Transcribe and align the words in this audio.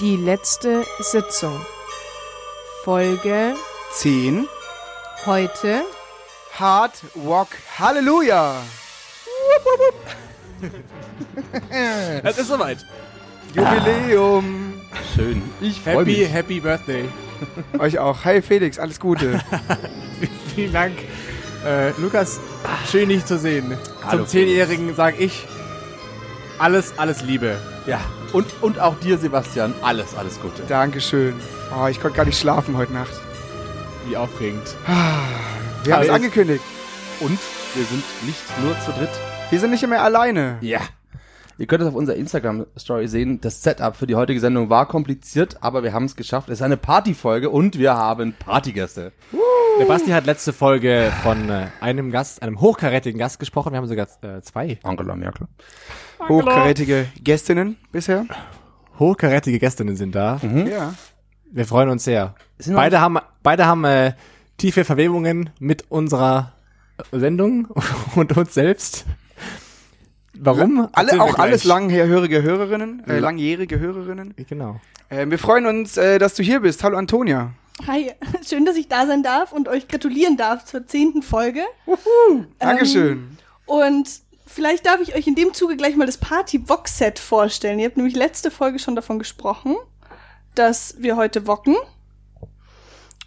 Die 0.00 0.16
letzte 0.16 0.84
Sitzung. 1.00 1.64
Folge 2.84 3.54
10. 3.92 4.46
heute. 5.24 5.82
Hard 6.58 6.92
Rock 7.24 7.48
Halleluja. 7.78 8.56
Es 12.22 12.38
ist 12.38 12.48
soweit. 12.48 12.78
Jubiläum. 13.54 14.80
Schön. 15.14 15.42
Ich 15.60 15.80
freue 15.80 15.98
Happy, 15.98 16.18
mich. 16.18 16.32
happy 16.32 16.60
Birthday. 16.60 17.04
Euch 17.78 17.98
auch. 17.98 18.24
Hi 18.24 18.40
Felix, 18.40 18.78
alles 18.78 18.98
Gute. 18.98 19.40
Vielen 20.54 20.72
Dank. 20.72 20.96
Äh, 21.64 21.90
Lukas, 21.98 22.40
schön 22.90 23.08
dich 23.10 23.24
zu 23.26 23.38
sehen. 23.38 23.76
Hallo, 24.04 24.18
Zum 24.24 24.28
Zehnjährigen 24.28 24.94
sage 24.94 25.18
ich 25.18 25.46
alles, 26.58 26.94
alles 26.98 27.22
Liebe. 27.22 27.58
Ja. 27.86 28.00
Und, 28.32 28.46
und 28.60 28.78
auch 28.78 28.98
dir, 29.00 29.18
Sebastian, 29.18 29.74
alles, 29.82 30.16
alles 30.16 30.40
Gute. 30.40 30.62
Dankeschön. 30.68 31.34
Oh, 31.76 31.86
ich 31.86 32.00
konnte 32.00 32.16
gar 32.16 32.24
nicht 32.24 32.38
schlafen 32.38 32.76
heute 32.76 32.92
Nacht. 32.92 33.12
Wie 34.06 34.16
aufregend. 34.16 34.76
Wir 35.84 35.94
haben 35.94 36.02
es 36.02 36.10
angekündigt. 36.10 36.62
Und 37.20 37.38
wir 37.74 37.84
sind 37.84 38.04
nicht 38.24 38.58
nur 38.62 38.78
zu 38.80 38.92
dritt. 38.92 39.10
Wir 39.50 39.60
sind 39.60 39.70
nicht 39.70 39.86
mehr 39.86 40.02
alleine. 40.02 40.58
Ja. 40.60 40.80
Ihr 41.58 41.66
könnt 41.66 41.82
es 41.82 41.88
auf 41.88 41.94
unserer 41.94 42.16
Instagram-Story 42.16 43.08
sehen. 43.08 43.40
Das 43.40 43.62
Setup 43.62 43.96
für 43.96 44.06
die 44.06 44.14
heutige 44.14 44.40
Sendung 44.40 44.68
war 44.68 44.86
kompliziert, 44.86 45.56
aber 45.62 45.82
wir 45.82 45.92
haben 45.94 46.04
es 46.04 46.14
geschafft. 46.14 46.48
Es 46.50 46.58
ist 46.58 46.62
eine 46.62 46.76
Partyfolge 46.76 47.48
und 47.48 47.78
wir 47.78 47.94
haben 47.94 48.34
Partygäste. 48.38 49.12
Der 49.80 49.84
Basti 49.86 50.10
hat 50.10 50.26
letzte 50.26 50.52
Folge 50.52 51.10
von 51.22 51.48
äh, 51.48 51.68
einem 51.80 52.10
Gast, 52.10 52.42
einem 52.42 52.60
hochkarätigen 52.60 53.18
Gast 53.18 53.38
gesprochen. 53.38 53.72
Wir 53.72 53.78
haben 53.78 53.86
sogar 53.88 54.06
äh, 54.22 54.40
zwei 54.42 54.78
Angela 54.82 55.16
Merkel. 55.16 55.46
Hochkarätige 56.28 57.06
Gästinnen 57.22 57.76
bisher. 57.92 58.26
hochkarätige 58.98 59.58
Gästinnen 59.58 59.96
sind 59.96 60.14
da. 60.14 60.38
Ja. 60.42 60.94
Wir 61.50 61.64
freuen 61.66 61.88
uns 61.88 62.04
sehr. 62.04 62.34
Sind 62.58 62.74
noch- 62.74 62.80
Beide 62.80 63.00
haben, 63.00 63.18
beide 63.42 63.66
haben 63.66 63.84
äh, 63.84 64.12
tiefe 64.58 64.84
Verwebungen 64.84 65.50
mit 65.58 65.84
unserer 65.90 66.52
Sendung 67.12 67.68
und 68.14 68.36
uns 68.36 68.54
selbst. 68.54 69.04
Warum? 70.40 70.88
Alle, 70.92 71.20
auch 71.20 71.38
alles 71.38 71.64
langhörige 71.64 72.42
Hörerinnen, 72.42 73.04
äh, 73.06 73.18
langjährige 73.18 73.78
Hörerinnen. 73.78 74.34
Genau. 74.48 74.80
Äh, 75.08 75.26
wir 75.28 75.38
freuen 75.38 75.66
uns, 75.66 75.96
äh, 75.96 76.18
dass 76.18 76.34
du 76.34 76.42
hier 76.42 76.60
bist. 76.60 76.82
Hallo 76.82 76.96
Antonia. 76.96 77.52
Hi, 77.86 78.12
schön, 78.46 78.64
dass 78.64 78.76
ich 78.76 78.88
da 78.88 79.06
sein 79.06 79.22
darf 79.22 79.52
und 79.52 79.68
euch 79.68 79.88
gratulieren 79.88 80.36
darf 80.36 80.64
zur 80.64 80.86
zehnten 80.86 81.22
Folge. 81.22 81.62
Dankeschön. 82.58 83.36
Und 83.66 84.08
vielleicht 84.46 84.86
darf 84.86 85.00
ich 85.00 85.14
euch 85.14 85.26
in 85.26 85.34
dem 85.34 85.52
Zuge 85.54 85.76
gleich 85.76 85.96
mal 85.96 86.06
das 86.06 86.18
Party-Vox-Set 86.18 87.18
vorstellen. 87.18 87.78
Ihr 87.78 87.86
habt 87.86 87.96
nämlich 87.96 88.16
letzte 88.16 88.50
Folge 88.50 88.78
schon 88.78 88.96
davon 88.96 89.18
gesprochen, 89.18 89.76
dass 90.54 90.96
wir 90.98 91.16
heute 91.16 91.46
wocken. 91.46 91.76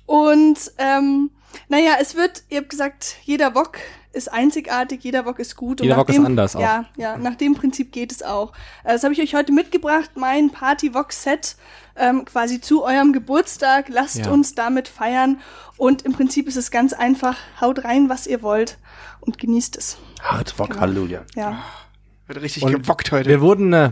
Und 0.06 0.72
ähm, 0.78 1.30
naja, 1.68 1.98
es 2.00 2.16
wird, 2.16 2.44
ihr 2.50 2.60
habt 2.60 2.70
gesagt, 2.70 3.18
jeder 3.24 3.54
Wok 3.54 3.78
ist 4.12 4.32
einzigartig, 4.34 5.04
jeder 5.04 5.26
Wok 5.26 5.38
ist 5.40 5.56
gut. 5.56 5.82
Jeder 5.82 5.94
nach 5.96 6.02
Wok 6.02 6.10
ist 6.10 6.16
dem- 6.16 6.26
anders 6.26 6.56
auch. 6.56 6.62
Ja, 6.62 6.86
ja, 6.98 7.18
nach 7.18 7.36
dem 7.36 7.54
Prinzip 7.54 7.92
geht 7.92 8.12
es 8.12 8.24
auch. 8.24 8.54
Äh, 8.84 8.94
Das 8.94 9.04
habe 9.04 9.14
ich 9.14 9.22
euch 9.22 9.36
heute 9.36 9.52
mitgebracht, 9.52 10.12
mein 10.16 10.50
Party-Vox-Set 10.52 11.56
ähm, 11.96 12.26
quasi 12.26 12.60
zu 12.62 12.84
eurem 12.84 13.14
Geburtstag. 13.14 13.90
Lasst 13.90 14.18
Ja. 14.18 14.32
uns 14.32 14.56
damit 14.56 14.88
feiern. 14.88 15.40
Und 15.78 16.02
im 16.04 16.14
Prinzip 16.14 16.48
ist 16.48 16.56
es 16.56 16.72
ganz 16.72 16.94
einfach. 16.94 17.38
Haut 17.62 17.84
rein, 17.84 18.10
was 18.10 18.26
ihr 18.26 18.42
wollt 18.42 18.78
und 19.20 19.38
genießt 19.38 19.76
es. 19.78 19.98
Hard 20.24 20.58
Rock 20.58 20.70
Genau. 20.70 20.82
Halleluja. 20.82 21.22
Ja. 21.36 21.60
Wird 22.28 22.42
richtig 22.42 22.64
Und 22.64 22.72
gewockt 22.74 23.12
heute. 23.12 23.30
Wir 23.30 23.42
wurden, 23.42 23.74
äh, 23.74 23.92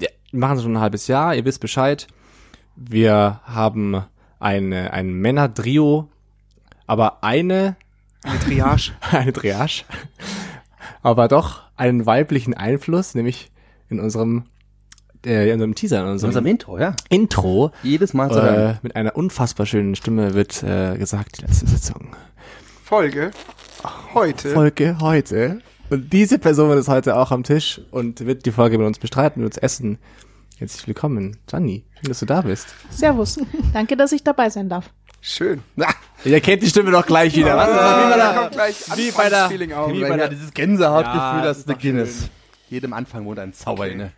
ja, 0.00 0.08
wir 0.32 0.40
machen 0.40 0.56
es 0.58 0.62
schon 0.64 0.76
ein 0.76 0.80
halbes 0.80 1.06
Jahr, 1.06 1.34
ihr 1.34 1.44
wisst 1.44 1.60
Bescheid. 1.60 2.06
Wir 2.76 3.40
haben 3.44 4.04
eine, 4.40 4.92
ein 4.92 5.12
Männer-Trio, 5.14 6.08
aber 6.86 7.22
eine, 7.24 7.76
Eine 8.28 8.38
Triage. 8.40 8.92
eine 9.10 9.32
Triage, 9.32 9.84
aber 11.02 11.28
doch 11.28 11.62
einen 11.76 12.04
weiblichen 12.04 12.52
Einfluss, 12.52 13.14
nämlich 13.14 13.50
in 13.88 14.00
unserem, 14.00 14.44
äh, 15.24 15.46
in 15.46 15.54
unserem 15.54 15.74
Teaser, 15.74 16.00
in 16.00 16.06
In 16.06 16.12
unserem 16.12 16.28
unserem 16.28 16.46
Intro, 16.46 16.78
ja. 16.78 16.94
Intro. 17.08 17.72
Jedes 17.82 18.12
Mal 18.12 18.30
zu 18.30 18.42
hören. 18.42 18.74
Äh, 18.74 18.78
mit 18.82 18.96
einer 18.96 19.16
unfassbar 19.16 19.64
schönen 19.64 19.94
Stimme 19.94 20.34
wird 20.34 20.62
äh, 20.62 20.98
gesagt, 20.98 21.38
die 21.38 21.46
letzte 21.46 21.66
Sitzung. 21.66 22.14
Folge. 22.84 23.30
Heute. 24.12 24.50
Folge 24.50 24.98
heute. 25.00 25.60
Und 25.88 26.12
diese 26.12 26.38
Person 26.38 26.76
ist 26.76 26.88
heute 26.88 27.16
auch 27.16 27.30
am 27.30 27.44
Tisch 27.44 27.80
und 27.90 28.26
wird 28.26 28.44
die 28.44 28.52
Folge 28.52 28.76
mit 28.76 28.86
uns 28.86 28.98
bestreiten, 28.98 29.42
mit 29.42 29.54
uns 29.54 29.56
essen. 29.56 29.98
Herzlich 30.58 30.86
willkommen, 30.86 31.38
Gianni. 31.46 31.84
Schön, 31.94 32.08
dass 32.08 32.20
du 32.20 32.26
da 32.26 32.42
bist. 32.42 32.66
Servus. 32.90 33.40
Danke, 33.72 33.96
dass 33.96 34.12
ich 34.12 34.22
dabei 34.22 34.50
sein 34.50 34.68
darf. 34.68 34.90
Schön. 35.20 35.62
Ihr 36.24 36.40
kennt 36.40 36.62
die 36.62 36.68
Stimme 36.68 36.90
doch 36.90 37.06
gleich 37.06 37.34
wieder. 37.36 37.56
Was? 37.56 37.68
Ah, 37.68 38.06
Wie 38.06 38.10
bei 38.10 38.16
der- 38.16 38.34
kommt 38.34 38.52
gleich 38.52 38.96
wie 38.96 39.10
bei 39.10 39.28
der- 39.28 39.50
wie 39.50 40.00
bei 40.08 40.16
der- 40.16 40.28
dieses 40.28 40.52
Gänsehautgefühl, 40.52 41.18
Ja, 41.20 41.42
das 41.42 41.58
ist 41.58 41.68
doch 41.70 41.78
Guinness. 41.78 42.18
schön. 42.20 42.28
Jedem 42.70 42.92
Anfang 42.92 43.24
wohnt 43.24 43.38
ein 43.38 43.52
Zauber 43.52 43.88
inne. 43.88 44.12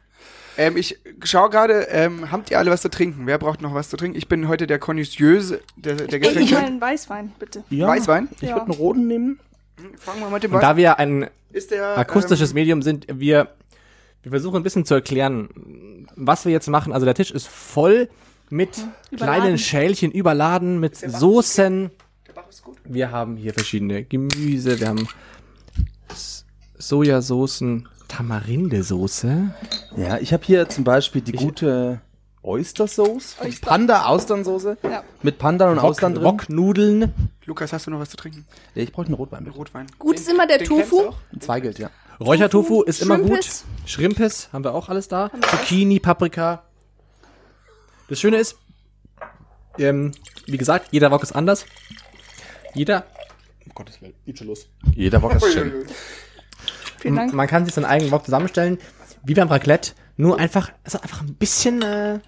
Ähm, 0.59 0.77
ich 0.77 0.99
schau 1.25 1.49
gerade, 1.49 1.85
ähm, 1.91 2.31
habt 2.33 2.51
ihr 2.51 2.59
alle 2.59 2.71
was 2.71 2.83
zu 2.83 2.91
trinken? 2.91 3.27
Wer 3.27 3.39
braucht 3.39 3.63
noch 3.63 3.73
was 3.73 3.89
zu 3.89 3.97
trinken? 3.97 4.19
Ich 4.19 4.29
bin 4.29 4.49
heute 4.49 4.67
der 4.67 4.79
Konnoisseuse 4.79 5.61
der, 5.77 5.95
der 5.95 6.09
Ey, 6.13 6.17
ich 6.17 6.29
Getränke. 6.29 6.55
mal 6.55 6.65
einen 6.65 6.81
Weißwein, 6.81 7.33
bitte. 7.39 7.65
Ja. 7.71 7.87
Weißwein? 7.87 8.29
Ich 8.41 8.49
Ja. 8.49 8.57
würde 8.57 8.63
einen 8.63 8.75
roten 8.75 9.07
nehmen. 9.07 9.39
Fangen 9.99 10.21
wir 10.21 10.29
mit 10.29 10.43
dem 10.43 10.53
Und 10.53 10.61
da 10.61 10.69
Weißwein. 10.71 10.77
wir 10.77 10.99
ein 10.99 11.31
Ist 11.53 11.71
der 11.71 11.97
akustisches 11.97 12.51
ähm, 12.51 12.55
Medium 12.57 12.83
sind, 12.83 13.07
wir, 13.09 13.49
wir 14.23 14.31
versuchen 14.31 14.57
ein 14.57 14.63
bisschen 14.63 14.85
zu 14.85 14.95
erklären, 14.95 16.07
was 16.17 16.45
wir 16.45 16.53
jetzt 16.53 16.69
machen. 16.69 16.93
Also 16.93 17.07
der 17.07 17.15
Tisch 17.15 17.31
ist 17.31 17.49
voll 17.49 18.09
mit 18.51 18.77
Überladen. 19.11 19.17
kleinen 19.17 19.59
Schälchen 19.59 20.11
überladen, 20.11 20.81
mit 20.81 20.97
Soßen. 20.97 21.91
Der 22.27 22.33
Bach 22.33 22.49
ist 22.49 22.63
gut. 22.63 22.77
Wir 22.85 23.11
haben 23.11 23.37
hier 23.37 23.55
verschiedene 23.55 24.05
Gemüse, 24.05 24.79
wir 24.81 24.89
haben 24.89 25.09
Sojasoßen, 26.79 27.89
Tamarindesoße. 28.09 29.55
Ja, 29.97 30.19
ich 30.19 30.33
habe 30.33 30.45
hier 30.45 30.69
zum 30.69 30.85
Beispiel 30.85 31.23
die 31.23 31.33
gute 31.33 32.01
Oyster-Sauce. 32.43 33.37
Oyster. 33.41 33.67
Panda-Austernsoße. 33.67 34.79
Ja. 34.83 35.05
Mit 35.23 35.39
Panda 35.39 35.71
und 35.71 35.79
Austern 35.79 36.15
drin. 36.15 36.25
Rocknudeln. 36.25 37.13
Lukas, 37.45 37.73
hast 37.73 37.87
du 37.87 37.91
noch 37.91 38.01
was 38.01 38.11
zu 38.11 38.17
trinken? 38.17 38.47
Ja, 38.75 38.83
ich 38.83 38.93
brauche 38.93 39.07
einen 39.07 39.15
Rotwein. 39.15 39.45
bitte. 39.45 39.57
Rotwein. 39.57 39.87
Gut 39.99 40.17
ist 40.17 40.29
immer 40.29 40.47
der 40.47 40.59
Den 40.59 40.67
Tofu. 40.67 41.13
Ein 41.33 41.41
Zweigelt, 41.41 41.79
ja. 41.79 41.91
Räuchertofu 42.19 42.83
ist 42.83 43.03
immer 43.03 43.19
gut. 43.19 43.47
Schrimpes 43.87 44.51
haben 44.53 44.65
wir 44.65 44.75
auch 44.75 44.89
alles 44.89 45.09
da. 45.09 45.31
Zucchini, 45.51 46.01
Paprika. 46.01 46.63
Das 48.11 48.19
Schöne 48.19 48.39
ist, 48.39 48.59
ähm, 49.79 50.11
wie 50.47 50.57
gesagt, 50.57 50.89
jeder 50.91 51.13
Wok 51.13 51.23
ist 51.23 51.31
anders. 51.31 51.65
Jeder. 52.75 53.07
Um 53.65 53.73
Gottes 53.73 54.03
Willen, 54.03 54.15
geht 54.27 54.37
schon 54.37 54.49
los. 54.49 54.69
Jeder 54.97 55.21
Bock 55.21 55.37
ist 55.37 55.53
schön. 55.53 55.87
Vielen 56.99 57.15
Dank. 57.15 57.33
Man 57.33 57.47
kann 57.47 57.65
sich 57.65 57.75
seinen 57.75 57.85
eigenen 57.85 58.11
Wok 58.11 58.25
zusammenstellen, 58.25 58.79
wie 59.23 59.35
beim 59.35 59.47
Raclette, 59.47 59.93
nur 60.17 60.41
einfach, 60.41 60.73
also 60.83 61.01
einfach 61.01 61.23
ein 61.23 61.35
bisschen, 61.35 61.83
äh, 61.83 62.19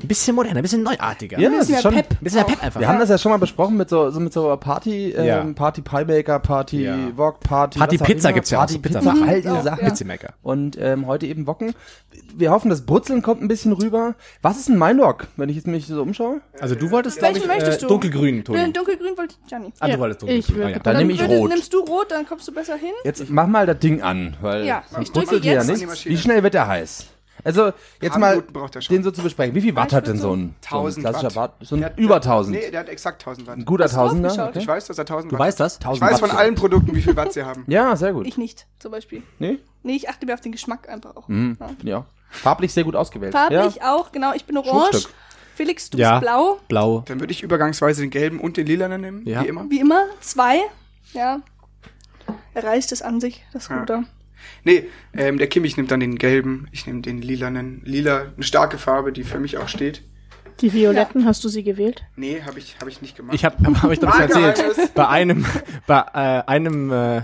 ein 0.00 0.06
bisschen 0.06 0.36
moderner, 0.36 0.58
ein 0.60 0.62
bisschen 0.62 0.82
neuartiger. 0.84 1.38
Ja, 1.40 1.48
ein 1.48 1.56
das 1.56 1.66
Bisschen 1.66 1.74
ist 1.78 1.84
mehr 1.84 1.92
schon. 1.92 2.08
Pep. 2.08 2.20
bisschen 2.20 2.36
mehr 2.38 2.44
Pep 2.46 2.62
einfach. 2.62 2.80
Wir 2.80 2.88
haben 2.88 2.98
das 3.00 3.08
ja 3.08 3.18
schon 3.18 3.32
mal 3.32 3.38
besprochen 3.38 3.76
mit 3.76 3.88
so, 3.90 4.10
so 4.10 4.20
mit 4.20 4.32
so 4.32 4.56
Party, 4.56 5.10
Ja. 5.12 5.40
ähm, 5.40 5.54
Party 5.56 5.82
Piemaker, 5.82 6.38
Party 6.38 6.84
Ja. 6.84 6.96
Wok, 7.16 7.40
Party 7.40 7.78
Party 7.80 7.98
Pizza 7.98 8.32
gibt's 8.32 8.50
ja 8.50 8.58
auch, 8.58 8.60
Party 8.62 8.74
so 8.74 8.78
Pizza, 8.80 9.00
Pizza. 9.00 9.26
all 9.26 9.42
diese 9.42 9.54
Ja. 9.54 9.62
Sachen. 9.62 9.82
Ja. 9.84 9.88
Pizzimaker. 9.90 10.34
Und 10.42 10.78
ähm, 10.80 11.06
heute 11.08 11.26
eben 11.26 11.46
Wocken. 11.48 11.74
Wir 12.34 12.50
hoffen, 12.52 12.68
das 12.70 12.82
Brutzeln 12.86 13.22
kommt 13.22 13.42
ein 13.42 13.48
bisschen 13.48 13.72
rüber. 13.72 14.14
Was 14.40 14.56
ist 14.58 14.68
denn 14.68 14.76
mein 14.76 14.98
Wok, 14.98 15.26
wenn 15.36 15.48
ich 15.48 15.56
jetzt 15.56 15.66
mich 15.66 15.86
so 15.86 16.00
umschaue? 16.00 16.40
Also 16.60 16.74
du 16.76 16.90
wolltest, 16.92 17.18
glaube 17.18 17.36
ich, 17.38 17.44
äh, 17.48 17.78
du? 17.78 17.86
dunkelgrün, 17.88 18.44
Toni. 18.44 18.58
Den 18.58 18.72
dunkelgrün 18.72 19.16
wollte 19.18 19.34
ich, 19.42 19.48
Gianni. 19.48 19.72
Ah, 19.80 19.86
du 19.86 19.92
Ja, 19.94 19.98
wolltest 19.98 20.22
ich 20.22 20.28
dunkelgrün. 20.46 20.56
würde 20.56 20.66
Ah, 20.68 20.76
ja. 20.76 20.78
Dann 20.82 20.96
nehme 20.98 21.12
ich 21.12 21.22
rot. 21.28 21.48
Nimmst 21.48 21.74
du 21.74 21.78
rot, 21.80 22.10
dann 22.10 22.24
kommst 22.24 22.46
du 22.46 22.52
besser 22.52 22.76
hin. 22.76 22.92
Jetzt 23.04 23.28
mach 23.30 23.46
mal 23.48 23.66
das 23.66 23.78
Ding 23.80 24.00
an, 24.02 24.36
weil 24.40 24.64
Ja, 24.64 24.82
sonst 24.90 25.08
ich 25.08 25.12
brutzelt 25.12 25.44
ihr 25.44 25.54
ja 25.54 25.58
jetzt. 25.58 25.66
nicht. 25.66 25.74
An 25.74 25.80
die 25.80 25.86
Maschine. 25.86 26.14
Wie 26.14 26.18
schnell 26.18 26.42
wird 26.44 26.54
der 26.54 26.68
heiß? 26.68 27.06
Also, 27.48 27.72
jetzt 28.00 28.18
mal 28.18 28.42
er 28.74 28.80
den 28.80 29.02
so 29.02 29.10
zu 29.10 29.22
besprechen. 29.22 29.54
Wie 29.54 29.60
viel 29.60 29.74
Watt 29.74 29.88
ich 29.88 29.94
hat 29.94 30.06
denn 30.06 30.18
so 30.18 30.32
ein, 30.34 30.54
so 30.68 30.76
ein 30.76 30.80
1000 30.84 31.06
klassischer 31.06 31.34
Watt. 31.34 31.54
So 31.60 31.74
ein 31.76 31.80
Der 31.80 31.90
hat- 31.90 31.98
über 31.98 32.16
1000. 32.16 32.56
Nee, 32.56 32.70
der 32.70 32.80
hat 32.80 32.88
exakt 32.88 33.22
1000 33.22 33.46
Watt. 33.46 33.56
Ein 33.58 33.64
guter 33.64 33.84
Hast 33.84 33.94
du 33.94 33.96
Tausender. 33.98 34.48
Okay. 34.48 34.58
Ich 34.58 34.66
weiß, 34.68 34.86
dass 34.86 34.98
er 34.98 35.02
1000 35.06 35.32
Du 35.32 35.38
Watt 35.38 35.46
weißt 35.46 35.60
das? 35.60 35.74
Ich 35.74 35.80
1000 35.80 36.10
weiß 36.10 36.20
von 36.20 36.30
allen 36.30 36.54
Produkten, 36.54 36.94
wie 36.94 37.02
viel 37.02 37.16
Watt 37.16 37.32
sie 37.32 37.42
haben. 37.44 37.64
Ja, 37.68 37.96
sehr 37.96 38.12
gut. 38.12 38.26
Ich 38.26 38.36
nicht, 38.38 38.66
zum 38.78 38.92
Beispiel. 38.92 39.22
Nee? 39.38 39.58
Nee, 39.82 39.96
ich 39.96 40.08
achte 40.08 40.26
mir 40.26 40.34
auf 40.34 40.40
den 40.40 40.52
Geschmack 40.52 40.88
einfach 40.88 41.16
auch. 41.16 41.28
Mhm. 41.28 41.56
Ja. 41.82 42.04
Ich. 42.30 42.38
Farblich 42.42 42.72
sehr 42.74 42.84
gut 42.84 42.94
ausgewählt. 42.96 43.32
Farblich 43.32 43.82
auch, 43.82 44.12
genau. 44.12 44.32
Ich 44.34 44.44
bin 44.44 44.56
orange. 44.58 45.06
Felix, 45.54 45.90
du 45.90 45.98
Ja. 45.98 46.18
bist 46.18 46.22
blau. 46.22 46.58
Blau. 46.68 47.02
Dann 47.06 47.18
würde 47.20 47.32
ich 47.32 47.42
übergangsweise 47.42 48.02
den 48.02 48.10
gelben 48.10 48.38
und 48.38 48.56
den 48.56 48.66
lilanen 48.66 49.00
nehmen, 49.00 49.26
Ja. 49.26 49.42
wie 49.42 49.48
immer. 49.48 49.64
Wie 49.70 49.80
immer, 49.80 50.04
zwei. 50.20 50.60
Ja. 51.14 51.40
Er 52.54 52.64
reißt 52.64 52.92
es 52.92 53.02
an 53.02 53.20
sich, 53.20 53.44
das 53.52 53.68
Ja. 53.68 53.76
Nee, 54.64 54.88
ähm, 55.14 55.38
der 55.38 55.46
Kimmich 55.46 55.76
nimmt 55.76 55.90
dann 55.90 56.00
den 56.00 56.16
gelben, 56.16 56.68
ich 56.72 56.86
nehme 56.86 57.00
den 57.00 57.22
lilanen. 57.22 57.82
Lila, 57.84 58.26
eine 58.34 58.42
starke 58.42 58.78
Farbe, 58.78 59.12
die 59.12 59.24
für 59.24 59.38
mich 59.38 59.58
auch 59.58 59.68
steht. 59.68 60.02
Die 60.60 60.72
Violetten, 60.72 61.24
hast 61.24 61.44
du 61.44 61.48
sie 61.48 61.62
gewählt? 61.62 62.02
Nee, 62.16 62.42
habe 62.44 62.58
ich, 62.58 62.76
hab 62.80 62.88
ich 62.88 63.00
nicht 63.00 63.16
gemacht. 63.16 63.34
Ich 63.34 63.44
habe 63.44 63.56
hab 63.82 63.90
ich 63.90 64.00
doch 64.00 64.08
Mal 64.08 64.22
erzählt, 64.22 64.94
bei 64.94 65.06
einem 65.08 65.46
bei 65.86 66.00
äh, 66.14 66.42
einem 66.46 66.90
äh, 66.90 67.22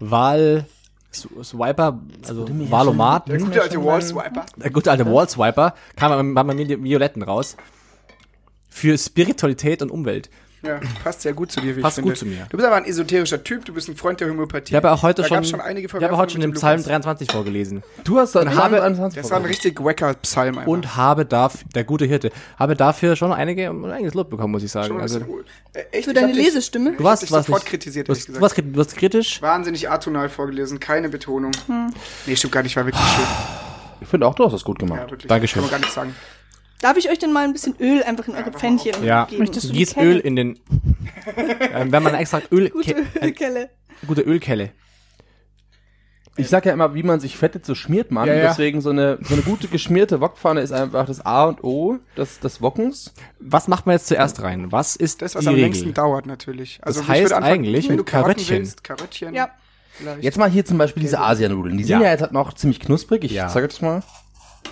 Wahl 0.00 0.66
Swiper, 1.14 2.00
also 2.26 2.46
ja 2.46 2.70
Valomat, 2.70 3.28
Der 3.28 3.38
gute 3.38 3.62
alte 3.62 3.74
schon 3.74 3.84
Wallswiper. 3.84 4.46
der 4.56 4.70
gute 4.70 4.90
alte 4.90 5.06
Wallswiper, 5.06 5.74
kam 5.96 6.34
bei 6.34 6.44
mir 6.44 6.66
die 6.66 6.82
Violetten 6.82 7.22
raus. 7.22 7.56
Für 8.68 8.98
Spiritualität 8.98 9.82
und 9.82 9.90
Umwelt. 9.90 10.28
Ja, 10.64 10.80
passt 11.02 11.22
sehr 11.22 11.32
gut 11.34 11.52
zu 11.52 11.60
dir, 11.60 11.76
wie 11.76 11.80
Passt 11.80 11.98
ich 11.98 12.04
gut 12.04 12.18
finde. 12.18 12.34
zu 12.34 12.40
mir. 12.40 12.46
Du 12.48 12.56
bist 12.56 12.66
aber 12.66 12.76
ein 12.76 12.84
esoterischer 12.86 13.42
Typ, 13.44 13.64
du 13.64 13.74
bist 13.74 13.88
ein 13.88 13.96
Freund 13.96 14.20
der 14.20 14.28
Homöopathie. 14.30 14.70
Ich 14.72 14.74
habe 14.76 14.90
auch 14.90 15.02
heute 15.02 15.22
da 15.22 15.28
schon, 15.28 15.44
schon 15.44 15.60
einige 15.60 15.86
ich 15.86 15.92
habe 15.92 16.16
heute 16.16 16.32
schon 16.32 16.40
den 16.40 16.52
Psalm 16.52 16.78
Lukas. 16.78 16.86
23 16.88 17.30
vorgelesen. 17.30 17.82
Du 18.04 18.18
hast 18.18 18.34
dann 18.34 18.54
habe- 18.56 18.76
Das 19.14 19.30
war 19.30 19.38
ein 19.38 19.44
richtig 19.44 19.82
wacker 19.84 20.14
Psalm 20.14 20.58
einfach. 20.58 20.70
Und 20.70 20.96
habe 20.96 21.26
dafür, 21.26 21.60
der 21.74 21.84
gute 21.84 22.04
Hirte, 22.06 22.30
habe 22.58 22.74
dafür 22.76 23.16
schon 23.16 23.32
einige, 23.32 23.68
ein 23.68 23.84
eigenes 23.90 24.14
Lob 24.14 24.30
bekommen, 24.30 24.52
muss 24.52 24.62
ich 24.62 24.70
sagen. 24.72 24.88
Schon 24.88 25.00
Also, 25.00 25.20
cool. 25.28 25.44
Äh, 25.72 25.82
echt, 25.92 26.04
Für 26.06 26.14
deine 26.14 26.32
dich- 26.32 26.44
Lesestimme? 26.46 26.92
Ich 26.92 26.96
du 26.96 27.04
warst, 27.04 27.30
warst 27.30 27.46
sofort 27.46 27.62
nicht- 27.64 27.70
kritisiert, 27.70 28.08
du 28.08 28.12
hast, 28.12 28.22
du 28.22 28.26
gesagt. 28.32 28.42
warst, 28.42 28.58
du 28.58 28.76
warst 28.76 28.96
kritisch. 28.96 29.42
Wahnsinnig 29.42 29.90
atonal 29.90 30.28
vorgelesen, 30.28 30.80
keine 30.80 31.08
Betonung. 31.08 31.52
Nee, 32.26 32.36
stimmt 32.36 32.52
gar 32.52 32.62
nicht, 32.62 32.74
war 32.76 32.86
wirklich 32.86 33.04
schön. 33.04 33.24
Ich 34.00 34.08
finde 34.08 34.26
auch, 34.26 34.34
du 34.34 34.44
hast 34.44 34.52
das 34.52 34.64
gut 34.64 34.78
gemacht. 34.78 35.00
Ja, 35.04 35.10
wirklich. 35.10 35.28
Dankeschön. 35.28 35.62
Kann 35.62 35.70
man 35.70 35.80
gar 35.80 35.86
nicht 35.86 35.94
sagen. 35.94 36.14
Darf 36.80 36.96
ich 36.98 37.08
euch 37.10 37.18
denn 37.18 37.32
mal 37.32 37.44
ein 37.44 37.52
bisschen 37.52 37.74
Öl 37.80 38.02
einfach 38.02 38.28
in 38.28 38.34
eure 38.34 38.52
Pfännchen 38.52 38.92
Ja, 39.04 39.24
geben? 39.24 39.50
gieß 39.50 39.96
Öl 39.96 40.18
in 40.18 40.36
den, 40.36 40.58
ähm, 41.72 41.90
wenn 41.92 42.02
man 42.02 42.14
extra 42.14 42.42
Öl, 42.52 42.68
Gute 42.70 42.94
äh, 42.96 43.26
Ölkelle. 43.26 43.70
gute 44.06 44.20
Ölkelle. 44.22 44.70
Ich 46.36 46.48
sag 46.48 46.66
ja 46.66 46.72
immer, 46.72 46.94
wie 46.96 47.04
man 47.04 47.20
sich 47.20 47.36
fettet, 47.36 47.64
so 47.64 47.76
schmiert 47.76 48.10
man. 48.10 48.26
Ja, 48.26 48.34
ja. 48.34 48.48
Deswegen 48.48 48.80
so 48.80 48.90
eine, 48.90 49.18
so 49.22 49.34
eine 49.34 49.42
gute 49.44 49.68
geschmierte 49.68 50.20
Wokpfanne 50.20 50.62
ist 50.62 50.72
einfach 50.72 51.06
das 51.06 51.24
A 51.24 51.44
und 51.44 51.62
O 51.62 51.98
des, 52.16 52.40
des 52.40 52.60
Wockens. 52.60 53.14
Was 53.38 53.68
macht 53.68 53.86
man 53.86 53.94
jetzt 53.94 54.08
zuerst 54.08 54.42
rein? 54.42 54.72
Was 54.72 54.96
ist 54.96 55.22
Das, 55.22 55.36
was 55.36 55.42
die 55.42 55.48
am 55.48 55.54
Regel? 55.54 55.66
längsten 55.68 55.94
dauert, 55.94 56.26
natürlich. 56.26 56.80
Also, 56.82 57.00
Das 57.00 57.08
heißt 57.08 57.32
anfangen, 57.32 57.54
eigentlich 57.66 57.84
wenn 57.88 57.96
mit 57.96 58.00
du 58.00 58.10
Karöttchen. 58.10 58.58
willst, 58.58 58.82
Karöttchen. 58.82 59.32
Ja. 59.32 59.50
Vielleicht. 59.92 60.24
Jetzt 60.24 60.36
mal 60.38 60.50
hier 60.50 60.64
zum 60.64 60.76
Beispiel 60.76 61.02
diese 61.04 61.20
Asianudeln. 61.20 61.78
Die 61.78 61.84
sind 61.84 62.00
Ja. 62.00 62.06
ja, 62.06 62.10
jetzt 62.10 62.22
halt 62.22 62.32
noch 62.32 62.52
ziemlich 62.54 62.80
knusprig. 62.80 63.22
Ich 63.22 63.30
Ja. 63.30 63.46
zeige 63.46 63.68
das 63.68 63.80
mal. 63.80 64.02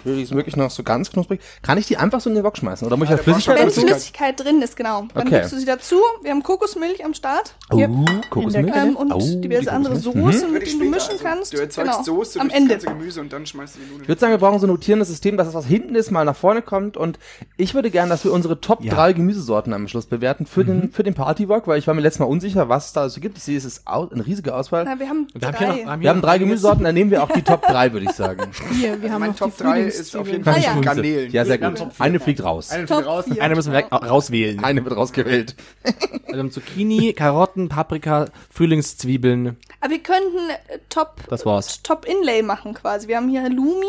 Die 0.05 0.25
sind 0.25 0.37
wirklich 0.37 0.57
noch 0.57 0.71
so 0.71 0.83
ganz 0.83 1.11
knusprig. 1.13 1.41
Kann 1.63 1.79
ich 1.79 1.87
die 1.87 1.97
einfach 1.97 2.21
so 2.21 2.29
in 2.29 2.35
den 2.35 2.43
Wok 2.45 2.57
schmeißen? 2.57 2.87
Oder 2.87 2.97
muss 2.97 3.09
ich 3.09 3.17
da 3.17 3.23
Flüssigkeit 3.23 3.57
Wenn 3.59 3.67
dazu? 3.67 3.81
dazu? 3.83 3.93
Flüssigkeit 3.93 4.41
drin 4.41 4.61
ist, 4.63 4.77
genau. 4.77 5.07
Dann 5.15 5.27
Okay. 5.29 5.39
gibst 5.41 5.53
du 5.53 5.59
sie 5.59 5.65
dazu. 5.65 5.97
Wir 6.23 6.33
haben 6.33 6.43
Kokosmilch 6.43 7.05
am 7.05 7.15
Start. 7.15 7.55
Hier. 7.73 7.89
Uh, 7.89 8.05
Kokosmilch. 8.31 8.73
Ähm, 8.75 8.97
und 8.97 9.13
Oh, 9.13 9.19
die 9.21 9.41
diverse 9.43 9.71
andere 9.73 9.95
Kokosmilch. 9.95 10.35
Soßen, 10.37 10.41
Würde 10.53 10.53
mit 10.59 10.67
denen 10.67 10.79
du 10.81 10.85
mischen 10.91 11.11
also, 11.13 11.25
kannst. 11.25 11.53
Du 11.53 11.59
erzeugst 11.59 11.91
genau. 11.93 12.03
Soße 12.03 12.41
am 12.41 12.49
durch 12.49 12.59
Ende. 12.61 12.75
das 12.75 12.85
ganze 12.85 12.99
Gemüse 12.99 13.21
und 13.21 13.33
dann 13.33 13.47
schmeißt 13.47 13.77
du 13.77 13.79
die 13.79 13.85
Nudeln. 13.87 14.03
Ich 14.03 14.09
würde 14.09 14.21
sagen, 14.21 14.33
wir 14.33 14.39
brauchen 14.39 14.59
so 14.59 14.67
ein 14.67 14.71
notierendes 14.71 15.09
System, 15.09 15.37
dass 15.37 15.47
das, 15.47 15.55
was 15.55 15.67
hinten 15.67 15.95
ist, 15.95 16.11
mal 16.11 16.25
nach 16.25 16.37
vorne 16.37 16.63
kommt. 16.63 16.97
Und 16.97 17.19
ich 17.57 17.75
würde 17.75 17.91
gerne, 17.91 18.09
dass 18.11 18.25
wir 18.25 18.33
unsere 18.33 18.61
Top 18.61 18.83
Ja. 18.83 18.95
drei 18.95 19.13
Gemüsesorten 19.13 19.73
am 19.73 19.87
Schluss 19.87 20.07
bewerten 20.07 20.47
für 20.47 20.65
den, 20.65 20.91
für 20.91 21.05
den 21.05 21.15
Partywok, 21.15 21.67
weil 21.69 21.79
ich 21.79 21.87
war 21.87 21.95
mir 21.95 22.01
letztes 22.01 22.19
Mal 22.21 22.27
unsicher, 22.27 22.69
was 22.69 22.87
es 22.87 22.93
da 22.93 23.09
so 23.09 23.21
gibt. 23.21 23.39
Ich 23.39 23.45
sehe, 23.45 23.57
es 23.57 23.65
ist 23.65 23.87
au- 23.87 24.09
eine 24.13 24.27
riesige 24.27 24.55
Auswahl. 24.55 24.85
Na, 24.85 24.99
wir 24.99 25.09
haben 25.09 25.29
da 25.35 25.47
haben 25.49 25.55
drei. 25.57 25.61
wir, 25.77 25.85
noch, 25.85 25.91
haben 25.93 26.03
Wir 26.03 26.11
haben 26.11 26.21
drei 26.23 26.39
Gemüsesorten, 26.39 26.83
dann 26.85 26.95
nehmen 26.95 27.11
wir 27.13 27.23
auch 27.23 27.31
die 27.31 27.43
Top 27.43 27.63
drei, 27.63 27.93
würde 27.93 28.07
ich 28.07 28.13
sagen. 28.13 28.51
Hier, 28.73 29.01
wir 29.01 29.13
haben 29.13 29.21
mein 29.21 29.31
noch 29.31 29.37
Top 29.37 29.57
die 29.57 29.63
3 29.63 29.82
ist 29.89 30.17
auf 30.17 30.27
jeden 30.27 30.45
Frühlingszwiebeln. 30.45 30.45
Fall 30.45 30.55
Ah, 30.55 30.75
ja. 30.77 30.81
Garnelen. 30.81 31.33
Ja, 31.33 31.45
sehr 31.45 31.59
gut. 31.59 31.87
Eine 31.99 32.21
fliegt 32.21 32.43
raus. 32.43 32.71
Top 32.87 33.25
vier. 33.25 33.43
Eine 33.43 33.55
müssen 33.55 33.73
wir 33.73 33.79
weg- 33.79 33.93
rauswählen. 33.93 34.63
Eine 34.65 34.85
wird 34.85 34.97
rausgewählt. 34.97 35.57
Also 36.33 36.39
haben 36.45 36.51
Zucchini, 36.51 37.13
Karotten, 37.13 37.69
Paprika, 37.69 38.25
Frühlingszwiebeln. 38.51 39.59
Aber 39.81 39.91
wir 39.91 39.99
könnten 40.03 40.39
äh, 40.69 40.79
Top, 40.89 41.17
Das 41.29 41.45
war's. 41.45 41.83
Top 41.83 42.07
Inlay 42.07 42.41
machen 42.43 42.73
quasi. 42.73 43.07
Wir 43.07 43.19
haben 43.19 43.29
hier 43.29 43.43
Halloumi, 43.43 43.85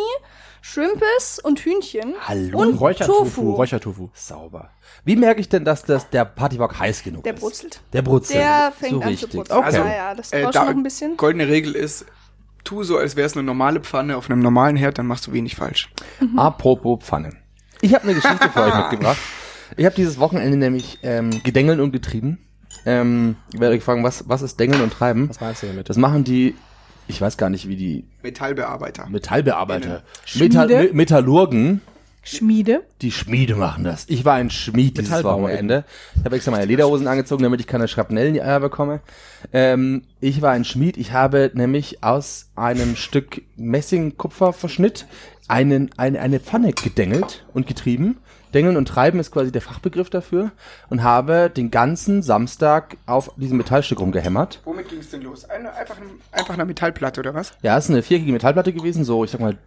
Shrimpes 0.62 1.40
und 1.42 1.60
Hühnchen. 1.60 2.16
Hallo. 2.28 2.60
Und 2.60 2.80
Räuchertofu. 2.80 3.24
Tofu. 3.24 3.52
Räuchertofu. 3.54 4.10
Sauber. 4.14 4.72
Wie 5.06 5.16
merke 5.16 5.40
ich 5.42 5.50
denn, 5.50 5.64
dass 5.66 5.84
das, 5.84 6.10
der 6.10 6.26
Partywok 6.26 6.78
heiß 6.80 7.04
genug 7.04 7.24
Der 7.24 7.34
ist? 7.34 7.40
brutzelt. 7.40 7.82
Der 7.94 8.02
brutzelt. 8.02 8.40
Der 8.40 8.74
fängt 8.78 8.92
so 8.94 9.02
an 9.02 9.08
richtig. 9.08 9.32
zu 9.32 9.38
brutzeln. 9.38 9.60
Okay. 9.60 9.78
Ja, 9.78 9.88
ja, 9.88 10.16
das 10.16 10.32
Äh, 10.34 10.44
braucht 10.44 10.56
da, 10.56 10.60
schon 10.60 10.70
noch 10.70 10.76
ein 10.78 10.84
bisschen. 10.84 11.18
Goldene 11.18 11.48
Regel 11.48 11.76
ist, 11.76 12.06
tu 12.64 12.84
so, 12.84 12.98
als 12.98 13.16
wäre 13.16 13.26
es 13.26 13.36
eine 13.36 13.44
normale 13.44 13.80
Pfanne 13.82 14.18
auf 14.18 14.30
einem 14.30 14.40
normalen 14.42 14.76
Herd, 14.76 14.98
dann 14.98 15.08
machst 15.08 15.28
du 15.28 15.34
wenig 15.34 15.56
falsch. 15.56 15.90
Apropos 16.36 17.04
Pfanne. 17.04 17.32
Ich 17.82 17.94
habe 17.94 18.04
eine 18.06 18.14
Geschichte 18.14 18.50
für 18.50 18.62
euch 18.64 18.76
mitgebracht. 18.90 19.18
Ich 19.76 19.86
habe 19.86 19.96
dieses 19.96 20.20
Wochenende 20.20 20.58
nämlich 20.58 21.00
ähm, 21.04 21.42
gedengelt 21.44 21.80
und 21.80 21.92
getrieben. 21.92 22.38
Ähm, 22.86 23.36
ich 23.54 23.60
werde 23.60 23.76
euch 23.76 23.84
fragen, 23.84 24.04
was, 24.04 24.28
was 24.30 24.42
ist 24.42 24.60
Dengeln 24.60 24.82
und 24.82 24.94
Treiben? 24.94 25.30
Was 25.30 25.42
meinst 25.42 25.64
du 25.64 25.68
damit? 25.68 25.90
Das 25.90 25.98
machen 25.98 26.24
die, 26.24 26.56
ich 27.08 27.20
weiß 27.22 27.38
gar 27.38 27.50
nicht, 27.50 27.68
wie 27.68 27.76
die 27.76 28.06
Metallbearbeiter. 28.24 29.08
Metallbearbeiter? 29.10 30.04
Metall, 30.36 30.68
Me- 30.68 30.90
Metallurgen, 30.94 31.82
Schmiede. 32.24 32.84
die 33.02 33.12
Schmiede 33.12 33.56
machen 33.56 33.84
das. 33.84 34.06
Ich 34.08 34.24
war 34.24 34.36
ein 34.36 34.50
Schmied 34.50 34.98
dieses 34.98 35.24
Wochenende. 35.24 35.84
Ich 36.16 36.26
habe 36.26 36.36
extra 36.36 36.52
meine 36.52 36.66
Lederhosen 36.66 37.08
angezogen, 37.08 37.44
damit 37.44 37.60
ich 37.60 37.68
keine 37.68 37.88
Schrapnellen 37.88 38.30
in 38.30 38.34
die 38.36 38.42
Eier 38.42 38.62
bekomme. 38.62 39.02
Ähm, 39.52 40.04
ich 40.22 40.42
war 40.42 40.52
ein 40.52 40.64
Schmied. 40.64 40.98
Ich 40.98 41.12
habe 41.12 41.52
nämlich 41.54 42.04
aus 42.04 42.50
einem 42.56 42.96
Stück 42.96 43.42
Messing-Kupferverschnitt 43.58 45.06
einen, 45.48 45.90
eine, 45.98 46.22
eine 46.22 46.40
Pfanne 46.40 46.72
gedengelt 46.72 47.46
und 47.54 47.68
getrieben. 47.68 48.18
Dengeln 48.54 48.78
und 48.78 48.88
Treiben 48.88 49.20
ist 49.20 49.32
quasi 49.32 49.52
der 49.52 49.62
Fachbegriff 49.62 50.10
dafür. 50.10 50.52
Und 50.90 51.04
habe 51.04 51.50
den 51.50 51.72
ganzen 51.72 52.22
Samstag 52.22 52.98
auf 53.06 53.32
diesem 53.38 53.58
Metallstück 53.58 54.00
rumgehämmert. 54.00 54.62
Womit 54.66 54.90
ging 54.90 55.00
es 55.00 55.10
denn 55.10 55.22
los? 55.22 55.46
Eine, 55.46 55.74
einfach, 55.74 55.98
ein, 55.98 56.10
einfach 56.32 56.54
eine 56.54 56.66
Metallplatte, 56.66 57.20
oder 57.20 57.34
was? 57.34 57.54
Ja, 57.62 57.78
es 57.78 57.86
ist 57.86 57.92
eine 57.92 58.04
viereckige 58.04 58.32
Metallplatte 58.32 58.74
gewesen, 58.74 59.04
so, 59.04 59.24
ich 59.24 59.32
sag 59.32 59.42
mal, 59.42 59.58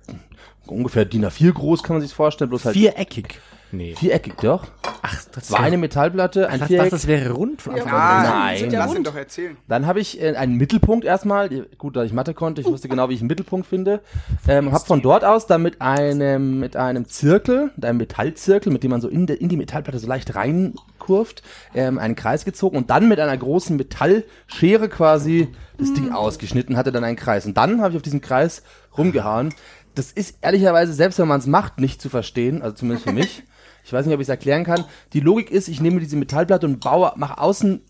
ungefähr 0.67 1.05
DIN 1.05 1.25
A4 1.25 1.53
groß 1.53 1.83
kann 1.83 1.97
man 1.97 2.03
sich 2.03 2.15
vorstellen, 2.15 2.51
bloß 2.51 2.65
halt 2.65 2.77
Viereckig. 2.77 3.41
Nee. 3.73 3.95
viereckig, 3.97 4.35
doch. 4.41 4.65
Ach, 5.03 5.25
das 5.33 5.51
War 5.51 5.61
eine 5.61 5.77
Metallplatte, 5.77 6.49
ein 6.49 6.61
das, 6.61 6.69
Viereck. 6.69 6.91
das, 6.91 7.03
das 7.03 7.07
wäre 7.09 7.31
rund 7.33 7.63
von 7.63 7.75
Anfang 7.75 7.89
Ja, 7.93 8.19
an. 8.19 8.23
nein. 8.25 8.71
ja 8.71 8.79
Lass 8.85 8.95
ihn 8.95 9.05
doch 9.05 9.15
erzählen. 9.15 9.57
Dann 9.69 9.87
habe 9.87 10.01
ich 10.01 10.21
äh, 10.21 10.35
einen 10.37 10.55
Mittelpunkt 10.57 11.05
erstmal, 11.05 11.49
gut, 11.79 11.97
da 11.97 12.05
ich 12.05 12.13
Mathe 12.13 12.33
konnte, 12.35 12.61
ich 12.61 12.67
wusste 12.67 12.89
genau, 12.89 13.09
wie 13.09 13.15
ich 13.15 13.21
einen 13.21 13.29
Mittelpunkt 13.29 13.67
finde, 13.67 14.01
ähm, 14.49 14.73
habe 14.73 14.85
von 14.85 15.03
dort 15.03 15.25
aus 15.25 15.47
dann 15.47 15.63
mit 15.63 15.81
einem 15.81 16.61
mit 16.61 16.77
einem 16.77 17.07
Zirkel, 17.07 17.71
mit 17.77 17.85
einem 17.85 17.99
Metallzirkel, 17.99 18.73
mit 18.73 18.83
dem 18.83 18.91
man 18.93 19.01
so 19.01 19.09
in, 19.09 19.27
de, 19.27 19.37
in 19.37 19.49
die 19.49 19.57
Metallplatte 19.57 19.99
so 19.99 20.07
leicht 20.09 20.35
reinkurft, 20.35 21.43
ähm, 21.75 21.99
einen 21.99 22.17
Kreis 22.17 22.45
gezogen 22.45 22.77
und 22.77 22.91
dann 22.91 23.09
mit 23.09 23.21
einer 23.21 23.37
großen 23.37 23.77
Metallschere 23.77 24.89
quasi 24.89 25.49
das 25.79 25.93
Ding 25.93 26.13
ausgeschnitten, 26.13 26.77
hatte 26.77 26.93
dann 26.93 27.05
einen 27.05 27.17
Kreis 27.17 27.47
und 27.47 27.57
dann 27.57 27.81
habe 27.81 27.91
ich 27.93 27.97
auf 27.97 28.03
diesen 28.03 28.21
Kreis 28.21 28.63
rumgehauen. 28.97 29.53
Das 29.95 30.13
ist 30.13 30.39
ehrlicherweise, 30.43 30.93
selbst 30.93 31.19
wenn 31.19 31.29
man 31.29 31.41
es 31.41 31.47
macht, 31.47 31.81
nicht 31.81 32.01
zu 32.03 32.09
verstehen, 32.09 32.63
also 32.63 32.75
zumindest 32.77 33.07
für 33.09 33.13
mich. 33.15 33.43
Ich 33.87 33.93
weiß 33.93 34.05
nicht, 34.05 34.15
ob 34.15 34.21
ich 34.21 34.25
es 34.25 34.31
erklären 34.31 34.65
kann. 34.65 34.85
Die 35.13 35.21
Logik 35.21 35.49
ist, 35.51 35.69
ich 35.69 35.81
nehme 35.81 36.01
diese 36.01 36.17
Metallplatte 36.17 36.67
und 36.67 36.81
baue, 36.81 37.13
mache 37.15 37.39
außen, 37.39 37.81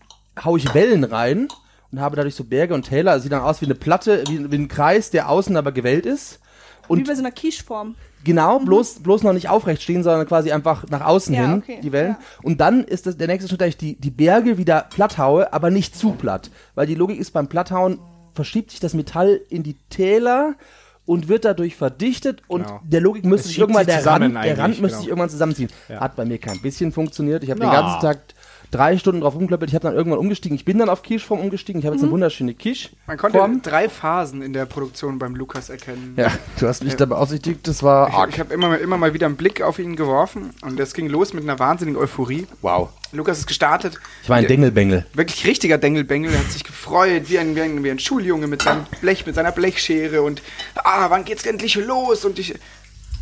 hau 0.45 0.55
ich 0.55 0.71
Wellen 0.75 1.03
rein 1.03 1.47
und 1.91 1.99
habe 1.99 2.15
dadurch 2.15 2.35
so 2.35 2.43
Berge 2.43 2.75
und 2.75 2.83
Täler. 2.87 3.13
Also 3.13 3.23
sieht 3.23 3.31
dann 3.31 3.41
aus 3.41 3.61
wie 3.61 3.65
eine 3.65 3.73
Platte, 3.73 4.23
wie, 4.29 4.51
wie 4.51 4.55
ein 4.57 4.67
Kreis, 4.67 5.09
der 5.09 5.27
außen 5.27 5.57
aber 5.57 5.71
gewellt 5.71 6.05
ist. 6.05 6.39
Wie 6.87 6.93
Und 6.93 7.07
bei 7.07 7.15
so 7.15 7.21
einer 7.21 7.31
Quiche-Form. 7.31 7.95
genau, 8.23 8.59
bloß, 8.59 8.99
bloß 8.99 9.23
noch 9.23 9.33
nicht 9.33 9.49
aufrecht 9.49 9.81
stehen, 9.81 10.03
sondern 10.03 10.27
quasi 10.27 10.51
einfach 10.51 10.85
nach 10.89 11.01
außen 11.01 11.33
Ja, 11.33 11.41
hin, 11.49 11.57
okay, 11.63 11.79
die 11.81 11.91
Wellen. 11.91 12.11
ja. 12.11 12.19
Und 12.43 12.61
dann 12.61 12.83
ist 12.83 13.07
das 13.07 13.17
der 13.17 13.25
nächste 13.27 13.49
Schritt, 13.49 13.61
dass 13.61 13.69
ich 13.69 13.77
die, 13.77 13.95
die 13.99 14.11
Berge 14.11 14.59
wieder 14.59 14.85
platt 14.91 15.17
haue, 15.17 15.51
aber 15.51 15.71
nicht 15.71 15.95
zu 15.97 16.11
platt. 16.11 16.51
Weil 16.75 16.85
die 16.85 16.95
Logik 16.95 17.19
ist, 17.19 17.31
beim 17.31 17.47
Platthauen 17.47 17.97
verschiebt 18.35 18.69
sich 18.69 18.79
das 18.79 18.93
Metall 18.93 19.41
in 19.49 19.63
die 19.63 19.77
Täler 19.89 20.53
und 21.07 21.29
wird 21.29 21.45
dadurch 21.45 21.75
verdichtet 21.75 22.43
und 22.47 22.67
Genau. 22.67 22.81
der 22.83 23.01
Logik 23.01 23.25
müsste 23.25 23.47
sich 23.47 23.57
irgendwann 23.57 23.85
der 23.85 24.05
Rand, 24.05 24.35
der 24.35 24.57
Rand 24.57 24.79
müsste 24.81 24.87
genau. 24.87 24.99
sich 24.99 25.07
irgendwann 25.07 25.29
zusammenziehen. 25.29 25.69
Ja. 25.87 26.01
Hat 26.01 26.15
bei 26.17 26.25
mir 26.25 26.37
kein 26.37 26.61
bisschen 26.61 26.91
funktioniert. 26.91 27.43
Ich 27.43 27.49
habe 27.49 27.61
den 27.61 27.71
ganzen 27.71 28.01
Tag 28.01 28.19
drei 28.71 28.97
Stunden 28.97 29.21
drauf 29.21 29.35
umgeklöppelt. 29.35 29.69
Ich 29.71 29.75
habe 29.75 29.83
dann 29.87 29.95
irgendwann 29.95 30.19
umgestiegen. 30.19 30.55
Ich 30.55 30.65
bin 30.65 30.77
dann 30.77 30.89
auf 30.89 31.01
Quiche-Form 31.03 31.39
umgestiegen. 31.39 31.79
Ich 31.79 31.85
habe 31.85 31.95
jetzt 31.95 32.01
Mhm. 32.01 32.07
eine 32.07 32.13
wunderschöne 32.13 32.53
Quiche. 32.53 32.89
Man 33.07 33.17
konnte 33.17 33.37
Form. 33.37 33.61
drei 33.61 33.89
Phasen 33.89 34.41
in 34.41 34.53
der 34.53 34.65
Produktion 34.65 35.19
beim 35.19 35.35
Lukas 35.35 35.69
erkennen. 35.69 36.13
Ja, 36.17 36.31
du 36.59 36.67
hast 36.67 36.83
mich 36.83 36.95
da 36.95 37.05
beaufsichtigt. 37.05 37.67
Das 37.67 37.81
war 37.83 38.09
Ich, 38.09 38.13
arg. 38.15 38.29
ich 38.33 38.39
habe 38.39 38.53
immer, 38.53 38.69
mal- 38.69 38.79
immer 38.79 38.97
mal 38.97 39.13
wieder 39.13 39.25
einen 39.27 39.37
Blick 39.37 39.61
auf 39.61 39.79
ihn 39.79 39.95
geworfen 39.95 40.51
und 40.63 40.77
das 40.79 40.93
ging 40.93 41.07
los 41.07 41.33
mit 41.33 41.43
einer 41.43 41.59
wahnsinnigen 41.59 41.99
Euphorie. 42.01 42.47
Wow. 42.61 42.89
Lukas 43.13 43.39
ist 43.39 43.47
gestartet. 43.47 43.97
Ich 44.23 44.27
war 44.29 44.35
ein 44.35 44.47
Dengelbengel. 44.47 45.05
Wirklich 45.13 45.47
richtiger 45.47 45.77
Dengelbengel. 45.77 46.29
Er 46.33 46.39
hat 46.39 46.51
sich 46.51 46.65
gefreut, 46.65 47.29
wie 47.29 47.39
ein, 47.39 47.55
wie 47.55 47.61
ein, 47.61 47.81
wie 47.83 47.89
ein 47.89 47.99
Schuljunge 47.99 48.47
mit 48.47 48.61
seinem 48.63 48.85
Blech, 48.99 49.25
mit 49.25 49.33
seiner 49.33 49.53
Blechschere 49.53 50.21
und 50.21 50.41
ah, 50.83 51.09
wann 51.09 51.23
geht's 51.23 51.45
endlich 51.45 51.75
los? 51.75 52.25
Und 52.25 52.37
ich, 52.37 52.53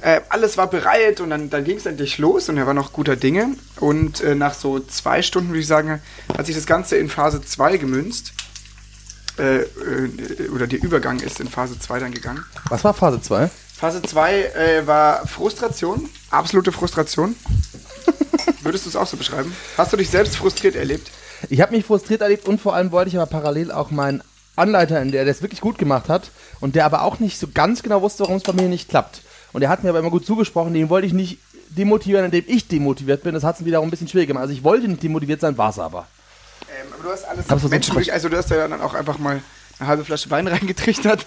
äh, 0.01 0.21
alles 0.29 0.57
war 0.57 0.67
bereit 0.67 1.21
und 1.21 1.29
dann, 1.29 1.49
dann 1.49 1.63
ging 1.63 1.77
es 1.77 1.85
endlich 1.85 2.17
los 2.17 2.49
und 2.49 2.57
er 2.57 2.67
war 2.67 2.73
noch 2.73 2.93
guter 2.93 3.15
Dinge. 3.15 3.55
Und 3.79 4.21
äh, 4.21 4.35
nach 4.35 4.53
so 4.53 4.79
zwei 4.79 5.21
Stunden, 5.21 5.49
würde 5.49 5.61
ich 5.61 5.67
sagen, 5.67 6.01
hat 6.37 6.45
sich 6.45 6.55
das 6.55 6.65
Ganze 6.65 6.97
in 6.97 7.09
Phase 7.09 7.41
2 7.41 7.77
gemünzt. 7.77 8.33
Äh, 9.37 9.61
äh, 9.63 10.49
oder 10.53 10.67
der 10.67 10.81
Übergang 10.81 11.19
ist 11.19 11.39
in 11.39 11.49
Phase 11.49 11.77
2 11.79 11.99
dann 11.99 12.11
gegangen. 12.11 12.43
Was 12.69 12.83
war 12.83 12.93
Phase 12.93 13.21
2? 13.21 13.49
Phase 13.77 14.01
2 14.01 14.41
äh, 14.41 14.87
war 14.87 15.27
Frustration, 15.27 16.09
absolute 16.29 16.71
Frustration. 16.71 17.35
Würdest 18.61 18.85
du 18.85 18.89
es 18.89 18.95
auch 18.95 19.07
so 19.07 19.17
beschreiben? 19.17 19.53
Hast 19.77 19.91
du 19.91 19.97
dich 19.97 20.09
selbst 20.09 20.37
frustriert 20.37 20.75
erlebt? 20.75 21.11
Ich 21.49 21.59
habe 21.61 21.75
mich 21.75 21.85
frustriert 21.85 22.21
erlebt 22.21 22.47
und 22.47 22.61
vor 22.61 22.75
allem 22.75 22.91
wollte 22.91 23.09
ich 23.09 23.17
aber 23.17 23.25
parallel 23.25 23.71
auch 23.71 23.91
meinen 23.91 24.23
Anleiter, 24.55 25.01
in 25.01 25.11
der 25.11 25.27
es 25.27 25.41
wirklich 25.41 25.59
gut 25.59 25.77
gemacht 25.77 26.07
hat 26.07 26.31
und 26.61 26.75
der 26.75 26.85
aber 26.85 27.03
auch 27.03 27.19
nicht 27.19 27.37
so 27.37 27.47
ganz 27.53 27.83
genau 27.83 28.01
wusste, 28.01 28.23
warum 28.23 28.37
es 28.37 28.43
bei 28.43 28.53
mir 28.53 28.69
nicht 28.69 28.89
klappt. 28.89 29.21
Und 29.55 29.61
er 29.61 29.69
hat 29.69 29.83
mir 29.83 29.89
aber 29.89 29.99
immer 29.99 30.09
gut 30.09 30.25
zugesprochen, 30.25 30.73
den 30.73 30.89
wollte 30.89 31.07
ich 31.07 31.13
nicht 31.13 31.37
demotivieren, 31.69 32.25
indem 32.25 32.43
ich 32.45 32.67
demotiviert 32.67 33.23
bin. 33.23 33.33
Das 33.33 33.45
hat 33.45 33.57
es 33.57 33.63
wiederum 33.63 33.87
ein 33.87 33.89
bisschen 33.89 34.09
schwierig 34.09 34.27
gemacht. 34.27 34.41
Also 34.41 34.53
ich 34.53 34.65
wollte 34.65 34.85
nicht 34.85 35.01
demotiviert 35.01 35.39
sein, 35.39 35.57
war 35.57 35.69
es 35.69 35.79
aber. 35.79 36.07
Ähm, 36.67 36.91
aber 36.93 37.03
du 37.03 37.09
hast 37.09 37.23
alles 37.23 37.47
Hab's 37.49 37.61
zu 37.61 37.71
wirklich, 37.71 38.11
also 38.11 38.27
du 38.27 38.35
hast 38.35 38.49
ja 38.49 38.67
dann 38.67 38.81
auch 38.81 38.93
einfach 38.93 39.17
mal 39.17 39.41
eine 39.79 39.87
halbe 39.87 40.03
Flasche 40.03 40.29
Wein 40.29 40.45
reingetrichtert. 40.49 41.25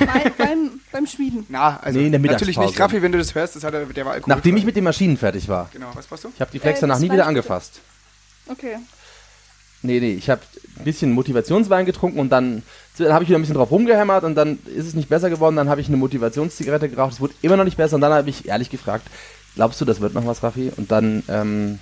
Bei, 0.00 0.30
beim, 0.36 0.80
beim 0.92 1.06
Schmieden. 1.06 1.46
Na, 1.48 1.80
also 1.80 1.98
Nee, 1.98 2.08
in 2.08 2.12
der 2.12 2.20
natürlich 2.20 2.58
nicht. 2.58 2.78
Raffi, 2.78 3.00
wenn 3.00 3.10
du 3.12 3.16
das 3.16 3.34
hörst, 3.34 3.56
das 3.56 3.64
hat 3.64 3.72
er, 3.72 3.86
der 3.86 4.04
war 4.04 4.12
Alkohol. 4.12 4.34
Nachdem 4.34 4.54
ich 4.58 4.66
mit 4.66 4.76
den 4.76 4.84
Maschinen 4.84 5.16
fertig 5.16 5.48
war. 5.48 5.70
Genau, 5.72 5.88
was 5.94 6.06
brauchst 6.06 6.24
du? 6.24 6.28
Ich 6.34 6.42
habe 6.42 6.52
die 6.52 6.58
Flex 6.58 6.76
Äh, 6.76 6.80
danach 6.82 6.98
nie 6.98 7.10
wieder 7.10 7.26
angefasst. 7.26 7.80
Okay. 8.48 8.76
Nee, 9.82 10.00
nee, 10.00 10.12
ich 10.12 10.30
habe 10.30 10.40
ein 10.78 10.84
bisschen 10.84 11.12
Motivationswein 11.12 11.86
getrunken 11.86 12.18
und 12.18 12.30
dann, 12.30 12.62
dann 12.98 13.12
habe 13.12 13.24
ich 13.24 13.30
wieder 13.30 13.38
ein 13.38 13.42
bisschen 13.42 13.56
drauf 13.56 13.70
rumgehämmert 13.70 14.24
und 14.24 14.34
dann 14.34 14.58
ist 14.66 14.86
es 14.86 14.94
nicht 14.94 15.08
besser 15.08 15.30
geworden. 15.30 15.56
Dann 15.56 15.68
habe 15.68 15.80
ich 15.80 15.88
eine 15.88 15.96
Motivationszigarette 15.96 16.88
geraucht. 16.88 17.12
Es 17.12 17.20
wurde 17.20 17.34
immer 17.42 17.56
noch 17.56 17.64
nicht 17.64 17.76
besser 17.76 17.96
und 17.96 18.00
dann 18.00 18.12
habe 18.12 18.30
ich 18.30 18.46
ehrlich 18.46 18.70
gefragt, 18.70 19.06
glaubst 19.54 19.80
du, 19.80 19.84
das 19.84 20.00
wird 20.00 20.14
noch 20.14 20.26
was, 20.26 20.42
Raffi? 20.42 20.72
Und 20.76 20.90
dann, 20.90 21.22
ähm, 21.28 21.78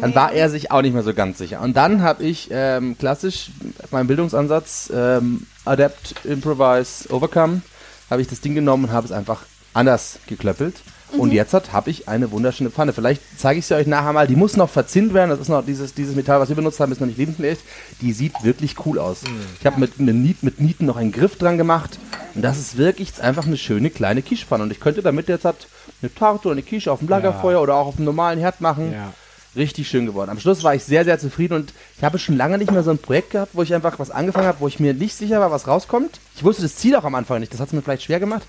dann 0.00 0.14
war 0.14 0.32
er 0.32 0.48
sich 0.48 0.70
auch 0.70 0.82
nicht 0.82 0.94
mehr 0.94 1.02
so 1.02 1.12
ganz 1.12 1.38
sicher. 1.38 1.60
Und 1.60 1.76
dann 1.76 2.02
habe 2.02 2.24
ich 2.24 2.48
ähm, 2.50 2.96
klassisch 2.98 3.50
meinen 3.90 4.06
Bildungsansatz 4.06 4.90
ähm, 4.94 5.46
Adapt, 5.64 6.14
Improvise, 6.24 7.12
Overcome, 7.12 7.62
habe 8.10 8.22
ich 8.22 8.28
das 8.28 8.40
Ding 8.40 8.54
genommen 8.54 8.84
und 8.84 8.92
habe 8.92 9.06
es 9.06 9.12
einfach 9.12 9.42
anders 9.74 10.20
geklöppelt. 10.26 10.76
Und 11.12 11.32
jetzt 11.32 11.54
habe 11.72 11.90
ich 11.90 12.08
eine 12.08 12.30
wunderschöne 12.30 12.70
Pfanne. 12.70 12.92
Vielleicht 12.92 13.22
zeige 13.36 13.60
ich 13.60 13.66
sie 13.66 13.74
euch 13.74 13.86
nachher 13.86 14.12
mal. 14.12 14.26
Die 14.26 14.36
muss 14.36 14.56
noch 14.56 14.68
verzinnt 14.68 15.14
werden. 15.14 15.30
Das 15.30 15.40
ist 15.40 15.48
noch 15.48 15.64
dieses, 15.64 15.94
dieses 15.94 16.16
Metall, 16.16 16.40
was 16.40 16.48
wir 16.48 16.56
benutzt 16.56 16.80
haben, 16.80 16.92
ist 16.92 17.00
noch 17.00 17.06
nicht 17.06 17.18
lebensfähig. 17.18 17.58
Die 18.00 18.12
sieht 18.12 18.32
wirklich 18.42 18.74
cool 18.84 18.98
aus. 18.98 19.22
Ich 19.60 19.66
habe 19.66 19.80
mit, 19.80 19.98
mit, 19.98 20.42
mit 20.42 20.60
Nieten 20.60 20.86
noch 20.86 20.96
einen 20.96 21.12
Griff 21.12 21.36
dran 21.36 21.58
gemacht. 21.58 21.98
Und 22.34 22.42
das 22.42 22.58
ist 22.58 22.76
wirklich 22.76 23.22
einfach 23.22 23.46
eine 23.46 23.56
schöne 23.56 23.90
kleine 23.90 24.22
Quichepfanne. 24.22 24.64
Und 24.64 24.72
ich 24.72 24.80
könnte 24.80 25.02
damit 25.02 25.28
jetzt 25.28 25.44
halt 25.44 25.68
eine 26.02 26.12
Tarte 26.12 26.48
oder 26.48 26.52
eine 26.52 26.62
Quiche 26.62 26.90
auf 26.90 26.98
dem 26.98 27.08
Lagerfeuer 27.08 27.60
oder 27.62 27.76
auch 27.76 27.86
auf 27.86 27.96
dem 27.96 28.04
normalen 28.04 28.38
Herd 28.38 28.60
machen. 28.60 28.92
Ja. 28.92 29.12
Richtig 29.54 29.88
schön 29.88 30.04
geworden. 30.04 30.28
Am 30.28 30.38
Schluss 30.38 30.62
war 30.64 30.74
ich 30.74 30.84
sehr, 30.84 31.04
sehr 31.04 31.18
zufrieden 31.18 31.54
und 31.54 31.72
ich 31.96 32.04
habe 32.04 32.18
schon 32.18 32.36
lange 32.36 32.58
nicht 32.58 32.70
mehr 32.70 32.82
so 32.82 32.90
ein 32.90 32.98
Projekt 32.98 33.30
gehabt, 33.30 33.52
wo 33.54 33.62
ich 33.62 33.72
einfach 33.72 33.98
was 33.98 34.10
angefangen 34.10 34.46
habe, 34.46 34.60
wo 34.60 34.68
ich 34.68 34.80
mir 34.80 34.92
nicht 34.92 35.14
sicher 35.14 35.40
war, 35.40 35.50
was 35.50 35.66
rauskommt. 35.66 36.20
Ich 36.36 36.44
wusste 36.44 36.62
das 36.62 36.76
Ziel 36.76 36.94
auch 36.94 37.04
am 37.04 37.14
Anfang 37.14 37.40
nicht, 37.40 37.54
das 37.54 37.60
hat 37.60 37.68
es 37.68 37.72
mir 37.72 37.80
vielleicht 37.80 38.02
schwer 38.02 38.20
gemacht. 38.20 38.46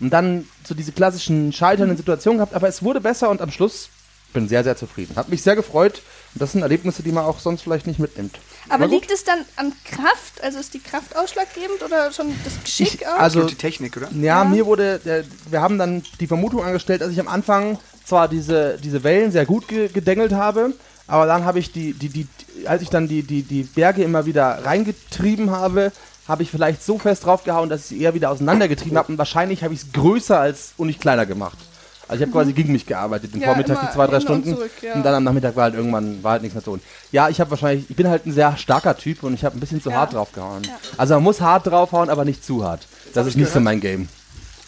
Und 0.00 0.10
dann 0.10 0.46
so 0.64 0.74
diese 0.74 0.92
klassischen 0.92 1.52
scheiternden 1.52 1.96
Situationen 1.96 2.38
gehabt, 2.38 2.54
aber 2.54 2.68
es 2.68 2.82
wurde 2.82 3.00
besser 3.00 3.28
und 3.30 3.40
am 3.42 3.50
Schluss 3.50 3.90
bin 4.32 4.48
sehr, 4.48 4.62
sehr 4.64 4.76
zufrieden. 4.76 5.16
Hat 5.16 5.28
mich 5.28 5.42
sehr 5.42 5.56
gefreut 5.56 6.02
und 6.34 6.40
das 6.40 6.52
sind 6.52 6.62
Erlebnisse, 6.62 7.02
die 7.02 7.10
man 7.12 7.24
auch 7.24 7.40
sonst 7.40 7.62
vielleicht 7.62 7.86
nicht 7.88 7.98
mitnimmt. 7.98 8.38
Aber 8.68 8.86
liegt 8.86 9.10
es 9.10 9.24
dann 9.24 9.40
an 9.56 9.72
Kraft? 9.84 10.40
Also 10.42 10.58
ist 10.60 10.72
die 10.72 10.78
Kraft 10.78 11.16
ausschlaggebend 11.16 11.82
oder 11.84 12.12
schon 12.12 12.32
das 12.44 12.52
Geschick 12.62 12.94
Ich- 13.00 13.06
auch? 13.08 13.18
also- 13.18 13.42
die 13.44 13.56
Technik, 13.56 13.96
oder? 13.96 14.08
Ja, 14.12 14.44
mir 14.44 14.66
wurde, 14.66 15.00
der, 15.04 15.24
wir 15.50 15.60
haben 15.60 15.78
dann 15.78 16.02
die 16.20 16.28
Vermutung 16.28 16.62
angestellt, 16.62 17.00
dass 17.02 17.10
ich 17.10 17.18
am 17.20 17.26
Anfang 17.28 17.78
zwar 18.04 18.28
diese, 18.28 18.78
diese 18.82 19.02
Wellen 19.02 19.32
sehr 19.32 19.46
gut 19.46 19.66
ge 19.68 19.88
gedengelt 19.88 20.32
habe, 20.32 20.74
aber 21.08 21.26
dann 21.26 21.44
habe 21.44 21.58
ich 21.58 21.72
die, 21.72 21.92
die, 21.92 22.08
die, 22.08 22.28
als 22.66 22.82
ich 22.82 22.88
dann 22.88 23.08
die, 23.08 23.24
die, 23.24 23.42
die 23.42 23.64
Berge 23.64 24.04
immer 24.04 24.26
wieder 24.26 24.64
reingetrieben 24.64 25.50
habe, 25.50 25.90
habe 26.28 26.42
ich 26.42 26.50
vielleicht 26.50 26.82
so 26.84 26.98
fest 26.98 27.24
draufgehauen, 27.24 27.68
dass 27.68 27.80
ich 27.82 27.86
sie 27.86 28.00
eher 28.02 28.14
wieder 28.14 28.30
auseinandergetrieben 28.30 28.96
habe 28.98 29.12
und 29.12 29.18
wahrscheinlich 29.18 29.62
habe 29.64 29.74
ich 29.74 29.80
es 29.80 29.92
größer 29.92 30.38
als 30.38 30.72
und 30.76 30.86
nicht 30.86 31.00
kleiner 31.00 31.26
gemacht. 31.26 31.58
Also 32.06 32.22
ich 32.24 32.28
habe 32.28 32.32
quasi 32.32 32.52
gegen 32.52 32.72
mich 32.72 32.86
gearbeitet, 32.86 33.32
den 33.34 33.40
Ja, 33.40 33.48
Vormittag 33.48 33.80
die 33.86 33.92
zwei, 33.94 34.06
drei 34.08 34.18
hin 34.18 34.26
und 34.28 34.42
Stunden 34.42 34.54
zurück, 34.56 34.70
ja. 34.82 34.94
und 34.94 35.04
dann 35.04 35.14
am 35.14 35.22
Nachmittag 35.24 35.54
war 35.54 35.64
halt 35.64 35.74
irgendwann 35.74 36.22
war 36.24 36.32
halt 36.32 36.42
nichts 36.42 36.54
mehr 36.54 36.64
zu 36.64 36.70
tun. 36.72 36.80
Ja, 37.12 37.28
ich 37.28 37.40
habe 37.40 37.50
wahrscheinlich, 37.50 37.88
ich 37.88 37.94
bin 37.94 38.08
halt 38.08 38.26
ein 38.26 38.32
sehr 38.32 38.56
starker 38.56 38.96
Typ 38.96 39.22
und 39.22 39.32
ich 39.34 39.44
habe 39.44 39.56
ein 39.56 39.60
bisschen 39.60 39.80
zu 39.80 39.90
Ja. 39.90 39.96
hart 39.96 40.12
draufgehauen. 40.14 40.62
Also 40.96 41.14
man 41.14 41.22
muss 41.22 41.40
hart 41.40 41.68
draufhauen, 41.68 42.10
aber 42.10 42.24
nicht 42.24 42.44
zu 42.44 42.64
hart. 42.64 42.86
Das 43.14 43.20
hab 43.22 43.26
ist 43.26 43.30
ich 43.34 43.36
nicht 43.36 43.46
so 43.46 43.50
gehört. 43.54 43.64
mein 43.64 43.80
Game. 43.80 44.08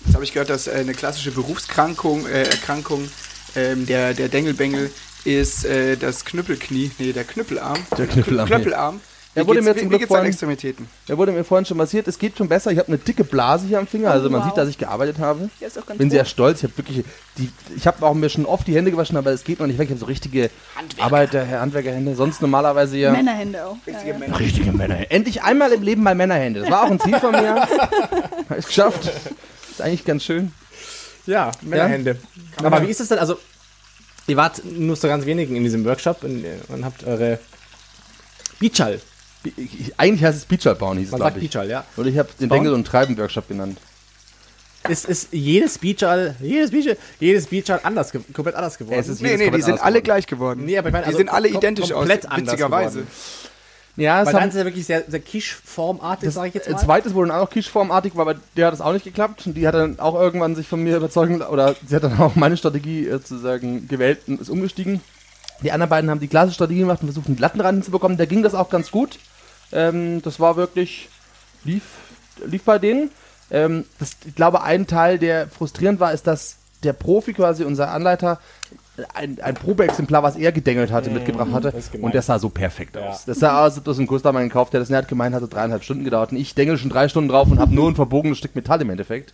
Jetzt 0.05 0.15
habe 0.15 0.25
ich 0.25 0.33
gehört, 0.33 0.51
dass 0.51 0.69
äh, 0.69 0.73
eine 0.73 0.95
klassische 0.95 1.33
Berufskrankung, 1.33 2.27
äh, 2.27 2.45
Erkrankung 2.45 3.09
ähm, 3.57 3.87
der, 3.87 4.15
der 4.15 4.29
Dengelbengel 4.29 4.91
ist 5.25 5.65
äh, 5.65 5.97
das 5.97 6.25
Knüppelknie, 6.25 6.91
nee, 6.99 7.13
der 7.13 7.25
Knüppelarm. 7.25 7.79
Der 7.99 8.07
Knüppelarm, 8.07 8.49
Knüppelarm. 8.49 9.01
Ja, 9.35 9.43
Wie 9.43 9.47
wurde 9.47 9.63
mir 9.63 9.75
zum 9.75 9.89
Glück 9.89 10.07
vorhin- 10.07 10.27
Extremitäten? 10.27 10.87
Da 11.07 11.17
wurde 11.17 11.33
mir 11.33 11.43
vorhin 11.43 11.65
schon 11.65 11.79
massiert, 11.79 12.07
es 12.07 12.19
geht 12.19 12.37
schon 12.37 12.49
besser. 12.49 12.71
Ich 12.71 12.79
habe 12.79 12.89
eine 12.89 12.99
dicke 12.99 13.25
Blase 13.25 13.67
hier 13.67 13.79
am 13.79 13.87
Finger, 13.87 14.11
also 14.11 14.29
man 14.29 14.41
wow. 14.41 14.49
sieht, 14.49 14.59
dass 14.59 14.69
ich 14.69 14.77
gearbeitet 14.77 15.19
habe. 15.19 15.49
Ja, 15.59 15.69
ist 15.69 15.87
ganz 15.87 15.97
Bin 15.97 16.09
hoch. 16.09 16.13
sehr 16.13 16.25
stolz. 16.27 16.59
Ich 16.59 16.65
habe 16.65 16.77
wirklich, 16.77 17.05
die, 17.39 17.51
ich 17.75 17.87
habe 17.87 18.05
auch 18.05 18.13
mir 18.13 18.29
schon 18.29 18.45
oft 18.45 18.67
die 18.67 18.75
Hände 18.75 18.91
gewaschen, 18.91 19.17
aber 19.17 19.31
es 19.31 19.45
geht 19.45 19.59
noch 19.59 19.67
nicht 19.67 19.79
weg. 19.79 19.87
Ich 19.87 19.93
habe 19.93 20.01
so 20.01 20.05
richtige 20.05 20.51
Arbeiter, 20.99 21.49
Handwerkerhände. 21.49 22.15
Sonst 22.15 22.43
normalerweise 22.43 22.99
ja 22.99 23.13
Männerhände 23.13 23.65
auch. 23.65 23.77
Ja, 23.87 23.93
Richtige 23.95 24.13
ja. 24.13 24.19
Männer. 24.19 24.39
richtige 24.39 24.73
Männer. 24.73 25.11
Endlich 25.11 25.43
einmal 25.43 25.73
im 25.73 25.83
Leben 25.83 26.03
mal 26.03 26.15
Männerhände. 26.15 26.61
Das 26.61 26.71
war 26.71 26.83
auch 26.83 26.91
ein 26.91 27.01
Ziel 27.01 27.19
von 27.19 27.31
mir. 27.33 27.55
Habe 28.51 28.59
ich 28.59 28.67
geschafft. 28.67 29.11
Ist 29.71 29.81
eigentlich 29.81 30.05
ganz 30.05 30.25
schön. 30.25 30.53
Ja, 31.25 31.53
Männerhände. 31.63 32.19
Aber 32.63 32.83
wie 32.83 32.91
ist 32.91 33.01
es 33.01 33.09
denn? 33.09 33.19
Also, 33.19 33.39
ihr 34.27 34.37
wart 34.37 34.63
nur 34.63 34.95
so 34.97 35.09
ganz 35.09 35.25
wenigen 35.25 35.57
in 35.57 35.65
diesem 35.65 35.87
Workshop 35.87 36.23
und, 36.23 36.45
äh, 36.45 36.51
und 36.69 36.85
habt 36.85 37.05
eure 37.05 37.39
Beachall. 38.61 39.01
Ich, 39.45 39.81
ich, 39.81 40.01
eigentlich 40.01 40.25
heißt 40.25 40.39
es 40.39 40.45
Beachall 40.45 40.75
bauen, 40.77 40.99
hieß 40.99 41.07
es, 41.09 41.13
Man 41.13 41.21
glaube 41.21 41.33
sagt 41.35 41.43
ich. 41.43 41.51
Beachall, 41.51 41.69
ja. 41.69 41.85
Und 41.97 42.07
ich 42.07 42.19
habe 42.19 42.29
den 42.39 42.49
Bauen? 42.49 42.59
Dengel- 42.59 42.75
und 42.75 42.87
Treiben-Workshop 42.87 43.49
genannt. 43.49 43.79
Ist, 44.89 45.05
ist 45.05 45.29
jedes 45.33 45.79
Beachall, 45.79 46.35
jedes 46.41 46.73
Beachall, 46.73 46.97
jedes 47.21 47.47
Beachall 47.47 47.81
anders, 47.85 48.13
komplett 48.33 48.57
anders 48.57 48.79
geworden? 48.79 48.99
Es 48.99 49.09
ist 49.09 49.23
Nee, 49.23 49.37
nee, 49.37 49.51
die 49.51 49.63
sind 49.63 49.75
alle 49.81 50.01
geworden. 50.01 50.05
gleich 50.05 50.27
geworden. 50.27 50.65
Nee, 50.65 50.77
aber 50.77 50.89
ich 50.89 50.93
meine, 50.93 51.05
die 51.05 51.09
also 51.09 51.19
sind 51.19 51.29
alle 51.29 51.49
identisch 51.49 51.93
aus, 51.93 51.99
komplett 51.99 52.27
anders 52.27 52.55
witzigerweise. 52.55 52.99
geworden. 53.01 53.13
Ja, 53.97 54.23
es 54.23 54.33
Weil 54.33 54.49
ist 54.49 54.55
ja 54.55 54.65
wirklich 54.65 54.87
sehr, 54.87 55.05
sehr 55.07 55.21
Quiche-formartig, 55.21 56.31
sag 56.33 56.47
ich 56.49 56.55
jetzt 56.55 56.69
mal. 56.69 56.77
Ein 56.79 56.85
zweites 56.85 57.13
wurde 57.15 57.29
dann 57.29 57.37
auch 57.37 57.43
noch 57.45 57.51
quicheformartig, 57.51 58.17
war, 58.17 58.23
aber 58.23 58.41
der 58.57 58.69
hat 58.69 58.75
es 58.75 58.81
auch 58.81 58.93
nicht 58.93 59.05
geklappt. 59.05 59.47
Und 59.47 59.55
die 59.55 59.67
hat 59.69 59.75
dann 59.75 60.01
auch 60.01 60.15
irgendwann 60.19 60.57
sich 60.57 60.67
von 60.67 60.83
mir 60.83 60.97
überzeugen, 60.97 61.43
oder 61.43 61.77
sie 61.87 61.95
hat 61.95 62.03
dann 62.05 62.19
auch 62.19 62.35
meine 62.35 62.57
Strategie 62.57 63.07
äh, 63.07 63.13
sozusagen 63.13 63.87
gewählt 63.89 64.21
und 64.27 64.41
ist 64.41 64.49
umgestiegen. 64.49 65.01
Die 65.63 65.71
anderen 65.71 65.91
beiden 65.91 66.11
haben 66.11 66.21
die 66.21 66.27
klassische 66.29 66.55
Strategie 66.55 66.81
gemacht 66.81 67.03
und 67.03 67.09
versucht, 67.09 67.27
einen 67.27 67.37
glatten 67.37 67.61
Rand 67.61 67.77
hinzubekommen. 67.77 68.17
Da 68.17 68.25
ging 68.25 68.43
das 68.43 68.55
auch 68.55 68.71
ganz 68.71 68.91
gut. 68.91 69.19
Ähm, 69.73 70.23
das 70.23 70.41
war 70.41 70.57
wirklich, 70.57 71.09
lief, 71.65 71.83
lief 72.45 72.63
bei 72.65 72.79
denen. 72.79 73.11
Ähm, 73.51 73.85
das, 73.99 74.17
ich 74.27 74.35
glaube, 74.35 74.63
ein 74.63 74.87
Teil, 74.87 75.19
der 75.19 75.49
frustrierend 75.49 76.01
war, 76.01 76.13
ist, 76.13 76.27
dass 76.27 76.57
der 76.83 76.93
Profi 76.93 77.33
quasi, 77.33 77.65
unser 77.65 77.91
Anleiter, 77.91 78.41
ein, 79.15 79.41
ein 79.41 79.55
Probeexemplar, 79.55 80.23
was 80.23 80.37
er 80.37 80.53
gedengelt 80.53 80.91
hatte, 80.91 81.11
mitgebracht 81.11 81.53
hatte. 81.53 81.73
Und 82.01 82.15
das 82.15 82.27
sah 82.27 82.39
so 82.39 82.51
perfekt 82.51 82.97
Ja. 82.97 83.09
aus. 83.11 83.25
Das 83.25 83.39
sah 83.39 83.59
aus, 83.61 83.73
als 83.73 83.79
ob 83.79 83.85
das 83.85 83.99
ein 83.99 84.07
damals 84.07 84.45
gekauft, 84.45 84.73
der 84.73 84.81
das 84.81 84.91
nicht 84.91 85.09
gemeint 85.09 85.35
hatte, 85.35 85.49
dreieinhalb 85.49 85.83
Stunden 85.83 86.05
gedauert. 86.05 86.33
Und 86.33 86.39
ich 86.39 86.55
dengel 86.55 86.77
schon 86.77 86.91
drei 86.91 87.09
Stunden 87.09 87.29
drauf 87.31 87.51
und 87.51 87.59
habe 87.59 87.75
nur 87.75 87.89
ein 87.91 87.95
verbogenes 87.95 88.39
Stück 88.39 88.55
Metall 88.55 88.81
im 88.83 88.91
Endeffekt. 88.91 89.33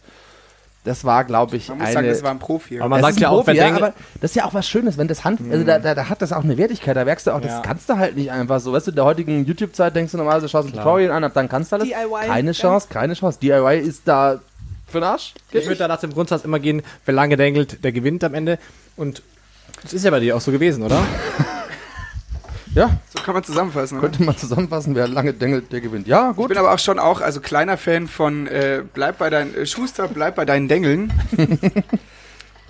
Das 0.88 1.04
war, 1.04 1.25
glaube 1.25 1.54
ich, 1.57 1.68
Man 1.68 1.76
muss 1.76 1.87
eine... 1.88 1.92
sagen, 1.95 2.09
das 2.09 2.23
war 2.23 2.30
ein 2.30 2.38
Profi. 2.38 2.80
Aber 2.80 2.88
man 2.88 3.02
sagt 3.02 3.21
ja 3.21 3.28
auch, 3.28 3.45
Profi, 3.45 3.49
wenn 3.49 3.57
ja, 3.57 3.76
aber 3.76 3.92
das 4.23 4.30
ist 4.30 4.35
ja 4.37 4.47
auch 4.47 4.54
was 4.54 4.66
Schönes, 4.66 4.97
wenn 4.97 5.07
das 5.07 5.23
Hand, 5.23 5.38
also 5.52 5.62
da, 5.62 5.78
da, 5.78 5.95
da 5.95 6.09
hat 6.09 6.23
das 6.23 6.33
auch 6.33 6.42
eine 6.42 6.57
Wertigkeit, 6.57 6.97
da 6.97 7.04
merkst 7.04 7.26
du 7.26 7.33
auch, 7.33 7.42
Ja. 7.42 7.47
das 7.49 7.62
kannst 7.62 7.90
du 7.90 7.99
halt 7.99 8.16
nicht 8.16 8.30
einfach 8.33 8.59
so, 8.59 8.73
weißt 8.73 8.87
du, 8.87 8.92
in 8.92 8.97
der 8.97 9.04
heutigen 9.04 9.45
YouTube-Zeit 9.45 9.95
denkst 9.95 10.12
du 10.12 10.16
normalerweise, 10.16 10.49
schaust 10.49 10.68
ein 10.68 10.73
Tutorial 10.73 11.12
an, 11.12 11.25
ab 11.25 11.33
dann 11.35 11.47
kannst 11.50 11.73
du 11.73 11.76
alles. 11.76 11.88
DIY, 11.88 12.26
keine. 12.26 12.52
Chance, 12.52 12.88
keine 12.88 13.12
Chance. 13.12 13.38
DIY 13.38 13.80
ist 13.80 14.09
da 14.09 14.40
für 14.87 15.00
den 15.00 15.04
Arsch. 15.04 15.35
Ich 15.52 15.66
würde 15.66 15.76
da 15.76 15.88
nach 15.88 16.00
dem 16.00 16.14
Grundsatz 16.14 16.42
immer 16.47 16.59
gehen, 16.59 16.80
wer 17.04 17.12
lange 17.12 17.37
dengelt, 17.37 17.85
der 17.85 17.92
gewinnt 17.92 18.25
am 18.25 18.33
Ende. 18.33 18.59
Und 18.97 19.23
das 19.83 19.92
ist 19.92 20.07
ja 20.07 20.11
bei 20.11 20.21
dir 20.21 20.37
auch 20.37 20.40
so 20.40 20.50
gewesen, 20.52 20.83
oder? 20.83 21.02
Ja, 22.75 22.98
So 23.14 23.22
kann 23.22 23.34
man 23.34 23.42
zusammenfassen. 23.44 23.98
Oder? 23.98 24.08
könnte 24.08 24.22
man 24.25 24.37
zusammenfassen, 24.37 24.94
wer 24.94 25.08
lange 25.08 25.32
dengelt, 25.32 25.72
der 25.72 25.80
gewinnt. 25.80 26.06
Ja, 26.06 26.30
Ich 26.30 26.37
gut. 26.37 26.48
bin 26.48 26.58
aber 26.58 26.72
auch 26.72 26.78
schon 26.78 26.98
auch, 26.98 27.20
also 27.20 27.40
kleiner 27.40 27.76
Fan 27.76 28.08
von 28.08 28.46
äh, 28.46 28.82
bleib 28.94 29.18
bei 29.18 29.30
deinen 29.30 29.54
äh, 29.54 29.66
Schuster, 29.66 30.08
bleib 30.08 30.37
bei 30.37 30.44
deinen 30.44 30.68
Dengeln. 30.68 31.12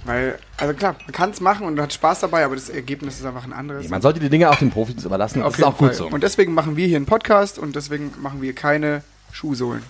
Weil, 0.04 0.38
also 0.56 0.72
klar, 0.74 0.94
man 1.04 1.12
kann 1.12 1.30
es 1.30 1.40
machen 1.40 1.66
und 1.66 1.78
hat 1.80 1.92
Spaß 1.92 2.20
dabei, 2.20 2.44
aber 2.44 2.54
das 2.54 2.70
Ergebnis 2.70 3.18
ist 3.18 3.26
einfach 3.26 3.44
ein 3.44 3.52
anderes. 3.52 3.88
Man 3.88 4.00
sollte 4.00 4.20
die 4.20 4.30
Dinge 4.30 4.48
auch 4.50 4.56
den 4.56 4.70
Profis 4.70 5.04
überlassen, 5.04 5.40
das 5.40 5.46
Auf 5.48 5.52
ist 5.54 5.58
jeden 5.58 5.70
auch 5.72 5.76
gut 5.78 5.94
so. 5.94 6.06
Und 6.08 6.22
deswegen 6.22 6.54
machen 6.54 6.76
wir 6.76 6.86
hier 6.86 6.96
einen 6.96 7.04
Podcast 7.06 7.58
und 7.58 7.76
deswegen 7.76 8.12
machen 8.20 8.40
wir 8.40 8.54
keine 8.54 9.02
Schuhsohlen. 9.32 9.82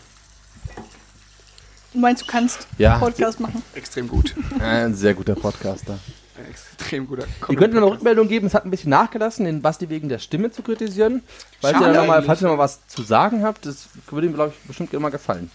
Du 1.93 2.01
meinst, 2.01 2.23
du 2.23 2.27
kannst 2.27 2.67
Ja. 2.79 2.99
Podcast 2.99 3.39
machen? 3.41 3.63
Extrem 3.75 4.09
gut. 4.09 4.35
Ein 4.59 4.95
sehr 4.95 5.15
guter 5.15 5.35
Podcaster. 5.35 5.99
Extrem 6.49 7.07
guter 7.07 7.27
Ihr 7.49 7.57
könnt 7.57 7.75
mir 7.75 7.81
noch 7.81 7.91
Rückmeldung 7.93 8.29
geben, 8.29 8.47
es 8.47 8.55
hat 8.55 8.65
ein 8.65 8.71
bisschen 8.71 8.91
nachgelassen, 8.91 9.45
den 9.45 9.61
Basti 9.63 9.89
wegen 9.89 10.09
der 10.09 10.19
Stimme 10.19 10.51
zu 10.51 10.63
kritisieren. 10.63 11.23
Falls 11.61 11.81
ihr, 11.81 12.03
mal, 12.07 12.23
falls 12.23 12.41
ihr 12.43 12.49
noch 12.49 12.57
mal 12.57 12.63
was 12.63 12.87
zu 12.87 13.03
sagen 13.03 13.43
habt, 13.43 13.67
das 13.67 13.89
würde 14.11 14.27
ihm, 14.27 14.35
glaube 14.35 14.53
ich, 14.57 14.67
bestimmt 14.67 14.95
immer 14.95 15.11
gefallen. 15.11 15.51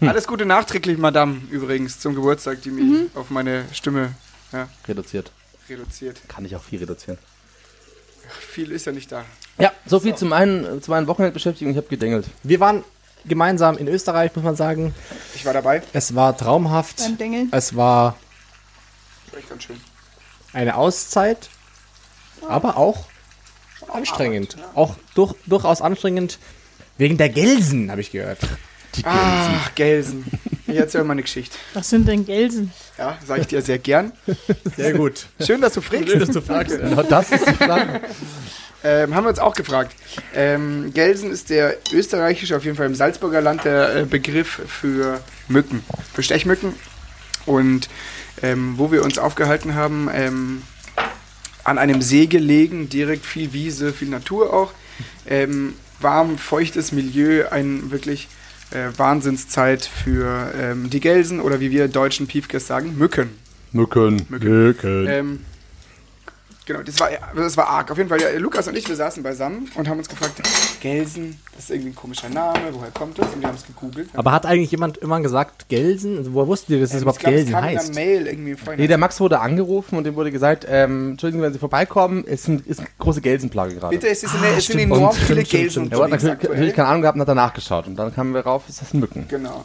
Alles 0.00 0.26
Gute 0.26 0.46
nachträglich, 0.46 0.98
Madame, 0.98 1.40
übrigens, 1.50 2.00
zum 2.00 2.14
Geburtstag, 2.14 2.60
die 2.62 2.70
mich 2.70 2.84
Mhm. 2.84 3.10
auf 3.14 3.30
meine 3.30 3.64
Stimme 3.72 4.12
ja, 4.52 4.68
Reduziert. 4.88 5.30
reduziert. 5.68 6.20
Kann 6.28 6.44
ich 6.44 6.56
auch 6.56 6.62
viel 6.62 6.80
reduzieren. 6.80 7.18
Viel 8.28 8.70
ist 8.72 8.86
ja 8.86 8.92
nicht 8.92 9.10
da. 9.12 9.24
Ja, 9.58 9.72
so 9.86 10.00
viel 10.00 10.14
zu, 10.14 10.24
meinen, 10.26 10.82
zu 10.82 10.90
meinen 10.90 11.06
Wochenendbeschäftigungen. 11.06 11.72
Ich 11.76 11.76
habe 11.82 11.88
gedengelt. 11.88 12.26
Wir 12.42 12.58
waren 12.60 12.84
gemeinsam 13.24 13.78
in 13.78 13.86
Österreich, 13.88 14.34
muss 14.34 14.44
man 14.44 14.56
sagen. 14.56 14.94
Ich 15.34 15.44
war 15.44 15.52
dabei. 15.52 15.82
Es 15.92 16.14
war 16.14 16.36
traumhaft. 16.36 16.98
Beim 16.98 17.18
Dengeln? 17.18 17.48
Es 17.52 17.76
war 17.76 18.16
War 19.30 19.38
echt 19.38 19.48
ganz 19.50 19.62
schön. 19.64 19.76
Eine 20.52 20.76
Auszeit, 20.76 21.48
aber 22.48 22.76
auch 22.76 23.06
anstrengend. 23.88 24.56
Auch 24.74 24.96
durch, 25.14 25.34
durchaus 25.46 25.80
anstrengend. 25.80 26.38
Wegen 26.98 27.16
der 27.16 27.28
Gelsen, 27.28 27.90
habe 27.90 28.00
ich 28.00 28.10
gehört. 28.10 28.38
Die 28.94 29.02
Ach, 29.04 29.74
Gelsen. 29.74 30.26
Ich 30.66 30.76
erzähle 30.76 31.04
mal 31.04 31.12
eine 31.12 31.22
Geschichte. 31.22 31.56
Was 31.74 31.88
sind 31.88 32.06
denn 32.06 32.26
Gelsen? 32.26 32.72
Ja, 32.98 33.18
sage 33.26 33.42
ich 33.42 33.46
dir 33.46 33.62
sehr 33.62 33.78
gern. 33.78 34.12
Sehr 34.76 34.92
gut. 34.92 35.26
Schön, 35.44 35.60
dass 35.60 35.74
du 35.74 35.80
fragst. 35.80 36.14
dass 36.14 36.28
du 36.30 36.40
fragst. 36.42 36.78
Genau 36.78 37.02
das 37.02 37.30
ist 37.30 37.46
die 37.46 37.54
Frage. 37.54 38.00
Ähm, 38.84 39.14
haben 39.14 39.24
wir 39.24 39.30
uns 39.30 39.38
auch 39.38 39.54
gefragt. 39.54 39.94
Ähm, 40.34 40.92
Gelsen 40.92 41.30
ist 41.30 41.50
der 41.50 41.76
österreichische, 41.92 42.56
auf 42.56 42.64
jeden 42.64 42.76
Fall 42.76 42.86
im 42.86 42.94
Salzburger 42.94 43.40
Land, 43.40 43.64
der 43.64 43.94
äh, 43.94 44.04
Begriff 44.04 44.60
für 44.66 45.20
Mücken, 45.48 45.84
für 46.12 46.22
Stechmücken. 46.22 46.74
Und 47.46 47.88
ähm, 48.42 48.74
wo 48.76 48.92
wir 48.92 49.04
uns 49.04 49.18
aufgehalten 49.18 49.74
haben, 49.74 50.08
ähm, 50.12 50.62
an 51.64 51.78
einem 51.78 52.02
See 52.02 52.26
gelegen, 52.26 52.88
direkt 52.88 53.24
viel 53.24 53.52
Wiese, 53.52 53.92
viel 53.92 54.08
Natur 54.08 54.52
auch. 54.52 54.72
Ähm, 55.26 55.74
warm, 56.00 56.38
feuchtes 56.38 56.92
Milieu, 56.92 57.48
ein 57.50 57.90
wirklich 57.90 58.28
äh, 58.72 58.88
Wahnsinnszeit 58.96 59.84
für 59.84 60.52
ähm, 60.60 60.90
die 60.90 61.00
Gelsen 61.00 61.40
oder 61.40 61.60
wie 61.60 61.70
wir 61.70 61.88
deutschen 61.88 62.26
Piefkes 62.26 62.66
sagen, 62.66 62.96
Mücken. 62.98 63.30
Mücken. 63.70 64.26
Mücken. 64.28 65.06
Ähm, 65.08 65.40
genau, 66.66 66.82
das 66.82 66.98
war, 67.00 67.08
das 67.34 67.56
war 67.56 67.68
arg. 67.68 67.90
Auf 67.90 67.98
jeden 67.98 68.08
Fall, 68.08 68.20
ja, 68.20 68.28
Lukas 68.38 68.68
und 68.68 68.76
ich, 68.76 68.88
wir 68.88 68.96
saßen 68.96 69.22
beisammen 69.22 69.70
und 69.74 69.88
haben 69.88 69.98
uns 69.98 70.08
gefragt, 70.08 70.40
Gelsen, 70.80 71.38
das 71.54 71.64
ist 71.64 71.70
irgendwie 71.70 71.90
ein 71.90 71.94
komischer 71.94 72.28
Name, 72.28 72.58
woher 72.72 72.90
kommt 72.90 73.18
das? 73.18 73.26
Und 73.32 73.40
wir 73.40 73.48
haben 73.48 73.56
es 73.56 73.66
gegoogelt. 73.66 74.08
Aber 74.14 74.32
hat 74.32 74.46
eigentlich 74.46 74.70
jemand 74.70 74.98
immer 74.98 75.20
gesagt, 75.20 75.68
Gelsen? 75.68 76.18
Also, 76.18 76.32
woher 76.34 76.48
wusstet 76.48 76.70
ihr, 76.70 76.80
dass 76.80 76.90
das 76.90 76.96
Ähm, 76.98 77.02
überhaupt 77.02 77.18
ich 77.18 77.24
glaub, 77.24 77.34
es 77.34 77.38
Gelsen 77.44 77.52
kam 77.52 77.64
in 77.68 77.78
heißt? 77.78 77.94
Mail 77.94 78.26
irgendwie 78.26 78.54
vorhin. 78.54 78.80
Nee, 78.80 78.86
der 78.88 78.98
Max 78.98 79.20
wurde 79.20 79.40
angerufen 79.40 79.96
und 79.96 80.04
dem 80.04 80.14
wurde 80.14 80.30
gesagt, 80.32 80.66
ähm, 80.68 81.10
Entschuldigen 81.12 81.40
Sie, 81.40 81.46
wenn 81.46 81.52
Sie 81.52 81.58
vorbeikommen, 81.58 82.24
es 82.26 82.42
ist, 82.42 82.48
ein, 82.48 82.62
ist 82.66 82.78
eine 82.80 82.88
große 82.98 83.20
Gelsenplage 83.20 83.74
gerade. 83.76 83.94
Bitte, 83.96 84.08
es, 84.08 84.22
ist 84.22 84.34
eine, 84.34 84.48
es 84.56 84.66
sind 84.66 84.78
enorm 84.80 85.04
Und- 85.04 85.14
viele 85.14 85.42
Gelsen. 85.44 85.90
Er 85.92 86.00
hat 86.00 86.10
natürlich, 86.10 86.74
keine 86.74 86.88
Ahnung 86.88 87.02
gehabt 87.02 87.16
und 87.16 87.20
hat 87.22 87.28
danach 87.28 87.54
geschaut. 87.54 87.86
Und 87.86 87.96
dann 87.96 88.14
kamen 88.14 88.34
wir 88.34 88.40
rauf, 88.42 88.62
ist 88.68 88.80
das 88.82 88.92
Mücken. 88.94 89.26
Genau. 89.28 89.64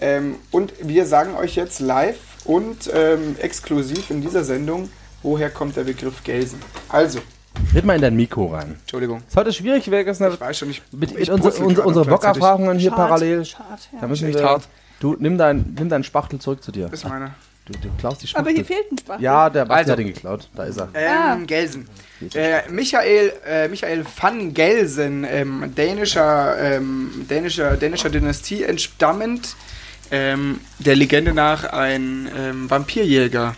Ähm, 0.00 0.36
und 0.50 0.72
wir 0.82 1.06
sagen 1.06 1.34
euch 1.36 1.54
jetzt 1.54 1.78
live 1.80 2.16
und 2.44 2.90
ähm, 2.92 3.36
exklusiv 3.40 4.10
in 4.10 4.20
dieser 4.20 4.42
Sendung, 4.42 4.90
woher 5.22 5.50
kommt 5.50 5.76
der 5.76 5.84
Begriff 5.84 6.22
Gelsen. 6.24 6.58
Also, 6.88 7.20
Red 7.74 7.84
mal 7.84 7.96
in 7.96 8.02
dein 8.02 8.16
Mikro 8.16 8.46
rein. 8.46 8.76
Entschuldigung, 8.80 9.22
Ist 9.28 9.36
heute 9.36 9.52
schwierig, 9.52 9.90
wir 9.90 10.00
ich 10.00 10.20
weiß 10.20 10.58
schon, 10.58 10.70
ich, 10.70 10.82
mit, 10.92 11.18
mit 11.18 11.28
unser, 11.28 11.58
unser, 11.64 11.86
unsere. 11.86 12.04
Blog-Erfahrungen 12.06 12.78
hier 12.78 12.90
parallel. 12.90 13.44
Schad, 13.44 13.88
Da 13.92 14.00
ja. 14.02 14.06
müssen 14.08 14.28
Echt 14.28 14.38
wir, 14.38 14.44
hart. 14.44 14.68
Du, 15.00 15.16
nimm, 15.18 15.36
dein, 15.38 15.74
nimm 15.78 15.88
deinen 15.88 16.04
Spachtel 16.04 16.38
zurück 16.38 16.62
zu 16.62 16.72
dir. 16.72 16.88
Das 16.88 17.00
ist 17.02 17.08
meiner. 17.08 17.34
Du, 17.66 17.72
du 17.74 17.88
klaust 17.98 18.22
die 18.22 18.26
Spachtel. 18.26 18.48
Aber 18.48 18.54
hier 18.54 18.64
fehlt 18.64 18.90
ein 18.90 18.98
Spachtel. 18.98 19.22
Ja, 19.22 19.48
der 19.50 19.64
Basti 19.66 19.78
Also. 19.80 19.92
hat 19.92 19.98
ihn 20.00 20.06
geklaut. 20.08 20.48
Da 20.54 20.64
ist 20.64 20.78
er. 20.78 20.88
Ähm, 20.94 21.10
Ah. 21.10 21.36
Gelsen. 21.46 21.88
Äh, 22.34 22.68
Michael, 22.70 23.32
äh, 23.46 23.68
Michael 23.68 24.04
van 24.20 24.52
Gelsen, 24.54 25.24
ähm, 25.28 25.72
dänischer, 25.76 26.56
ähm, 26.58 27.26
dänischer, 27.28 27.76
dänischer 27.76 28.10
Dynastie 28.10 28.62
entstammend, 28.64 29.54
ähm, 30.10 30.60
der 30.78 30.96
Legende 30.96 31.32
nach 31.32 31.64
ein 31.72 32.28
ähm, 32.36 32.68
Vampirjäger 32.70 33.54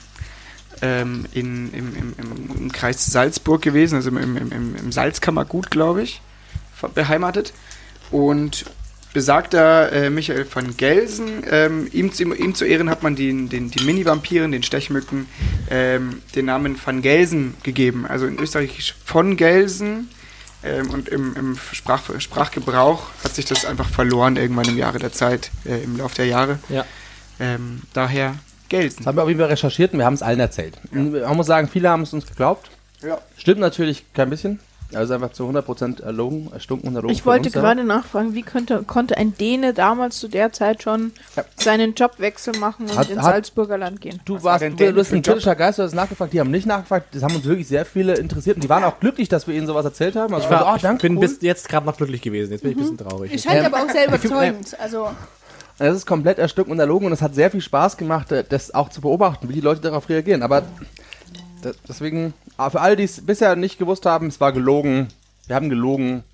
ähm, 0.82 1.26
in, 1.32 1.72
im, 1.72 1.96
im, 1.96 2.56
im, 2.56 2.72
Kreis 2.72 3.04
Salzburg 3.06 3.62
gewesen, 3.62 3.96
also 3.96 4.10
im, 4.10 4.36
im, 4.36 4.76
im, 4.76 4.92
Salzkammergut, 4.92 5.70
glaube 5.70 6.02
ich, 6.02 6.20
beheimatet. 6.94 7.52
Und 8.10 8.64
besagter 9.12 9.92
äh, 9.92 10.10
Michael 10.10 10.46
van 10.52 10.76
Gelsen, 10.76 11.44
ähm, 11.50 11.88
ihm, 11.92 12.12
zu, 12.12 12.24
ihm 12.34 12.54
zu 12.54 12.64
Ehren 12.64 12.90
hat 12.90 13.02
man 13.02 13.16
den, 13.16 13.48
den, 13.48 13.70
die 13.70 13.84
Mini-Vampiren, 13.84 14.52
den 14.52 14.62
Stechmücken, 14.62 15.26
ähm, 15.70 16.22
den 16.34 16.46
Namen 16.46 16.78
van 16.84 17.00
Gelsen 17.00 17.54
gegeben. 17.62 18.06
Also 18.06 18.26
in 18.26 18.38
Österreich 18.38 18.94
von 19.04 19.36
Gelsen. 19.36 20.08
Ähm, 20.64 20.90
und 20.90 21.08
im, 21.08 21.36
im 21.36 21.58
Sprach, 21.72 22.02
Sprachgebrauch 22.18 23.10
hat 23.22 23.34
sich 23.34 23.44
das 23.44 23.64
einfach 23.64 23.88
verloren 23.88 24.36
irgendwann 24.36 24.68
im 24.68 24.78
Jahre 24.78 24.98
der 24.98 25.12
Zeit, 25.12 25.50
äh, 25.64 25.82
im 25.82 25.98
Laufe 25.98 26.16
der 26.16 26.26
Jahre. 26.26 26.58
Ja. 26.68 26.84
Ähm, 27.38 27.82
daher 27.92 28.34
Gelsen. 28.80 28.98
Das 28.98 29.06
haben 29.06 29.16
wir 29.16 29.22
auf 29.22 29.28
jeden 29.28 29.40
Fall 29.40 29.48
recherchiert 29.50 29.92
und 29.92 29.98
wir 29.98 30.06
haben 30.06 30.14
es 30.14 30.22
allen 30.22 30.40
erzählt. 30.40 30.74
Man 30.92 31.36
muss 31.36 31.46
sagen, 31.46 31.68
viele 31.68 31.88
haben 31.88 32.02
es 32.02 32.12
uns 32.12 32.26
geglaubt. 32.26 32.70
Ja. 33.02 33.18
Stimmt 33.36 33.60
natürlich 33.60 34.04
kein 34.14 34.30
bisschen. 34.30 34.60
Also 34.94 35.14
einfach 35.14 35.32
zu 35.32 35.44
100% 35.48 36.02
erlogen, 36.04 36.50
erstunken 36.52 36.88
und 36.88 36.94
erlogen. 36.94 37.16
Ich 37.16 37.26
wollte 37.26 37.46
uns, 37.48 37.54
ja. 37.54 37.60
gerade 37.62 37.82
nachfragen, 37.82 38.34
wie 38.34 38.42
könnte, 38.42 38.84
konnte 38.84 39.16
ein 39.16 39.36
Däne 39.36 39.74
damals 39.74 40.18
zu 40.18 40.28
der 40.28 40.52
Zeit 40.52 40.84
schon 40.84 41.10
Ja. 41.34 41.42
seinen 41.56 41.94
Jobwechsel 41.94 42.56
machen 42.58 42.86
und 42.88 42.96
Hat- 42.96 43.10
ins 43.10 43.18
hat- 43.18 43.32
Salzburger 43.32 43.76
Land 43.76 44.00
gehen? 44.02 44.20
Du 44.24 44.34
war 44.34 44.60
warst, 44.60 44.62
du, 44.80 44.92
bist 44.92 45.12
ein 45.12 45.22
kritischer 45.22 45.56
Geist, 45.56 45.78
du 45.80 45.82
hast 45.82 45.94
nachgefragt, 45.94 46.32
die 46.32 46.38
haben 46.38 46.50
nicht 46.52 46.66
nachgefragt, 46.66 47.08
das 47.12 47.24
haben 47.24 47.34
uns 47.34 47.44
wirklich 47.44 47.66
sehr 47.66 47.84
viele 47.86 48.14
interessiert 48.14 48.56
und 48.56 48.62
die 48.64 48.68
waren 48.68 48.84
auch 48.84 49.00
glücklich, 49.00 49.28
dass 49.28 49.48
wir 49.48 49.54
ihnen 49.56 49.66
sowas 49.66 49.84
erzählt 49.84 50.14
haben. 50.14 50.32
Also 50.32 50.46
Ich, 50.46 50.52
war, 50.52 50.60
so, 50.60 50.66
oh, 50.70 50.76
ich 50.76 50.82
danke, 50.82 51.02
bin 51.08 51.16
cool. 51.16 51.22
bis 51.22 51.38
jetzt 51.40 51.68
gerade 51.68 51.86
noch 51.86 51.96
glücklich 51.96 52.22
gewesen. 52.22 52.52
Jetzt 52.52 52.60
bin 52.62 52.70
ich 52.72 52.76
ein 52.76 52.80
bisschen 52.82 52.98
traurig. 52.98 53.32
Ihr 53.32 53.38
scheint 53.38 53.60
Ähm, 53.60 53.74
aber 53.74 53.82
auch 53.84 53.90
sehr 53.90 54.06
überzeugend. 54.06 54.76
Also, 54.78 55.08
Das 55.78 55.96
ist 55.96 56.06
komplett 56.06 56.38
erstunken 56.38 56.72
und 56.72 56.78
erlogen 56.78 57.06
und 57.06 57.12
es 57.12 57.20
hat 57.22 57.34
sehr 57.34 57.50
viel 57.50 57.60
Spaß 57.60 57.96
gemacht, 57.96 58.30
äh, 58.32 58.44
das 58.48 58.72
auch 58.74 58.88
zu 58.90 59.00
beobachten, 59.00 59.48
wie 59.48 59.54
die 59.54 59.60
Leute 59.60 59.80
darauf 59.80 60.08
reagieren. 60.08 60.42
Aber 60.42 60.62
deswegen, 61.88 62.32
aber 62.56 62.70
für 62.72 62.80
alle, 62.80 62.96
die 62.96 63.04
es 63.04 63.24
bisher 63.24 63.56
nicht 63.56 63.78
gewusst 63.78 64.06
haben, 64.06 64.28
es 64.28 64.40
war 64.40 64.52
gelogen. 64.52 65.08
Wir 65.46 65.56
haben 65.56 65.68
gelogen. 65.68 66.24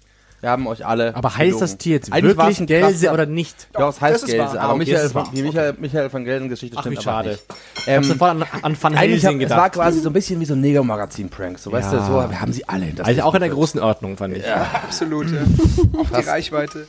Wir 0.43 0.49
haben 0.51 0.67
euch 0.67 0.87
alle. 0.87 1.15
Aber 1.17 1.31
heißt 1.31 1.39
gelogen. 1.49 1.61
das 1.61 1.77
Tier 1.77 1.93
jetzt 1.97 2.13
Eigentlich 2.13 2.37
wirklich 2.37 2.61
ein 2.61 2.67
Gelse 2.67 3.07
krasser- 3.07 3.13
oder 3.13 3.27
nicht? 3.27 3.69
Ja, 3.79 3.89
es 3.91 4.01
heißt 4.01 4.15
Das 4.15 4.23
ist 4.23 4.31
Gelse, 4.35 4.55
wahr. 4.55 4.61
aber 4.63 4.73
Ah, 4.73 4.75
okay, 4.77 4.79
Michael, 4.91 5.09
von, 5.11 5.25
die 5.35 5.43
Michael, 5.43 5.75
Michael 5.79 6.11
von 6.11 6.25
Gelsen 6.25 6.49
Geschichte 6.49 6.77
Ach, 6.79 6.81
stimmt 6.83 6.95
wie 6.97 6.99
aber 6.99 7.05
schade. 7.05 7.29
nicht. 7.31 7.45
Ich 7.77 7.81
hab 7.83 7.89
Ähm, 7.89 8.05
sofort 8.05 8.31
an, 8.31 8.45
an 8.63 8.77
Van 8.83 8.95
Helsing 8.95 9.41
es 9.43 9.51
war 9.51 9.57
gedacht. 9.57 9.73
quasi 9.73 10.01
so 10.01 10.09
ein 10.09 10.13
bisschen 10.15 10.41
wie 10.41 10.47
so 10.47 10.55
ein 10.55 10.61
Neo-Magazin-Prank. 10.63 11.59
So, 11.59 11.71
weißt 11.73 11.93
du, 11.93 11.97
Ja. 11.97 12.07
so, 12.07 12.13
wir 12.31 12.41
haben 12.41 12.53
sie 12.55 12.67
alle. 12.69 12.87
Das 12.95 13.07
Also 13.07 13.21
auch 13.23 13.35
in 13.35 13.41
der 13.41 13.51
großen 13.51 13.81
Ordnung, 13.81 14.17
fand 14.17 14.37
ich. 14.39 14.47
Absolut. 14.51 15.31
Ja. 15.31 15.41
Auch 16.01 16.09
die 16.21 16.27
Reichweite. 16.27 16.87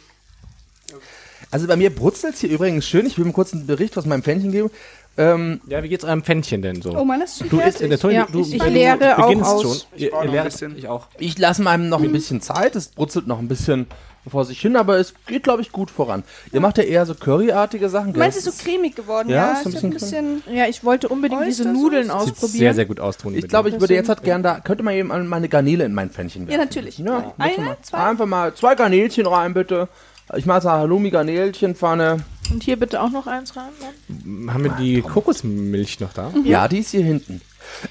Also 1.51 1.67
bei 1.67 1.75
mir 1.75 1.93
brutzelt 1.93 2.35
hier 2.37 2.49
übrigens 2.49 2.87
schön. 2.87 3.05
Ich 3.05 3.17
will 3.17 3.25
mir 3.25 3.33
kurz 3.33 3.53
einen 3.53 3.67
Bericht 3.67 3.97
aus 3.97 4.05
meinem 4.05 4.23
Pfännchen 4.23 4.51
geben. 4.51 4.71
Ähm, 5.17 5.59
Ja, 5.67 5.83
wie 5.83 5.89
geht's 5.89 6.05
eurem 6.05 6.23
Pfännchen 6.23 6.61
denn 6.61 6.81
so? 6.81 6.91
oh 6.97 7.05
das 7.19 7.33
ist 7.33 7.39
schon 7.39 7.49
du 7.49 7.57
fertig. 7.59 7.81
in 7.81 7.89
der 7.89 7.99
Toni, 7.99 8.13
Ja, 8.13 8.27
du, 8.31 8.39
ich 8.41 8.57
du 8.57 8.69
leere 8.69 9.17
auch 9.19 9.27
beginnst 9.27 9.51
aus. 9.51 9.61
schon. 9.61 9.77
Ich 9.95 10.11
lehrt, 10.31 10.45
bisschen. 10.45 10.77
ich 10.77 10.87
auch. 10.87 11.07
ich 11.19 11.37
lasse 11.37 11.61
meinem 11.61 11.89
noch 11.89 12.01
ein 12.01 12.11
bisschen 12.13 12.39
Zeit. 12.39 12.77
Es 12.77 12.87
brutzelt 12.87 13.27
noch 13.27 13.39
ein 13.39 13.49
bisschen 13.49 13.87
vor 14.29 14.45
sich 14.45 14.61
hin, 14.61 14.75
aber 14.77 14.97
es 14.99 15.13
geht, 15.27 15.43
glaube 15.43 15.61
ich, 15.63 15.71
gut 15.73 15.91
voran. 15.91 16.23
Ihr 16.53 16.61
macht 16.61 16.77
ja 16.77 16.83
eher 16.85 17.05
so 17.05 17.13
Curryartige 17.15 17.89
Sachen. 17.89 18.13
Du 18.13 18.19
meinst, 18.19 18.37
es 18.37 18.45
ist 18.47 18.59
so 18.59 18.63
cremig 18.69 18.95
geworden? 18.95 19.29
Ja, 19.29 19.35
Ja, 19.35 19.51
ist 19.53 19.63
so 19.63 19.69
es 19.69 19.75
ein 19.75 19.77
ist 19.77 19.83
ein 19.83 19.89
bisschen. 19.89 20.43
Ja, 20.55 20.67
ich 20.67 20.83
wollte 20.85 21.09
unbedingt 21.09 21.45
diese? 21.45 21.65
Nudeln 21.67 22.03
Sieht 22.03 22.11
Sieht 22.11 22.15
ausprobieren. 22.31 22.59
sehr, 22.59 22.73
sehr 22.75 22.85
gut 22.85 22.99
aus, 23.01 23.17
Toni. 23.17 23.37
Ich 23.39 23.47
glaube, 23.49 23.67
ich 23.69 23.79
würde 23.81 23.93
jetzt 23.95 24.07
halt 24.09 24.23
gern 24.23 24.43
da, 24.43 24.59
könnte 24.61 24.83
man 24.83 24.93
eben 24.93 25.09
mal 25.09 25.21
meine 25.23 25.49
Garnele 25.49 25.83
in 25.85 25.93
mein 25.93 26.09
Pfännchen 26.11 26.43
Ja, 26.43 26.49
werfen. 26.51 26.61
natürlich. 26.61 26.97
Ja, 26.99 27.33
Eine, 27.37 27.77
zwei. 27.81 27.97
Einfach 27.97 28.27
mal 28.27 28.53
zwei 28.53 28.75
Garnelchen 28.75 29.25
rein, 29.25 29.53
bitte. 29.55 29.89
Ich 30.37 30.45
mache 30.45 30.61
so 30.61 30.69
eine 30.69 30.79
Halloumi-Garnelchenpfanne. 30.79 32.23
Und 32.51 32.63
hier 32.63 32.77
bitte 32.77 33.01
auch 33.01 33.09
noch 33.09 33.27
eins 33.27 33.55
rein. 33.55 33.69
Dann. 33.79 34.53
Haben 34.53 34.63
wir 34.63 34.71
die 34.71 35.01
Kokosmilch 35.01 35.99
noch 35.99 36.13
da? 36.13 36.31
Ja, 36.43 36.67
die 36.67 36.79
ist 36.79 36.91
hier 36.91 37.03
hinten. 37.03 37.41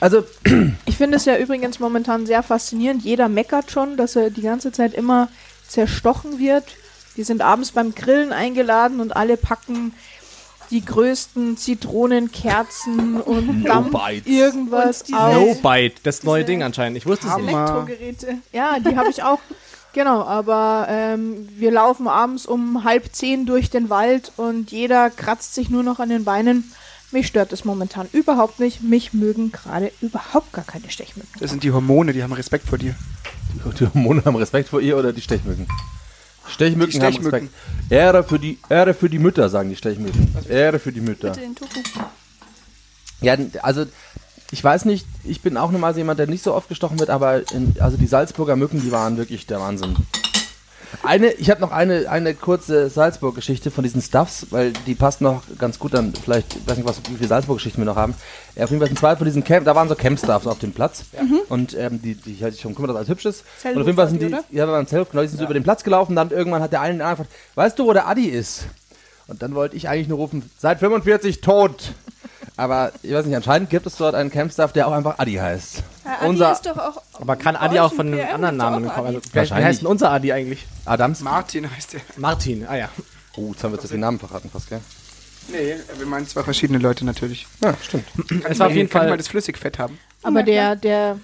Also, 0.01 0.25
Ich 0.87 0.97
finde 0.97 1.17
es 1.17 1.25
ja 1.25 1.39
übrigens 1.39 1.81
momentan 1.81 2.27
sehr 2.27 2.43
faszinierend. 2.43 3.03
Jeder 3.03 3.29
meckert 3.29 3.71
schon, 3.71 3.97
dass 3.97 4.17
er 4.17 4.31
die 4.31 4.43
ganze 4.43 4.73
Zeit 4.73 4.95
immer 4.95 5.29
zerstochen 5.67 6.39
wird. 6.39 6.65
Die 7.17 7.23
sind 7.23 7.43
abends 7.43 7.73
beim 7.73 7.95
Grillen 7.95 8.33
eingeladen 8.33 9.01
und 9.01 9.17
alle 9.17 9.37
packen 9.37 9.93
die 10.71 10.85
größten 10.85 11.57
Zitronenkerzen 11.57 13.21
und 13.21 13.65
Dampf 13.65 13.91
bites. 13.93 14.27
irgendwas 14.27 15.03
Und. 15.03 15.35
No 15.35 15.55
Bite, 15.55 15.97
das 16.03 16.23
neue 16.23 16.45
Ding 16.45 16.63
anscheinend. 16.63 16.97
Ich 16.97 17.07
wusste 17.07 17.27
es 17.27 17.37
nicht. 17.37 17.49
Elektrogeräte. 17.49 18.39
Ja, 18.53 18.79
die 18.79 18.97
habe 18.97 19.11
ich 19.11 19.23
auch. 19.23 19.41
Genau, 19.93 20.23
aber 20.23 20.87
ähm, 20.89 21.49
wir 21.57 21.71
laufen 21.73 22.07
abends 22.07 22.47
um 22.47 22.85
halb 22.85 23.13
zehn 23.15 23.45
durch 23.47 23.71
den 23.71 23.91
Wald 23.91 24.33
und 24.37 24.71
jeder 24.71 25.11
kratzt 25.11 25.55
sich 25.55 25.69
nur 25.69 25.83
noch 25.83 25.99
an 25.99 26.09
den 26.09 26.25
Beinen. 26.25 26.73
Mich 27.13 27.27
stört 27.27 27.51
das 27.51 27.65
momentan 27.65 28.09
überhaupt 28.13 28.61
nicht. 28.61 28.83
Mich 28.83 29.13
mögen 29.13 29.51
gerade 29.51 29.91
überhaupt 30.01 30.53
gar 30.53 30.65
keine 30.65 30.89
Stechmücken. 30.91 31.41
Das 31.41 31.51
sind 31.51 31.65
die 31.65 31.73
Hormone, 31.73 32.13
die 32.13 32.23
haben 32.23 32.33
Respekt 32.33 32.69
vor 32.69 32.79
dir. 32.79 32.95
die 33.81 33.87
Hormone 33.87 34.25
haben 34.25 34.37
Respekt 34.37 34.69
vor 34.69 34.81
ihr 34.81 34.97
oder 34.97 35.13
die 35.13 35.21
Stechmücken? 35.21 35.67
Stechmücken, 36.47 36.93
Die 36.93 37.01
haben 37.01 37.13
Stechmücken. 37.13 37.49
Respekt. 37.49 37.93
Ehre 37.93 38.23
für, 38.23 38.39
die, 38.39 38.59
Ehre 38.69 38.95
für 38.95 39.11
die 39.11 39.19
Mütter, 39.19 39.49
sagen 39.49 39.71
die 39.71 39.77
Stechmücken. 39.77 40.37
Ehre 40.49 40.79
für 40.79 40.93
die 40.93 41.01
Mütter. 41.01 41.31
Bitte 41.31 41.41
den 41.41 41.55
Tofu. 41.57 41.81
Ja, 43.21 43.37
also 43.63 43.87
ich 44.53 44.63
weiß 44.63 44.85
nicht, 44.85 45.07
ich 45.25 45.43
bin 45.43 45.57
auch 45.57 45.71
normal 45.71 45.97
jemand, 45.97 46.19
der 46.19 46.27
nicht 46.27 46.43
so 46.43 46.55
oft 46.55 46.69
gestochen 46.69 46.99
wird, 46.99 47.11
aber 47.11 47.51
in, 47.53 47.75
also 47.81 47.97
die 47.97 48.07
Salzburger 48.07 48.57
Mücken, 48.57 48.81
die 48.83 48.93
waren 48.93 49.17
wirklich 49.17 49.47
der 49.47 49.61
Wahnsinn. 49.61 49.97
Eine, 51.05 51.31
ich 51.33 51.51
habe 51.51 51.61
noch 51.61 51.71
eine, 51.71 52.11
eine 52.11 52.35
kurze 52.35 52.91
Salzburg-Geschichte 52.91 53.71
von 53.71 53.85
diesen 53.85 54.03
Stuffs, 54.03 54.49
weil 54.51 54.73
die 54.87 54.97
passt 54.97 55.21
noch 55.21 55.43
ganz 55.57 55.79
gut 55.79 55.95
dann, 55.95 56.13
vielleicht, 56.13 56.57
ich 56.57 56.67
weiß 56.67 56.77
nicht, 56.77 56.89
was, 56.89 57.01
wie 57.09 57.15
viele 57.15 57.29
Salzburg-Geschichten 57.29 57.79
wir 57.79 57.85
noch 57.85 57.97
haben. 57.97 58.15
Ja, 58.57 58.65
auf 58.65 58.71
jeden 58.71 58.81
Fall 58.81 58.89
sind 58.89 58.99
zwei 58.99 59.15
von 59.15 59.25
diesen 59.25 59.45
Camp, 59.45 59.65
da 59.67 59.77
waren 59.77 59.89
so 59.89 59.95
Camp-Stuffs 59.95 60.49
auf 60.49 60.59
dem 60.59 60.73
Platz. 60.73 61.05
Und 61.49 61.77
ähm, 61.79 62.03
die, 62.03 62.17
die 62.17 62.37
hatte 62.45 62.57
ich 62.57 62.61
schon 62.61 62.73
gekümmert, 62.73 62.91
dass 62.91 62.97
alles 62.97 63.09
hübsch 63.09 63.27
ist. 63.27 63.45
Zellhof 63.61 63.77
und 63.77 63.83
auf 63.83 63.87
jeden 63.87 63.97
Fall 63.97 64.09
sind 64.09 64.21
die, 64.21 64.27
die, 64.27 64.33
oder? 64.33 64.45
ja, 64.51 64.67
wir 64.67 64.73
waren 64.73 64.81
im 64.81 64.89
Zellhof, 64.89 65.11
genau, 65.11 65.23
die 65.23 65.29
sind 65.29 65.39
so 65.39 65.45
über 65.45 65.55
den 65.55 65.63
Platz 65.63 65.85
gelaufen, 65.85 66.17
dann 66.17 66.31
irgendwann 66.31 66.61
hat 66.61 66.73
der 66.73 66.81
eine 66.81 66.99
gefragt, 66.99 67.31
weißt 67.55 67.79
du, 67.79 67.87
wo 67.87 67.93
der 67.93 68.09
Adi 68.09 68.27
ist? 68.27 68.65
Und 69.29 69.43
dann 69.43 69.55
wollte 69.55 69.77
ich 69.77 69.89
eigentlich 69.89 70.09
nur 70.09 70.19
rufen, 70.19 70.51
seit 70.59 70.81
45 70.81 71.41
tot. 71.41 71.93
Aber 72.61 72.93
ich 73.03 73.13
weiß 73.13 73.25
nicht, 73.25 73.35
anscheinend 73.37 73.71
gibt 73.71 73.87
es 73.87 73.97
dort 73.97 74.15
einen 74.15 74.31
Campstaff, 74.31 74.73
der 74.75 74.87
auch 74.87 74.93
einfach 74.93 75.19
Adi 75.19 75.35
heißt. 75.35 75.83
Ja, 76.05 76.19
Adi 76.21 76.27
Unser 76.29 76.53
ist 76.53 76.67
doch 76.67 76.77
auch. 76.77 77.03
Aber 77.15 77.37
kann 77.37 77.57
Adi 77.57 77.81
auch 77.81 77.93
von 77.93 78.09
einem 78.09 78.19
PM 78.19 78.35
anderen 78.35 78.57
Namen 78.59 78.89
kommen? 78.89 79.07
Also, 79.07 79.21
wer, 79.23 79.33
wie 79.33 79.37
Wahrscheinlich. 79.37 79.67
heißt 79.67 79.81
denn 79.81 79.87
unser 79.89 80.11
Adi 80.11 80.33
eigentlich? 80.33 80.67
Adams. 80.85 81.21
Martin 81.21 81.71
heißt 81.75 81.95
der. 81.95 82.01
Martin, 82.17 82.67
ah 82.69 82.77
ja. 82.77 82.89
Oh, 83.37 83.49
jetzt 83.53 83.65
haben 83.65 83.73
wir 83.73 83.79
jetzt 83.81 83.91
den 83.91 84.01
Namen 84.01 84.19
verraten 84.19 84.51
fast, 84.51 84.69
gell? 84.69 84.81
Nee, 85.49 85.77
wir 85.97 86.07
meinen 86.07 86.27
zwei 86.27 86.43
verschiedene 86.43 86.79
Leute 86.79 87.05
natürlich. 87.07 87.47
Ja, 87.63 87.75
stimmt. 87.83 88.05
Kann 88.29 88.43
Es 88.53 88.59
war 88.59 88.67
auf 88.67 88.75
jeden 88.75 88.91
Fall- 88.91 89.09
mal 89.09 89.17
das 89.17 89.29
Flüssigfett 89.29 89.79
haben. 89.79 89.99
Aber 90.23 90.43
der, 90.43 90.77
der, 90.77 91.19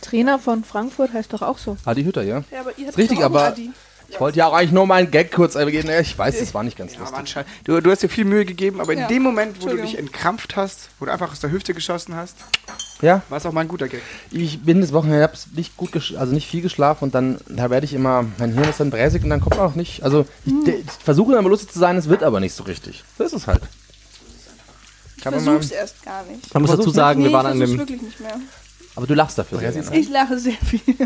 Trainer 0.00 0.38
von 0.38 0.64
Frankfurt 0.64 1.12
heißt 1.12 1.32
doch 1.32 1.42
auch 1.42 1.58
so. 1.58 1.76
Adi 1.84 2.04
Hütter, 2.04 2.22
ja. 2.22 2.42
Ja, 2.50 2.60
aber 2.60 2.76
ihr 2.76 2.88
habt 2.88 2.98
Richtig, 2.98 3.18
doch 3.18 3.24
auch 3.24 3.28
einen 3.30 3.36
aber- 3.36 3.46
Adi. 3.46 3.70
Ich 4.14 4.20
wollte 4.20 4.38
ja 4.38 4.46
auch 4.46 4.52
eigentlich 4.52 4.70
nur 4.70 4.86
meinen 4.86 5.10
Gag 5.10 5.32
kurz 5.32 5.56
erwähnen. 5.56 5.90
Ich 6.00 6.16
weiß, 6.16 6.38
das 6.38 6.54
war 6.54 6.62
nicht 6.62 6.78
ganz 6.78 6.94
Ja, 6.94 7.00
lustig. 7.00 7.34
Du, 7.64 7.80
du 7.80 7.90
hast 7.90 8.02
dir 8.04 8.08
viel 8.08 8.24
Mühe 8.24 8.44
gegeben, 8.44 8.80
aber 8.80 8.92
in 8.92 9.00
Ja. 9.00 9.08
dem 9.08 9.22
Moment, 9.24 9.60
wo 9.60 9.66
du 9.68 9.76
dich 9.76 9.98
entkrampft 9.98 10.54
hast, 10.54 10.88
wo 11.00 11.04
du 11.06 11.12
einfach 11.12 11.32
aus 11.32 11.40
der 11.40 11.50
Hüfte 11.50 11.74
geschossen 11.74 12.14
hast, 12.14 12.36
Ja, 13.02 13.22
war 13.28 13.38
es 13.38 13.44
auch 13.46 13.50
mal 13.52 13.62
ein 13.62 13.68
guter 13.68 13.88
Gag. 13.88 14.00
ich 14.30 14.62
bin 14.62 14.80
das 14.80 14.92
Wochenende, 14.92 15.18
ich 15.18 15.22
habe 15.24 15.56
nicht 15.56 15.76
gut, 15.76 15.90
also 16.16 16.32
nicht 16.32 16.48
viel 16.48 16.62
geschlafen 16.62 17.04
und 17.06 17.14
dann, 17.14 17.38
da 17.48 17.70
werde 17.70 17.84
ich 17.86 17.92
immer, 17.92 18.24
mein 18.38 18.52
Hirn 18.52 18.68
ist 18.68 18.78
dann 18.78 18.90
bräsig 18.90 19.24
und 19.24 19.30
dann 19.30 19.40
kommt 19.40 19.58
auch 19.58 19.74
nicht, 19.74 20.04
also 20.04 20.24
ich, 20.46 20.52
de- 20.64 20.76
ich 20.80 20.90
versuche 21.04 21.32
dann 21.32 21.42
mal 21.42 21.50
lustig 21.50 21.70
zu 21.72 21.80
sein, 21.80 21.96
es 21.96 22.08
wird 22.08 22.22
aber 22.22 22.38
nicht 22.38 22.54
so 22.54 22.62
richtig. 22.62 23.02
So 23.18 23.24
ist 23.24 23.32
es 23.32 23.48
halt. 23.48 23.62
Ich 25.16 25.24
Kann 25.24 25.34
man 25.34 25.44
mal, 25.44 25.52
versuch's 25.54 25.74
erst 25.74 26.02
gar 26.04 26.22
nicht. 26.24 26.54
Man 26.54 26.62
muss 26.62 26.70
dazu 26.70 26.82
versuch's 26.82 26.96
sagen, 26.96 27.20
nee, 27.20 27.26
wir 27.28 27.32
waren 27.32 27.46
ich 27.46 27.52
an 27.52 27.58
versuch's 27.58 27.72
dem, 27.78 27.78
wirklich 27.88 28.02
nicht 28.02 28.20
mehr. 28.20 28.36
aber 28.94 29.06
du 29.08 29.14
lachst 29.14 29.38
dafür. 29.38 29.58
Sehr 29.58 29.72
gerne. 29.72 29.96
Ich 29.98 30.08
lache 30.08 30.38
sehr 30.38 30.52
viel. 30.52 30.80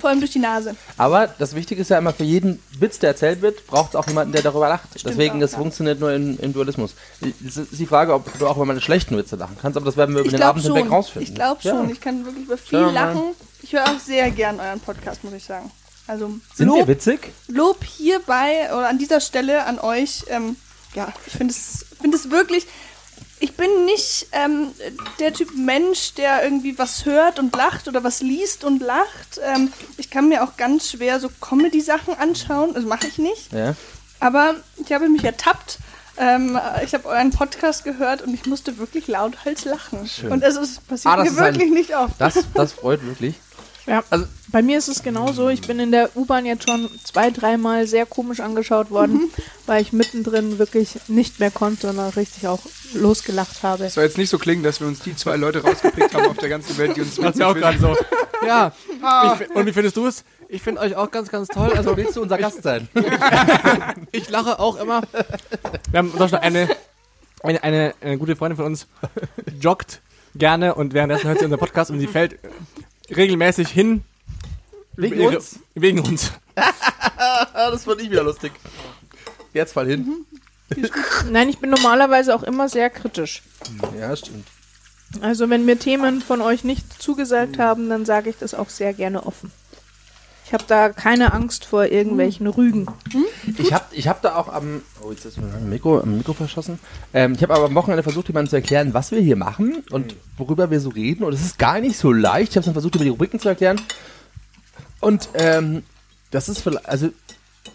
Vor 0.00 0.10
allem 0.10 0.20
durch 0.20 0.32
die 0.32 0.38
Nase. 0.38 0.74
Aber 0.96 1.26
das 1.38 1.54
Wichtige 1.54 1.82
ist 1.82 1.90
ja 1.90 1.98
immer, 1.98 2.12
für 2.12 2.24
jeden 2.24 2.62
Witz, 2.78 2.98
der 2.98 3.10
erzählt 3.10 3.42
wird, 3.42 3.66
braucht 3.66 3.90
es 3.90 3.96
auch 3.96 4.06
jemanden, 4.06 4.32
der 4.32 4.42
darüber 4.42 4.68
lacht. 4.68 4.88
Deswegen, 5.04 5.36
auch, 5.36 5.40
das 5.40 5.52
ja. 5.52 5.58
funktioniert 5.58 6.00
nur 6.00 6.12
in, 6.12 6.38
im 6.38 6.52
Dualismus. 6.52 6.94
Es 7.46 7.56
ist 7.56 7.78
die 7.78 7.86
Frage, 7.86 8.14
ob 8.14 8.38
du 8.38 8.46
auch 8.46 8.56
über 8.56 8.64
meine 8.64 8.80
schlechten 8.80 9.16
Witze 9.16 9.36
lachen 9.36 9.56
kannst, 9.60 9.76
aber 9.76 9.86
das 9.86 9.96
werden 9.96 10.14
wir 10.14 10.20
über 10.20 10.30
Ich 10.30 10.34
den 10.36 10.42
Abend 10.42 10.62
hinweg 10.64 10.84
schon. 10.84 10.92
rausfinden. 10.92 11.28
Ich 11.28 11.34
glaube 11.34 11.60
Ja. 11.62 11.70
schon. 11.72 11.90
Ich 11.90 12.00
kann 12.00 12.24
wirklich 12.24 12.44
über 12.46 12.56
viel 12.56 12.78
wir 12.80 12.86
mal. 12.86 12.92
lachen. 12.94 13.22
Ich 13.62 13.72
höre 13.74 13.84
auch 13.84 13.98
sehr 13.98 14.30
gern 14.30 14.58
euren 14.58 14.80
Podcast, 14.80 15.22
muss 15.22 15.34
ich 15.34 15.44
sagen. 15.44 15.70
Also 16.06 16.26
Sind 16.54 16.68
wir 16.68 16.78
Lob, 16.78 16.88
witzig? 16.88 17.30
Lob 17.46 17.84
hierbei 17.84 18.68
oder 18.72 18.88
an 18.88 18.98
dieser 18.98 19.20
Stelle 19.20 19.64
an 19.66 19.78
euch. 19.78 20.24
Ähm, 20.28 20.56
ja, 20.94 21.12
ich 21.26 21.34
finde 21.34 21.52
es, 21.52 21.84
finde 22.00 22.16
es 22.16 22.30
wirklich. 22.30 22.66
Ich 23.42 23.56
bin 23.56 23.86
nicht 23.86 24.26
ähm, 24.32 24.68
der 25.18 25.32
Typ 25.32 25.54
Mensch, 25.56 26.12
der 26.14 26.44
irgendwie 26.44 26.78
was 26.78 27.06
hört 27.06 27.38
und 27.38 27.56
lacht 27.56 27.88
oder 27.88 28.04
was 28.04 28.20
liest 28.20 28.64
und 28.64 28.80
lacht. 28.82 29.40
Ähm, 29.42 29.72
ich 29.96 30.10
kann 30.10 30.28
mir 30.28 30.44
auch 30.44 30.56
ganz 30.58 30.90
schwer 30.90 31.18
so 31.20 31.30
Comedy-Sachen 31.40 32.14
anschauen. 32.18 32.74
Das 32.74 32.84
mache 32.84 33.06
ich 33.06 33.16
nicht. 33.18 33.50
Ja. 33.52 33.74
Aber 34.20 34.56
ich 34.76 34.92
habe 34.92 35.08
mich 35.08 35.24
ertappt. 35.24 35.78
Ähm, 36.18 36.58
ich 36.84 36.92
habe 36.92 37.08
euren 37.08 37.30
Podcast 37.30 37.82
gehört 37.84 38.20
und 38.20 38.34
ich 38.34 38.44
musste 38.44 38.76
wirklich 38.76 39.08
lauthals 39.08 39.64
lachen. 39.64 40.08
Und 40.28 40.42
es 40.42 40.56
ist, 40.56 40.86
passiert 40.86 41.14
Ah, 41.14 41.22
mir 41.22 41.30
ist 41.30 41.38
ein- 41.38 41.54
wirklich 41.54 41.70
nicht 41.72 41.96
oft. 41.96 42.20
Das, 42.20 42.34
das 42.52 42.72
freut 42.74 43.02
wirklich. 43.06 43.36
Ja, 43.86 44.04
also 44.10 44.26
bei 44.50 44.62
mir 44.62 44.78
ist 44.78 44.88
es 44.88 45.02
genauso. 45.02 45.48
Ich 45.48 45.62
bin 45.62 45.78
in 45.78 45.90
der 45.92 46.16
U-Bahn 46.16 46.46
jetzt 46.46 46.68
schon 46.68 46.88
zwei, 47.04 47.30
dreimal 47.30 47.86
sehr 47.86 48.06
komisch 48.06 48.40
angeschaut 48.40 48.90
worden, 48.90 49.30
weil 49.66 49.82
ich 49.82 49.92
mittendrin 49.92 50.58
wirklich 50.58 50.98
nicht 51.08 51.40
mehr 51.40 51.50
konnte 51.50 51.88
und 51.88 51.96
dann 51.96 52.10
richtig 52.10 52.46
auch 52.48 52.60
losgelacht 52.94 53.62
habe. 53.62 53.84
Es 53.84 53.94
soll 53.94 54.04
jetzt 54.04 54.18
nicht 54.18 54.30
so 54.30 54.38
klingen, 54.38 54.62
dass 54.62 54.80
wir 54.80 54.86
uns 54.86 55.00
die 55.00 55.14
zwei 55.14 55.36
Leute 55.36 55.62
rausgepickt 55.62 56.14
haben 56.14 56.26
auf 56.26 56.36
der 56.38 56.48
ganzen 56.48 56.76
Welt, 56.78 56.96
die 56.96 57.00
uns 57.02 57.16
ja 57.38 57.46
auch 57.46 57.54
gerade 57.54 57.78
so. 57.78 57.96
Ja. 58.46 58.72
Ich, 58.88 59.46
fi- 59.46 59.52
und 59.52 59.66
wie 59.66 59.72
findest 59.72 59.96
du 59.96 60.06
es? 60.06 60.24
Ich 60.48 60.62
finde 60.62 60.80
euch 60.80 60.96
auch 60.96 61.10
ganz, 61.10 61.28
ganz 61.28 61.48
toll. 61.48 61.72
Also 61.76 61.96
Willst 61.96 62.16
du 62.16 62.22
unser 62.22 62.38
Gast 62.38 62.62
sein? 62.62 62.88
ich 64.12 64.28
lache 64.28 64.58
auch 64.58 64.76
immer. 64.76 65.02
Wir 65.90 65.98
haben 65.98 66.10
Beispiel 66.12 66.38
eine, 66.40 66.68
eine, 67.42 67.62
eine, 67.62 67.94
eine 68.00 68.18
gute 68.18 68.34
Freundin 68.36 68.56
von 68.56 68.66
uns, 68.66 68.86
joggt 69.60 70.00
gerne 70.34 70.74
und 70.74 70.94
währenddessen 70.94 71.28
hört 71.28 71.38
sie 71.38 71.44
unseren 71.44 71.60
Podcast 71.60 71.90
und 71.90 72.00
sie 72.00 72.06
fällt 72.06 72.38
regelmäßig 73.14 73.68
hin. 73.68 74.02
Wegen 75.02 75.20
Ihre- 75.20 75.36
uns? 75.36 75.58
Wegen 75.74 76.00
uns. 76.00 76.32
Ah, 76.56 77.70
das 77.70 77.84
fand 77.84 78.00
ich 78.02 78.10
wieder 78.10 78.22
lustig. 78.22 78.52
Jetzt 79.52 79.72
fall 79.72 79.86
hin. 79.86 80.24
Nein, 81.30 81.48
ich 81.48 81.58
bin 81.58 81.70
normalerweise 81.70 82.34
auch 82.34 82.42
immer 82.42 82.68
sehr 82.68 82.90
kritisch. 82.90 83.42
Ja, 83.98 84.14
stimmt. 84.14 84.46
Also 85.20 85.50
wenn 85.50 85.64
mir 85.64 85.78
Themen 85.78 86.20
von 86.22 86.40
euch 86.40 86.62
nicht 86.62 87.02
zugesagt 87.02 87.58
haben, 87.58 87.88
dann 87.88 88.04
sage 88.04 88.30
ich 88.30 88.36
das 88.38 88.54
auch 88.54 88.68
sehr 88.68 88.92
gerne 88.92 89.26
offen. 89.26 89.50
Ich 90.46 90.52
habe 90.52 90.64
da 90.66 90.88
keine 90.88 91.32
Angst 91.32 91.64
vor 91.64 91.86
irgendwelchen 91.86 92.46
Rügen. 92.48 92.86
Ich 93.58 93.72
habe 93.72 93.84
ich 93.92 94.08
hab 94.08 94.20
da 94.22 94.34
auch 94.36 94.48
am. 94.52 94.82
Oh, 95.00 95.10
jetzt 95.12 95.24
ist 95.24 95.38
mir 95.38 95.44
ein 95.52 95.68
Mikro, 95.68 96.00
am 96.00 96.16
Mikro 96.18 96.32
verschossen. 96.32 96.80
Ähm, 97.14 97.34
ich 97.34 97.42
habe 97.42 97.54
aber 97.54 97.66
am 97.66 97.74
Wochenende 97.76 98.02
versucht, 98.02 98.26
jemandem 98.28 98.50
zu 98.50 98.56
erklären, 98.56 98.92
was 98.92 99.12
wir 99.12 99.20
hier 99.20 99.36
machen 99.36 99.84
und 99.90 100.16
worüber 100.38 100.70
wir 100.70 100.80
so 100.80 100.88
reden. 100.90 101.22
Und 101.22 101.32
es 101.34 101.40
ist 101.44 101.58
gar 101.58 101.80
nicht 101.80 101.96
so 101.96 102.10
leicht. 102.12 102.50
Ich 102.50 102.56
habe 102.56 102.60
es 102.60 102.64
dann 102.66 102.74
versucht, 102.74 102.96
über 102.96 103.04
die 103.04 103.10
Rubriken 103.10 103.38
zu 103.38 103.48
erklären. 103.48 103.80
Und 105.00 105.28
ähm, 105.34 105.82
das 106.30 106.48
ist 106.48 106.60
vielleicht. 106.60 106.88
Also, 106.88 107.08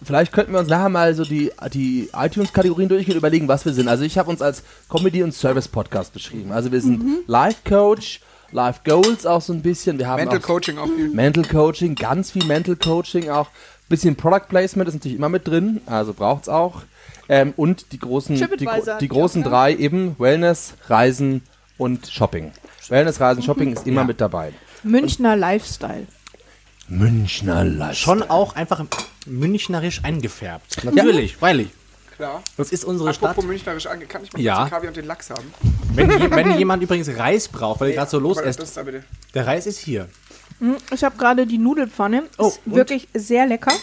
vielleicht 0.03 0.31
könnten 0.33 0.53
wir 0.53 0.59
uns 0.59 0.69
nachher 0.69 0.89
mal 0.89 1.13
so 1.15 1.23
die, 1.23 1.51
die 1.73 2.09
iTunes-Kategorien 2.13 2.89
durchgehen 2.89 3.13
und 3.13 3.19
überlegen, 3.19 3.47
was 3.47 3.65
wir 3.65 3.73
sind. 3.73 3.87
Also, 3.87 4.03
ich 4.03 4.17
habe 4.17 4.29
uns 4.29 4.41
als 4.41 4.63
Comedy- 4.89 5.23
und 5.23 5.33
Service-Podcast 5.33 6.13
beschrieben. 6.13 6.51
Also, 6.51 6.71
wir 6.71 6.81
sind 6.81 7.27
Life-Coach, 7.27 8.21
Life-Goals 8.51 9.25
auch 9.25 9.41
so 9.41 9.53
ein 9.53 9.61
bisschen. 9.61 9.97
Wir 9.97 10.07
haben 10.07 10.19
Mental 10.19 10.39
auch 10.39 10.43
Coaching 10.43 10.77
auch 10.77 10.87
viel. 10.87 11.09
Mental 11.09 11.43
Coaching, 11.43 11.95
ganz 11.95 12.31
viel 12.31 12.45
Mental 12.45 12.75
Coaching, 12.75 13.29
auch 13.29 13.49
bisschen 13.89 14.15
Product 14.15 14.47
Placement 14.49 14.87
ist 14.87 14.95
natürlich 14.95 15.17
immer 15.17 15.29
mit 15.29 15.47
drin, 15.47 15.81
also 15.85 16.13
braucht's 16.13 16.49
auch. 16.49 16.81
Ähm, 17.27 17.53
und 17.57 17.91
die 17.91 17.99
großen, 17.99 18.35
die, 18.35 18.57
die 18.57 18.67
die 19.01 19.07
großen 19.07 19.41
auch, 19.41 19.45
ne? 19.45 19.51
drei 19.51 19.75
eben 19.75 20.15
Wellness, 20.19 20.73
Reisen 20.87 21.41
und 21.77 22.07
Shopping. 22.07 22.51
Wellness, 22.89 23.19
Reisen, 23.19 23.41
Mhm. 23.41 23.45
Shopping 23.45 23.73
ist 23.73 23.87
immer 23.87 24.03
mit 24.03 24.21
dabei. 24.21 24.53
Münchner 24.83 25.35
Lifestyle. 25.35 26.05
Münchner 26.87 27.63
Lifestyle. 27.63 27.95
Schon 27.95 28.23
auch 28.29 28.55
einfach 28.55 28.83
münchnerisch 29.25 30.03
eingefärbt. 30.03 30.83
Natürlich, 30.83 31.37
freilich. 31.37 31.69
Klar. 32.15 32.41
Das 32.57 32.71
ist 32.71 32.85
unsere 32.85 33.09
Apropos 33.09 33.33
Stadt. 33.35 33.45
Münchnerisch 33.45 33.87
ange, 33.87 34.05
kann 34.05 34.23
ich 34.23 34.31
mal 34.31 34.41
Ja. 34.41 34.69
Kaviar 34.69 34.89
und 34.89 34.97
den 34.97 35.05
Lachs 35.05 35.29
haben? 35.29 35.51
Wenn, 35.93 36.09
je- 36.11 36.31
wenn 36.31 36.57
jemand 36.57 36.81
übrigens 36.81 37.09
Reis 37.17 37.47
braucht, 37.49 37.81
weil 37.81 37.89
ihr 37.89 37.95
gerade 37.95 38.09
so 38.11 38.19
los 38.19 38.39
ist, 38.39 38.77
der. 39.33 39.47
Reis 39.47 39.65
ist 39.65 39.79
hier. 39.79 40.07
Hm, 40.59 40.77
Ich 40.93 41.03
habe 41.03 41.17
gerade 41.17 41.45
die 41.45 41.57
Nudelpfanne. 41.57 42.23
Oh, 42.37 42.47
ist 42.47 42.61
und? 42.65 42.75
wirklich 42.75 43.09
sehr 43.13 43.45
lecker. 43.47 43.73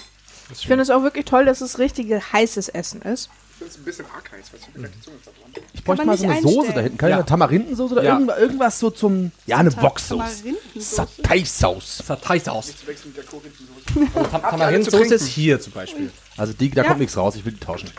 Ich 0.51 0.67
finde 0.67 0.83
es 0.83 0.91
auch 0.91 1.03
wirklich 1.03 1.25
toll, 1.27 1.45
dass 1.45 1.61
es 1.61 1.79
richtige 1.79 2.21
heißes 2.33 2.69
Essen 2.71 3.03
ist. 3.03 3.29
Ich 3.53 3.59
finde 3.59 3.71
es 3.73 3.79
ein 3.79 3.85
bisschen 3.85 4.07
arg 4.07 4.33
heiß, 4.33 4.47
was 4.53 4.61
ich 4.63 4.75
mir 4.75 4.81
gleich 4.81 4.93
die 4.93 5.01
Zunge 5.03 5.19
verbrannt. 5.19 5.61
ich 5.73 5.85
bräuchte 5.85 6.05
mal 6.07 6.17
so 6.19 6.25
eine 6.27 6.41
Soße 6.43 6.73
da 6.73 6.81
hinten. 6.81 6.99
Kann 6.99 7.09
ich 7.09 7.13
Ja. 7.13 7.17
eine 7.19 7.27
Tamarindensoße 7.27 7.93
oder 7.95 8.03
Ja. 8.03 8.15
irgendwas, 8.15 8.39
irgendwas 8.39 8.79
so 8.81 8.91
zum. 8.91 9.31
Ja, 9.47 9.59
eine 9.59 9.73
Woksoße. 9.77 10.17
Tamarindensoße? 10.19 10.95
Satay-Sauce. 10.97 11.97
Das 11.99 12.11
hat 12.11 12.29
heiß 12.29 12.49
aus. 12.49 12.77
Zu 12.77 12.87
wechseln 12.87 13.09
mit 13.15 13.19
der 13.19 13.25
Korinthensoße. 13.25 14.13
Tam 14.15 14.23
alle 14.23 14.43
zu 14.43 14.51
Tamarindensoße 14.51 14.97
trinken? 14.97 15.15
ist 15.15 15.27
hier 15.27 15.61
zum 15.61 15.73
Beispiel. 15.75 16.11
Also 16.37 16.53
die, 16.55 16.71
da 16.71 16.83
kommt 16.83 17.01
nichts 17.01 17.17
raus, 17.17 17.37
ich 17.37 17.45
will 17.45 17.53
die 17.53 17.61
tauschen. 17.61 17.91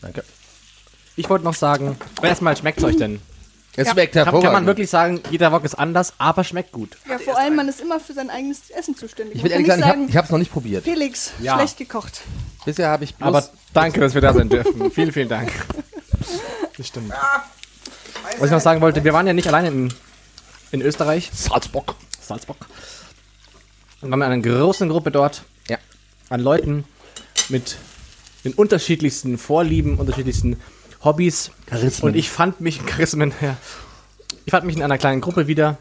Danke. 0.00 0.24
Ich 1.16 1.28
wollte 1.28 1.44
noch 1.44 1.54
sagen, 1.54 1.96
erstmal 2.22 2.56
schmeckt 2.56 2.78
es 2.78 2.84
euch 2.84 2.96
denn? 2.96 3.20
Es 3.76 3.90
schmeckt 3.90 4.12
Kann, 4.12 4.22
hervorragend. 4.24 4.44
kann 4.44 4.52
man 4.52 4.66
wirklich 4.66 4.88
sagen, 4.88 5.20
jeder 5.30 5.50
Wok 5.50 5.64
ist 5.64 5.74
anders, 5.74 6.12
aber 6.18 6.44
schmeckt 6.44 6.70
gut. 6.72 6.96
Ja, 7.08 7.18
vor 7.18 7.36
allem, 7.36 7.56
man 7.56 7.68
ist 7.68 7.80
immer 7.80 7.98
für 7.98 8.12
sein 8.12 8.30
eigenes 8.30 8.70
Essen 8.70 8.96
zuständig. 8.96 9.36
Ich 9.36 9.42
will 9.42 9.50
kann 9.50 9.64
ehrlich 9.64 9.84
sagen, 9.84 10.00
nicht 10.02 10.10
ich 10.10 10.16
habe 10.16 10.24
hab's 10.24 10.30
noch 10.30 10.38
nicht 10.38 10.52
probiert. 10.52 10.84
Felix, 10.84 11.32
Ja. 11.40 11.56
schlecht 11.56 11.78
gekocht. 11.78 12.20
Bisher 12.64 12.88
habe 12.88 13.02
ich 13.04 13.14
bloß 13.16 13.26
Aber 13.26 13.48
danke, 13.72 13.98
dass 14.00 14.14
wir 14.14 14.20
da 14.20 14.32
sein 14.32 14.48
dürfen. 14.48 14.90
vielen, 14.92 15.12
vielen 15.12 15.28
Dank. 15.28 15.50
Das 16.76 16.86
stimmt. 16.86 17.12
Was 18.38 18.46
ich 18.46 18.50
noch 18.52 18.60
sagen 18.60 18.80
wollte, 18.80 19.02
wir 19.02 19.12
waren 19.12 19.26
ja 19.26 19.32
nicht 19.32 19.48
alleine 19.48 19.68
in, 19.68 19.94
in 20.70 20.80
Österreich, 20.80 21.30
Salzbock. 21.34 21.96
Salzburg. 22.20 22.56
Und 24.00 24.08
wir 24.08 24.12
haben 24.14 24.22
eine 24.22 24.40
große 24.40 24.86
Gruppe 24.86 25.10
dort 25.10 25.42
Ja. 25.68 25.78
an 26.30 26.40
Leuten 26.40 26.84
mit 27.48 27.76
den 28.44 28.52
unterschiedlichsten 28.54 29.36
Vorlieben, 29.38 29.98
unterschiedlichsten 29.98 30.60
Hobbys. 31.04 31.50
Charismen. 31.66 32.12
Und 32.12 32.16
ich 32.16 32.30
fand 32.30 32.60
mich, 32.60 32.84
Charismen, 32.86 33.32
ja. 33.40 33.56
Ich 34.46 34.50
fand 34.50 34.66
mich 34.66 34.76
in 34.76 34.82
einer 34.82 34.98
kleinen 34.98 35.20
Gruppe 35.20 35.46
wieder, 35.46 35.78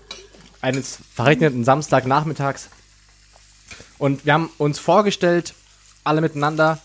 eines 0.61 0.99
verregneten 1.13 1.63
Samstagnachmittags. 1.63 2.69
Und 3.97 4.25
wir 4.25 4.33
haben 4.33 4.49
uns 4.57 4.79
vorgestellt, 4.79 5.53
alle 6.03 6.21
miteinander, 6.21 6.79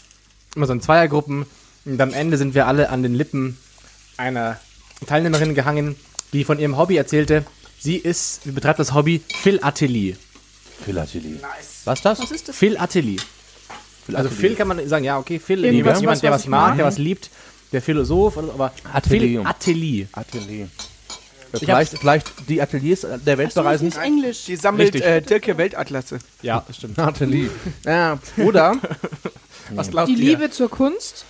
immer 0.57 0.67
so 0.67 0.73
in 0.73 0.81
Zweiergruppen. 0.81 1.47
Und 1.85 2.01
am 2.01 2.13
Ende 2.13 2.37
sind 2.37 2.55
wir 2.55 2.67
alle 2.67 2.91
an 2.91 3.03
den 3.03 3.15
Lippen 3.15 3.59
einer 4.17 4.59
Teilnehmerin 5.07 5.55
gehangen, 5.55 5.97
die 6.33 6.45
von 6.45 6.59
ihrem 6.59 6.77
Hobby 6.77 6.97
erzählte. 6.97 7.45
Sie 7.79 7.97
ist, 7.97 8.43
sie 8.43 8.51
betreibt 8.51 8.81
das 8.81 8.93
Hobby 8.93 9.23
Philatelie. 9.43 10.17
Philatelie. 10.85 11.39
Nice. 11.41 11.83
Was 11.85 12.01
ist 12.01 12.05
das? 12.05 12.21
Was 12.21 12.31
ist 12.33 12.49
das? 12.49 12.57
Philatelie. 12.57 13.19
Also 14.13 14.31
Phil 14.31 14.55
kann 14.55 14.69
man 14.69 14.89
sagen, 14.89 15.05
ja, 15.05 15.19
okay, 15.19 15.39
Phil, 15.39 15.65
Irgendwas, 15.65 16.01
jemand, 16.01 16.01
jemand, 16.01 16.23
der 16.23 16.31
was 16.31 16.43
was 16.43 16.49
mag. 16.49 16.77
der 16.77 16.87
was 16.87 16.99
liebt, 16.99 17.31
der 17.73 17.83
Philosoph, 17.83 18.37
oder 18.37 18.47
so, 18.49 18.53
aber 18.55 18.73
Atelier. 18.93 19.41
Philatelie. 19.41 20.09
Atelier. 20.13 20.69
Vielleicht, 21.55 21.99
vielleicht 21.99 22.27
die 22.49 22.61
Ateliers 22.61 23.07
der 23.25 23.39
Welt 23.39 23.53
So, 23.53 23.63
bereisen. 23.63 23.87
nicht 23.87 23.97
Englisch. 23.97 24.45
Die 24.45 24.57
sammelt 24.57 24.93
Richtig. 24.95 25.03
äh, 25.11 25.21
Dirke 25.23 25.57
Weltatlasse. 25.57 26.19
Ja, 26.43 26.63
das 26.67 26.77
stimmt. 26.79 26.99
Atelier. 26.99 27.51
ja, 27.85 28.19
oder 28.37 28.77
Was 29.75 29.91
glaubt 29.91 30.09
Die 30.09 30.13
ihr? 30.15 30.19
Liebe 30.37 30.51
zur 30.51 30.69
Kunst. 30.71 31.25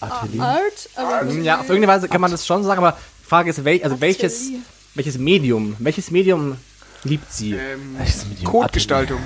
Atelier. 0.00 0.42
Art, 0.42 0.90
aber 0.96 1.30
Ja, 1.32 1.60
auf 1.60 1.68
irgendeine 1.68 1.92
Weise 1.96 2.08
kann 2.08 2.20
man 2.20 2.30
das 2.30 2.46
schon 2.46 2.62
sagen, 2.64 2.78
aber 2.78 2.96
die 3.22 3.26
Frage 3.28 3.50
ist, 3.50 3.64
wel, 3.64 3.82
also 3.82 4.00
welches, 4.00 4.42
Atelier. 4.42 4.60
welches 4.94 5.18
Medium, 5.18 5.76
welches 5.78 6.10
Medium 6.10 6.56
liebt 7.04 7.32
sie? 7.32 7.52
Ähm, 7.52 7.96
Welches 7.98 8.26
Medium? 8.26 8.50
Codegestaltung. 8.52 9.18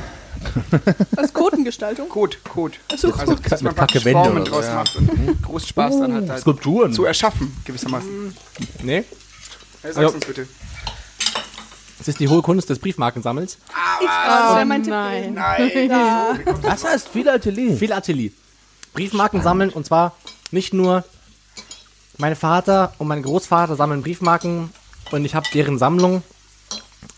als 1.16 1.32
Kotengestaltung. 1.32 2.08
Code, 2.08 2.36
Code. 2.48 2.74
Achso, 2.92 3.10
Also, 3.12 3.34
dass 3.34 3.62
man 3.62 3.70
mit 3.70 3.76
praktisch 3.76 4.04
Kacke 4.04 4.14
Wände 4.16 4.24
Formen 4.30 4.42
oder 4.42 4.46
so, 4.46 4.52
draus 4.52 4.66
ja. 4.66 4.74
macht 4.74 4.96
und 4.96 5.42
groß 5.42 5.66
Spaß 5.68 5.98
dann 6.00 6.14
hat, 6.14 6.28
halt 6.28 6.40
Skulpturen. 6.40 6.92
zu 6.92 7.04
erschaffen, 7.04 7.56
gewissermaßen. 7.64 8.34
Nee? 8.82 9.04
Ja, 9.82 9.92
sag's 9.92 9.96
Ja. 9.96 10.08
uns 10.08 10.26
bitte. 10.26 10.46
Es 12.00 12.08
ist 12.08 12.18
die 12.18 12.28
hohe 12.28 12.42
Kunst 12.42 12.68
des 12.68 12.78
Briefmarkensammels. 12.80 13.58
Ich, 14.00 14.06
das 14.26 14.54
wäre 14.56 14.64
mein 14.64 14.82
Tipp 14.82 14.92
nein. 14.92 15.34
Nein. 15.34 16.40
Das 16.62 16.84
heißt 16.84 17.08
Philatelie. 17.08 17.76
Philatelie. 17.76 18.32
Briefmarken 18.92 19.40
sammeln 19.42 19.70
und 19.70 19.86
zwar 19.86 20.16
nicht 20.50 20.74
nur 20.74 21.04
mein 22.18 22.34
Vater 22.36 22.92
und 22.98 23.06
mein 23.06 23.22
Großvater 23.22 23.76
sammeln 23.76 24.02
Briefmarken 24.02 24.70
und 25.12 25.24
ich 25.24 25.34
habe 25.36 25.46
deren 25.54 25.78
Sammlung 25.78 26.22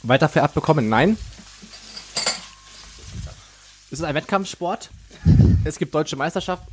weiter 0.03 0.29
vererbt 0.29 0.55
bekommen. 0.55 0.89
Nein. 0.91 1.17
Es 3.95 4.01
ist 4.01 4.07
ein 4.07 4.17
Wettkampfsport. 4.17 4.91
Es 5.63 5.79
gibt 5.79 5.95
deutsche 5.95 6.17
Meisterschaft. 6.17 6.65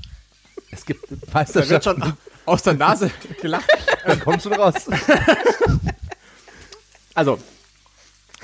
Es 0.72 0.84
gibt 0.84 1.04
Da 1.04 1.12
wird 1.12 1.32
Meisterschaft. 1.32 1.84
schon 1.84 2.14
aus 2.48 2.64
der 2.64 2.74
Nase 2.74 3.12
gelacht. 3.40 3.70
Dann 4.04 4.20
kommst 4.20 4.48
du 4.48 4.50
raus. 4.50 4.74
Also, 7.14 7.40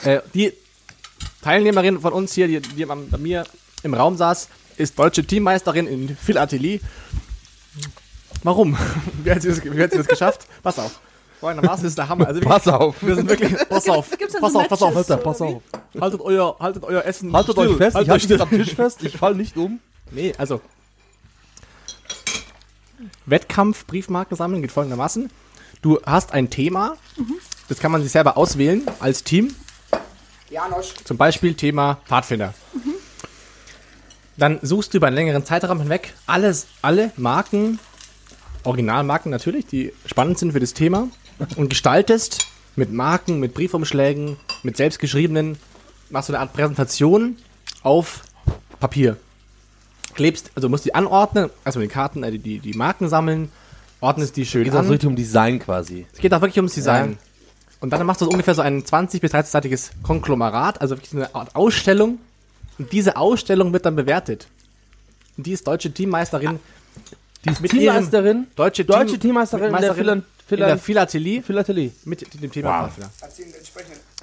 äh, 0.04 0.20
die 0.34 0.52
Teilnehmerin 1.42 2.02
von 2.02 2.12
uns 2.12 2.34
hier, 2.34 2.48
die, 2.50 2.60
die 2.60 2.86
bei 2.86 3.18
mir 3.18 3.46
im 3.82 3.94
Raum 3.94 4.18
saß, 4.18 4.50
ist 4.76 5.00
deutsche 5.00 5.24
Teammeisterin 5.26 5.88
in 5.88 6.18
Philatelie. 6.18 6.82
Warum? 8.44 8.78
Wie 9.24 9.32
hat 9.32 9.42
sie 9.42 9.48
das, 9.48 9.63
wie 9.63 9.82
hat 9.82 9.92
sie 9.92 9.98
das 10.00 10.08
geschafft? 10.08 10.48
Pass 10.62 10.80
auf. 10.80 11.00
Folgendermaßen 11.39 11.86
ist 11.86 11.97
der 11.97 12.10
Hammer. 12.10 12.28
Also 12.28 12.41
wir, 12.41 12.47
Pass 12.47 12.67
auf. 12.67 12.95
wir 13.02 13.15
sind 13.15 13.30
wirklich. 13.30 13.56
Pass 13.69 13.88
auf. 13.88 14.10
Gibt's 14.17 14.34
dann 14.34 14.41
Pass 14.41 14.54
so 14.54 14.60
auf, 14.60 14.67
pass 14.67 14.82
auf. 14.82 14.93
Matches, 14.93 15.12
Alter, 15.12 15.23
pass 15.23 15.41
auf. 15.41 15.62
Haltet 16.00 16.21
euer, 16.21 16.58
haltet 16.60 16.84
euer 16.84 17.06
Essen. 17.06 17.32
Haltet 17.34 17.52
still. 17.54 17.67
euch 17.67 17.78
fest, 17.78 17.89
ich 17.89 17.95
Haltet 17.95 18.10
halte 18.12 18.26
euch 18.26 18.30
jetzt 18.32 18.41
am. 18.41 18.50
Tisch 18.50 18.76
fest, 18.76 19.04
ich 19.04 19.17
fall 19.17 19.36
nicht 19.36 19.56
um. 19.56 19.80
Nee, 20.12 20.34
also. 20.38 20.62
Wettkampf, 23.26 23.86
Briefmarken 23.86 24.36
sammeln 24.36 24.62
geht 24.62 24.71
folgendermaßen. 24.71 25.30
Du 25.84 26.00
hast 26.06 26.34
ein 26.34 26.50
Thema, 26.50 26.97
das 27.69 27.80
kann 27.80 27.91
man 27.91 28.02
sich 28.02 28.12
selber 28.12 28.36
auswählen 28.36 28.84
als 29.00 29.23
Team. 29.23 29.54
Janosch. 30.50 30.95
Zum 31.04 31.17
Beispiel 31.17 31.54
Thema 31.54 32.00
Pfadfinder. 32.06 32.54
Dann 34.38 34.60
suchst 34.63 34.93
du 34.93 34.97
über 34.97 35.08
einen 35.08 35.15
längeren 35.15 35.45
Zeitraum 35.45 35.80
hinweg 35.80 36.13
alles, 36.26 36.67
alle 36.82 37.12
Marken, 37.15 37.80
Originalmarken 38.63 39.32
natürlich, 39.32 39.65
die 39.65 39.93
spannend 40.06 40.39
sind 40.39 40.52
für 40.52 40.60
das 40.60 40.73
Thema 40.73 41.08
und 41.56 41.69
gestaltest 41.69 42.47
mit 42.76 42.91
Marken, 42.91 43.39
mit 43.39 43.54
Briefumschlägen, 43.54 44.38
mit 44.63 44.78
selbstgeschriebenen, 44.78 45.58
machst 46.10 46.30
du 46.30 46.34
eine 46.34 46.41
Art 46.41 46.54
Präsentation 46.54 47.38
auf 47.84 48.21
Papier. 48.80 49.17
Klebst, 50.13 50.52
also 50.56 50.69
musst 50.69 50.86
die 50.86 50.95
anordnen, 50.95 51.50
also 51.63 51.80
die 51.80 51.88
Karten, 51.88 52.23
äh, 52.23 52.38
die, 52.38 52.60
die, 52.60 52.73
Marken 52.73 53.08
sammeln, 53.08 53.52
ordnest 54.00 54.36
die 54.36 54.45
schön 54.45 54.63
Geht 54.63 54.73
auch 54.73 54.80
an. 54.80 54.86
so 54.86 54.91
richtig 54.91 55.08
um 55.08 55.15
Design 55.15 55.60
quasi. 55.60 56.06
Es 56.13 56.19
geht 56.19 56.34
auch 56.34 56.41
wirklich 56.41 56.58
ums 56.58 56.73
Design. 56.73 57.12
Ja. 57.12 57.17
Und 57.80 57.91
dann 57.91 58.04
machst 58.08 58.21
du 58.21 58.26
so 58.26 58.32
ungefähr 58.32 58.56
so 58.56 58.63
ein 58.63 58.84
20- 58.84 59.21
bis 59.21 59.34
30-seitiges 59.34 59.91
Konglomerat, 60.02 60.82
also 60.82 60.95
wirklich 60.95 61.12
so 61.12 61.17
eine 61.17 61.34
Art 61.36 61.56
Ausstellung. 61.56 62.17
Und 62.80 62.91
diese 62.91 63.15
Ausstellung 63.17 63.73
wird 63.73 63.86
dann 63.86 63.95
bewertet. 63.95 64.47
Und 65.38 65.45
die 65.45 65.52
ist 65.52 65.67
deutsche 65.67 65.91
Teammeisterin. 65.91 66.60
Die 67.45 67.50
ist 67.50 67.62
Mit 67.62 67.71
Teammeisterin. 67.71 68.47
Deutsche, 68.56 68.86
Deutsche 68.86 69.13
Team- 69.13 69.19
Teammeisterin 69.19 69.73
in 69.73 69.82
der 69.82 69.95
Philan- 69.95 70.23
in 70.50 70.58
der 70.58 70.78
Philatelie 70.78 71.42
Philatelie. 71.42 71.92
mit 72.06 72.42
dem 72.42 72.52
Thema 72.52 72.90
Wow. 72.98 73.10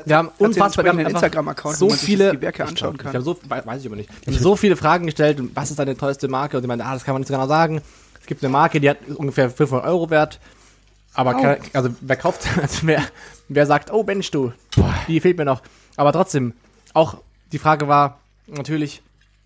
Wir 0.05 0.17
haben 0.17 0.31
unfassbar, 0.39 0.85
wir 0.85 0.93
haben 0.93 0.99
Instagram-Account, 1.01 1.77
so 1.77 1.87
wo 1.87 1.91
man 1.91 1.99
sich 1.99 2.07
viele, 2.07 2.33
die 2.33 2.41
Werke 2.41 2.65
anschauen 2.65 2.95
Ich 2.97 2.99
kann. 3.03 3.13
habe 3.13 3.23
so, 3.25 3.37
we- 3.43 3.63
weiß 3.67 3.81
ich 3.83 3.87
aber 3.87 3.97
nicht. 3.97 4.11
Wir 4.27 4.35
haben 4.35 4.43
so 4.43 4.57
viele 4.57 4.77
Fragen 4.77 5.07
gestellt. 5.07 5.39
und 5.41 5.55
Was 5.55 5.71
ist 5.71 5.79
deine 5.79 5.97
teuerste 5.97 6.29
Marke? 6.29 6.57
Und 6.57 6.63
die 6.63 6.67
meinte, 6.69 6.85
ah, 6.85 6.95
das 6.95 7.05
kann 7.05 7.15
man 7.15 7.21
nicht 7.21 7.29
so 7.29 7.35
genau 7.35 7.47
sagen. 7.47 7.81
Es 8.21 8.27
gibt 8.27 8.43
eine 8.43 8.51
Marke, 8.51 8.81
die 8.81 8.91
hat 8.91 8.99
ungefähr 9.15 9.51
500 9.51 9.87
Euro 9.87 10.11
wert. 10.11 10.41
Aber 11.15 11.35
kann, 11.35 11.57
also 11.73 11.91
wer 12.01 12.17
kauft, 12.17 12.43
also 12.61 12.79
wer, 12.87 13.03
wer 13.49 13.67
sagt, 13.67 13.93
oh 13.93 14.03
Mensch, 14.03 14.31
du, 14.31 14.53
die 15.07 15.21
fehlt 15.21 15.39
mir 15.39 15.45
noch. 15.45 15.63
Aber 15.97 16.13
trotzdem, 16.13 16.55
auch 16.93 17.19
die 17.53 17.59
Frage 17.59 17.87
war 17.87 18.19
natürlich, 18.49 19.01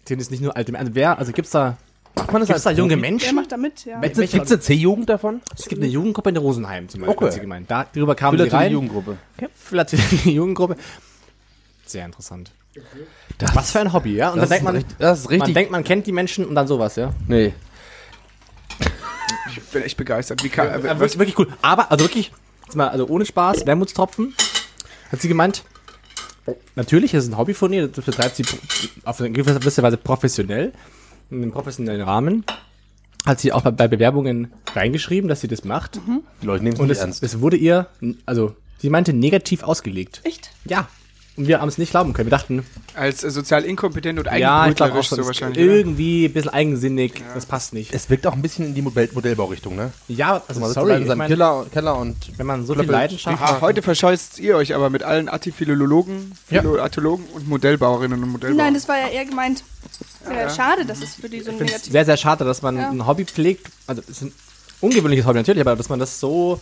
sind 0.07 0.21
es 0.23 0.31
nicht 0.31 0.43
nur 0.43 0.57
alte 0.57 0.73
Menschen, 0.73 0.87
also 0.87 0.95
wer, 0.95 1.19
also 1.19 1.33
gibt's 1.33 1.51
da, 1.51 1.77
Macht 2.19 2.33
man 2.33 2.41
das 2.43 2.49
gibt's 2.49 2.63
da 2.65 2.71
als 2.71 2.79
junge 2.79 2.95
Profi? 2.95 3.03
Wer 3.03 3.11
Menschen? 3.11 3.35
macht 3.37 3.53
da 3.53 3.57
mit? 3.57 3.85
Ja. 3.85 4.01
Gibt 4.01 4.19
es 4.19 4.35
eine 4.51 4.61
C-Jugend 4.61 5.09
davon? 5.09 5.41
Es 5.57 5.67
gibt 5.67 5.83
eine 5.83 5.91
Jugendgruppe 5.91 6.29
in 6.31 6.35
der 6.35 6.43
Rosenheim 6.43 6.89
zum 6.89 7.01
Beispiel, 7.01 7.17
Okay. 7.17 7.25
hat 7.27 7.33
sie 7.33 7.41
gemeint. 7.41 7.71
Da, 7.71 7.87
darüber 7.93 8.15
kamen 8.15 8.37
sie 8.39 8.45
Philately 8.45 8.65
rein. 8.65 8.73
Jugendgruppe. 8.73 9.17
Die 10.25 10.33
Jugendgruppe. 10.33 10.77
Sehr 11.87 12.05
interessant. 12.05 12.53
Was 13.55 13.73
für 13.73 13.81
ein 13.81 13.93
Hobby, 13.93 14.15
ja? 14.15 14.29
Und 14.31 14.37
dann 14.37 14.41
Das 14.43 14.49
denkt 14.51 14.65
man, 14.65 14.75
richtig- 14.77 14.97
das 14.99 15.21
ist 15.21 15.25
man 15.27 15.33
richtig. 15.35 15.55
denkt, 15.55 15.71
man 15.73 15.85
kennt 15.85 16.07
die 16.07 16.13
Menschen 16.13 16.45
und 16.45 16.55
dann 16.55 16.67
sowas, 16.69 16.97
ja? 16.97 17.13
Nee. 17.27 17.55
Ich 19.51 19.63
bin 19.73 19.83
echt 19.83 19.97
begeistert. 19.97 20.43
Wie 20.45 20.49
kann, 20.49 20.67
Ja, 20.69 20.77
äh, 20.77 20.83
wirklich, 21.01 21.19
wirklich 21.19 21.39
cool. 21.39 21.49
Aber, 21.63 21.91
also 21.91 22.05
wirklich, 22.05 22.33
jetzt 22.67 22.77
mal, 22.77 22.89
also 22.89 23.07
ohne 23.09 23.25
Spaß, 23.27 23.67
Wermutstropfen, 23.67 24.35
hat 25.11 25.21
sie 25.21 25.29
gemeint, 25.29 25.65
natürlich 26.77 27.15
ist 27.15 27.25
es 27.25 27.31
ein 27.31 27.39
Hobby 27.39 27.55
von 27.55 27.73
ihr, 27.73 27.89
das 27.89 28.05
betreibt 28.05 28.37
sie 28.37 28.45
auf 29.05 29.21
eine 29.21 29.31
gewisse 29.31 29.83
Weise 29.83 29.97
professionell, 29.97 30.73
in 31.31 31.43
einem 31.43 31.53
professionellen 31.53 32.03
Rahmen. 32.03 32.45
Hat 33.27 33.41
sie 33.41 33.53
auch 33.53 33.63
bei, 33.63 33.71
bei 33.71 33.89
Bewerbungen 33.89 34.53
reingeschrieben, 34.75 35.29
dass 35.29 35.41
sie 35.41 35.49
das 35.49 35.65
macht. 35.65 36.01
Die 36.43 36.47
Leute 36.47 36.65
nehmen 36.65 36.75
es 36.75 36.81
Und 36.81 36.87
nicht 36.89 36.97
es, 36.99 37.03
ernst. 37.03 37.23
es 37.23 37.41
wurde 37.41 37.57
ihr, 37.57 37.89
also, 38.27 38.55
sie 38.79 38.91
meinte, 38.91 39.13
negativ 39.13 39.63
ausgelegt. 39.63 40.21
Echt? 40.25 40.51
Ja. 40.65 40.89
Und 41.39 41.47
wir 41.47 41.61
haben 41.61 41.69
es 41.69 41.79
nicht 41.79 41.91
glauben 41.91 42.13
können. 42.15 42.27
Wir 42.27 42.37
dachten, 42.37 42.67
als 42.95 43.23
äh, 43.23 43.31
sozial 43.31 43.65
inkompetent 43.65 44.19
und 44.19 44.25
ja, 44.27 44.35
ich 44.37 44.45
eigenbrötlerisch 44.45 45.07
schon, 45.07 45.19
so 45.19 45.27
wahrscheinlich. 45.27 45.59
ist 45.59 45.65
irgendwie 45.65 46.25
ein 46.27 46.33
bisschen 46.33 46.51
eigensinnig, 46.53 47.23
das 47.33 47.47
passt 47.47 47.73
nicht. 47.73 47.95
Es 47.95 48.11
wirkt 48.11 48.27
auch 48.27 48.33
ein 48.33 48.43
bisschen 48.43 48.67
in 48.67 48.75
die 48.75 48.83
Modell 48.83 49.09
Modellbaurichtung, 49.15 49.77
ne? 49.77 49.93
Ja, 50.09 50.43
also 50.49 50.61
Man 50.61 50.69
sitzt 50.71 50.75
sorry, 50.75 50.97
in 50.97 51.03
ich 51.03 51.07
seinem 51.07 51.19
mein, 51.19 51.29
Keller, 51.29 51.97
und 51.97 52.17
wenn 52.37 52.47
man 52.47 52.67
so 52.67 52.75
viel 52.75 52.83
Klöppel- 52.83 52.91
Leidenschaft 52.93 53.41
Ah, 53.41 53.61
heute 53.61 53.83
verscheußt 53.83 54.41
ihr 54.41 54.57
euch 54.57 54.75
aber 54.75 54.91
mit 54.91 55.05
allen 55.05 55.29
Artiphilologen, 55.29 56.33
Ja. 56.51 56.61
Philologen 56.61 57.25
und 57.33 57.47
Modellbauerinnen 57.49 58.21
und 58.21 58.31
Modellbauern. 58.31 58.57
Nein, 58.57 58.75
das 58.75 58.89
war 58.89 58.99
ja 58.99 59.07
eher 59.07 59.25
gemeint. 59.25 59.63
Äh, 60.29 60.35
ja. 60.35 60.51
Schade, 60.51 60.85
dass 60.85 61.01
es 61.01 61.15
für 61.15 61.29
die 61.29 61.41
so 61.41 61.53
Ich 61.53 61.61
negativ 61.61 61.93
sehr, 61.93 62.05
sehr 62.05 62.17
schade, 62.17 62.45
dass 62.45 62.63
man 62.63 62.77
Ja. 62.77 62.91
ein 62.91 63.07
Hobby 63.07 63.25
pflegt. 63.25 63.69
Also, 63.87 64.03
es 64.03 64.09
ist 64.11 64.23
ein 64.23 64.33
ungewöhnliches 64.81 65.25
Hobby 65.25 65.39
natürlich, 65.39 65.61
aber 65.61 65.77
dass 65.77 65.89
man 65.89 66.01
das 66.01 66.19
so, 66.19 66.61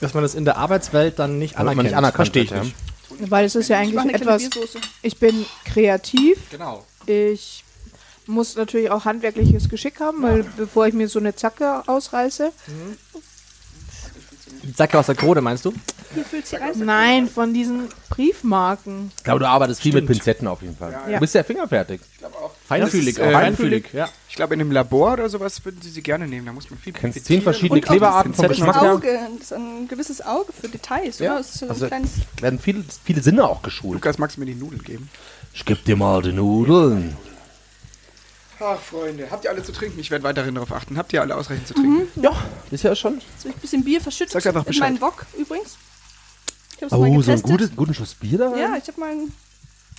dass 0.00 0.14
man 0.14 0.22
das 0.22 0.34
in 0.34 0.46
der 0.46 0.56
Arbeitswelt 0.56 1.18
dann 1.18 1.38
nicht 1.38 1.54
man 1.58 1.62
anerkennt. 1.68 1.84
nicht 1.84 1.96
anerkannt 1.96 2.28
Verstehe 2.28 2.44
ich 2.44 2.50
ja. 2.50 2.60
nicht. 2.62 2.74
Weil 3.20 3.44
es 3.44 3.54
ist 3.54 3.68
ja 3.68 3.80
Ich 3.82 3.98
eigentlich 3.98 4.14
etwas. 4.14 4.48
Ich 5.02 5.18
bin 5.18 5.46
kreativ. 5.64 6.38
Genau. 6.50 6.84
Ich 7.06 7.64
muss 8.26 8.56
natürlich 8.56 8.90
auch 8.90 9.04
handwerkliches 9.04 9.68
Geschick 9.68 10.00
haben, 10.00 10.22
weil 10.22 10.44
bevor 10.56 10.86
ich 10.86 10.94
mir 10.94 11.08
so 11.08 11.18
eine 11.18 11.34
Zacke 11.34 11.82
ausreiße. 11.86 12.52
Die 12.66 12.72
Zacke 14.74 14.98
aus 14.98 15.06
der 15.06 15.14
Krone, 15.14 15.40
meinst 15.40 15.64
du? 15.64 15.72
Nein, 16.76 17.28
von 17.28 17.52
diesen 17.52 17.88
Briefmarken. 18.08 19.10
Ich 19.16 19.24
glaube, 19.24 19.40
du 19.40 19.48
arbeitest 19.48 19.82
viel 19.82 19.92
mit. 19.94 20.06
Pinzetten 20.06 20.46
auf 20.46 20.62
jeden 20.62 20.76
Fall. 20.76 20.92
Ja. 20.92 21.14
Du 21.14 21.20
bist 21.20 21.34
ja 21.34 21.42
fingerfertig. 21.42 22.00
Feinfühlig, 22.68 23.16
Das 23.16 23.16
ist, 23.16 23.20
auch 23.22 23.26
äh, 23.30 23.32
feinfühlig, 23.32 23.84
ja. 23.92 24.08
Ich 24.28 24.36
glaube, 24.36 24.54
in 24.54 24.60
einem 24.60 24.70
Labor 24.72 25.14
oder 25.14 25.28
sowas 25.28 25.64
würden 25.64 25.80
sie 25.82 25.90
sie 25.90 26.02
gerne 26.02 26.26
nehmen. 26.26 26.46
Da 26.46 26.52
muss 26.52 26.70
man 26.70 26.78
viel 26.78 26.92
Du 26.92 27.00
kennst 27.00 27.24
zehn 27.24 27.42
verschiedene 27.42 27.80
Und 27.80 27.84
auch 27.86 27.90
Kleberarten 27.90 28.32
das- 28.32 28.36
vom 28.36 28.48
Das 28.48 28.56
Geschmack 28.56 28.80
her. 28.80 28.92
Auge, 28.92 29.18
das 29.38 29.42
ist 29.42 29.52
ein 29.52 29.88
gewisses 29.88 30.22
Auge 30.24 30.52
für 30.52 30.68
Details, 30.68 31.18
Ja. 31.18 31.32
oder? 31.32 31.38
Das 31.38 31.50
ist 31.54 31.58
so 31.60 31.68
Also-. 31.68 31.90
Werden 32.40 32.58
viele, 32.58 32.84
viele 33.04 33.20
Sinne 33.22 33.44
auch 33.48 33.62
geschult. 33.62 33.94
Lukas, 33.94 34.18
magst 34.18 34.36
du 34.36 34.40
mir 34.40 34.46
die 34.46 34.54
Nudeln 34.54 34.82
geben? 34.82 35.08
Ich 35.52 35.64
geb 35.64 35.84
dir 35.84 35.96
mal 35.96 36.22
die 36.22 36.32
Nudeln. 36.32 37.16
Ach, 38.66 38.78
Freunde, 38.80 39.26
habt 39.30 39.44
ihr 39.44 39.50
alle 39.50 39.62
zu 39.62 39.72
trinken? 39.72 40.00
Ich 40.00 40.10
werde 40.10 40.24
weiterhin 40.24 40.54
darauf 40.54 40.72
achten. 40.72 40.96
Habt 40.96 41.12
ihr 41.12 41.20
alle 41.20 41.36
ausreichend 41.36 41.68
zu 41.68 41.74
trinken? 41.74 42.08
Ja, 42.22 42.32
ist 42.70 42.82
ja 42.84 42.94
schon. 42.96 43.20
So 43.38 43.48
ein 43.48 43.54
bisschen 43.56 43.84
Bier 43.84 44.00
verschüttet. 44.00 44.32
Sag 44.32 44.46
einfach 44.46 44.62
in 44.62 44.66
Bescheid. 44.68 44.90
meinen 44.90 45.00
Wok 45.00 45.26
übrigens. 45.38 45.76
Ich 46.76 46.82
hab's 46.82 46.92
mal 46.92 46.98
Oh, 47.08 47.20
so 47.22 47.32
einen 47.32 47.42
gutes, 47.42 47.76
guten 47.76 47.92
Schuss 47.94 48.14
Bier 48.14 48.38
da 48.38 48.50
rein? 48.50 48.58
Ja, 48.58 48.76
ich 48.80 48.88
hab 48.88 48.96
mal. 48.98 49.10
ein- 49.10 49.32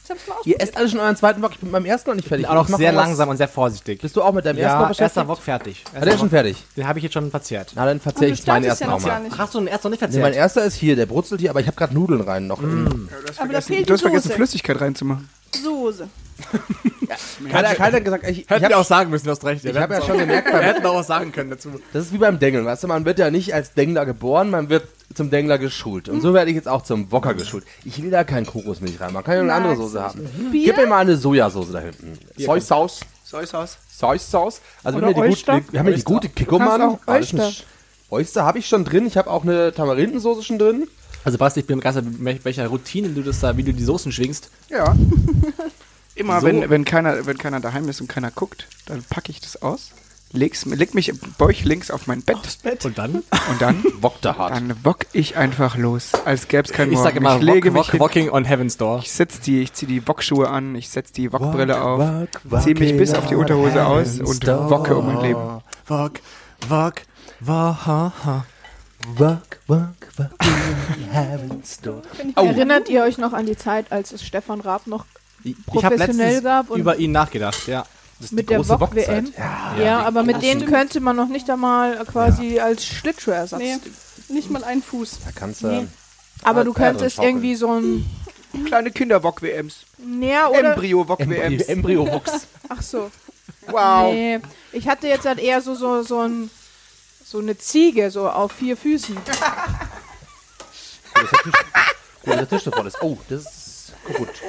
Ich 0.04 0.10
hab's 0.10 0.28
mal 0.28 0.36
Ihr 0.45 0.60
esst 0.60 0.75
alle 0.78 0.89
schon 0.89 0.99
euren 0.99 1.15
zweiten 1.15 1.41
Wok. 1.41 1.51
Ich 1.54 1.60
bin 1.60 1.71
beim 1.71 1.86
ersten 1.86 2.10
noch 2.10 2.15
nicht 2.15 2.28
fertig. 2.28 2.47
Auch 2.47 2.54
noch 2.56 2.63
Ich 2.65 2.69
mach 2.69 2.78
sehr 2.80 2.91
langsam 2.91 3.30
und 3.30 3.38
sehr 3.38 3.47
vorsichtig. 3.47 4.01
Bist 4.01 4.15
du 4.15 4.21
auch 4.23 4.34
mit 4.34 4.45
deinem 4.45 4.58
ersten 4.58 4.78
noch 4.80 4.82
Ja, 4.84 4.88
beschäftigt? 4.89 5.17
erster 5.17 5.28
Wok 5.28 5.41
fertig. 5.41 5.84
Hat 5.93 6.06
er 6.08 6.17
schon 6.17 6.30
fertig? 6.30 6.63
Den 6.75 6.88
habe 6.88 6.99
ich 6.99 7.04
jetzt 7.04 7.13
schon 7.13 7.30
verzehrt. 7.32 7.71
Na, 7.75 7.86
dann 7.86 7.99
verzeih 7.99 8.28
Und 8.28 8.34
ich 8.34 8.45
meinen 8.47 8.65
ersten 8.65 8.86
ja 8.86 8.93
auch 8.93 8.99
mal. 9.01 9.21
Ach, 9.32 9.38
hast 9.38 9.54
du 9.54 9.60
den 9.60 9.67
ersten 9.67 9.88
noch 9.88 9.91
nicht 9.91 10.01
Nee, 10.01 10.08
mein 10.08 10.21
verzehrt? 10.21 10.36
erster 10.36 10.63
ist 10.65 10.75
hier, 10.75 10.95
der 10.95 11.06
brutzelt 11.06 11.39
hier, 11.41 11.49
aber 11.51 11.60
ich 11.60 11.67
habe 11.67 11.78
gerade 11.78 11.93
Nudeln 11.93 12.21
rein 12.21 12.47
noch. 12.47 12.62
Ja, 12.62 12.67
du 12.67 12.73
hast 12.82 13.10
Aber 13.10 13.54
da 13.54 13.62
vergessen, 13.62 13.67
fehlt 13.73 13.89
du 13.89 13.93
hast 13.93 14.01
vergessen. 14.01 14.32
Flüssigkeit 14.32 14.82
reinzumachen. 14.82 15.30
Soße. 15.63 16.10
Keiner, 17.50 17.76
keiner 17.76 17.98
hat 17.98 18.06
gesagt, 18.06 18.24
ich, 18.28 18.41
ich 18.41 18.50
Hätten 18.50 18.63
hab, 18.63 18.70
wir 18.70 18.78
auch 18.78 18.86
sagen 18.86 19.10
müssen, 19.10 19.26
du 19.26 19.32
hast 19.32 19.44
recht. 19.44 19.63
ich 19.65 19.76
hab 19.76 19.91
ja 19.91 20.02
schon 20.02 20.18
gemerkt, 20.18 20.48
Wir 20.54 20.62
hätten 20.62 20.86
auch 20.86 20.96
was 20.96 21.08
sagen 21.08 21.32
können 21.32 21.50
dazu. 21.50 21.70
das 21.94 22.06
ist 22.06 22.13
wie 22.13 22.18
beim 22.18 22.39
Dengeln, 22.39 22.65
weißt 22.65 22.84
du, 22.84 22.88
man 22.88 23.06
wird 23.06 23.20
ja 23.20 23.32
nicht 23.32 23.54
als 23.54 23.74
Dengler 23.74 24.06
geboren, 24.06 24.50
man 24.50 24.70
wird 24.70 24.88
zum 25.13 25.30
Dengler 25.30 25.58
geschult. 25.58 26.10
Und 26.10 26.22
so 26.22 26.34
werde 26.34 26.50
ich 26.50 26.56
jetzt 26.56 26.68
auch 26.68 26.84
zum 26.84 27.12
Wocker 27.12 27.34
geschult. 27.34 27.63
Ich 27.84 28.02
will 28.02 28.12
da 28.12 28.24
kein 28.24 28.46
Kokosmilch 28.46 29.00
rein, 29.00 29.13
man 29.13 29.24
kann 29.24 29.36
ja 29.36 29.41
eine 29.41 29.54
andere 29.54 29.76
Soße 29.76 30.02
haben. 30.02 30.28
Bier? 30.52 30.65
Gib 30.74 30.78
mir 30.78 30.88
mal 30.88 31.00
eine 31.00 31.18
Sojasauce 31.18 31.72
da 31.72 31.80
hinten. 31.80 32.18
Soy 32.38 32.60
Sauce. 32.60 33.02
Soy 33.24 33.46
Sauce. 33.46 33.78
Soy 33.91 34.20
Sauce. 34.20 34.62
Also 34.84 35.00
wir 35.00 35.08
haben 35.08 35.15
hier 35.15 35.24
die, 35.24 35.44
gute, 35.44 35.63
wir 35.72 35.80
haben 35.80 35.94
die 35.94 36.04
gute 36.04 36.28
ist 36.28 37.08
Oyster. 37.08 37.52
Oyster 38.10 38.46
habe 38.46 38.60
ich 38.60 38.68
schon 38.68 38.86
drin. 38.86 39.08
Ich 39.08 39.18
habe 39.18 39.30
auch 39.30 39.44
eine 39.44 39.74
Tamarindensoße 39.74 40.44
schon 40.44 40.60
drin. 40.60 40.88
Also 41.24 41.39
Basti, 41.39 41.62
ich 41.62 41.65
bin 41.65 41.80
begeistert, 41.80 42.06
mit 42.20 42.46
welcher 42.46 42.68
Routine 42.68 43.10
du 43.10 43.24
das 43.24 43.39
da, 43.39 43.58
wie 43.58 43.63
du 43.63 43.74
die 43.74 43.84
Soßen 43.84 44.12
schwingst. 44.12 44.52
Ja. 44.70 44.96
Immer 46.15 46.39
So. 46.41 46.47
wenn, 46.47 46.69
wenn, 46.69 46.86
keiner, 46.86 47.25
wenn 47.25 47.38
keiner 47.38 47.60
daheim 47.60 47.88
ist 47.89 48.01
und 48.01 48.08
keiner 48.08 48.32
guckt, 48.32 48.67
dann 48.86 49.04
packe 49.04 49.32
ich 49.32 49.39
das 49.41 49.62
aus. 49.62 49.91
leg's, 50.32 50.65
leg 50.65 50.93
mich 50.95 51.13
bäuchlinks 51.38 51.91
auf 51.91 52.08
mein 52.08 52.21
Bett 52.23 52.38
Und 52.84 52.97
dann? 52.97 53.15
und 53.15 53.62
dann, 53.62 53.84
Wokte 54.01 54.38
hart. 54.38 54.54
dann 54.56 54.75
wock 54.84 55.06
ich 55.13 55.38
einfach 55.38 55.78
los, 55.78 56.12
als 56.25 56.47
gäb's 56.47 56.71
kein 56.71 56.89
Ich 56.89 56.95
Morgen. 56.95 57.04
sag 57.08 57.15
immer, 57.15 57.36
ich 57.38 57.41
lege 57.43 57.73
walk, 57.73 57.86
mich 57.86 57.91
hin, 57.91 57.99
walking 57.99 58.30
on 58.30 58.43
Heaven's 58.45 58.75
Door. 58.78 58.99
ich 58.99 59.12
setz 59.12 59.39
die, 59.39 59.62
ich 59.62 59.73
zieh 59.73 59.86
die 59.86 60.06
Wockschuhe 60.08 60.49
an, 60.49 60.75
ich 60.75 60.89
setz 60.89 61.12
die 61.12 61.32
Wockbrille 61.32 61.82
auf, 61.82 61.99
walk, 61.99 62.63
zieh 62.63 62.73
mich 62.73 62.97
bis 62.97 63.13
auf 63.13 63.28
die 63.28 63.36
Unterhose 63.36 63.86
aus 63.86 64.19
und 64.19 64.45
door. 64.47 64.69
wocke 64.69 64.95
um 64.97 65.06
mein 65.06 65.21
Leben. 65.21 65.39
Walk, 65.88 66.19
walk, 66.67 67.01
walk, 67.41 67.86
ha, 67.86 68.13
ha. 68.25 68.45
Walk, 69.17 69.60
walk, 69.67 69.93
walk 70.17 70.32
in 70.97 71.12
heaven's 71.12 71.80
door. 71.80 72.01
Erinnert 72.36 72.89
ihr 72.89 73.04
euch 73.04 73.17
noch 73.19 73.34
an 73.34 73.45
die 73.45 73.56
Zeit, 73.56 73.91
als 73.91 74.12
es 74.12 74.23
Stefan 74.23 74.62
Raab 74.62 74.88
noch 74.88 75.06
Ich 75.46 75.56
habe 75.84 75.96
Professionell 75.96 76.26
letztens 76.28 76.44
gab 76.44 76.70
und- 76.72 76.80
über 76.80 76.98
ihn 76.98 77.12
nachgedacht, 77.12 77.68
ja. 77.68 77.86
Das 78.18 78.28
ist 78.28 78.32
mit 78.32 78.44
die 78.46 78.48
der 78.50 78.58
große 78.60 78.80
Wok-WM? 78.80 79.34
Ja, 79.38 79.76
Ja, 79.84 80.00
aber 80.04 80.24
mit 80.24 80.42
denen 80.42 80.62
stimmt. 80.62 80.74
könnte 80.74 81.00
man 81.02 81.16
noch 81.18 81.28
nicht 81.28 81.50
einmal 81.50 82.04
quasi 82.06 82.60
als 82.60 82.86
Schlittschuhersatz. 82.86 83.60
Nee, 83.60 83.78
nicht 84.30 84.50
mal 84.50 84.64
einen 84.64 84.82
Fuß. 84.82 85.20
da 85.26 85.32
kannst 85.36 85.64
du. 85.64 85.68
Nee. 85.68 85.88
Aber 86.44 86.64
du 86.64 86.74
könntest 86.74 87.20
irgendwie 87.20 87.56
so 87.56 87.72
ein. 87.74 88.06
Kleine 88.66 88.90
Kinder-Wock-WMs. 88.92 89.80
Näher 89.98 90.50
oder. 90.50 90.74
Embryo-Wock-WMs. 90.76 91.64
Embryo-Wuchs. 91.68 92.48
Ach 92.70 92.82
so. 92.82 93.12
Wow. 93.68 94.14
Nee. 94.14 94.40
Ich 94.72 94.88
hatte 94.88 95.08
jetzt 95.08 95.26
halt 95.26 95.40
eher 95.40 95.62
so, 95.62 95.76
so, 95.76 96.02
so 96.04 96.22
ein. 96.22 96.50
So 97.26 97.40
eine 97.40 97.58
Ziege, 97.58 98.12
so 98.12 98.30
auf 98.30 98.52
vier 98.54 98.78
Füßen. 98.78 99.18
Gut, 101.16 102.34
dass 102.34 102.38
der 102.38 102.50
Tisch 102.50 102.64
so 102.64 102.72
voll 102.72 102.88
ist. 102.88 102.98
Oh, 103.02 103.18
das 103.30 103.42
ist 103.42 103.64
kaputt. 104.06 104.30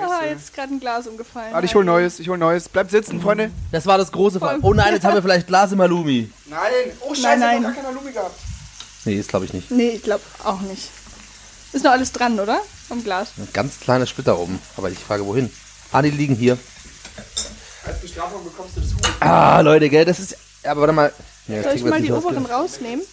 Ah, 0.00 0.24
jetzt 0.24 0.44
ist 0.44 0.54
gerade 0.54 0.72
ein 0.74 0.80
Glas 0.80 1.06
umgefallen. 1.06 1.52
Warte, 1.52 1.66
ich 1.66 1.74
hol 1.74 1.84
neues, 1.84 2.18
ich 2.20 2.28
hol 2.28 2.38
neues. 2.38 2.68
Bleibt 2.68 2.90
sitzen, 2.90 3.20
Freunde. 3.20 3.50
Das 3.72 3.86
war 3.86 3.98
das 3.98 4.12
große 4.12 4.38
Fall. 4.40 4.58
Oh 4.62 4.72
nein, 4.74 4.94
jetzt 4.94 5.04
haben 5.04 5.14
wir 5.14 5.22
vielleicht 5.22 5.46
Glas 5.46 5.72
im 5.72 5.80
Halloumi. 5.80 6.30
Nein. 6.46 6.60
Oh, 7.00 7.14
Nein, 7.20 7.40
nein. 7.40 7.62
gar 7.62 7.72
kein 7.72 7.86
Halloumi 7.86 8.12
gehabt. 8.12 8.38
Nee, 9.04 9.16
ist 9.16 9.28
glaube 9.28 9.44
ich 9.46 9.52
nicht. 9.52 9.70
Nee, 9.70 9.90
ich 9.90 10.02
glaube 10.02 10.22
auch 10.44 10.60
nicht. 10.60 10.88
Ist 11.72 11.84
noch 11.84 11.90
alles 11.92 12.12
dran, 12.12 12.38
oder? 12.38 12.60
Am 12.90 13.02
Glas. 13.02 13.32
Ein 13.38 13.48
ganz 13.52 13.80
kleiner 13.80 14.06
Splitter 14.06 14.38
oben. 14.38 14.60
Aber 14.76 14.90
ich 14.90 14.98
frage, 14.98 15.26
wohin? 15.26 15.50
Ah, 15.90 16.02
die 16.02 16.10
liegen 16.10 16.34
hier. 16.36 16.58
Als 17.84 18.00
Bestrafung 18.00 18.44
bekommst 18.44 18.76
du 18.76 18.80
das 18.80 18.90
Huhn. 18.92 19.00
Ah, 19.20 19.60
Leute, 19.60 19.88
gell, 19.88 20.04
das 20.04 20.20
ist. 20.20 20.36
Aber 20.64 20.82
warte 20.82 20.92
mal. 20.92 21.12
Ja, 21.48 21.56
das 21.56 21.64
Soll 21.64 21.74
ich 21.74 21.84
mal 21.84 22.00
die 22.00 22.12
oberen 22.12 22.46
rausnehmen? 22.46 23.04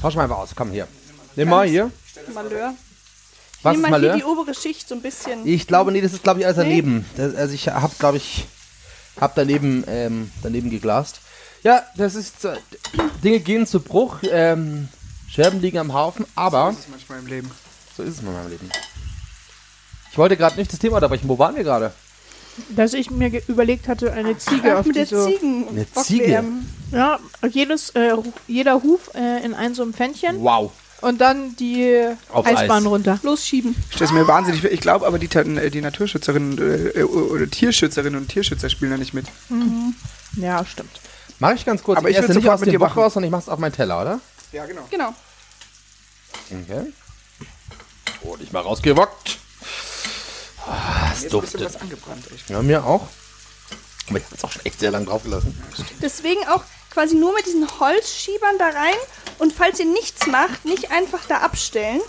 Tausch 0.00 0.14
mal 0.14 0.22
einfach 0.24 0.38
aus. 0.38 0.50
Komm 0.54 0.70
hier. 0.70 0.86
Nimm 1.34 1.48
mal 1.48 1.66
hier. 1.66 1.90
Malheur. 2.32 2.74
Was 3.62 3.76
Nimm 3.76 3.84
ist 3.84 3.90
mal 3.90 4.00
hier 4.00 4.14
die 4.16 4.24
obere 4.24 4.54
Schicht 4.54 4.88
so 4.88 4.94
ein 4.94 5.02
bisschen. 5.02 5.46
Ich 5.46 5.66
glaube, 5.66 5.90
nee, 5.92 6.00
das 6.00 6.12
ist, 6.12 6.22
glaube 6.22 6.40
ich, 6.40 6.46
alles 6.46 6.58
Nee? 6.58 6.64
daneben. 6.64 7.04
Das, 7.16 7.34
also 7.34 7.54
ich 7.54 7.68
habe, 7.68 7.92
glaube 7.98 8.18
ich, 8.18 8.46
habe 9.20 9.32
daneben, 9.36 9.84
ähm, 9.88 10.30
daneben 10.42 10.70
geglast. 10.70 11.20
Ja, 11.64 11.82
das 11.96 12.14
ist, 12.14 12.44
äh, 12.44 12.56
Dinge 13.24 13.40
gehen 13.40 13.66
zu 13.66 13.80
Bruch, 13.80 14.18
ähm, 14.30 14.88
Scherben 15.28 15.60
liegen 15.60 15.78
am 15.78 15.92
Haufen, 15.92 16.24
aber 16.36 16.66
Das 16.68 16.78
ist 16.80 16.88
manchmal 16.90 17.18
im 17.18 17.26
Leben. 17.26 17.50
so 17.96 18.02
ist 18.04 18.14
es 18.14 18.20
in 18.20 18.32
meinem 18.32 18.48
Leben. 18.48 18.70
Ich 20.12 20.16
wollte 20.18 20.36
gerade 20.36 20.56
nicht 20.56 20.72
das 20.72 20.78
Thema 20.78 20.96
unterbrechen. 20.96 21.28
Wo 21.28 21.38
waren 21.38 21.56
wir 21.56 21.64
gerade? 21.64 21.92
Dass 22.70 22.92
ich 22.94 23.10
mir 23.10 23.30
ge- 23.30 23.42
überlegt 23.46 23.86
hatte, 23.88 24.12
eine 24.12 24.36
Ziege 24.38 24.74
Ach, 24.74 24.80
auf 24.80 24.86
mit 24.86 24.96
die 24.96 25.00
der 25.04 25.06
so. 25.06 25.26
Ziegen. 25.26 25.68
Eine 25.68 25.84
Bock 25.84 26.04
Ziege? 26.04 26.44
Ja, 26.90 27.18
jedes, 27.50 27.90
äh, 27.90 28.14
jeder 28.46 28.82
Huf 28.82 29.10
äh, 29.14 29.44
in 29.44 29.54
ein 29.54 29.74
so 29.74 29.82
ein 29.82 29.92
Pfännchen 29.92 30.42
Wow. 30.42 30.72
Und 31.00 31.20
dann 31.20 31.54
die 31.56 32.06
Auf 32.30 32.46
Eisbahn 32.46 32.82
Eis. 32.84 32.86
runter. 32.90 33.20
Losschieben. 33.22 33.76
Ich 33.90 33.96
stelle 33.96 34.12
mir 34.12 34.26
wahnsinnig. 34.26 34.64
Ich 34.64 34.80
glaube 34.80 35.06
aber, 35.06 35.18
die, 35.18 35.26
äh, 35.36 35.70
die 35.70 35.80
Naturschützerinnen 35.80 36.58
äh, 36.96 37.02
oder 37.02 37.48
Tierschützerinnen 37.48 38.20
und 38.20 38.28
Tierschützer 38.28 38.68
spielen 38.68 38.90
da 38.90 38.96
nicht 38.96 39.14
mit. 39.14 39.26
Ja, 40.36 40.64
stimmt. 40.64 40.90
Mach 41.38 41.52
ich 41.54 41.64
ganz 41.64 41.82
kurz. 41.82 41.98
Aber 41.98 42.10
ich 42.10 42.16
esse 42.16 42.28
würd 42.28 42.36
nicht 42.38 42.48
aus 42.48 42.60
mit 42.60 42.68
dem 42.68 42.72
dir 42.72 42.78
Bock 42.80 42.88
machen. 42.90 43.02
raus, 43.02 43.14
sondern 43.14 43.28
ich 43.28 43.32
mach's 43.32 43.48
auf 43.48 43.58
meinen 43.58 43.72
Teller, 43.72 44.00
oder? 44.00 44.20
Ja, 44.52 44.66
genau. 44.66 44.82
Genau. 44.90 45.14
Okay. 46.50 46.92
Und 48.22 48.42
ich 48.42 48.50
mal 48.52 48.60
rausgewockt. 48.60 49.38
Ah, 50.66 51.10
es 51.12 51.22
Jetzt 51.22 51.24
ist 51.26 51.32
duftet. 51.32 51.64
was 51.64 51.76
angebrannt. 51.80 52.24
Echt. 52.34 52.50
Ja, 52.50 52.60
mir 52.62 52.84
auch. 52.84 53.06
Aber 54.08 54.18
ich 54.18 54.24
habe 54.24 54.34
jetzt 54.34 54.44
auch 54.44 54.50
schon 54.52 54.64
echt 54.64 54.80
sehr 54.80 54.90
lang 54.90 55.06
drauf 55.06 55.22
gelassen. 55.22 55.56
Deswegen 56.02 56.40
auch 56.48 56.62
quasi 56.90 57.14
nur 57.16 57.32
mit 57.34 57.46
diesen 57.46 57.66
Holzschiebern 57.80 58.58
da 58.58 58.66
rein. 58.68 58.94
Und 59.38 59.52
falls 59.52 59.78
ihr 59.78 59.86
nichts 59.86 60.26
macht, 60.26 60.64
nicht 60.64 60.90
einfach 60.90 61.20
da 61.28 61.38
abstellen. 61.38 62.00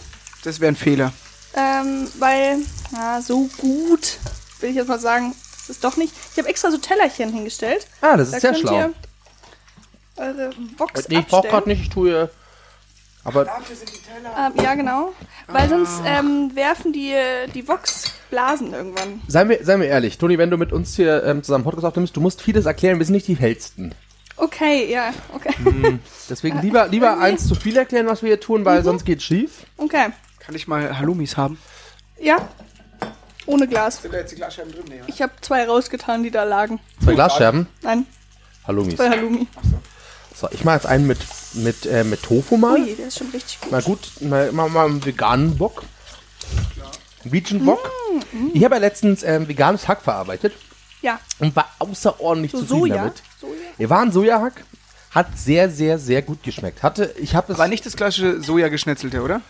Das 0.43 0.59
wäre 0.59 0.71
ein 0.71 0.75
Fehler. 0.75 1.13
Ähm, 1.55 2.07
weil, 2.17 2.57
na, 2.91 3.21
so 3.21 3.49
gut, 3.57 4.17
will 4.59 4.69
ich 4.69 4.75
jetzt 4.75 4.87
mal 4.87 4.99
sagen, 4.99 5.35
ist 5.59 5.69
es 5.69 5.79
doch 5.79 5.97
nicht. 5.97 6.13
Ich 6.31 6.37
habe 6.37 6.47
extra 6.49 6.71
so 6.71 6.77
Tellerchen 6.77 7.31
hingestellt. 7.33 7.87
Ah, 8.01 8.17
das 8.17 8.29
ist 8.29 8.35
Da 8.35 8.39
sehr 8.39 8.51
könnt 8.51 8.61
schlau. 8.61 8.77
ihr 8.79 8.93
eure 10.17 10.49
Box 10.77 11.07
Nee, 11.07 11.19
ich 11.19 11.27
brauche 11.27 11.47
gerade 11.47 11.69
nicht, 11.69 11.81
ich 11.81 11.89
tue. 11.89 12.29
Aber 13.23 13.45
Dafür 13.45 13.75
sind 13.75 13.89
die 13.89 13.99
Teller. 14.01 14.51
Ähm, 14.55 14.63
ja, 14.63 14.75
genau. 14.75 15.13
Weil 15.47 15.69
sonst 15.69 16.01
ähm, 16.05 16.51
werfen 16.55 16.93
die, 16.93 17.13
die 17.53 17.67
Vox 17.67 18.13
Blasen 18.29 18.73
irgendwann. 18.73 19.21
seien 19.27 19.49
wir, 19.49 19.63
seien 19.65 19.81
wir 19.81 19.87
ehrlich, 19.87 20.17
Toni, 20.17 20.37
wenn 20.37 20.49
du 20.49 20.57
mit 20.57 20.71
uns 20.71 20.95
hier 20.95 21.23
ähm, 21.25 21.43
zusammen 21.43 21.63
Podcast 21.63 21.85
aufnimmst, 21.85 22.15
du 22.15 22.21
musst 22.21 22.41
vieles 22.41 22.65
erklären, 22.65 22.97
wir 22.99 23.05
sind 23.05 23.15
nicht 23.15 23.27
die 23.27 23.35
hellsten. 23.35 23.93
Okay, 24.41 24.89
ja, 24.91 25.13
okay. 25.33 25.53
Deswegen 26.29 26.61
lieber, 26.61 26.87
lieber 26.87 27.07
irgendwie- 27.07 27.25
eins 27.25 27.47
zu 27.47 27.55
viel 27.55 27.75
erklären, 27.75 28.07
was 28.07 28.21
wir 28.21 28.27
hier 28.29 28.39
tun, 28.39 28.63
weil 28.65 28.83
sonst 28.83 29.03
geht's 29.05 29.23
schief. 29.23 29.65
Okay. 29.77 30.07
Kann 30.39 30.55
ich 30.55 30.67
mal 30.67 30.97
Halloumis 30.97 31.35
haben? 31.37 31.59
Ja. 32.19 32.47
Ohne 33.45 33.67
Glas. 33.67 34.01
Sind 34.01 34.13
da 34.13 34.19
jetzt 34.19 34.31
die 34.31 34.35
Glasscheiben 34.35 34.71
drin? 34.71 34.85
Nee, 34.89 35.01
Ich 35.07 35.21
habe 35.21 35.33
zwei 35.41 35.65
rausgetan, 35.65 36.23
die 36.23 36.31
da 36.31 36.43
lagen. 36.43 36.79
Zwei 37.03 37.15
Glasscherben. 37.15 37.67
Nein, 37.81 38.05
Halloumis. 38.65 38.95
zwei 38.95 39.09
Halloumi. 39.09 39.47
So, 40.35 40.47
ich 40.51 40.63
mache 40.63 40.75
jetzt 40.75 40.85
einen 40.85 41.05
mit, 41.07 41.19
mit, 41.53 41.85
äh, 41.85 42.03
mit 42.03 42.23
Tofu 42.23 42.55
mal. 42.57 42.79
Ui, 42.79 42.95
der 42.95 43.07
ist 43.07 43.17
schon 43.17 43.29
richtig 43.31 43.59
gut. 43.59 43.71
Mal 43.71 43.81
gut, 43.81 43.99
mal, 44.21 44.51
mal, 44.53 44.69
mal 44.69 44.85
einen 44.85 45.05
veganen 45.05 45.57
Bock. 45.57 45.83
Vegan 47.25 47.65
Bock. 47.65 47.91
Ich 48.53 48.63
habe 48.63 48.75
ja 48.75 48.79
letztens 48.81 49.23
ähm, 49.23 49.47
veganes 49.47 49.87
Hack 49.87 50.01
verarbeitet 50.01 50.53
Ja, 51.01 51.19
und 51.39 51.55
war 51.55 51.69
außerordentlich 51.79 52.51
so 52.53 52.59
zufrieden 52.59 52.79
Soja. 52.79 52.95
damit. 52.97 53.23
Soja. 53.39 53.53
Wir 53.77 53.89
waren 53.89 54.11
Sojahack, 54.11 54.63
hat 55.11 55.37
sehr, 55.37 55.69
sehr, 55.69 55.97
sehr 55.99 56.21
gut 56.21 56.43
geschmeckt. 56.43 56.83
Hatte, 56.83 57.13
ich 57.19 57.35
habe 57.35 57.53
es 57.53 57.59
War 57.59 57.67
nicht 57.67 57.85
das 57.85 57.95
klassische 57.95 58.41
Soja-Geschnetzelte, 58.41 59.21
oder? 59.21 59.41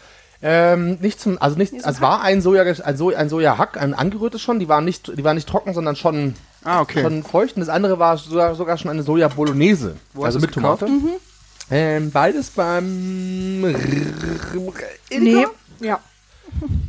ähm, 0.42 0.98
nicht 1.02 1.20
zum, 1.20 1.38
also 1.42 1.58
nicht, 1.58 1.72
so 1.82 1.90
es 1.90 2.00
war 2.00 2.22
ein 2.22 2.42
Soja, 2.42 2.64
ein, 2.64 2.96
so 2.98 3.14
ein 3.14 3.28
Sojahack, 3.30 3.76
ein 3.82 3.94
angerührtes 3.94 4.42
schon. 4.42 4.60
Die 4.60 4.70
waren 4.70 4.86
nicht, 4.86 5.08
die 5.18 5.24
waren 5.24 5.36
nicht 5.36 5.50
trocken, 5.50 5.74
sondern 5.74 5.96
schon, 5.98 6.36
Ah, 6.64 6.80
okay. 6.82 7.02
schon 7.02 7.24
feucht. 7.24 7.56
Und 7.56 7.62
das 7.62 7.70
andere 7.70 8.00
war 8.00 8.18
sogar, 8.18 8.56
sogar 8.56 8.78
schon 8.78 8.90
eine 8.92 9.04
Soja 9.04 9.28
Bolognese, 9.28 9.98
Wo 10.14 10.24
also 10.24 10.40
mit? 10.40 10.54
Tomate. 10.54 10.88
Ähm, 11.72 12.10
beides 12.12 12.50
beim 12.52 13.62
Nee, 15.12 15.46
ja. 15.82 16.00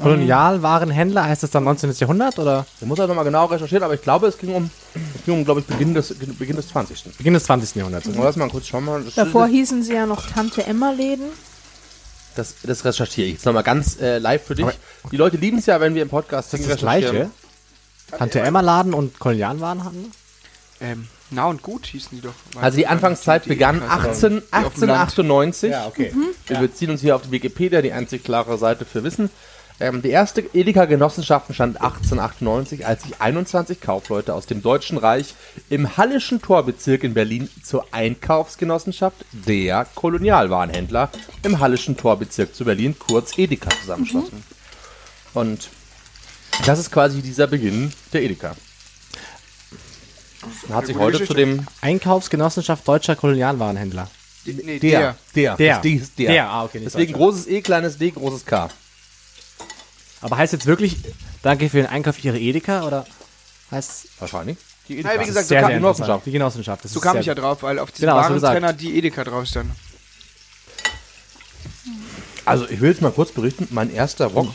Kolonialwarenhändler, 0.01 1.23
heißt 1.23 1.45
das 1.45 1.53
dann 1.53 1.63
19. 1.63 1.93
Jahrhundert 1.93 2.41
oder 2.41 2.67
Ich 2.81 2.87
muss 2.89 2.99
halt 2.99 3.09
nochmal 3.09 3.25
genau 3.25 3.45
recherchieren, 3.45 3.85
aber 3.85 3.95
ich 3.95 4.03
glaube, 4.03 4.27
es 4.27 4.37
ging 4.37 4.53
um, 4.53 4.69
es 5.15 5.25
ging 5.25 5.35
um 5.35 5.45
glaube 5.45 5.61
ich, 5.61 5.67
Beginn 5.67 5.95
des, 5.95 6.13
Beginn 6.13 6.57
des 6.57 6.67
20. 6.71 7.05
Beginn 7.19 7.35
des 7.35 7.45
20. 7.45 7.77
Jahrhunderts? 7.77 8.09
Lass 8.13 8.35
mal 8.35 8.49
kurz 8.49 8.67
schauen. 8.67 8.85
Mal. 8.85 9.05
Das, 9.05 9.15
Davor 9.15 9.43
das, 9.43 9.53
hießen 9.53 9.85
sie 9.85 9.95
ja 9.95 10.07
noch 10.07 10.29
Tante 10.29 10.67
Emma-Läden. 10.67 11.27
das, 12.35 12.57
das 12.65 12.85
recherchiere 12.85 13.29
ich 13.29 13.35
jetzt 13.35 13.47
nochmal 13.47 13.63
ganz 13.63 14.01
äh, 14.01 14.19
live 14.19 14.45
für 14.45 14.57
dich. 14.57 14.67
Die 15.13 15.17
Leute 15.17 15.37
lieben 15.37 15.59
es 15.59 15.67
ja, 15.67 15.81
wenn 15.81 15.95
wir 15.95 16.03
im 16.03 16.09
Podcast 16.09 16.53
Das 16.53 16.67
das 16.67 16.79
Gleiche. 16.79 17.31
Tante 18.11 18.41
Emma 18.41 18.61
Laden 18.61 18.93
und 18.93 19.21
Kolonialwarenhandel? 19.21 20.07
Ähm, 20.81 21.07
na 21.33 21.47
und 21.47 21.63
gut 21.63 21.87
hießen 21.87 22.11
die 22.17 22.23
doch. 22.23 22.35
Also 22.61 22.79
die 22.79 22.87
Anfangszeit 22.87 23.47
begann 23.47 23.77
Edeka, 23.77 23.95
18, 23.95 24.31
die 24.31 24.37
auf 24.53 24.75
dem 24.75 24.89
Land. 24.89 25.01
1898. 25.01 25.75
okay. 25.87 26.13
Wir 26.47 26.59
beziehen 26.59 26.91
uns 26.91 27.01
hier 27.01 27.17
auf 27.17 27.23
die 27.23 27.31
Wikipedia, 27.31 27.83
die 27.83 27.93
einzig 27.93 28.25
klare 28.25 28.59
Seite 28.59 28.85
für 28.85 29.05
Wissen. 29.05 29.31
Ähm, 29.81 30.01
die 30.01 30.11
erste 30.11 30.43
Edeka-Genossenschaft 30.43 31.49
entstand 31.49 31.81
1898, 31.81 32.87
als 32.87 33.03
sich 33.03 33.21
21 33.21 33.81
Kaufleute 33.81 34.35
aus 34.35 34.47
dem 34.47 34.63
Deutschen 34.63 34.97
Reich 34.99 35.35
im 35.71 35.97
Hallischen 35.97 36.41
Torbezirk 36.41 37.03
in 37.03 37.15
Berlin 37.15 37.49
zur 37.65 37.87
Einkaufsgenossenschaft 37.91 39.25
der 39.33 39.87
Kolonialwarenhändler 39.95 41.11
im 41.43 41.59
Hallischen 41.59 41.97
Torbezirk 41.97 42.55
zu 42.55 42.65
Berlin, 42.65 42.95
kurz 42.99 43.37
Edeka, 43.37 43.71
zusammenschlossen. 43.81 44.45
Und 45.35 45.71
das 46.67 46.79
ist 46.79 46.93
quasi 46.93 47.23
dieser 47.23 47.47
Beginn 47.47 47.93
der 48.13 48.23
Edeka. 48.23 48.55
Man 50.69 50.77
hat 50.79 50.87
sich 50.87 50.97
heute 50.97 51.19
Geschichte. 51.19 51.35
zu 51.35 51.41
dem 51.41 51.67
Einkaufsgenossenschaft 51.81 52.87
deutscher 52.87 53.17
Kolonialwarenhändler. 53.17 54.09
Die, 54.47 54.55
nee, 54.55 54.79
der, 54.79 55.17
der, 55.35 55.57
Der. 55.57 55.75
das 55.75 55.83
D 55.83 55.95
ist 55.95 56.19
der. 56.19 56.33
Der, 56.33 56.49
ah, 56.49 56.65
okay, 56.65 56.81
Deswegen 56.85 57.13
großes 57.13 57.47
E, 57.47 57.63
kleines 57.63 57.99
D, 57.99 58.11
großes 58.11 58.45
K. 58.45 58.71
Aber 60.21 60.37
heißt 60.37 60.53
jetzt 60.53 60.67
wirklich, 60.67 60.97
danke 61.43 61.69
für 61.69 61.79
den 61.79 61.87
Einkauf 61.87 62.23
Ihre 62.25 62.39
Edeka 62.39 62.85
oder 62.87 63.07
heißt 63.71 64.07
Wahrscheinlich. 64.19 64.57
Die 64.89 65.01
Ja, 65.01 65.21
wie 65.21 65.25
gesagt, 65.25 65.47
so 65.47 65.51
sehr, 65.51 65.61
kam, 65.61 65.71
sehr 65.71 65.79
Genossenschaft. 65.79 66.27
Die 66.27 66.33
Genossenschaft. 66.33 66.85
Das 66.85 66.93
so 66.93 67.01
kam 67.01 67.19
ich 67.19 67.27
ja 67.27 67.35
drauf, 67.35 67.63
weil 67.63 67.79
auf 67.79 67.91
diesem 67.93 68.09
Genau, 68.09 68.17
Warentrenner 68.17 68.73
die 68.73 68.97
Edeka 68.99 69.25
drauf 69.25 69.47
stand. 69.47 69.71
Also 72.45 72.69
ich 72.69 72.81
will 72.81 72.91
jetzt 72.91 73.01
mal 73.01 73.13
kurz 73.13 73.31
berichten, 73.33 73.69
mein 73.71 73.93
erster 73.93 74.35
Wok. 74.35 74.49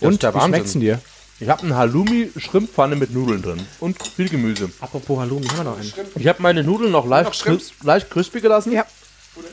Und 0.00 0.22
der 0.22 0.34
wie 0.34 0.40
schmeckt's 0.40 0.72
denn 0.72 0.80
dir? 0.80 1.00
Ich 1.40 1.48
habe 1.48 1.62
eine 1.62 1.76
Halloumi-Schrimppfanne 1.76 2.94
mit 2.96 3.12
Nudeln 3.12 3.42
drin 3.42 3.66
und 3.80 4.00
viel 4.02 4.28
Gemüse. 4.28 4.70
Apropos 4.80 5.18
Halloumi, 5.18 5.46
haben 5.48 5.56
wir 5.58 5.64
noch 5.64 5.78
einen? 5.78 5.92
Ich 6.16 6.28
habe 6.28 6.40
meine 6.40 6.62
Nudeln 6.62 6.92
noch 6.92 7.06
leicht, 7.06 7.30
Noch 7.30 7.38
cris 7.38 7.72
leicht 7.82 8.08
crispy 8.10 8.40
gelassen. 8.40 8.72
Ja. 8.72 8.86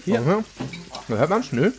Hier. 0.06 0.44
Da 1.08 1.16
hört 1.16 1.30
man's? 1.30 1.52
Nö. 1.52 1.72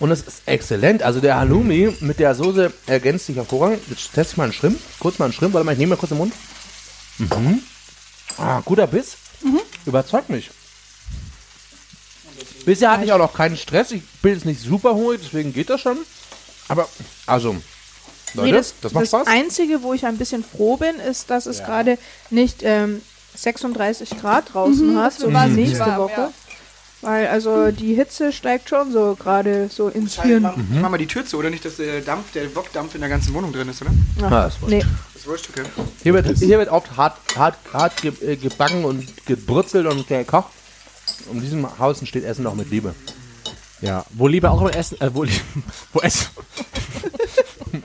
Und 0.00 0.10
es 0.10 0.22
ist 0.22 0.42
exzellent. 0.46 1.02
Also 1.02 1.20
der 1.20 1.36
Halloumi 1.36 1.94
mit 2.00 2.18
der 2.18 2.34
Soße 2.34 2.72
ergänzt 2.86 3.26
sich 3.26 3.36
hervorragend. 3.36 3.82
Jetzt 3.88 4.14
teste 4.14 4.32
ich 4.32 4.36
mal 4.38 4.44
einen 4.44 4.52
Shrimp. 4.52 4.78
Kurz 4.98 5.18
mal 5.18 5.26
einen 5.26 5.34
Shrimp. 5.34 5.52
Warte 5.54 5.64
mal, 5.66 5.72
ich 5.72 5.78
nehme 5.78 5.90
mal 5.90 5.96
kurz 5.96 6.10
den 6.10 6.18
Mund. 6.18 6.32
Mhm. 7.18 7.62
Ah, 8.38 8.60
guter 8.64 8.86
Biss. 8.86 9.16
Überzeugt 9.84 10.30
mich. 10.30 10.50
Bisher 12.64 12.92
hatte 12.92 13.04
ich 13.04 13.12
auch 13.12 13.18
noch 13.18 13.34
keinen 13.34 13.56
Stress. 13.56 13.90
Ich 13.92 14.02
bin 14.22 14.34
jetzt 14.34 14.44
nicht 14.44 14.60
super 14.60 14.94
hungrig, 14.94 15.20
deswegen 15.24 15.52
geht 15.52 15.70
das 15.70 15.80
schon. 15.80 15.98
Aber, 16.68 16.88
also, 17.26 17.56
Leute, 18.34 18.46
Nee, 18.50 18.52
das, 18.56 18.74
das, 18.80 18.92
macht 18.92 19.02
das 19.02 19.08
Spaß. 19.10 19.26
Einzige, 19.26 19.82
wo 19.82 19.94
ich 19.94 20.06
ein 20.06 20.16
bisschen 20.18 20.44
froh 20.44 20.76
bin, 20.76 20.96
ist, 20.96 21.30
dass 21.30 21.46
es 21.46 21.62
gerade 21.64 21.98
nicht 22.30 22.62
ähm, 22.62 23.02
36 23.34 24.10
Grad 24.20 24.52
draußen 24.54 24.98
hat, 24.98 25.14
so 25.14 25.28
wie 25.28 25.34
wahnsinnig 25.34 25.68
nächste 25.68 25.86
warm, 25.86 25.98
Woche. 26.02 26.20
ja. 26.20 26.32
Weil 27.00 27.28
also 27.28 27.70
die 27.70 27.94
Hitze 27.94 28.32
steigt 28.32 28.68
schon 28.68 28.90
so 28.92 29.14
gerade 29.16 29.68
so 29.72 29.86
ins 29.88 30.20
Hirn. 30.20 30.42
Mach, 30.42 30.56
mach 30.56 30.90
mal 30.90 30.98
die 30.98 31.06
Tür 31.06 31.24
zu, 31.24 31.36
oder 31.38 31.48
nicht, 31.48 31.64
dass 31.64 31.76
der 31.76 32.00
Dampf, 32.00 32.32
der 32.32 32.52
Wokdampf 32.56 32.96
in 32.96 33.00
der 33.00 33.08
ganzen 33.08 33.32
Wohnung 33.34 33.52
drin 33.52 33.68
ist, 33.68 33.80
oder? 33.82 33.92
Ah, 34.22 34.30
das. 34.42 34.54
Nee, 34.66 34.80
Das 35.12 35.22
ist 35.22 35.28
wurscht, 35.28 35.48
okay. 35.50 35.62
Hier 36.02 36.12
wird, 36.12 36.26
hier 36.38 36.58
wird 36.58 36.70
oft 36.70 36.96
hart, 36.96 37.16
hart, 37.36 37.54
hart 37.72 38.02
ge, 38.02 38.12
äh, 38.20 38.34
gebacken 38.34 38.84
und 38.84 39.06
gebrutzelt 39.26 39.86
und 39.86 40.08
gekocht. 40.08 40.50
Um 41.30 41.40
diesem 41.40 41.78
Haus 41.78 42.00
entsteht 42.00 42.24
Essen 42.24 42.42
noch 42.42 42.54
mit 42.56 42.68
Liebe. 42.70 42.92
Ja, 43.80 44.04
wo 44.10 44.26
lieber 44.26 44.50
auch 44.50 44.60
im 44.62 44.68
Essen, 44.70 45.00
äh, 45.00 45.14
wo, 45.14 45.24
wo 45.92 46.00
Essen. 46.00 46.26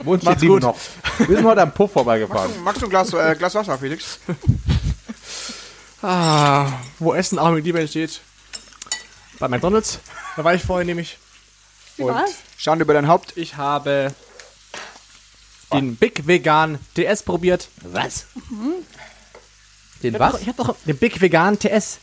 Wo 0.02 0.16
Macht's 0.16 0.42
gut. 0.42 0.62
noch? 0.62 0.76
Wir 1.18 1.36
sind 1.36 1.44
heute 1.46 1.62
am 1.62 1.72
Puff 1.72 1.92
vorbeigefahren. 1.92 2.50
Magst 2.62 2.80
du 2.82 2.86
ein 2.86 2.90
Glas, 2.90 3.12
äh, 3.12 3.34
Glas 3.36 3.54
Wasser, 3.54 3.78
Felix? 3.78 4.18
Ah, 6.02 6.68
wo 6.98 7.14
Essen 7.14 7.38
auch 7.38 7.50
mit 7.52 7.64
Liebe 7.64 7.80
entsteht. 7.80 8.20
Bei 9.38 9.48
McDonalds. 9.48 10.00
Da 10.36 10.44
war 10.44 10.54
ich 10.54 10.62
vorhin 10.62 10.86
nämlich. 10.86 11.16
Wie 11.96 12.02
Und 12.02 12.14
war's? 12.14 12.32
Schande 12.58 12.84
über 12.84 12.92
dein 12.92 13.08
Haupt. 13.08 13.36
ich 13.36 13.56
habe 13.56 14.12
den 15.72 15.96
Big 15.96 16.26
Vegan 16.26 16.78
TS 16.94 17.22
probiert. 17.22 17.68
Was? 17.82 18.26
Den 20.02 20.14
Ich 20.14 20.20
hab 20.20 20.20
was? 20.20 20.32
doch- 20.32 20.40
Ich 20.42 20.48
habe 20.48 20.62
doch 20.62 20.76
den 20.84 20.98
Big 20.98 21.20
Vegan 21.20 21.58
TS. 21.58 21.98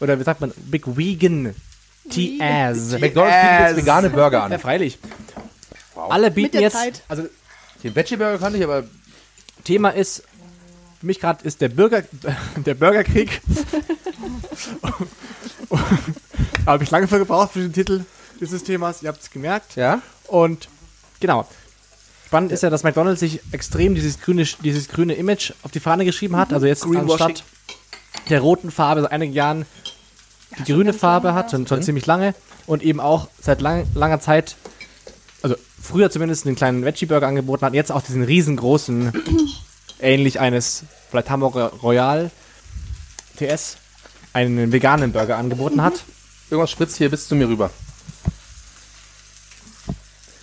Oder 0.00 0.18
wie 0.18 0.24
sagt 0.24 0.40
man? 0.42 0.52
Big 0.56 0.82
Vegan 0.86 1.54
TS. 2.10 2.90
McDonalds 3.00 3.00
bietet 3.00 3.68
jetzt 3.68 3.76
vegane 3.76 4.10
Burger 4.10 4.38
Ja, 4.38 4.44
an. 4.44 4.50
Freilich. 5.94 6.12
Alle 6.12 6.30
bieten 6.30 6.52
der 6.52 6.60
jetzt. 6.62 6.74
Zeit. 6.74 7.02
Also 7.08 7.26
Den 7.82 7.94
Veggie 7.94 8.16
Burger 8.16 8.38
kannte 8.38 8.58
ich, 8.58 8.64
aber 8.64 8.84
Thema 9.64 9.90
ist, 9.90 10.24
für 11.00 11.06
mich 11.06 11.20
gerade 11.20 11.44
ist 11.44 11.60
der 11.60 11.68
Bürger, 11.68 12.02
der 12.56 12.74
Bürgerkrieg. 12.74 13.40
Habe 16.66 16.84
ich 16.84 16.90
lange 16.90 17.08
für 17.08 17.18
gebraucht 17.18 17.52
für 17.52 17.60
den 17.60 17.72
Titel 17.72 18.04
dieses 18.40 18.64
Themas. 18.64 19.02
Ihr 19.02 19.08
habt 19.08 19.22
es 19.22 19.30
gemerkt. 19.30 19.76
ja. 19.76 20.00
Und 20.26 20.68
genau. 21.20 21.46
Spannend 22.26 22.52
ist 22.52 22.62
ja, 22.62 22.70
dass 22.70 22.82
McDonald's 22.82 23.20
sich 23.20 23.40
extrem 23.52 23.94
dieses 23.94 24.20
grüne, 24.20 24.44
dieses 24.62 24.88
grüne 24.88 25.14
Image 25.14 25.52
auf 25.62 25.70
die 25.70 25.80
Fahne 25.80 26.04
geschrieben 26.04 26.36
hat. 26.36 26.52
Also 26.52 26.66
jetzt 26.66 26.84
anstatt 26.84 27.44
der 28.28 28.40
roten 28.40 28.70
Farbe 28.70 29.02
seit 29.02 29.12
einigen 29.12 29.32
Jahren 29.32 29.66
die 30.58 30.72
grüne 30.72 30.92
Farbe 30.92 31.34
hat, 31.34 31.50
schon, 31.50 31.66
schon 31.66 31.82
ziemlich 31.82 32.06
lange. 32.06 32.34
Und 32.66 32.82
eben 32.82 32.98
auch 32.98 33.28
seit 33.40 33.60
lang, 33.60 33.86
langer 33.94 34.20
Zeit, 34.20 34.56
also 35.42 35.54
früher 35.84 36.10
zumindest 36.10 36.46
einen 36.46 36.56
kleinen 36.56 36.84
Veggie-Burger 36.84 37.26
angeboten 37.28 37.64
hat, 37.66 37.74
jetzt 37.74 37.92
auch 37.92 38.02
diesen 38.02 38.22
riesengroßen, 38.24 39.12
ähnlich 40.00 40.40
eines 40.40 40.84
vielleicht 41.10 41.30
Hamburger 41.30 41.66
Royal 41.82 42.30
TS, 43.38 43.76
einen 44.32 44.72
veganen 44.72 45.12
Burger 45.12 45.36
angeboten 45.36 45.82
hat. 45.82 45.94
Irgendwas 46.50 46.70
spritzt 46.70 46.96
hier 46.96 47.10
bis 47.10 47.28
zu 47.28 47.34
mir 47.36 47.48
rüber. 47.48 47.70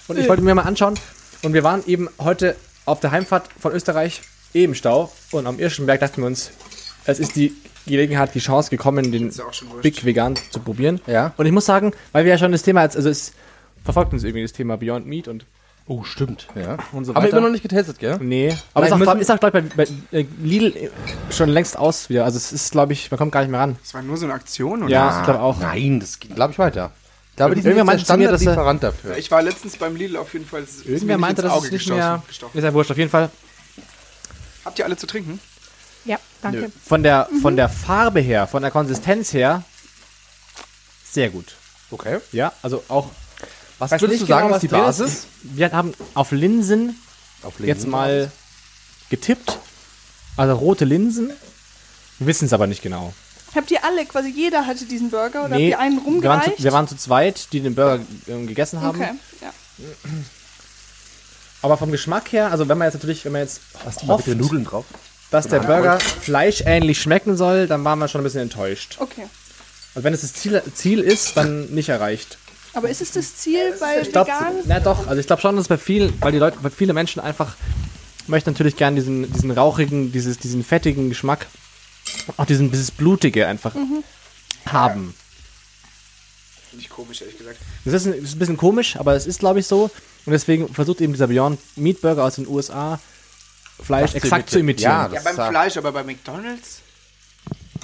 Und 0.07 0.17
ich 0.19 0.27
wollte 0.27 0.41
mir 0.43 0.55
mal 0.55 0.63
anschauen. 0.63 0.95
Und 1.43 1.53
wir 1.53 1.63
waren 1.63 1.83
eben 1.87 2.09
heute 2.19 2.55
auf 2.85 2.99
der 2.99 3.11
Heimfahrt 3.11 3.49
von 3.59 3.71
Österreich 3.71 4.21
eh 4.53 4.63
im 4.63 4.75
Stau. 4.75 5.11
Und 5.31 5.47
am 5.47 5.59
Irschenberg 5.59 5.99
dachten 5.99 6.21
wir 6.21 6.27
uns, 6.27 6.51
es 7.05 7.19
ist 7.19 7.35
die 7.35 7.53
Gelegenheit, 7.87 8.35
die 8.35 8.39
Chance 8.39 8.69
gekommen, 8.69 9.11
den. 9.11 9.31
Big 9.81 10.05
Vegan 10.05 10.35
zu 10.51 10.59
probieren. 10.59 11.01
Ja. 11.07 11.33
Und 11.37 11.45
ich 11.45 11.51
muss 11.51 11.65
sagen, 11.65 11.93
weil 12.11 12.25
wir 12.25 12.31
ja 12.31 12.37
schon 12.37 12.51
das 12.51 12.61
Thema, 12.63 12.81
als- 12.81 12.95
also 12.95 13.09
es 13.09 13.31
verfolgt 13.83 14.13
uns 14.13 14.23
irgendwie 14.23 14.43
das 14.43 14.53
Thema 14.53 14.77
Beyond 14.77 15.05
Meat 15.07 15.27
und, 15.27 15.45
Oh, 15.87 16.03
stimmt. 16.03 16.47
Ja. 16.55 16.77
und 16.91 17.05
so 17.05 17.15
Haben 17.15 17.23
wir 17.23 17.31
immer 17.31 17.41
noch 17.41 17.49
nicht 17.49 17.63
getestet, 17.63 17.97
gell? 17.99 18.17
Nee, 18.21 18.49
aber 18.73 18.85
ist 18.85 18.89
Vielleicht 18.89 18.93
auch, 18.93 18.97
glaub, 18.99 19.17
müssen- 19.17 19.21
ist 19.21 19.31
auch 19.31 19.39
glaub, 19.39 19.55
ich, 19.55 19.73
bei, 19.75 19.85
bei 20.11 20.19
äh, 20.19 20.25
Lidl 20.43 20.91
schon 21.31 21.49
längst 21.49 21.75
aus 21.77 22.07
wieder. 22.09 22.23
Also 22.23 22.37
es 22.37 22.53
ist, 22.53 22.71
glaube 22.71 22.93
ich, 22.93 23.09
man 23.09 23.17
kommt 23.17 23.31
gar 23.31 23.41
nicht 23.41 23.49
mehr 23.49 23.59
ran. 23.59 23.77
Das 23.81 23.93
war 23.95 24.01
nur 24.03 24.15
so 24.15 24.25
eine 24.25 24.33
Aktion, 24.35 24.83
oder? 24.83 24.91
Ja, 24.91 25.19
ich 25.19 25.25
glaube 25.25 25.41
auch. 25.41 25.59
Nein, 25.59 25.99
das 25.99 26.19
geht, 26.19 26.35
glaube 26.35 26.53
ich, 26.53 26.59
weiter. 26.59 26.91
Ich 27.31 27.35
glaube, 27.37 27.55
die 27.55 27.61
sind 27.61 27.75
jetzt 27.75 27.87
der 27.87 27.93
er- 27.95 27.99
Standardlieferant 27.99 28.83
dafür. 28.83 29.17
Ich 29.17 29.31
war 29.31 29.41
letztens 29.41 29.75
beim 29.77 29.95
Lidl 29.95 30.17
auf 30.17 30.31
jeden 30.33 30.45
Fall. 30.45 30.61
es 30.61 30.75
ist 30.77 30.85
mir 30.85 30.93
Irgendwer 30.93 31.17
meinte, 31.17 31.51
Auge 31.51 31.65
es 31.65 31.71
nicht 31.73 31.89
mehr... 31.89 32.21
gestochen. 32.27 32.57
Ist 32.57 32.63
ja 32.63 32.73
wurscht, 32.73 32.91
auf 32.91 32.97
jeden 32.97 33.09
Fall. 33.09 33.29
Habt 34.63 34.77
ihr 34.79 34.85
alle 34.85 34.95
zu 34.97 35.07
trinken? 35.07 35.39
ja, 36.05 36.17
danke. 36.41 36.71
Von 36.85 37.01
der, 37.03 37.27
von 37.41 37.55
der 37.55 37.69
Farbe 37.69 38.19
her, 38.19 38.45
von 38.47 38.61
der 38.61 38.71
Konsistenz 38.71 39.33
her, 39.33 39.63
sehr 41.09 41.29
gut. 41.31 41.55
Okay. 41.89 42.19
Ja, 42.31 42.53
also 42.61 42.83
auch. 42.87 43.09
Was 43.81 43.89
Weiß 43.89 44.01
würdest 44.01 44.21
du 44.21 44.25
sagen, 44.27 44.45
genau, 44.45 44.57
ist 44.57 44.61
die 44.61 44.67
Basis? 44.67 45.25
Wir 45.41 45.71
haben 45.71 45.95
auf 46.13 46.31
Linsen 46.31 46.95
Auf 47.41 47.59
jetzt 47.59 47.87
mal 47.87 48.31
getippt. 49.09 49.57
Also 50.37 50.53
rote 50.53 50.85
Linsen. 50.85 51.31
Wir 52.19 52.27
wissen 52.27 52.45
es 52.45 52.53
aber 52.53 52.67
nicht 52.67 52.83
genau. 52.83 53.11
Habt 53.55 53.71
ihr 53.71 53.83
alle, 53.83 54.05
quasi 54.05 54.29
jeder 54.29 54.67
hatte 54.67 54.85
diesen 54.85 55.09
Burger 55.09 55.45
oder 55.45 55.55
Nee, 55.55 55.71
habt 55.71 55.79
ihr 55.79 55.79
einen 55.79 55.95
wir 55.95 56.03
waren, 56.03 56.13
rumgereicht? 56.13 56.57
zu, 56.57 56.63
wir 56.63 56.71
waren 56.73 56.87
zu 56.87 56.95
zweit, 56.95 57.47
die 57.53 57.59
den 57.61 57.73
Burger 57.73 58.03
ähm, 58.27 58.45
gegessen 58.45 58.81
haben. 58.81 59.01
okay, 59.01 59.13
ja. 59.41 59.51
Aber 61.63 61.75
vom 61.77 61.91
Geschmack 61.91 62.31
her, 62.31 62.51
also 62.51 62.69
wenn 62.69 62.77
man 62.77 62.85
jetzt 62.85 62.93
natürlich, 62.93 63.25
wenn 63.25 63.31
man 63.31 63.41
jetzt 63.41 63.61
Hast 63.83 64.03
hofft, 64.03 64.25
bitte 64.25 64.37
Nudeln 64.37 64.63
drauf? 64.63 64.85
dass 65.31 65.47
der 65.47 65.61
Burger 65.61 65.99
fleischähnlich 65.99 67.01
schmecken 67.01 67.35
soll, 67.35 67.65
dann 67.65 67.83
waren 67.83 67.97
wir 67.97 68.07
schon 68.07 68.21
ein 68.21 68.25
bisschen 68.25 68.41
enttäuscht. 68.41 68.97
Okay. 68.99 69.25
Also 69.95 70.03
wenn 70.03 70.13
es 70.13 70.21
das 70.21 70.33
Ziel, 70.33 70.61
Ziel 70.75 70.99
ist, 70.99 71.35
dann 71.35 71.65
nicht 71.71 71.89
erreicht. 71.89 72.37
Aber 72.73 72.89
ist 72.89 73.01
es 73.01 73.11
das 73.11 73.35
Ziel 73.35 73.75
bei 73.79 74.01
glaub, 74.03 74.27
vegan? 74.27 74.53
na 74.65 74.79
doch, 74.79 75.07
also 75.07 75.19
ich 75.19 75.27
glaube 75.27 75.41
schon, 75.41 75.55
dass 75.57 75.67
bei 75.67 75.77
vielen, 75.77 76.13
weil 76.21 76.31
die 76.31 76.37
Leute, 76.37 76.57
weil 76.61 76.71
viele 76.71 76.93
Menschen 76.93 77.21
einfach 77.21 77.55
möchten 78.27 78.51
natürlich 78.51 78.77
gern 78.77 78.95
diesen, 78.95 79.31
diesen 79.31 79.51
rauchigen, 79.51 80.11
dieses, 80.11 80.37
diesen 80.37 80.63
fettigen 80.63 81.09
Geschmack, 81.09 81.47
auch 82.37 82.45
diesen, 82.45 82.71
dieses 82.71 82.91
blutige 82.91 83.47
einfach 83.47 83.75
haben. 84.65 85.13
Finde 86.69 86.85
ich 86.85 86.89
komisch, 86.89 87.21
ehrlich 87.21 87.37
gesagt. 87.37 87.57
Das 87.83 87.93
ist 87.93 88.05
ein, 88.05 88.13
ist 88.13 88.35
ein 88.35 88.39
bisschen 88.39 88.57
komisch, 88.57 88.95
aber 88.95 89.15
es 89.15 89.27
ist 89.27 89.39
glaube 89.39 89.59
ich 89.59 89.67
so 89.67 89.91
und 90.25 90.31
deswegen 90.31 90.73
versucht 90.73 91.01
eben 91.01 91.11
dieser 91.13 91.27
Beyond 91.27 91.59
Meat 91.75 91.99
Burger 91.99 92.23
aus 92.23 92.35
den 92.35 92.47
USA 92.47 92.99
Fleisch 93.83 94.13
Das 94.13 94.23
exakt 94.23 94.49
zu 94.49 94.59
imitieren. 94.59 94.91
Ja, 94.91 95.07
Ja, 95.07 95.21
Das 95.21 95.23
beim 95.23 95.49
Fleisch, 95.49 95.77
aber 95.77 95.91
bei 95.91 96.03
McDonalds? 96.03 96.81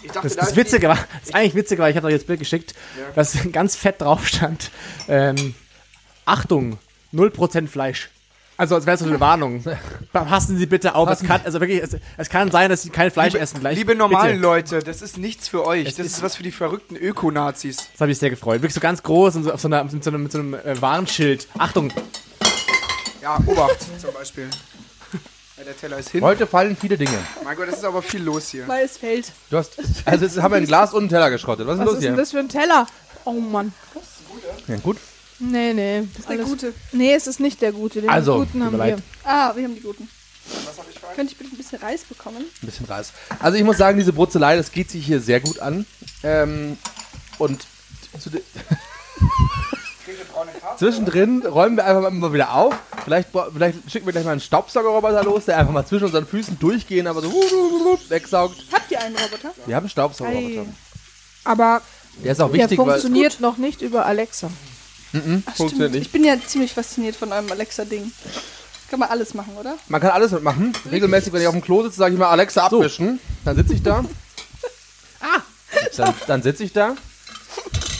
Ich 0.08 0.12
dachte, 0.14 0.28
Das, 0.28 0.36
da 0.36 0.42
das 0.42 0.50
ist 0.52 0.56
Witzige 0.58 0.88
war, 0.90 0.96
das 0.96 1.30
ist 1.30 1.36
eigentlich 1.36 1.56
witzig, 1.56 1.80
weil 1.80 1.92
ich 1.92 1.98
habe 1.98 2.08
euch 2.08 2.14
jetzt 2.14 2.28
Bild 2.28 2.40
geschickt, 2.40 2.74
dass 3.16 3.38
ganz 3.52 3.76
fett 3.76 4.02
drauf 4.02 4.28
stand. 4.28 4.72
Ähm, 5.08 5.54
Achtung, 6.26 6.78
0% 7.14 7.68
Fleisch. 7.68 8.10
Also, 8.60 8.74
als 8.74 8.88
wäre 8.88 8.96
es 8.96 9.02
so 9.02 9.06
eine 9.06 9.20
Warnung. 9.20 9.64
Passen 10.12 10.58
Sie 10.58 10.66
bitte 10.66 10.96
auf. 10.96 11.08
Es 11.12 11.20
kann, 11.22 11.42
also 11.46 11.60
wirklich, 11.60 11.80
es, 11.84 11.96
es 12.18 12.28
kann 12.28 12.50
sein, 12.50 12.72
dass 12.72 12.82
Sie 12.82 12.90
kein 12.90 13.12
Fleisch 13.12 13.36
essen 13.36 13.60
gleich. 13.60 13.78
Liebe 13.78 13.94
normalen 13.94 14.32
Bitte. 14.32 14.42
Leute, 14.42 14.80
das 14.80 15.04
ist 15.04 15.20
nichts 15.20 15.48
für 15.48 15.64
euch. 15.64 15.86
Es 15.88 15.96
das 15.98 16.08
ist- 16.08 16.12
ist 16.14 16.22
was 16.24 16.36
für 16.38 16.42
die 16.44 16.52
verrückten 16.52 16.96
Ökonazis. 16.96 17.78
Das 17.92 18.02
habe 18.02 18.12
ich 18.12 18.18
sehr 18.18 18.32
gefreut. 18.32 18.62
Wirklich 18.64 18.74
so 18.74 18.80
ganz 18.82 19.04
groß 19.04 19.36
und 19.36 19.44
so 19.44 19.54
auf 19.54 19.62
so 19.62 19.68
einer, 19.68 19.84
mit 19.84 20.04
so 20.04 20.10
einem, 20.10 20.24
mit 20.24 20.32
so 20.32 20.40
einem 20.40 20.56
äh, 20.56 20.82
Warnschild. 20.82 21.48
Achtung, 21.60 21.94
Ja, 23.22 23.38
Obacht 23.46 23.78
zum 24.02 24.12
Beispiel. 24.14 24.50
Der 25.66 25.76
Teller 25.76 25.98
ist 25.98 26.10
hin. 26.10 26.22
Heute 26.24 26.46
fallen 26.48 26.78
viele 26.78 26.98
Dinge. 26.98 27.18
Mein 27.44 27.58
Gott, 27.58 27.68
das 27.68 27.78
ist 27.80 27.84
aber 27.84 28.02
viel 28.02 28.22
los 28.24 28.50
hier. 28.50 28.68
Weil 28.68 28.86
es 28.86 28.98
fällt. 28.98 29.32
Du 29.50 29.58
hast, 29.58 29.74
also 30.06 30.26
jetzt 30.26 30.40
haben 30.42 30.52
wir 30.52 30.58
ein 30.58 30.66
Glas 30.66 30.94
und 30.94 31.00
einen 31.04 31.10
Teller 31.10 31.30
geschrottet. 31.30 31.66
Was 31.68 31.74
ist 31.76 31.80
Was 31.80 31.86
los 31.88 31.96
ist 31.96 32.04
denn 32.04 32.14
hier? 32.14 32.22
das 32.22 32.32
für 32.32 32.40
ein 32.40 32.50
Teller? 32.50 32.88
Oh 33.26 33.32
Mann. 33.34 33.74
Ja, 34.68 34.76
gut. 34.78 34.98
Nee, 35.40 35.74
nee. 35.74 36.04
Das 36.14 36.20
ist 36.22 36.30
der 36.30 36.38
gute. 36.38 36.74
Nee, 36.92 37.14
es 37.14 37.28
ist 37.28 37.40
nicht 37.40 37.62
der 37.62 37.72
gute. 37.72 38.02
Den 38.02 38.10
Also, 38.10 38.38
guten 38.40 38.64
haben 38.64 38.78
wir. 38.78 38.98
Ah, 39.24 39.52
wir 39.56 39.64
haben 39.66 39.76
die 39.76 39.82
guten. 39.82 40.10
Was 40.66 40.78
habe 40.78 40.88
ich? 40.92 41.02
Könnte 41.16 41.34
ich 41.34 41.38
bitte 41.38 41.54
ein 41.54 41.58
bisschen 41.58 41.80
Reis 41.80 42.04
bekommen? 42.04 42.38
Ein 42.62 42.66
bisschen 42.66 42.86
Reis. 42.86 43.12
Also 43.40 43.58
ich 43.58 43.64
muss 43.64 43.78
sagen, 43.78 43.98
diese 43.98 44.14
Brutzelei, 44.14 44.56
das 44.56 44.72
geht 44.72 44.90
sich 44.92 45.06
hier 45.06 45.20
sehr 45.20 45.40
gut 45.40 45.60
an. 45.60 45.86
Ähm, 46.24 46.78
und 47.40 47.66
zu 48.20 48.30
de- 48.30 48.42
zwischendrin 50.78 51.44
räumen 51.46 51.78
wir 51.78 51.86
einfach 51.86 52.10
mal 52.12 52.34
wieder 52.34 52.54
auf. 52.54 52.76
Vielleicht, 53.04 53.30
vielleicht 53.54 53.92
schicken 53.92 54.06
wir 54.06 54.14
gleich 54.14 54.26
mal 54.26 54.32
einen 54.32 54.42
Staubsaugerroboter 54.42 55.24
los, 55.24 55.46
der 55.46 55.58
einfach 55.58 55.74
mal 55.74 55.86
zwischen 55.86 56.06
unseren 56.06 56.26
Füßen 56.26 56.60
durchgehen, 56.60 57.08
aber 57.08 57.22
so 57.22 57.32
wegsaugt. 58.10 58.56
Habt 58.72 58.92
ihr 58.92 59.00
einen 59.02 59.16
Roboter? 59.16 59.52
Wir 59.66 59.76
haben 59.76 59.84
einen 59.84 59.90
Staubsaugerroboter. 59.90 60.66
Aber 61.44 61.82
Der 62.24 62.32
ist 62.34 62.42
auch 62.42 62.52
der 62.52 62.62
wichtig, 62.62 62.78
weil 62.80 62.86
funktioniert 62.86 63.40
noch 63.40 63.58
nicht 63.58 63.82
über 63.82 64.06
Alexa. 64.06 64.50
Ach, 65.46 65.56
funktioniert 65.56 65.92
nicht. 65.94 66.08
Ich 66.08 66.12
bin 66.12 66.24
ja 66.24 66.36
ziemlich 66.46 66.74
fasziniert 66.74 67.16
von 67.16 67.32
eurem 67.32 67.52
Alexa-Ding. 67.52 68.12
Kann 68.90 69.00
man 69.00 69.10
alles 69.10 69.34
machen, 69.34 69.56
oder? 69.60 69.78
man 69.90 70.00
kann 70.00 70.12
alles 70.12 70.32
mitmachen. 70.32 70.74
Regelmäßig, 70.92 71.34
wenn 71.34 71.42
ich 71.42 71.48
auf 71.48 71.54
dem 71.54 71.62
Klo 71.62 71.84
sitze, 71.84 71.98
sage 71.98 72.14
ich 72.14 72.20
mal 72.20 72.30
Alexa 72.30 72.66
abwischen. 72.66 73.20
Dann 73.44 73.56
sitze 73.56 73.74
ich 73.74 73.84
da. 73.84 74.06
ah! 75.22 75.42
Dann, 75.98 76.14
dann 76.28 76.42
sitze 76.44 76.64
ich 76.64 76.74
da. 76.74 76.96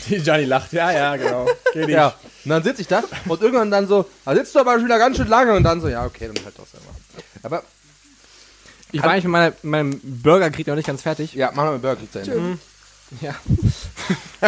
Johnny 0.24 0.44
lacht. 0.44 0.72
Ja, 0.72 0.90
ja, 0.90 1.16
genau. 1.16 1.46
Geh 1.72 1.80
nicht. 1.86 1.90
Ja, 1.90 2.14
und 2.44 2.50
dann 2.50 2.62
sitze 2.62 2.82
ich 2.82 2.88
da 2.88 3.02
und 3.26 3.40
irgendwann 3.42 3.70
dann 3.70 3.86
so, 3.88 4.08
da 4.24 4.34
sitzt 4.34 4.54
du 4.54 4.60
aber 4.60 4.74
schon 4.74 4.84
wieder 4.84 4.98
ganz 4.98 5.16
schön 5.16 5.28
lange 5.28 5.54
und 5.54 5.62
dann 5.62 5.80
so, 5.80 5.88
ja, 5.88 6.04
okay, 6.04 6.30
dann 6.32 6.44
halt 6.44 6.58
doch 6.58 6.66
selber. 6.66 6.86
Aber 7.42 7.62
Ich 8.92 9.02
war 9.02 9.10
eigentlich 9.10 9.24
mit 9.24 9.32
meiner, 9.32 9.52
meinem 9.62 10.00
Burgerkrieg 10.02 10.66
noch 10.66 10.74
nicht 10.76 10.86
ganz 10.86 11.02
fertig. 11.02 11.34
ja, 11.34 11.50
machen 11.52 11.68
wir 11.68 11.72
mit 11.72 11.82
Burger 11.82 11.96
King 11.96 12.12
zu 12.12 12.18
Ende. 12.20 12.58
Ja. 13.22 13.34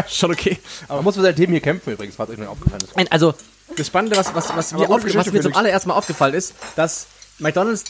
Schon 0.07 0.33
okay. 0.33 0.59
Man 0.87 1.03
muss 1.03 1.15
für 1.15 1.23
sein 1.23 1.35
Team 1.35 1.51
hier 1.51 1.61
kämpfen 1.63 1.95
übrigens, 1.95 2.17
falls 2.17 2.29
euch 2.29 2.37
nicht 2.37 2.47
aufgefallen 2.47 2.83
ist. 2.85 2.95
Nein, 2.95 3.07
Also, 3.11 3.33
das 3.75 3.87
Spannende, 3.87 4.19
was, 4.19 4.35
was, 4.35 4.55
was, 4.55 4.73
mir, 4.73 4.81
gute 4.81 4.91
aufge 4.91 5.05
Geschichte, 5.07 5.19
was 5.19 5.27
mir 5.33 5.41
zum 5.41 5.53
Felix. 5.53 5.57
allerersten 5.57 5.89
Mal 5.89 5.95
aufgefallen 5.95 6.35
ist, 6.35 6.53
dass 6.77 7.07
McDonalds 7.39 7.85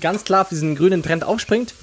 ganz 0.00 0.22
klar 0.22 0.42
auf 0.42 0.48
diesen 0.48 0.76
grünen 0.76 1.02
Trend 1.02 1.24
aufspringt, 1.24 1.74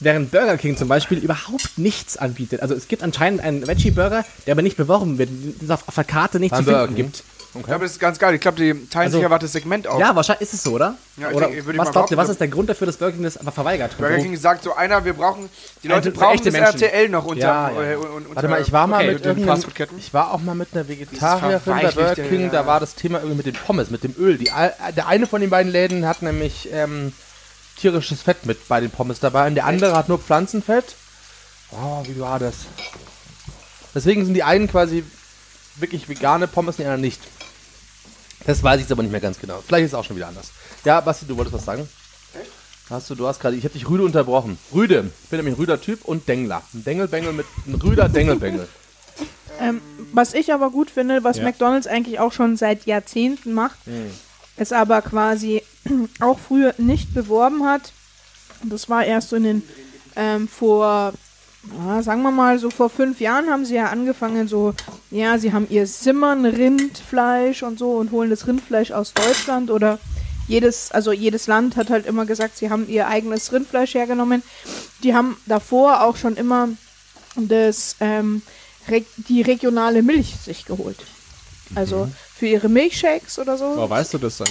während 0.00 0.30
Burger 0.30 0.56
King 0.56 0.76
zum 0.76 0.88
Beispiel 0.88 1.18
überhaupt 1.18 1.76
nichts 1.78 2.16
anbietet. 2.16 2.62
Also 2.62 2.74
es 2.74 2.88
gibt 2.88 3.02
anscheinend 3.02 3.40
einen 3.40 3.66
Veggie-Burger, 3.66 4.24
der 4.46 4.52
aber 4.52 4.62
nicht 4.62 4.76
beworben 4.76 5.18
wird, 5.18 5.28
den 5.30 5.54
es 5.62 5.70
auf, 5.70 5.86
auf 5.88 5.94
der 5.94 6.04
Karte 6.04 6.38
nicht 6.40 6.50
Beim 6.52 6.64
zu 6.64 6.70
Burger 6.70 6.86
finden 6.86 6.96
King. 6.96 7.04
gibt. 7.12 7.24
Ich 7.54 7.62
glaube, 7.64 7.84
das 7.86 7.92
ist 7.92 7.98
ganz 7.98 8.18
geil. 8.18 8.34
Ich 8.34 8.40
glaube, 8.42 8.58
die 8.58 8.72
teilen 8.88 9.06
Also- 9.06 9.16
sich 9.18 9.24
aber 9.24 9.38
das 9.38 9.52
Segment 9.52 9.88
auf. 9.88 9.98
Ja, 9.98 10.14
wahrscheinlich 10.14 10.42
ist 10.42 10.52
es 10.54 10.62
so, 10.62 10.72
oder? 10.74 10.94
Ja, 11.16 11.30
ich 11.30 11.34
oder 11.36 11.50
ich 11.50 11.78
was 11.78 11.90
glaubt 11.90 12.10
ihr, 12.10 12.16
was 12.18 12.28
ist 12.28 12.38
der 12.40 12.46
Grund 12.48 12.68
dafür, 12.68 12.86
dass 12.86 12.98
Burger 12.98 13.14
King 13.14 13.22
das 13.24 13.38
einfach 13.38 13.54
verweigert? 13.54 13.96
Burger 13.96 14.18
Wo- 14.18 14.22
King 14.22 14.36
sagt 14.36 14.62
so 14.64 14.74
einer, 14.76 15.04
wir 15.04 15.14
brauchen, 15.14 15.48
die 15.82 15.88
Leute 15.88 16.10
Echte 16.10 16.20
brauchen 16.20 16.44
das 16.44 16.52
Menschen. 16.52 16.82
RTL 16.82 17.08
noch 17.08 17.24
unter, 17.24 17.40
Ja, 17.40 17.70
ja. 17.70 17.82
äh, 17.92 17.96
un- 17.96 18.04
unter 18.26 18.36
Warte 18.36 18.48
mal, 18.48 18.60
ich 18.60 18.70
war 18.70 18.86
mal 18.86 18.96
okay, 19.02 19.14
mit 19.14 19.24
den 19.24 19.38
irgendeinem, 19.38 19.88
ich 19.98 20.14
war 20.14 20.34
auch 20.34 20.40
mal 20.42 20.54
mit 20.54 20.68
einer 20.74 20.86
Vegetarierin 20.88 21.60
bei 21.64 21.90
Burger 21.90 22.14
King, 22.16 22.40
ja. 22.42 22.48
da 22.50 22.66
war 22.66 22.80
das 22.80 22.94
Thema 22.94 23.18
irgendwie 23.18 23.38
mit 23.38 23.46
den 23.46 23.54
Pommes, 23.54 23.90
mit 23.90 24.04
dem 24.04 24.14
Öl. 24.18 24.36
Die, 24.36 24.50
der 24.94 25.08
eine 25.08 25.26
von 25.26 25.40
den 25.40 25.50
beiden 25.50 25.72
Läden 25.72 26.06
hat 26.06 26.20
nämlich 26.22 26.68
ähm, 26.70 27.12
tierisches 27.78 28.22
Fett 28.22 28.44
mit 28.46 28.68
bei 28.68 28.80
den 28.80 28.90
Pommes 28.90 29.20
dabei 29.20 29.46
und 29.46 29.54
der 29.54 29.66
andere 29.66 29.96
hat 29.96 30.08
nur 30.08 30.18
Pflanzenfett. 30.18 30.94
Oh, 31.72 32.02
wie 32.06 32.18
war 32.20 32.38
das? 32.38 32.54
Deswegen 33.94 34.24
sind 34.24 34.34
die 34.34 34.42
einen 34.42 34.68
quasi 34.68 35.04
wirklich 35.76 36.08
vegane 36.08 36.46
Pommes, 36.46 36.76
die 36.76 36.82
anderen 36.84 37.00
nicht. 37.00 37.20
Das 38.46 38.62
weiß 38.62 38.76
ich 38.76 38.82
jetzt 38.82 38.92
aber 38.92 39.02
nicht 39.02 39.12
mehr 39.12 39.20
ganz 39.20 39.38
genau. 39.38 39.62
Vielleicht 39.66 39.84
ist 39.86 39.90
es 39.92 39.94
auch 39.94 40.04
schon 40.04 40.16
wieder 40.16 40.28
anders. 40.28 40.50
Ja, 40.84 41.00
Basti, 41.00 41.26
du 41.26 41.36
wolltest 41.36 41.54
was 41.56 41.64
sagen? 41.64 41.88
Hast 42.90 43.10
du, 43.10 43.14
du 43.14 43.26
hast 43.26 43.40
gerade, 43.40 43.54
ich 43.56 43.64
habe 43.64 43.74
dich 43.74 43.86
Rüde 43.88 44.02
unterbrochen. 44.04 44.58
Rüde, 44.72 45.10
ich 45.24 45.28
bin 45.28 45.38
nämlich 45.38 45.54
ein 45.54 45.58
Rüder 45.60 45.78
Typ 45.80 46.06
und 46.06 46.26
Dengler. 46.26 46.62
Ein 46.72 46.84
Dengelbengel 46.84 47.34
mit 47.34 47.44
einem 47.66 47.74
Rüder 47.76 48.08
Dengelbengel. 48.08 48.66
Ähm, 49.60 49.82
was 50.12 50.32
ich 50.32 50.54
aber 50.54 50.70
gut 50.70 50.90
finde, 50.90 51.22
was 51.24 51.36
Ja. 51.38 51.44
McDonalds 51.44 51.86
eigentlich 51.86 52.18
auch 52.20 52.32
schon 52.32 52.56
seit 52.56 52.86
Jahrzehnten 52.86 53.52
macht, 53.52 53.76
es 54.58 54.72
aber 54.72 55.02
quasi 55.02 55.62
auch 56.20 56.38
früher 56.38 56.74
nicht 56.78 57.14
beworben 57.14 57.64
hat. 57.64 57.92
Das 58.64 58.88
war 58.88 59.04
erst 59.04 59.30
so 59.30 59.36
in 59.36 59.44
den, 59.44 59.62
ähm, 60.16 60.48
vor, 60.48 61.12
ja, 61.86 62.02
sagen 62.02 62.22
wir 62.22 62.30
mal, 62.30 62.58
so 62.58 62.70
vor 62.70 62.90
fünf 62.90 63.20
Jahren 63.20 63.48
haben 63.48 63.64
sie 63.64 63.76
ja 63.76 63.86
angefangen, 63.86 64.48
so, 64.48 64.74
ja, 65.10 65.38
sie 65.38 65.52
haben 65.52 65.66
ihr 65.70 65.86
Simmern 65.86 66.44
Rindfleisch 66.44 67.62
und 67.62 67.78
so 67.78 67.92
und 67.92 68.10
holen 68.10 68.30
das 68.30 68.46
Rindfleisch 68.46 68.90
aus 68.90 69.14
Deutschland 69.14 69.70
oder 69.70 69.98
jedes, 70.48 70.90
also 70.90 71.12
jedes 71.12 71.46
Land 71.46 71.76
hat 71.76 71.90
halt 71.90 72.06
immer 72.06 72.24
gesagt, 72.26 72.56
sie 72.56 72.70
haben 72.70 72.88
ihr 72.88 73.06
eigenes 73.06 73.52
Rindfleisch 73.52 73.94
hergenommen. 73.94 74.42
Die 75.02 75.14
haben 75.14 75.36
davor 75.46 76.02
auch 76.02 76.16
schon 76.16 76.36
immer 76.36 76.70
das, 77.36 77.96
ähm, 78.00 78.42
die 79.28 79.42
regionale 79.42 80.02
Milch 80.02 80.34
sich 80.36 80.64
geholt. 80.64 81.04
Also 81.74 82.08
für 82.38 82.46
ihre 82.46 82.68
Milchshakes 82.68 83.38
oder 83.38 83.58
so. 83.58 83.76
Woher 83.76 83.90
weißt 83.90 84.14
du 84.14 84.18
das 84.18 84.38
dann? 84.38 84.48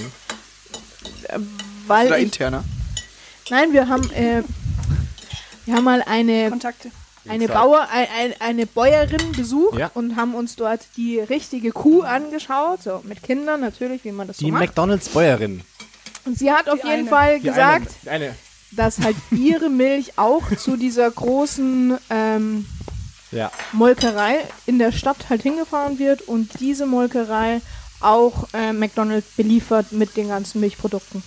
weil 1.88 2.08
Oder 2.08 2.18
ich, 2.18 2.26
interner. 2.26 2.64
nein, 3.50 3.74
wir 3.74 3.88
haben, 3.88 4.10
äh, 4.12 4.44
wir 5.66 5.76
haben 5.76 5.84
mal 5.84 6.02
eine, 6.06 6.50
Kontakte. 6.50 6.92
eine 7.28 7.48
Bauer, 7.48 7.88
ein, 7.92 8.08
ein, 8.20 8.34
eine 8.40 8.66
Bäuerin 8.66 9.32
besucht 9.34 9.78
Ja. 9.78 9.92
und 9.94 10.16
haben 10.16 10.36
uns 10.36 10.56
dort 10.56 10.82
die 10.98 11.20
richtige 11.20 11.72
Kuh 11.72 12.02
angeschaut, 12.02 12.84
so 12.84 13.02
mit 13.04 13.24
Kindern 13.24 13.62
natürlich, 13.62 14.04
wie 14.04 14.12
man 14.12 14.28
das 14.28 14.38
Die 14.38 14.46
so 14.46 14.52
macht. 14.52 14.62
McDonalds-Bäuerin. 14.64 15.62
Und 16.26 16.38
sie 16.38 16.52
hat 16.52 16.70
auf 16.70 16.82
Die 16.82 16.88
jeden 16.88 17.02
eine. 17.02 17.10
Fall 17.10 17.40
Die 17.40 17.48
gesagt, 17.48 17.88
Eine, 18.06 18.12
eine. 18.26 18.36
dass 18.72 19.00
halt 19.00 19.16
ihre 19.32 19.70
Milch 19.70 20.18
auch 20.18 20.44
zu 20.58 20.76
dieser 20.78 21.10
großen 21.10 21.98
ähm, 22.10 22.66
Ja. 23.32 23.50
Molkerei 23.72 24.40
in 24.66 24.78
der 24.80 24.92
Stadt 24.92 25.30
halt 25.30 25.42
hingefahren 25.42 26.00
wird 26.00 26.22
und 26.24 26.60
diese 26.60 26.86
Molkerei 26.86 27.62
auch 28.00 28.48
äh, 28.54 28.74
McDonald's 28.74 29.30
beliefert 29.36 29.92
mit 29.92 30.16
den 30.18 30.30
ganzen 30.30 30.60
Milchprodukten. 30.62 31.24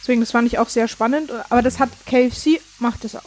Deswegen, 0.00 0.20
das 0.20 0.30
fand 0.30 0.46
ich 0.46 0.58
auch 0.58 0.68
sehr 0.68 0.88
spannend. 0.88 1.30
Aber 1.50 1.62
das 1.62 1.78
hat 1.78 1.90
KFC, 2.06 2.60
macht 2.78 3.04
das 3.04 3.16
auch. 3.16 3.22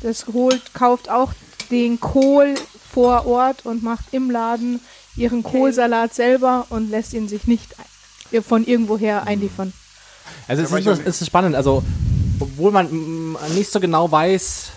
Das 0.00 0.26
holt, 0.28 0.72
kauft 0.72 1.10
auch 1.10 1.32
den 1.70 2.00
Kohl 2.00 2.54
vor 2.92 3.26
Ort 3.26 3.66
und 3.66 3.82
macht 3.82 4.06
im 4.12 4.30
Laden 4.30 4.80
ihren 5.16 5.42
Kohlsalat 5.42 6.14
selber 6.14 6.66
und 6.70 6.90
lässt 6.90 7.12
ihn 7.12 7.28
sich 7.28 7.46
nicht 7.46 7.74
von 8.46 8.64
irgendwoher 8.66 9.26
einliefern. 9.26 9.72
Also 10.48 10.62
es 10.62 10.72
ist, 10.72 11.02
es 11.04 11.20
ist 11.20 11.26
spannend, 11.26 11.54
also 11.54 11.82
obwohl 12.38 12.72
man 12.72 13.36
nicht 13.54 13.70
so 13.70 13.80
genau 13.80 14.10
weiß, 14.10 14.70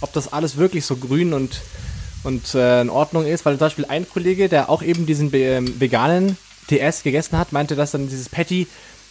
ob 0.00 0.12
das 0.12 0.32
alles 0.32 0.56
wirklich 0.56 0.84
so 0.84 0.96
grün 0.96 1.32
und, 1.32 1.60
und 2.24 2.54
äh, 2.54 2.80
in 2.80 2.90
Ordnung 2.90 3.26
ist, 3.26 3.44
weil 3.44 3.54
zum 3.54 3.66
Beispiel 3.66 3.84
ein 3.86 4.08
Kollege, 4.08 4.48
der 4.48 4.68
auch 4.70 4.82
eben 4.82 5.06
diesen 5.06 5.30
be- 5.30 5.38
ähm, 5.44 5.78
veganen 5.80 6.36
TS 6.68 7.02
gegessen 7.02 7.38
hat, 7.38 7.52
meinte, 7.52 7.76
dass 7.76 7.90
dann 7.92 8.08
dieses 8.08 8.28
Patty 8.28 8.66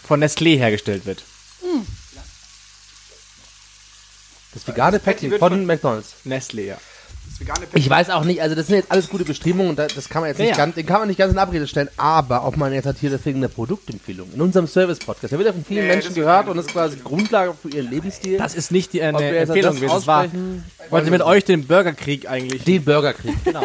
von 0.05 0.21
Nestlé 0.23 0.57
hergestellt 0.57 1.05
wird. 1.05 1.23
Das 4.53 4.67
vegane 4.67 4.99
Patty 4.99 5.13
Patty 5.15 5.31
wird 5.31 5.39
von 5.39 5.49
von- 5.53 5.65
McDonalds. 5.65 6.13
Nestlé, 6.25 6.65
ja. 6.65 6.77
Das 7.33 7.39
vegane 7.39 7.65
Ich 7.73 7.89
weiß 7.89 8.09
auch 8.11 8.23
nicht, 8.23 8.41
also 8.41 8.55
das 8.55 8.67
sind 8.67 8.75
jetzt 8.75 8.91
alles 8.91 9.09
gute 9.09 9.25
Bestimmungen 9.25 9.71
und 9.71 9.79
da- 9.79 9.87
das 9.87 10.07
kann 10.09 10.21
man 10.21 10.29
jetzt 10.29 10.39
Ja, 10.39 10.45
nicht 10.45 10.51
ja. 10.57 10.57
ganz, 10.65 10.75
den 10.75 10.85
kann 10.85 10.99
man 10.99 11.07
nicht 11.07 11.17
ganz 11.17 11.33
in 11.33 11.39
Abrede 11.39 11.67
stellen, 11.67 11.89
aber 11.97 12.45
ob 12.45 12.57
man 12.57 12.71
jetzt 12.73 12.85
hat 12.85 12.97
hier 12.99 13.09
deswegen 13.09 13.37
eine 13.37 13.49
Produktempfehlung 13.49 14.29
in 14.33 14.41
unserem 14.41 14.67
Service-Podcast, 14.67 15.31
der 15.31 15.39
wird 15.39 15.47
ja 15.47 15.53
von 15.53 15.65
vielen 15.65 15.81
Nee, 15.87 15.91
Menschen 15.93 16.09
das- 16.09 16.15
gehört 16.15 16.47
und 16.47 16.57
ist 16.59 16.69
quasi 16.69 16.97
Grundlage 17.03 17.53
für 17.59 17.69
ihren 17.69 17.89
Lebensstil. 17.89 18.37
Das 18.37 18.53
ist 18.55 18.71
nicht 18.71 18.93
die 18.93 18.99
äh, 18.99 19.05
eine 19.05 19.17
Empfehlung 19.37 19.71
das 19.71 19.75
gewesen. 19.77 19.93
Das 19.95 20.07
war, 20.07 20.21
aussprechen, 20.25 20.63
ich 20.85 20.91
wollte 20.91 21.11
mit 21.11 21.21
euch 21.21 21.43
den 21.45 21.65
Burgerkrieg 21.67 22.29
eigentlich. 22.29 22.63
den 22.63 22.83
Burgerkrieg. 22.83 23.33
Genau. 23.43 23.63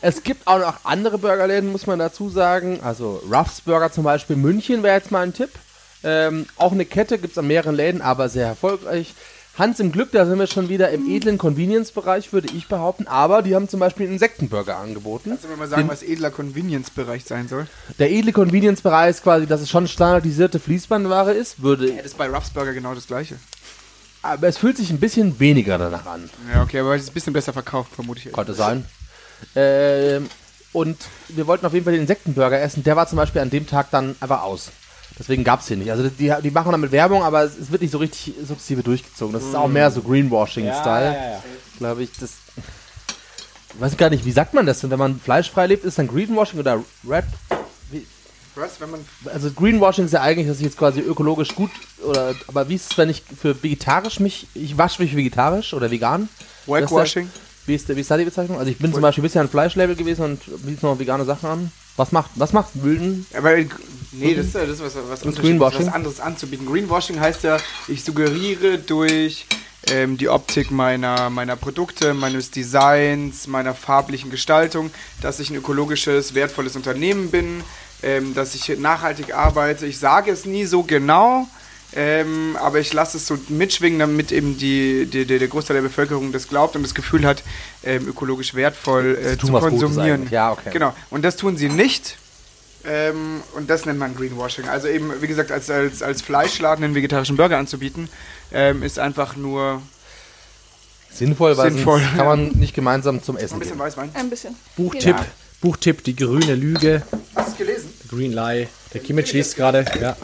es 0.00 0.22
gibt 0.22 0.46
auch 0.46 0.58
noch 0.58 0.84
andere 0.84 1.18
Burgerläden, 1.18 1.70
muss 1.72 1.86
man 1.86 1.98
dazu 1.98 2.28
sagen. 2.30 2.80
Also 2.82 3.20
Ruffs 3.30 3.60
Burger 3.60 3.90
zum 3.90 4.04
Beispiel, 4.04 4.36
München 4.36 4.82
wäre 4.82 4.96
jetzt 4.96 5.10
mal 5.10 5.22
ein 5.22 5.34
Tipp. 5.34 5.50
Ähm, 6.04 6.46
auch 6.56 6.70
eine 6.72 6.84
Kette 6.84 7.18
gibt 7.18 7.32
es 7.32 7.38
an 7.38 7.48
mehreren 7.48 7.74
Läden, 7.74 8.00
aber 8.00 8.28
sehr 8.28 8.46
erfolgreich. 8.46 9.14
Hans 9.58 9.80
im 9.80 9.90
Glück, 9.90 10.12
da 10.12 10.24
sind 10.24 10.38
wir 10.38 10.46
schon 10.46 10.68
wieder 10.68 10.90
im 10.90 11.10
edlen 11.10 11.36
Convenience-Bereich, 11.36 12.32
würde 12.32 12.48
ich 12.56 12.68
behaupten. 12.68 13.08
Aber 13.08 13.42
die 13.42 13.54
haben 13.56 13.68
zum 13.68 13.80
Beispiel 13.80 14.04
einen 14.06 14.12
Insektenburger 14.14 14.76
angeboten. 14.78 15.30
Kannst 15.30 15.44
du 15.44 15.48
mir 15.48 15.56
mal 15.56 15.66
sagen, 15.68 15.82
Den- 15.82 15.88
was 15.90 16.02
edler 16.04 16.30
Convenience-Bereich 16.30 17.24
sein 17.24 17.48
soll? 17.48 17.66
Der 17.98 18.10
edle 18.12 18.32
Convenience-Bereich 18.32 19.10
ist 19.10 19.22
quasi, 19.24 19.46
dass 19.46 19.60
es 19.60 19.68
schon 19.68 19.88
standardisierte 19.88 20.60
Fließbandware 20.60 21.32
ist, 21.32 21.60
würde, 21.60 21.88
Ja, 21.90 21.96
das 21.96 22.06
ist 22.06 22.18
bei 22.18 22.28
Ruff's 22.28 22.50
Burger 22.50 22.72
genau 22.72 22.94
das 22.94 23.06
gleiche. 23.08 23.34
aber 24.22 24.46
es 24.46 24.58
fühlt 24.58 24.76
sich 24.76 24.90
ein 24.90 25.00
bisschen 25.00 25.40
weniger 25.40 25.76
danach 25.76 26.06
an. 26.06 26.30
Ja, 26.54 26.62
okay, 26.62 26.78
aber 26.80 26.94
es 26.94 27.02
ist 27.02 27.10
ein 27.10 27.14
bisschen 27.14 27.32
besser 27.32 27.52
verkauft, 27.52 27.92
vermute 27.94 28.28
ich. 28.28 28.32
Konnte 28.32 28.54
sein. 28.54 28.84
Ähm, 29.56 30.28
und 30.72 30.98
wir 31.28 31.46
wollten 31.46 31.66
auf 31.66 31.72
jeden 31.72 31.84
Fall 31.84 31.94
den 31.94 32.02
Insektenburger 32.02 32.60
essen. 32.60 32.84
Der 32.84 32.94
war 32.96 33.08
zum 33.08 33.16
Beispiel 33.16 33.40
an 33.40 33.50
dem 33.50 33.66
Tag 33.66 33.90
dann 33.90 34.14
einfach 34.20 34.42
aus. 34.42 34.70
Deswegen 35.18 35.42
gab's 35.44 35.66
hier 35.68 35.76
nicht. 35.76 35.90
Also 35.90 36.08
die, 36.08 36.32
die 36.42 36.50
machen 36.50 36.70
damit 36.72 36.92
Werbung, 36.92 37.22
aber 37.24 37.42
es, 37.42 37.56
es 37.58 37.70
wird 37.72 37.82
nicht 37.82 37.90
so 37.90 37.98
richtig 37.98 38.34
sukzessive 38.46 38.82
durchgezogen. 38.82 39.32
Das 39.32 39.42
ist 39.44 39.54
auch 39.54 39.68
mehr 39.68 39.90
so 39.90 40.00
Greenwashing-Style. 40.02 41.16
Glaube 41.78 42.02
ich, 42.04 42.10
das. 42.20 42.30
Ich 43.74 43.80
weiß 43.80 43.96
gar 43.96 44.10
nicht, 44.10 44.24
wie 44.24 44.32
sagt 44.32 44.54
man 44.54 44.64
das 44.66 44.80
denn? 44.80 44.90
Wenn 44.90 44.98
man 44.98 45.20
fleischfrei 45.20 45.66
lebt, 45.66 45.84
ist 45.84 45.98
dann 45.98 46.08
Greenwashing 46.08 46.60
oder 46.60 46.82
Red? 47.08 47.24
Was, 48.54 48.80
wenn 48.80 48.90
man 48.90 49.00
Also 49.32 49.52
Greenwashing 49.52 50.06
ist 50.06 50.12
ja 50.12 50.20
eigentlich, 50.22 50.48
dass 50.48 50.56
ich 50.58 50.64
jetzt 50.64 50.76
quasi 50.78 50.98
ökologisch 51.00 51.54
gut 51.54 51.70
oder 52.04 52.34
aber 52.48 52.68
wie 52.68 52.74
ist 52.74 52.90
es, 52.90 52.98
wenn 52.98 53.08
ich 53.08 53.22
für 53.40 53.60
vegetarisch 53.62 54.18
mich, 54.18 54.48
ich 54.54 54.76
wasche 54.76 55.00
mich 55.00 55.14
vegetarisch 55.14 55.74
oder 55.74 55.90
vegan? 55.92 56.28
Whitewashing? 56.66 57.30
Wie 57.66 57.74
ist, 57.76 57.88
der- 57.88 57.94
wie 57.94 58.00
ist 58.00 58.10
da 58.10 58.16
die 58.16 58.24
Bezeichnung? 58.24 58.58
Also 58.58 58.68
ich 58.70 58.78
bin 58.78 58.92
zum 58.92 59.02
Beispiel 59.02 59.22
bisher 59.22 59.42
ein 59.42 59.48
Fleischlabel 59.48 59.94
gewesen 59.94 60.22
und 60.24 60.40
biete 60.66 60.84
noch 60.86 60.98
vegane 60.98 61.24
Sachen 61.24 61.48
an. 61.48 61.72
Was 61.96 62.10
macht, 62.10 62.30
was 62.34 62.52
macht 62.52 62.74
Mülden? 62.74 63.26
Aber 63.36 63.52
nee, 64.12 64.34
das 64.34 64.46
ist, 64.46 64.54
ja- 64.54 64.64
das 64.66 64.80
was, 64.80 64.94
was, 64.96 65.24
was 65.24 65.88
anderes 65.94 66.20
anzubieten. 66.20 66.66
Greenwashing 66.66 67.20
heißt 67.20 67.42
ja, 67.44 67.58
ich 67.88 68.04
suggeriere 68.04 68.78
durch 68.78 69.46
ähm, 69.90 70.16
die 70.16 70.28
Optik 70.28 70.70
meiner, 70.70 71.30
meiner 71.30 71.56
Produkte, 71.56 72.14
meines 72.14 72.50
Designs, 72.50 73.46
meiner 73.46 73.74
farblichen 73.74 74.30
Gestaltung, 74.30 74.90
dass 75.20 75.40
ich 75.40 75.50
ein 75.50 75.56
ökologisches, 75.56 76.34
wertvolles 76.34 76.76
Unternehmen 76.76 77.30
bin, 77.30 77.62
ähm, 78.02 78.34
dass 78.34 78.54
ich 78.54 78.78
nachhaltig 78.78 79.34
arbeite. 79.34 79.86
Ich 79.86 79.98
sage 79.98 80.30
es 80.30 80.44
nie 80.44 80.64
so 80.64 80.82
genau, 80.82 81.46
ähm, 81.94 82.56
aber 82.60 82.80
ich 82.80 82.92
lasse 82.92 83.16
es 83.16 83.26
so 83.26 83.38
mitschwingen, 83.48 83.98
damit 83.98 84.30
eben 84.30 84.58
die, 84.58 85.06
die, 85.06 85.24
die, 85.24 85.38
der 85.38 85.48
Großteil 85.48 85.76
der 85.76 85.82
Bevölkerung 85.82 86.32
das 86.32 86.48
glaubt 86.48 86.76
und 86.76 86.82
das 86.82 86.94
Gefühl 86.94 87.24
hat, 87.24 87.42
ähm, 87.82 88.08
ökologisch 88.08 88.54
wertvoll 88.54 89.16
äh, 89.16 89.38
zu 89.38 89.52
konsumieren. 89.52 90.28
Ja, 90.30 90.52
okay. 90.52 90.70
Genau. 90.72 90.94
Und 91.10 91.24
das 91.24 91.36
tun 91.36 91.56
sie 91.56 91.68
nicht. 91.68 92.18
Ähm, 92.84 93.42
und 93.54 93.68
das 93.68 93.86
nennt 93.86 93.98
man 93.98 94.14
Greenwashing. 94.16 94.68
Also 94.68 94.88
eben, 94.88 95.10
wie 95.20 95.26
gesagt, 95.26 95.50
als, 95.50 95.68
als, 95.68 96.02
als 96.02 96.22
Fleischladen 96.22 96.84
einen 96.84 96.94
vegetarischen 96.94 97.36
Burger 97.36 97.58
anzubieten, 97.58 98.08
ähm, 98.52 98.82
ist 98.82 98.98
einfach 98.98 99.36
nur 99.36 99.82
Sinnvoll, 101.12 101.56
weil 101.56 101.72
Sinnvoll, 101.72 102.00
sonst 102.00 102.16
kann 102.16 102.26
man 102.26 102.48
nicht 102.50 102.74
gemeinsam 102.74 103.22
zum 103.22 103.36
Essen 103.36 103.54
ein 103.54 103.58
bisschen 103.60 103.76
gehen. 103.76 103.84
Weißwein. 103.84 104.10
Ein 104.14 104.30
bisschen. 104.30 104.54
Buchtipp, 104.76 105.16
Ja. 105.16 105.26
Buchtipp, 105.60 106.04
die 106.04 106.14
grüne 106.14 106.54
Lüge, 106.54 107.02
Hast 107.34 107.48
du 107.48 107.52
es 107.52 107.58
gelesen? 107.58 107.92
Green 108.08 108.32
Lie. 108.32 108.68
Der 108.94 109.00
Kimmich 109.00 109.32
liest 109.32 109.56
gerade, 109.56 109.84
ja. 110.00 110.16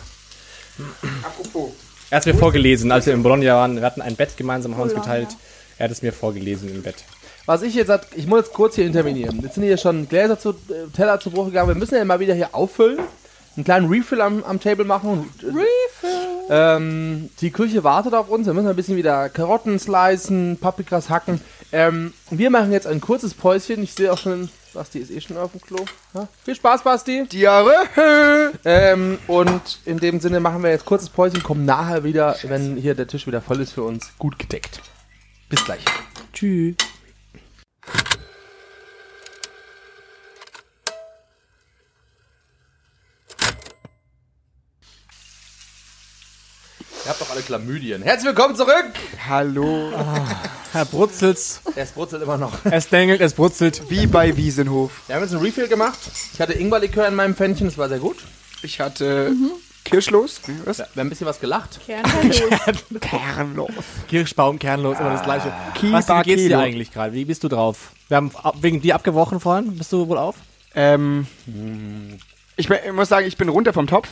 Apropos. 1.22 1.72
Er 2.10 2.16
hat 2.16 2.26
es 2.26 2.32
mir 2.32 2.38
vorgelesen, 2.38 2.92
als 2.92 3.06
wir 3.06 3.14
in 3.14 3.22
Bologna 3.22 3.54
waren. 3.56 3.76
Wir 3.76 3.82
hatten 3.82 4.02
ein 4.02 4.14
Bett 4.14 4.36
gemeinsam, 4.36 4.74
haben 4.76 4.82
uns 4.82 4.94
geteilt. 4.94 5.28
Er 5.78 5.84
hat 5.84 5.90
es 5.90 6.02
mir 6.02 6.12
vorgelesen 6.12 6.68
im 6.68 6.82
Bett. 6.82 7.04
Was 7.46 7.62
ich 7.62 7.74
jetzt, 7.74 7.90
hat, 7.90 8.06
ich 8.14 8.26
muss 8.26 8.40
jetzt 8.40 8.52
kurz 8.54 8.74
hier 8.74 8.86
intervenieren. 8.86 9.40
Jetzt 9.42 9.54
sind 9.54 9.64
hier 9.64 9.76
schon 9.76 10.08
Gläser 10.08 10.38
zu, 10.38 10.50
äh, 10.50 10.88
Teller 10.94 11.20
zu 11.20 11.30
Bruch 11.30 11.46
gegangen. 11.46 11.68
Wir 11.68 11.74
müssen 11.74 11.94
ja 11.94 12.04
mal 12.04 12.20
wieder 12.20 12.34
hier 12.34 12.54
auffüllen. 12.54 12.98
Einen 13.56 13.64
kleinen 13.64 13.88
Refill 13.88 14.20
am, 14.20 14.42
am 14.44 14.58
Table 14.58 14.84
machen. 14.84 15.30
Refill! 15.42 16.34
Ähm, 16.48 17.30
die 17.40 17.50
Küche 17.50 17.84
wartet 17.84 18.14
auf 18.14 18.28
uns. 18.28 18.46
Wir 18.46 18.54
müssen 18.54 18.68
ein 18.68 18.76
bisschen 18.76 18.96
wieder 18.96 19.28
Karotten 19.28 19.78
slicen, 19.78 20.58
Paprikas 20.60 21.08
hacken. 21.10 21.40
Ähm, 21.70 22.12
wir 22.30 22.50
machen 22.50 22.72
jetzt 22.72 22.86
ein 22.86 23.00
kurzes 23.00 23.34
Päuschen. 23.34 23.82
Ich 23.82 23.94
sehe 23.94 24.12
auch 24.12 24.18
schon, 24.18 24.48
Basti 24.72 24.98
ist 24.98 25.10
eh 25.10 25.20
schon 25.20 25.36
auf 25.36 25.52
dem 25.52 25.60
Klo. 25.60 25.84
Ja? 26.14 26.26
Viel 26.44 26.54
Spaß, 26.54 26.82
Basti! 26.82 27.26
Diarrhoe! 27.26 28.52
Ähm, 28.64 29.18
und 29.26 29.80
in 29.84 29.98
dem 29.98 30.20
Sinne 30.20 30.40
machen 30.40 30.62
wir 30.62 30.70
jetzt 30.70 30.84
kurzes 30.84 31.10
Päuschen, 31.10 31.42
kommen 31.42 31.64
nachher 31.64 32.04
wieder, 32.04 32.36
wenn 32.44 32.76
hier 32.76 32.94
der 32.94 33.06
Tisch 33.06 33.26
wieder 33.26 33.42
voll 33.42 33.60
ist 33.60 33.72
für 33.72 33.82
uns, 33.82 34.12
gut 34.18 34.38
gedeckt. 34.38 34.80
Bis 35.50 35.64
gleich. 35.64 35.84
Tschüss. 36.32 36.76
Ihr 47.04 47.10
habt 47.10 47.20
doch 47.20 47.30
alle 47.30 47.42
Chlamydien. 47.42 48.02
Herzlich 48.02 48.28
willkommen 48.28 48.56
zurück! 48.56 48.92
Hallo. 49.28 49.92
Herr 50.72 50.86
Brutzels. 50.86 51.60
Es 51.76 51.90
brutzelt 51.90 52.22
immer 52.22 52.38
noch. 52.38 52.52
Es 52.64 52.88
dengelt, 52.88 53.20
es 53.20 53.34
brutzelt. 53.34 53.82
Wie 53.90 54.06
bei 54.06 54.36
Wiesenhof. 54.36 55.02
Wir 55.06 55.16
haben 55.16 55.22
jetzt 55.22 55.32
einen 55.34 55.42
Refill 55.42 55.68
gemacht. 55.68 55.98
Ich 56.32 56.40
hatte 56.40 56.54
Ingwerlikör 56.54 57.06
in 57.06 57.14
meinem 57.14 57.36
Pfännchen, 57.36 57.66
das 57.66 57.76
war 57.76 57.90
sehr 57.90 57.98
gut. 57.98 58.16
Ich 58.62 58.80
hatte 58.80 59.32
Kirschlos. 59.84 60.40
Nee, 60.46 60.54
Was? 60.64 60.78
Wir 60.78 60.84
haben 60.86 61.00
ein 61.06 61.10
bisschen 61.10 61.26
was 61.26 61.40
gelacht. 61.40 61.78
Kernlos. 61.86 62.42
Kernlos. 63.00 63.70
Kirschbaum, 64.08 64.58
kernlos, 64.58 64.98
immer 64.98 65.10
das 65.12 65.22
gleiche. 65.24 65.52
Kiba 65.74 65.98
Was, 65.98 66.08
wie 66.08 66.22
geht's 66.22 66.42
dir 66.42 66.58
eigentlich 66.58 66.92
gerade? 66.92 67.12
Wie 67.12 67.24
bist 67.24 67.44
du 67.44 67.48
drauf? 67.48 67.92
Wir 68.08 68.16
haben 68.16 68.30
ab- 68.42 68.56
wegen 68.60 68.80
dir 68.80 68.94
abgebrochen 68.94 69.40
vorhin. 69.40 69.76
Bist 69.76 69.92
du 69.92 70.08
wohl 70.08 70.18
auf? 70.18 70.36
Ähm, 70.74 71.26
ich, 72.56 72.68
bin, 72.68 72.78
ich 72.86 72.92
muss 72.92 73.08
sagen, 73.08 73.26
ich 73.26 73.36
bin 73.36 73.48
runter 73.48 73.72
vom 73.72 73.86
Topf. 73.86 74.08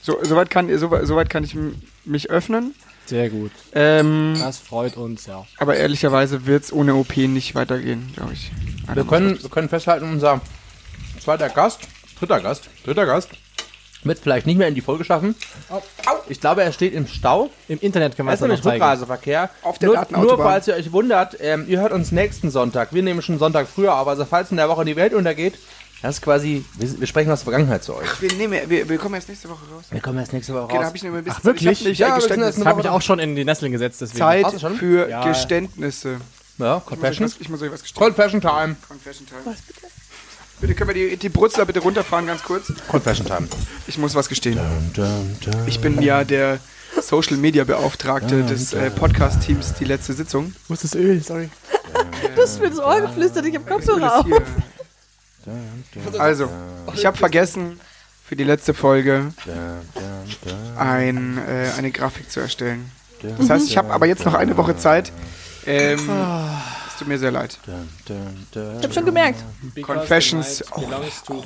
So, 0.00 0.18
soweit 0.22 0.50
kann, 0.50 0.68
so, 0.78 0.90
soweit 1.04 1.28
kann 1.30 1.44
ich 1.44 1.56
mich 2.04 2.30
öffnen. 2.30 2.74
Sehr 3.06 3.28
gut. 3.30 3.52
Ähm, 3.72 4.34
Das 4.38 4.58
freut 4.58 4.96
uns, 4.96 5.26
ja. 5.26 5.46
aber 5.58 5.76
ehrlicherweise 5.76 6.46
wird 6.46 6.64
es 6.64 6.72
ohne 6.72 6.94
OP 6.96 7.16
nicht 7.16 7.54
weitergehen, 7.54 8.12
glaube 8.16 8.32
ich. 8.32 8.50
Wir 8.92 9.04
können, 9.04 9.40
wir 9.40 9.50
können 9.50 9.68
festhalten, 9.68 10.10
unser 10.10 10.40
zweiter 11.20 11.48
Gast, 11.48 11.80
dritter 12.18 12.40
Gast, 12.40 12.68
dritter 12.84 13.06
Gast, 13.06 13.30
wird 14.04 14.18
vielleicht 14.18 14.46
nicht 14.46 14.56
mehr 14.56 14.68
in 14.68 14.74
die 14.74 14.80
Folge 14.80 15.04
schaffen. 15.04 15.34
Ich 16.28 16.40
glaube, 16.40 16.62
er 16.62 16.72
steht 16.72 16.92
im 16.94 17.06
Stau. 17.06 17.50
Im 17.68 17.78
Internet 17.80 18.16
können 18.16 18.28
wir 18.28 18.34
es 18.34 18.40
noch 18.40 18.48
zeigen. 18.60 18.68
Rückreiseverkehr. 18.82 19.50
Auf 19.62 19.78
der 19.78 19.88
nur, 19.88 20.06
nur 20.22 20.38
falls 20.38 20.68
ihr 20.68 20.74
euch 20.74 20.92
wundert, 20.92 21.36
ähm, 21.40 21.64
ihr 21.68 21.80
hört 21.80 21.92
uns 21.92 22.12
nächsten 22.12 22.50
Sonntag. 22.50 22.92
Wir 22.92 23.02
nehmen 23.02 23.22
schon 23.22 23.38
Sonntag 23.38 23.66
früher 23.68 23.96
auf. 23.98 24.06
Also 24.08 24.24
falls 24.24 24.50
in 24.50 24.56
der 24.56 24.68
Woche 24.68 24.84
die 24.84 24.96
Welt 24.96 25.12
untergeht, 25.14 25.54
das 26.02 26.16
ist 26.16 26.22
quasi, 26.22 26.64
wir, 26.74 27.00
wir 27.00 27.06
sprechen 27.06 27.30
aus 27.32 27.40
der 27.40 27.44
Vergangenheit 27.44 27.82
zu 27.82 27.94
euch. 27.96 28.20
Wir, 28.20 28.30
nehmen, 28.34 28.60
wir, 28.68 28.88
wir 28.88 28.98
kommen 28.98 29.14
erst 29.14 29.28
nächste 29.28 29.48
Woche 29.48 29.64
raus. 29.74 29.84
Wir 29.90 30.00
kommen 30.00 30.18
erst 30.18 30.32
nächste 30.32 30.52
Woche 30.54 30.64
Okay, 30.64 30.78
da 30.78 30.84
habe 30.84 30.96
ich 30.96 31.02
nämlich 31.02 31.20
ein 31.20 31.24
bisschen 31.24 31.38
Ach, 31.40 31.44
wirklich? 31.44 31.70
Ich 31.70 31.78
hab 31.80 31.86
nicht 31.88 31.98
Ja, 31.98 32.06
ein 32.08 32.12
wir 32.12 32.20
sind 32.20 32.28
Geständnis. 32.28 32.46
erst 32.48 32.58
Das 32.60 32.66
habe 32.66 32.80
ich 32.82 32.88
auch 32.88 33.02
schon 33.02 33.18
in 33.18 33.34
die 33.34 33.44
Nesseln 33.44 33.72
gesetzt, 33.72 34.00
deswegen. 34.02 34.18
Zeit 34.18 34.46
für 34.78 35.08
Ja. 35.08 35.24
Geständnisse. 35.26 36.18
Ja, 36.58 36.76
Ich 36.76 36.82
muss, 36.82 36.82
euch 36.82 36.86
Confession. 36.86 37.26
was, 37.26 37.36
ich 37.40 37.48
muss 37.48 37.62
euch 37.62 37.72
was. 37.72 37.94
Confession 37.94 38.40
Time. 38.40 38.76
Confession 38.86 39.26
Time. 39.26 39.40
Was 39.44 39.62
bitte? 39.62 39.85
Bitte 40.60 40.74
können 40.74 40.94
wir 40.94 41.10
die, 41.10 41.16
die 41.16 41.28
Brutzler 41.28 41.66
bitte 41.66 41.80
runterfahren, 41.80 42.26
ganz 42.26 42.42
kurz. 42.42 42.72
Confession 42.88 43.26
Time. 43.26 43.48
Ich 43.86 43.98
muss 43.98 44.14
was 44.14 44.28
gestehen. 44.28 44.58
Ich 45.66 45.80
bin 45.80 46.00
ja 46.00 46.24
der 46.24 46.58
Social 47.00 47.36
Media 47.36 47.64
Beauftragte 47.64 48.42
des 48.42 48.72
äh, 48.72 48.90
Podcast-Teams, 48.90 49.74
die 49.74 49.84
letzte 49.84 50.14
Sitzung. 50.14 50.54
Wo 50.68 50.74
ist 50.74 50.84
das 50.84 50.94
Öl? 50.94 51.22
Sorry. 51.22 51.50
Du 52.34 52.42
hast 52.42 52.60
mir 52.60 52.68
das 52.68 52.78
Ohr 52.78 53.00
geflüstert, 53.00 53.46
ich 53.46 53.54
hab 53.54 53.66
Kopfhörer 53.66 54.00
Das 54.00 54.12
auf. 54.12 54.26
Also, 56.20 56.50
ich 56.94 57.06
habe 57.06 57.16
vergessen, 57.16 57.80
für 58.26 58.36
die 58.36 58.44
letzte 58.44 58.74
Folge 58.74 59.32
ein, 60.76 61.38
äh, 61.38 61.70
eine 61.78 61.90
Grafik 61.92 62.30
zu 62.30 62.40
erstellen. 62.40 62.90
Das 63.38 63.48
heißt, 63.48 63.68
ich 63.68 63.76
habe 63.76 63.92
aber 63.92 64.06
jetzt 64.06 64.26
noch 64.26 64.34
eine 64.34 64.56
Woche 64.56 64.76
Zeit. 64.76 65.12
Ähm, 65.64 66.10
es 66.96 67.00
tut 67.00 67.08
mir 67.08 67.18
sehr 67.18 67.30
leid. 67.30 67.58
Ich 68.06 68.56
hab 68.82 68.94
schon 68.94 69.04
gemerkt. 69.04 69.44
Confessions. 69.82 70.64
Oh, 70.74 70.80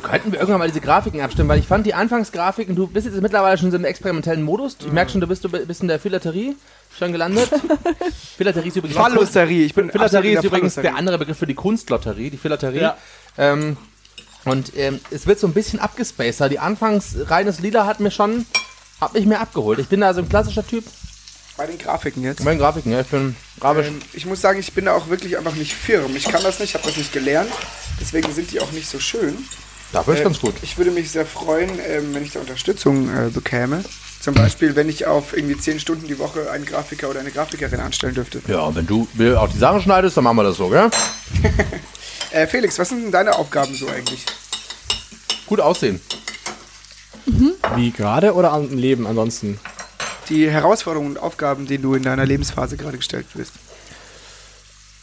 Könnten 0.01 0.31
wir 0.31 0.39
irgendwann 0.39 0.61
mal 0.61 0.69
diese 0.69 0.81
Grafiken 0.81 1.21
abstimmen, 1.23 1.49
weil 1.49 1.59
ich 1.59 1.67
fand 1.67 1.85
die 1.87 1.95
Anfangsgrafiken, 1.95 2.77
du 2.77 2.87
bist 2.87 3.09
jetzt 3.09 3.21
mittlerweile 3.21 3.59
schon 3.59 3.73
so 3.73 3.77
im 3.77 3.85
experimentellen 3.85 4.45
Modus. 4.45 4.77
Ich 4.79 4.93
merke 4.93 5.11
schon, 5.11 5.21
du 5.21 5.27
bist, 5.27 5.43
du 5.43 5.49
bist 5.49 5.83
in 5.83 5.89
der 5.89 5.99
Philatelie 5.99 6.55
schon 6.97 7.11
gelandet. 7.11 7.51
Philatelie 8.37 8.69
ist 8.69 8.77
übrigens 8.77 8.97
Phallotterie. 8.97 9.65
Ich 9.65 9.75
bin 9.75 9.91
Philatelie 9.91 10.35
ist 10.35 10.45
übrigens 10.45 10.77
der 10.77 10.95
andere 10.95 11.19
Begriff 11.19 11.39
für 11.39 11.49
die 11.49 11.55
Kunstlotterie, 11.55 12.31
die 12.31 12.39
Philatelie. 12.39 12.83
Ja. 12.83 12.97
Ähm, 13.37 13.77
und 14.45 14.77
ähm, 14.77 15.01
es 15.11 15.27
wird 15.27 15.41
so 15.41 15.49
ein 15.49 15.53
bisschen 15.53 15.81
abgespaced. 15.81 16.49
Die 16.49 16.61
anfangs 16.61 17.17
reines 17.27 17.59
Lila 17.59 17.87
hat 17.87 17.99
mir 17.99 18.13
schon, 18.13 18.47
hat 19.01 19.15
mich 19.15 19.27
mehr 19.27 19.41
abgeholt. 19.41 19.81
Ich 19.81 19.89
bin 19.89 20.01
da 20.01 20.15
so 20.15 20.21
ein 20.21 20.29
klassischer 20.29 20.65
Typ. 20.65 20.85
Bei 21.61 21.67
den 21.67 21.77
Grafiken 21.77 22.23
jetzt. 22.23 22.43
Meine 22.43 22.59
Grafiken, 22.59 22.91
ja, 22.91 23.03
ich 23.03 23.09
bin 23.09 23.37
grafisch. 23.61 23.89
Ähm, 23.89 24.01
ich 24.15 24.25
muss 24.25 24.41
sagen, 24.41 24.59
ich 24.59 24.73
bin 24.73 24.87
da 24.87 24.95
auch 24.95 25.11
wirklich 25.11 25.37
einfach 25.37 25.55
nicht 25.55 25.75
firm. 25.75 26.17
Ich 26.17 26.25
kann 26.25 26.43
das 26.43 26.59
nicht, 26.59 26.73
habe 26.73 26.87
das 26.87 26.97
nicht 26.97 27.13
gelernt. 27.13 27.51
Deswegen 28.01 28.33
sind 28.33 28.51
die 28.51 28.61
auch 28.61 28.73
nicht 28.73 28.89
so 28.89 28.99
schön. 28.99 29.37
Dafür 29.93 30.15
ist 30.15 30.21
Äh, 30.21 30.25
ganz 30.25 30.41
gut. 30.41 30.55
Ich 30.63 30.79
würde 30.79 30.91
mich 30.91 31.11
sehr 31.11 31.27
freuen, 31.27 31.69
ähm, 31.87 32.15
wenn 32.15 32.23
ich 32.23 32.33
da 32.33 32.41
Unterstützung 32.41 33.11
äh, 33.11 33.29
bekäme. 33.29 33.85
Zum 34.23 34.33
Beispiel, 34.33 34.75
wenn 34.75 34.89
ich 34.89 35.05
auf 35.05 35.37
irgendwie 35.37 35.59
10 35.59 35.81
Stunden 35.81 36.07
die 36.07 36.19
Woche 36.19 36.51
einen 36.51 36.65
Grafiker 36.65 37.11
oder 37.11 37.21
eine 37.21 37.31
Grafikerin 37.31 37.81
anstellen 37.81 38.15
dürfte. 38.15 38.41
Ja, 38.49 38.75
wenn 38.75 38.87
du 38.87 39.07
auch 39.39 39.51
die 39.51 39.59
Sachen 39.59 39.83
schneidest, 39.83 40.17
dann 40.17 40.25
machen 40.25 40.39
wir 40.39 40.45
das 40.45 40.57
so, 40.57 40.71
gell? 40.71 40.89
Äh, 42.31 42.47
Felix, 42.47 42.79
was 42.79 42.89
sind 42.89 43.03
denn 43.03 43.13
deine 43.13 43.35
Aufgaben 43.35 43.75
so 43.75 43.87
eigentlich? 43.89 44.25
Gut 45.47 45.61
aussehen. 45.61 46.01
Wie 47.75 47.91
gerade 47.91 48.33
oder 48.33 48.51
am 48.53 48.75
Leben 48.75 49.07
ansonsten? 49.07 49.61
Die 50.31 50.49
Herausforderungen 50.51 51.11
und 51.13 51.19
Aufgaben, 51.19 51.67
denen 51.67 51.83
du 51.83 51.95
in 51.95 52.03
deiner 52.03 52.25
Lebensphase 52.25 52.77
gerade 52.77 52.97
gestellt 52.97 53.27
wirst. 53.35 53.53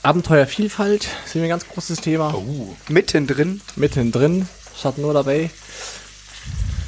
Abenteuervielfalt 0.04 1.08
ist 1.26 1.36
mir 1.36 1.44
ein 1.44 1.50
ganz 1.50 1.68
großes 1.68 2.00
Thema. 2.00 2.34
Oh. 2.34 2.76
Mittendrin. 2.88 3.62
Mittendrin, 3.76 4.48
statt 4.78 4.98
nur 4.98 5.14
dabei. 5.14 5.50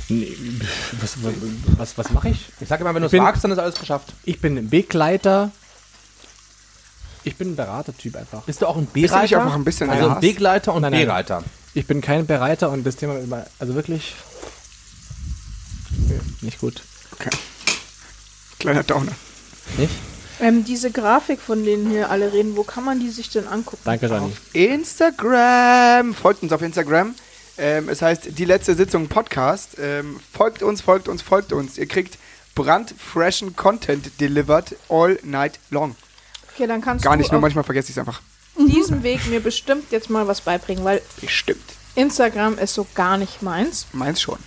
Nee, 0.08 0.36
was 1.02 1.18
was, 1.78 1.98
was, 1.98 2.10
mache 2.12 2.30
ich? 2.30 2.46
Ich 2.62 2.68
sage 2.68 2.82
immer, 2.82 2.96
wenn 2.96 3.02
du 3.02 3.08
es 3.08 3.14
magst, 3.14 3.44
dann 3.44 3.52
ist 3.52 3.60
alles 3.60 3.76
geschafft. 3.76 4.14
Ich 4.24 4.40
bin 4.40 4.70
Begleiter. 4.70 5.52
Ich 7.26 7.36
bin 7.36 7.52
ein 7.52 7.56
Beratertyp 7.58 8.16
einfach. 8.16 8.44
Bist 8.44 8.62
du 8.62 8.68
auch 8.68 8.78
ein 8.78 8.86
Bist 8.86 8.96
du 8.96 9.02
B-Reiter? 9.10 9.22
nicht 9.24 9.36
einfach 9.36 9.54
ein 9.56 9.66
bisschen 9.66 9.90
Also 9.90 10.10
ein? 10.10 10.20
Begleiter 10.22 10.74
und 10.74 10.82
Nein, 10.84 10.94
nein. 10.94 11.06
B-Reiter. 11.06 11.44
Ich 11.74 11.86
bin 11.86 12.00
kein 12.02 12.26
Bereiter 12.26 12.70
und 12.72 12.86
das 12.86 12.96
Thema, 12.96 13.20
immer- 13.20 13.46
also 13.60 13.76
wirklich, 13.76 14.16
Nicht 16.42 16.60
gut. 16.60 16.82
Okay. 17.12 17.30
Kleiner 18.60 18.84
Downer. 18.84 19.12
Nicht? 19.78 19.92
Ähm, 20.42 20.64
diese 20.64 20.92
Grafik, 20.92 21.40
von 21.42 21.64
denen 21.66 21.90
hier 21.90 22.10
alle 22.10 22.32
reden, 22.32 22.56
wo 22.56 22.64
kann 22.64 22.86
man 22.86 23.00
die 23.00 23.10
sich 23.10 23.30
denn 23.30 23.48
angucken? 23.48 23.82
Danke, 23.84 24.08
Gianni. 24.08 24.26
Auf 24.28 24.40
Instagram. 24.56 26.14
Folgt 26.14 26.44
uns 26.44 26.52
auf 26.54 26.62
Instagram. 26.62 27.14
Ähm, 27.58 27.90
es 27.90 28.02
heißt 28.02 28.38
die 28.38 28.46
letzte 28.46 28.76
Sitzung 28.76 29.08
Podcast. 29.10 29.72
Ähm, 29.80 30.20
folgt 30.32 30.64
uns, 30.64 30.82
folgt 30.82 31.10
uns, 31.10 31.22
folgt 31.22 31.52
uns. 31.52 31.78
Ihr 31.78 31.88
kriegt 31.88 32.18
brandfreshen 32.56 33.56
Content 33.56 34.12
delivered 34.22 34.76
all 34.88 35.20
night 35.24 35.60
long. 35.70 35.96
Okay, 36.54 36.68
dann 36.68 36.82
kannst 36.82 37.04
Gar 37.04 37.14
du 37.14 37.20
nicht 37.20 37.32
nur, 37.32 37.42
manchmal 37.42 37.64
vergesse 37.66 37.90
ich 37.90 37.98
es 37.98 38.00
einfach. 38.00 38.22
diesem 38.58 39.04
Weg 39.04 39.26
mir 39.28 39.42
bestimmt 39.42 39.92
jetzt 39.92 40.10
mal 40.10 40.28
was 40.28 40.42
beibringen, 40.42 40.84
weil 40.84 41.02
Bestimmt. 41.22 41.64
Instagram 41.96 42.58
ist 42.58 42.74
so 42.74 42.86
gar 42.96 43.18
nicht 43.18 43.42
meins. 43.42 43.88
Meins 43.92 44.22
schon. 44.22 44.40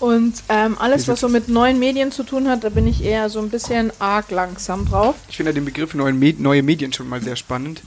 Und 0.00 0.34
ähm, 0.48 0.76
alles, 0.78 1.08
was 1.08 1.20
so 1.20 1.28
mit 1.28 1.48
neuen 1.48 1.78
Medien 1.78 2.12
zu 2.12 2.22
tun 2.22 2.48
hat, 2.48 2.62
da 2.62 2.68
bin 2.68 2.86
ich 2.86 3.02
eher 3.02 3.28
so 3.28 3.40
ein 3.40 3.50
bisschen 3.50 3.92
arg 3.98 4.30
langsam 4.30 4.86
drauf. 4.88 5.16
Ich 5.28 5.36
finde 5.36 5.52
den 5.52 5.64
Begriff 5.64 5.94
neuen 5.94 6.18
Me 6.18 6.34
neue 6.38 6.62
Medien 6.62 6.92
schon 6.92 7.08
mal 7.08 7.20
sehr 7.20 7.34
spannend. 7.36 7.82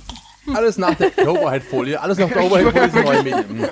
Alles 0.54 0.78
nach 0.78 0.96
der 0.96 1.12
Overhead-Folie. 1.28 2.02
Alles 2.02 2.18
nach 2.18 2.30
der 2.30 2.44
Overhead-Folie 2.44 2.92
sind 2.92 3.06
neue 3.06 3.24
Medien. 3.24 3.70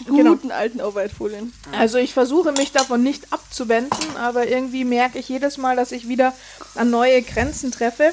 Die 0.00 0.04
Genau. 0.16 0.30
guten 0.32 0.50
alten 0.50 0.80
Overhead-Folien. 0.82 1.52
Also 1.72 1.96
ich 1.98 2.12
versuche 2.12 2.52
mich 2.52 2.72
davon 2.72 3.02
nicht 3.02 3.32
abzuwenden, 3.32 4.16
aber 4.20 4.46
irgendwie 4.46 4.84
merke 4.84 5.18
ich 5.18 5.28
jedes 5.28 5.56
Mal, 5.56 5.76
dass 5.76 5.92
ich 5.92 6.08
wieder 6.08 6.34
an 6.74 6.90
neue 6.90 7.22
Grenzen 7.22 7.70
treffe. 7.70 8.12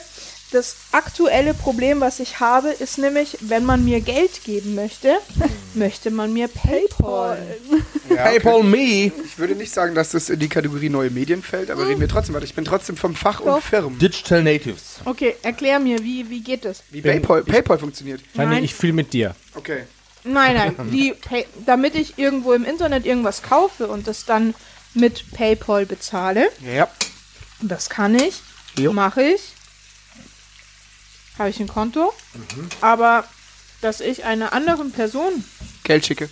Das 0.52 0.76
aktuelle 0.92 1.54
Problem, 1.54 2.02
was 2.02 2.20
ich 2.20 2.42
habe, 2.42 2.70
ist 2.70 2.98
nämlich, 2.98 3.38
wenn 3.40 3.64
man 3.64 3.86
mir 3.86 4.02
Geld 4.02 4.44
geben 4.44 4.76
möchte, 4.76 5.18
möchte 5.76 6.12
man 6.12 6.34
mir 6.34 6.50
PayPal. 6.50 7.56
Ja, 8.10 8.16
PayPal 8.18 8.64
me. 8.64 9.12
Ich 9.26 9.38
würde 9.38 9.56
nicht 9.56 9.72
sagen, 9.74 9.96
dass 9.96 10.10
das 10.10 10.30
in 10.30 10.40
die 10.40 10.50
Kategorie 10.50 10.90
neue 10.90 11.10
Medien 11.10 11.42
fällt, 11.42 11.72
aber 11.72 11.88
reden 11.88 12.02
wir 12.02 12.10
trotzdem 12.10 12.36
weiter. 12.36 12.44
Ich 12.44 12.54
bin 12.54 12.66
trotzdem 12.66 12.98
vom 12.98 13.16
Fach 13.16 13.40
und 13.40 13.48
Doch. 13.48 13.62
Firmen. 13.64 13.98
Digital 13.98 14.44
Natives. 14.44 15.00
Okay, 15.06 15.36
erklär 15.42 15.80
mir, 15.80 16.00
wie, 16.04 16.30
wie 16.30 16.42
geht 16.42 16.66
das? 16.66 16.84
Wie 16.90 17.02
PayPal, 17.02 17.44
PayPal 17.46 17.80
funktioniert. 17.80 18.22
Gianni, 18.34 18.56
Nein. 18.56 18.64
ich 18.66 18.74
fühle 18.76 18.94
mit 18.94 19.14
dir. 19.14 19.36
Okay. 19.56 19.84
Nein, 20.26 20.56
nein, 20.56 20.76
wie 20.92 21.14
Pay 21.14 21.46
damit 21.66 21.96
ich 21.96 22.20
irgendwo 22.20 22.52
im 22.54 22.64
Internet 22.66 23.06
irgendwas 23.06 23.42
kaufe 23.42 23.88
und 23.88 24.06
das 24.06 24.26
dann 24.26 24.54
mit 24.94 25.32
PayPal 25.32 25.86
bezahle, 25.86 26.50
Ja. 26.64 26.90
das 27.62 27.90
kann 27.90 28.14
ich, 28.16 28.42
Jo. 28.78 28.92
mache 28.94 29.24
ich, 29.24 29.42
habe 31.42 31.50
ich 31.50 31.60
ein 31.60 31.68
Konto, 31.68 32.14
aber 32.82 33.26
dass 33.82 34.00
ich 34.02 34.24
einer 34.26 34.54
anderen 34.54 34.92
Person, 34.92 35.44
Geld 35.84 36.06
schicke. 36.06 36.30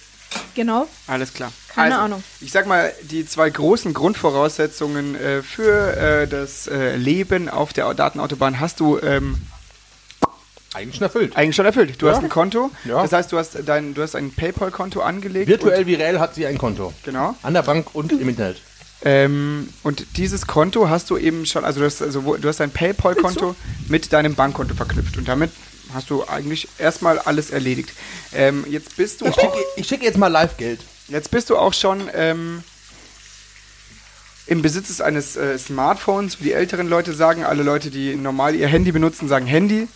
genau, 0.55 0.88
Alles 1.07 1.34
klar. 1.34 1.51
Keine 1.74 1.95
also, 1.95 2.05
Ahnung. 2.05 2.24
Ich 2.41 2.51
sag 2.51 2.66
mal, 2.68 2.91
die 3.03 3.26
zwei 3.26 3.49
großen 3.49 3.93
Grundvoraussetzungen 3.93 5.16
äh, 5.16 5.41
für 5.43 5.95
äh, 5.97 6.28
das 6.28 6.68
äh, 6.68 6.95
Leben 6.95 7.47
auf 7.49 7.74
der 7.74 7.93
Datenautobahn 7.93 8.60
hast 8.60 8.80
du 8.80 8.99
ähm, 8.99 9.38
Eigentlich 10.74 10.95
schon 10.97 11.03
erfüllt. 11.03 11.36
eigentlich 11.36 11.55
schon 11.55 11.66
erfüllt. 11.66 11.99
Du 12.01 12.05
Ja. 12.07 12.14
hast 12.14 12.24
ein 12.24 12.30
Konto. 12.30 12.70
Ja. 12.86 13.01
Das 13.01 13.12
heißt, 13.14 13.32
du 13.32 13.38
hast 13.38 13.57
dein, 13.66 13.93
du 13.95 14.01
hast 14.03 14.16
ein 14.16 14.32
PayPal-Konto 14.32 15.01
angelegt. 15.01 15.47
Virtuell 15.47 15.86
wie 15.88 15.95
reell 15.95 16.20
hat 16.20 16.36
sie 16.36 16.45
ein 16.45 16.57
Konto. 16.57 16.93
Genau. 17.03 17.36
An 17.41 17.53
der 17.53 17.64
Bank 17.64 17.93
und 17.95 18.12
im 18.12 18.30
Internet. 18.30 18.62
Ähm, 19.04 19.70
und 19.84 20.06
dieses 20.18 20.45
Konto 20.45 20.89
hast 20.89 21.10
du 21.10 21.18
eben 21.18 21.45
schon, 21.45 21.64
also 21.64 21.80
du 21.80 21.86
hast, 21.86 22.02
also, 22.02 22.36
du 22.36 22.47
hast 22.47 22.60
dein 22.60 22.72
PayPal-Konto 22.72 23.56
mit 23.88 24.12
deinem 24.12 24.36
Bankkonto 24.36 24.76
verknüpft. 24.76 25.18
Und 25.18 25.28
damit 25.28 25.52
hast 25.93 26.10
du 26.10 26.28
eigentlich 26.28 26.68
erstmal 26.78 27.20
alles 27.20 27.50
erledigt. 27.50 27.91
Ähm, 28.34 28.66
jetzt 28.68 28.97
bist 28.97 29.22
du 29.22 29.26
Ich 29.26 29.32
auch, 29.32 29.41
schicke, 29.41 29.58
ich 29.78 29.88
schicke 29.88 30.06
jetzt 30.06 30.18
mal 30.18 30.28
Live-Geld. 30.28 30.82
jetzt 31.08 31.32
bist 31.32 31.50
du 31.50 31.58
auch 31.58 31.74
schon 31.74 32.10
ähm, 32.14 32.64
im 34.47 34.62
Besitz 34.62 35.00
eines 35.00 35.38
äh, 35.38 35.58
Smartphones, 35.58 36.39
wie 36.39 36.45
die 36.45 36.54
älteren 36.54 36.88
Leute 36.89 37.14
sagen. 37.14 37.43
Alle 37.43 37.64
Leute, 37.64 37.89
die 37.91 38.16
normal 38.16 38.56
ihr 38.56 38.68
Handy 38.68 38.91
benutzen, 38.91 39.28
sagen 39.28 39.45
Handy. 39.45 39.88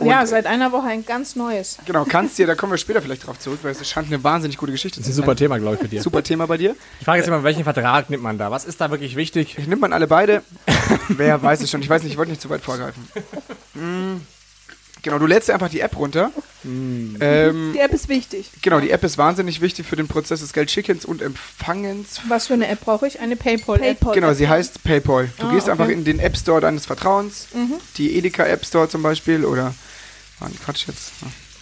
Ähm, 0.00 0.06
ja, 0.06 0.20
Und- 0.20 0.26
seit 0.28 0.46
einer 0.46 0.70
Woche 0.72 0.86
ein 0.88 1.04
ganz 1.04 1.34
neues. 1.36 1.78
genau, 1.86 2.04
kannst 2.04 2.38
dir, 2.38 2.46
da 2.46 2.54
kommen 2.54 2.72
wir 2.72 2.78
später 2.78 3.02
vielleicht 3.02 3.26
drauf 3.26 3.38
zurück, 3.38 3.58
weil 3.62 3.72
es 3.72 3.88
scheint 3.88 4.06
eine 4.08 4.22
wahnsinnig 4.22 4.56
gute 4.56 4.72
Geschichte 4.72 5.00
Das 5.00 5.08
ist 5.08 5.14
zu 5.16 5.22
ein 5.22 5.26
sein. 5.26 5.32
super 5.32 5.36
Thema, 5.36 5.58
glaube 5.58 5.74
ich, 5.76 5.80
für 5.82 5.88
dir. 5.88 6.02
Super 6.02 6.22
Thema 6.22 6.46
bei 6.46 6.56
dir. 6.56 6.76
Ich 7.00 7.04
frage 7.04 7.18
jetzt 7.18 7.28
immer, 7.28 7.42
welchen 7.42 7.64
Vertrag 7.64 8.08
nimmt 8.10 8.22
man 8.22 8.38
da? 8.38 8.50
Was 8.50 8.64
ist 8.64 8.80
da 8.80 8.90
wirklich 8.90 9.16
wichtig? 9.16 9.56
Nimmt 9.66 9.80
man 9.80 9.92
alle 9.92 10.06
beide? 10.06 10.42
Wer 11.08 11.42
weiß 11.42 11.60
es 11.62 11.70
schon. 11.70 11.82
Ich 11.82 11.88
weiß 11.88 12.02
nicht, 12.02 12.12
ich 12.12 12.18
wollte 12.18 12.30
nicht 12.30 12.42
zu 12.42 12.50
weit 12.50 12.62
vorgreifen. 12.62 13.08
Hm. 13.74 14.20
Genau, 15.02 15.20
du 15.20 15.26
lädst 15.26 15.48
dir 15.48 15.54
einfach 15.54 15.68
die 15.68 15.78
App 15.80 15.96
runter. 15.96 16.32
Ähm, 16.64 17.70
Die 17.72 17.78
App 17.78 17.92
ist 17.92 18.08
wichtig. 18.08 18.50
genau, 18.62 18.80
die 18.80 18.90
App 18.90 19.04
ist 19.04 19.16
wahnsinnig 19.16 19.60
wichtig 19.60 19.86
für 19.86 19.94
den 19.94 20.08
Prozess 20.08 20.40
des 20.40 20.52
Geldschickens 20.52 21.04
und 21.04 21.22
Empfangens. 21.22 22.20
Was 22.28 22.48
für 22.48 22.54
eine 22.54 22.66
App 22.66 22.80
brauche 22.80 23.06
ich? 23.06 23.20
Eine 23.20 23.36
PayPal-App. 23.36 24.00
PayPal. 24.00 24.14
Genau, 24.14 24.32
sie 24.34 24.48
heißt 24.48 24.82
PayPal. 24.82 25.28
Du 25.38 25.46
Ah, 25.46 25.52
gehst 25.52 25.62
okay. 25.68 25.70
einfach 25.70 25.88
in 25.88 26.04
den 26.04 26.18
App 26.18 26.36
Store 26.36 26.60
deines 26.60 26.84
Vertrauens, 26.86 27.46
die 27.96 28.16
Edeka 28.18 28.44
App 28.44 28.66
Store 28.66 28.88
zum 28.88 29.02
Beispiel 29.02 29.44
oder. 29.44 29.72
Mann, 30.40 30.52
Quatsch 30.64 30.86
jetzt. 30.86 31.12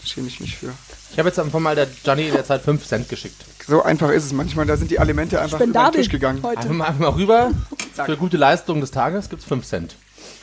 Schäme 0.04 0.28
ich 0.28 0.38
mich 0.40 0.56
für. 0.56 0.72
Ich 1.10 1.18
habe 1.18 1.28
jetzt 1.28 1.38
einfach 1.38 1.58
mal 1.58 1.74
der 1.74 1.86
Gianni 1.86 2.28
in 2.28 2.34
der 2.34 2.44
Zeit 2.44 2.62
5 2.62 2.86
Cent 2.86 3.08
geschickt. 3.08 3.44
So 3.66 3.82
einfach 3.82 4.10
ist 4.10 4.24
es 4.24 4.32
manchmal. 4.32 4.66
Da 4.66 4.76
sind 4.76 4.90
die 4.90 5.00
Alimente 5.00 5.40
einfach 5.40 5.60
über 5.60 5.82
den 5.82 5.92
Tisch 5.92 6.08
gegangen. 6.08 6.44
Einfach 6.44 6.62
heute. 6.62 6.72
mal, 6.72 6.84
einfach 6.86 7.00
mal 7.00 7.10
rüber. 7.10 7.50
Für 8.06 8.16
gute 8.16 8.36
Leistung 8.36 8.80
des 8.80 8.92
Tages 8.92 9.28
gibt 9.28 9.42
es 9.42 9.48
5 9.48 9.66
Cent. 9.66 9.96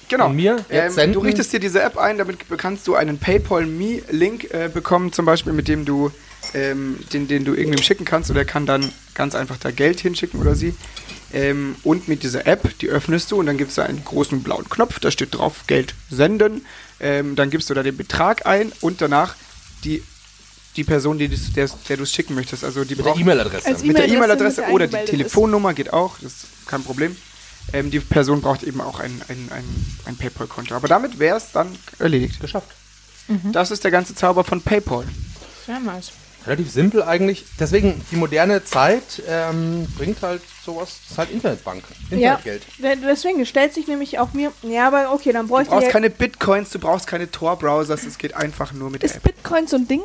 Genau. 0.09 0.25
Von 0.25 0.35
mir 0.35 0.57
jetzt 0.69 0.69
ähm, 0.69 0.91
senden. 0.91 1.13
du 1.13 1.19
richtest 1.21 1.53
dir 1.53 1.59
diese 1.59 1.81
App 1.81 1.97
ein, 1.97 2.17
damit 2.17 2.39
kannst 2.57 2.87
du 2.87 2.95
einen 2.95 3.19
PayPal 3.19 3.65
Me 3.65 4.01
Link 4.11 4.53
äh, 4.53 4.69
bekommen, 4.71 5.13
zum 5.13 5.25
Beispiel, 5.25 5.53
mit 5.53 5.67
dem 5.67 5.85
du 5.85 6.11
ähm, 6.53 6.99
den, 7.13 7.27
den 7.27 7.45
du 7.45 7.53
irgendwem 7.53 7.81
schicken 7.81 8.05
kannst 8.05 8.29
oder 8.29 8.41
er 8.41 8.45
kann 8.45 8.65
dann 8.65 8.91
ganz 9.13 9.35
einfach 9.35 9.57
da 9.57 9.71
Geld 9.71 9.99
hinschicken 9.99 10.39
oder 10.39 10.55
sie. 10.55 10.75
Ähm, 11.33 11.75
und 11.83 12.07
mit 12.07 12.23
dieser 12.23 12.45
App, 12.45 12.77
die 12.79 12.89
öffnest 12.89 13.31
du 13.31 13.37
und 13.39 13.47
dann 13.47 13.57
gibt 13.57 13.69
es 13.69 13.75
da 13.75 13.83
einen 13.83 14.03
großen 14.03 14.43
blauen 14.43 14.69
Knopf, 14.69 14.99
da 14.99 15.09
steht 15.09 15.35
drauf 15.35 15.63
Geld 15.67 15.95
senden. 16.09 16.65
Ähm, 17.03 17.35
dann 17.35 17.49
gibst 17.49 17.69
du 17.69 17.73
da 17.73 17.83
den 17.83 17.97
Betrag 17.97 18.45
ein 18.45 18.71
und 18.81 19.01
danach 19.01 19.35
die, 19.83 20.01
die 20.77 20.83
Person, 20.85 21.17
die, 21.19 21.27
das- 21.27 21.51
der, 21.53 21.69
der 21.89 21.97
du 21.97 22.03
es 22.03 22.11
schicken 22.13 22.33
möchtest. 22.33 22.63
Also 22.63 22.83
die 22.85 22.95
Mit 22.95 22.99
der 22.99 23.03
braucht- 23.11 23.19
E-Mail-Adresse. 23.19 23.67
Als 23.67 23.83
mit 23.83 23.97
der 23.97 24.07
E-Mail-Adresse, 24.07 24.61
oder 24.71 24.87
die 24.87 24.95
angemeldet 24.95 25.03
ist. 25.03 25.09
Telefonnummer 25.11 25.73
geht 25.73 25.91
auch, 25.93 26.15
das 26.21 26.31
ist 26.33 26.45
kein 26.65 26.81
Problem. 26.83 27.15
Ähm, 27.73 27.91
die 27.91 27.99
Person 27.99 28.41
braucht 28.41 28.63
eben 28.63 28.79
auch 28.81 28.99
ein, 28.99 29.21
ein, 29.27 29.49
ein, 29.51 29.63
ein 30.05 30.15
PayPal-Konto. 30.15 30.73
Aber 30.75 30.87
damit 30.87 31.19
wäre 31.19 31.37
es 31.37 31.51
dann 31.51 31.67
erledigt. 31.99 32.39
Geschafft. 32.39 32.69
Das 33.53 33.71
ist 33.71 33.83
der 33.83 33.91
ganze 33.91 34.15
Zauber 34.15 34.43
von 34.43 34.61
PayPal. 34.61 35.05
Sehr 35.65 35.79
nice. 35.79 36.11
Relativ 36.45 36.71
simpel 36.71 37.03
eigentlich. 37.03 37.45
Deswegen, 37.59 38.01
die 38.11 38.15
moderne 38.15 38.63
Zeit 38.65 39.21
ähm, 39.27 39.87
bringt 39.97 40.21
halt 40.21 40.41
sowas, 40.65 40.89
das 41.03 41.11
ist 41.11 41.17
halt 41.17 41.31
Internetbank. 41.31 41.83
Ja, 42.09 42.35
Internetgeld. 42.35 42.63
de- 42.79 42.97
deswegen 43.07 43.45
stellt 43.45 43.73
sich 43.73 43.87
nämlich 43.87 44.19
auch 44.19 44.33
mir. 44.33 44.51
Ja, 44.63 44.87
aber 44.87 45.13
okay, 45.13 45.31
dann 45.31 45.47
Du 45.47 45.53
bräuchte 45.53 45.71
brauchst 45.71 45.87
ich. 45.87 45.93
keine 45.93 46.09
Bitcoins, 46.09 46.69
du 46.71 46.79
brauchst 46.79 47.07
keine 47.07 47.29
Tor-Browsers, 47.31 48.03
es 48.05 48.17
geht 48.17 48.33
einfach 48.35 48.73
nur 48.73 48.89
mit 48.89 49.03
der 49.03 49.09
Ist. 49.09 49.23
Bitcoin 49.23 49.67
so 49.67 49.77
ein 49.77 49.87
Ding? 49.87 50.01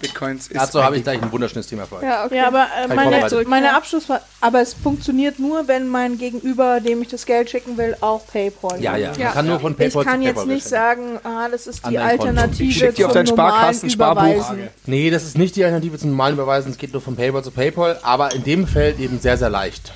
Bitcoins 0.00 0.48
ist. 0.48 0.56
Dazu 0.56 0.82
habe 0.82 0.96
ich 0.96 1.02
gleich 1.02 1.22
ein 1.22 1.30
wunderschönes 1.32 1.66
Thema 1.66 1.86
für 1.86 1.96
euch. 1.96 2.02
Ja, 2.02 2.24
okay. 2.24 2.36
Ja, 2.36 2.46
aber 2.48 2.66
äh, 2.78 2.88
ich 2.88 2.94
meine, 2.94 3.44
meine 3.46 3.76
Abschlussfrage. 3.76 4.22
Aber 4.40 4.60
es 4.60 4.74
funktioniert 4.74 5.38
nur, 5.38 5.68
wenn 5.68 5.88
mein 5.88 6.18
Gegenüber, 6.18 6.80
dem 6.80 7.02
ich 7.02 7.08
das 7.08 7.26
Geld 7.26 7.50
schicken 7.50 7.76
will, 7.76 7.96
auch 8.00 8.26
PayPal 8.26 8.80
Ja, 8.80 8.96
ja. 8.96 9.12
Man 9.18 9.32
kann 9.32 9.46
nur 9.46 9.60
von 9.60 9.72
Ich 9.72 9.78
PayPal 9.78 10.04
kann 10.04 10.20
zu 10.20 10.26
jetzt 10.26 10.36
PayPal 10.36 10.54
nicht 10.54 10.68
sagen, 10.68 11.18
ah, 11.24 11.48
das 11.48 11.66
ist 11.66 11.86
die. 11.86 11.98
Alternative 11.98 12.64
Ich 12.64 12.78
schick 12.78 12.94
dir 12.94 13.06
auf 13.06 13.12
zum 13.12 13.24
dein 13.24 13.26
normalen 13.26 13.52
Sparkassen-Sparbuch. 13.52 14.22
Überweisen. 14.22 14.68
Nee, 14.86 15.10
das 15.10 15.24
ist 15.24 15.36
nicht 15.36 15.56
die 15.56 15.64
Alternative 15.64 15.98
zum 15.98 16.10
normalen 16.10 16.34
Überweisen. 16.34 16.70
Es 16.70 16.78
geht 16.78 16.92
nur 16.92 17.02
von 17.02 17.16
PayPal 17.16 17.42
zu 17.42 17.50
PayPal, 17.50 17.98
aber 18.02 18.34
in 18.34 18.44
dem 18.44 18.66
Feld 18.66 19.00
eben 19.00 19.20
sehr, 19.20 19.36
sehr 19.36 19.50
leicht. 19.50 19.92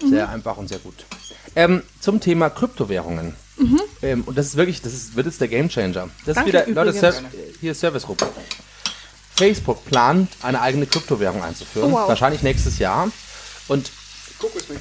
Sehr 0.00 0.28
einfach 0.28 0.56
und 0.56 0.68
sehr 0.68 0.78
gut. 0.78 1.06
Ähm, 1.56 1.82
zum 2.00 2.20
Thema 2.20 2.50
Kryptowährungen. 2.50 3.36
Ähm, 4.02 4.24
und 4.26 4.36
das 4.36 4.46
ist 4.46 4.56
wirklich, 4.56 4.82
das 4.82 4.92
ist, 4.92 5.16
wird 5.16 5.26
jetzt 5.26 5.40
der 5.40 5.48
Gamechanger. 5.48 6.08
Das 6.26 6.34
Danke 6.34 6.50
ist 6.50 6.66
wieder, 6.66 6.74
Leute, 6.74 6.98
übrigens. 6.98 7.00
Ser 7.00 7.24
hier 7.60 7.72
ist 7.72 7.80
Service-Gruppe. 7.80 8.26
Facebook 9.36 9.84
plant, 9.84 10.30
eine 10.42 10.60
eigene 10.60 10.86
Kryptowährung 10.86 11.42
einzuführen. 11.42 11.92
Oh, 11.92 11.96
wow. 11.96 12.08
Wahrscheinlich 12.08 12.42
nächstes 12.42 12.78
Jahr. 12.78 13.10
Und 13.68 13.90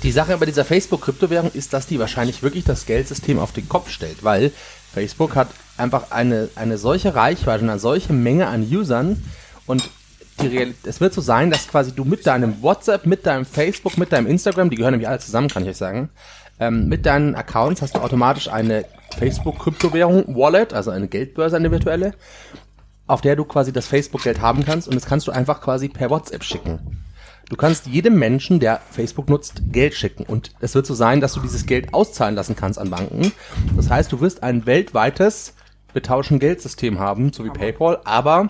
die 0.03 0.11
Sache 0.11 0.37
bei 0.37 0.45
dieser 0.45 0.65
Facebook-Kryptowährung 0.65 1.51
ist, 1.53 1.73
dass 1.73 1.87
die 1.87 1.99
wahrscheinlich 1.99 2.43
wirklich 2.43 2.63
das 2.63 2.85
Geldsystem 2.85 3.39
auf 3.39 3.51
den 3.51 3.69
Kopf 3.69 3.89
stellt, 3.89 4.23
weil 4.23 4.51
Facebook 4.93 5.35
hat 5.35 5.49
einfach 5.77 6.11
eine, 6.11 6.49
eine 6.55 6.77
solche 6.77 7.15
Reichweite 7.15 7.63
und 7.63 7.69
eine 7.69 7.79
solche 7.79 8.13
Menge 8.13 8.47
an 8.47 8.63
Usern 8.63 9.23
und 9.65 9.89
es 10.83 10.99
wird 10.99 11.13
so 11.13 11.21
sein, 11.21 11.51
dass 11.51 11.67
quasi 11.67 11.93
du 11.93 12.03
mit 12.03 12.25
deinem 12.25 12.61
WhatsApp, 12.61 13.05
mit 13.05 13.25
deinem 13.25 13.45
Facebook, 13.45 13.97
mit 13.97 14.11
deinem 14.11 14.27
Instagram, 14.27 14.69
die 14.69 14.75
gehören 14.75 14.93
nämlich 14.93 15.07
alle 15.07 15.19
zusammen, 15.19 15.47
kann 15.47 15.63
ich 15.63 15.69
euch 15.69 15.77
sagen, 15.77 16.09
ähm, 16.59 16.87
mit 16.87 17.05
deinen 17.05 17.35
Accounts 17.35 17.81
hast 17.81 17.95
du 17.95 17.99
automatisch 17.99 18.47
eine 18.47 18.85
Facebook-Kryptowährung, 19.17 20.35
Wallet, 20.35 20.73
also 20.73 20.91
eine 20.91 21.07
Geldbörse, 21.07 21.55
eine 21.55 21.71
virtuelle, 21.71 22.13
auf 23.07 23.21
der 23.21 23.35
du 23.35 23.45
quasi 23.45 23.71
das 23.73 23.87
Facebook-Geld 23.87 24.41
haben 24.41 24.63
kannst 24.65 24.87
und 24.87 24.95
das 24.95 25.05
kannst 25.05 25.27
du 25.27 25.31
einfach 25.31 25.61
quasi 25.61 25.89
per 25.89 26.09
WhatsApp 26.09 26.43
schicken. 26.43 27.03
Du 27.49 27.57
kannst 27.57 27.87
jedem 27.87 28.17
Menschen, 28.17 28.59
der 28.59 28.79
Facebook 28.89 29.29
nutzt, 29.29 29.61
Geld 29.71 29.93
schicken. 29.93 30.23
Und 30.23 30.53
es 30.61 30.75
wird 30.75 30.85
so 30.85 30.93
sein, 30.93 31.19
dass 31.19 31.33
du 31.33 31.41
dieses 31.41 31.65
Geld 31.65 31.93
auszahlen 31.93 32.35
lassen 32.35 32.55
kannst 32.55 32.79
an 32.79 32.89
Banken. 32.89 33.33
Das 33.75 33.89
heißt, 33.89 34.11
du 34.11 34.21
wirst 34.21 34.43
ein 34.43 34.65
weltweites 34.65 35.53
Betauschen-Geldsystem 35.93 36.99
haben, 36.99 37.33
so 37.33 37.43
wie 37.43 37.49
PayPal, 37.49 37.99
aber 38.05 38.49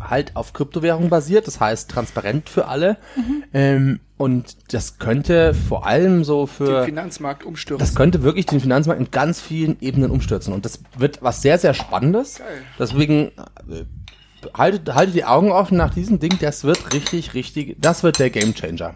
halt 0.00 0.36
auf 0.36 0.52
Kryptowährung 0.52 1.08
basiert, 1.08 1.46
das 1.46 1.60
heißt 1.60 1.90
transparent 1.90 2.48
für 2.48 2.68
alle. 2.68 2.96
Ähm, 3.52 4.00
und 4.16 4.56
das 4.74 4.98
könnte 4.98 5.54
vor 5.54 5.86
allem 5.86 6.24
so 6.24 6.44
Den 6.44 6.48
für 6.48 6.84
Finanzmarkt 6.84 7.44
umstürzen. 7.44 7.78
das 7.78 7.94
könnte 7.94 8.22
wirklich 8.22 8.46
den 8.46 8.60
Finanzmarkt 8.60 9.00
in 9.00 9.10
ganz 9.10 9.40
vielen 9.40 9.80
Ebenen 9.80 10.10
umstürzen. 10.10 10.52
Und 10.52 10.64
das 10.64 10.80
wird 10.98 11.22
was 11.22 11.42
sehr, 11.42 11.58
sehr 11.58 11.74
Spannendes. 11.74 12.38
Geil. 12.38 12.62
Deswegen 12.78 13.32
äh, 13.68 13.84
haltet, 14.54 14.94
haltet 14.94 15.14
die 15.14 15.24
Augen 15.24 15.50
offen 15.52 15.76
nach 15.76 15.94
diesem 15.94 16.18
Ding. 16.18 16.36
Das 16.40 16.64
wird 16.64 16.92
richtig, 16.92 17.34
richtig, 17.34 17.76
das 17.80 18.02
wird 18.02 18.18
der 18.18 18.30
Gamechanger. 18.30 18.94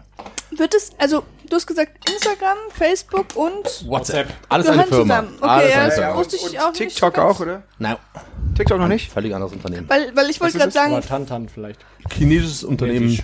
Wird 0.55 0.73
es, 0.73 0.91
also, 0.99 1.23
du 1.49 1.55
hast 1.55 1.65
gesagt 1.67 2.09
Instagram, 2.09 2.57
Facebook 2.71 3.35
und 3.35 3.87
WhatsApp. 3.87 4.27
Alles 4.49 4.67
eine 4.67 4.83
Firma. 4.83 5.01
zusammen. 5.03 5.35
Okay, 5.39 5.47
Alles 5.49 5.69
ja, 5.73 5.77
eine 5.79 5.85
das 5.89 5.95
Firma. 5.95 6.15
wusste 6.15 6.35
ich 6.35 6.43
und 6.43 6.59
auch 6.59 6.69
nicht 6.71 6.77
TikTok 6.77 7.17
auch, 7.19 7.39
oder? 7.39 7.63
Nein, 7.79 7.95
TikTok 8.55 8.77
noch 8.79 8.87
nicht? 8.87 9.11
völlig 9.11 9.33
anderes 9.33 9.53
Unternehmen. 9.53 9.89
Weil, 9.89 10.15
weil 10.15 10.29
ich 10.29 10.39
wollte 10.41 10.57
ist 10.57 10.61
gerade 10.61 10.71
sagen, 10.73 10.93
Oder 10.93 11.01
Tantan 11.05 11.49
vielleicht. 11.49 11.79
Chinesisches 12.11 12.63
Unternehmen, 12.63 13.07
Chinesisch. 13.09 13.23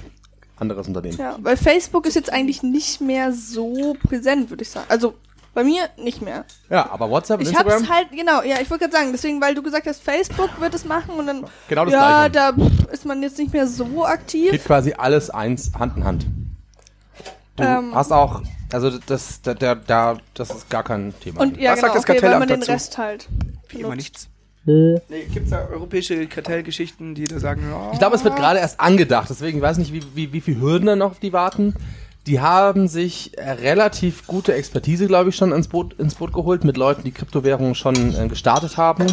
anderes 0.57 0.87
Unternehmen. 0.87 1.17
ja, 1.17 1.35
weil 1.41 1.57
Facebook 1.57 2.05
ist 2.05 2.15
jetzt 2.15 2.31
eigentlich 2.31 2.63
nicht 2.63 3.01
mehr 3.01 3.31
so 3.33 3.95
präsent, 4.07 4.49
würde 4.49 4.63
ich 4.63 4.69
sagen. 4.69 4.85
Also, 4.89 5.15
bei 5.53 5.65
mir 5.65 5.89
nicht 5.97 6.21
mehr. 6.21 6.45
Ja, 6.69 6.89
aber 6.91 7.09
WhatsApp 7.09 7.41
und 7.41 7.47
Ich 7.49 7.53
hab's 7.53 7.65
Instagram, 7.73 7.93
halt, 7.93 8.11
genau, 8.11 8.41
ja, 8.41 8.61
ich 8.61 8.69
wollte 8.69 8.85
gerade 8.85 8.95
sagen, 8.97 9.11
deswegen, 9.11 9.41
weil 9.41 9.53
du 9.53 9.61
gesagt 9.61 9.85
hast, 9.85 10.01
Facebook 10.01 10.49
wird 10.61 10.73
es 10.73 10.85
machen 10.85 11.15
und 11.15 11.27
dann, 11.27 11.45
Genau 11.67 11.83
das 11.83 11.93
ja, 11.93 12.27
Gleiche. 12.29 12.53
da 12.57 12.91
ist 12.93 13.05
man 13.05 13.21
jetzt 13.21 13.37
nicht 13.37 13.51
mehr 13.51 13.67
so 13.67 14.05
aktiv. 14.05 14.51
geht 14.51 14.63
quasi 14.63 14.93
alles 14.97 15.29
eins 15.29 15.71
Hand 15.77 15.97
in 15.97 16.05
Hand. 16.05 16.25
Du 17.55 17.63
Ähm. 17.63 17.93
hast 17.93 18.11
auch, 18.11 18.41
also 18.71 18.91
das, 19.05 19.41
da, 19.41 19.53
da, 19.53 19.75
da, 19.75 20.17
das 20.33 20.49
ist 20.51 20.69
gar 20.69 20.83
kein 20.83 21.13
Thema. 21.19 21.41
Und 21.41 21.57
ja, 21.57 21.71
Was 21.71 21.79
genau, 21.81 21.93
sagt 21.93 21.95
das 21.95 22.03
okay, 22.03 22.21
weil 22.21 22.29
man 22.31 22.39
Kartellamt 22.47 22.51
den 22.51 22.59
dazu? 22.61 22.71
Rest 22.71 22.97
halt. 22.97 23.29
Wie 23.69 23.81
immer 23.81 23.95
nichts. 23.95 24.27
Nee, 24.63 24.99
gibt's 25.33 25.49
da 25.49 25.67
europäische 25.71 26.27
Kartellgeschichten, 26.27 27.15
die 27.15 27.23
da 27.23 27.39
sagen, 27.39 27.63
ja, 27.69 27.89
Ich 27.93 27.99
glaube, 27.99 28.15
es 28.15 28.23
wird 28.23 28.35
gerade 28.35 28.59
erst 28.59 28.79
angedacht, 28.79 29.27
deswegen 29.29 29.57
ich 29.57 29.63
weiß 29.63 29.79
nicht, 29.79 29.91
wie, 29.91 30.03
wie, 30.13 30.33
wie 30.33 30.41
viele 30.41 30.61
Hürden 30.61 30.85
da 30.85 30.95
noch 30.95 31.11
auf 31.11 31.19
die 31.19 31.33
warten. 31.33 31.73
Die 32.27 32.39
haben 32.41 32.87
sich 32.87 33.35
äh, 33.39 33.49
relativ 33.49 34.27
gute 34.27 34.53
Expertise, 34.53 35.07
glaube 35.07 35.31
ich, 35.31 35.35
schon 35.35 35.51
ins 35.51 35.67
Boot, 35.67 35.93
ins 35.99 36.13
Boot 36.13 36.31
geholt 36.31 36.63
mit 36.63 36.77
Leuten, 36.77 37.03
die 37.03 37.11
Kryptowährungen 37.11 37.73
schon 37.73 38.13
äh, 38.15 38.27
gestartet 38.27 38.77
haben. 38.77 39.07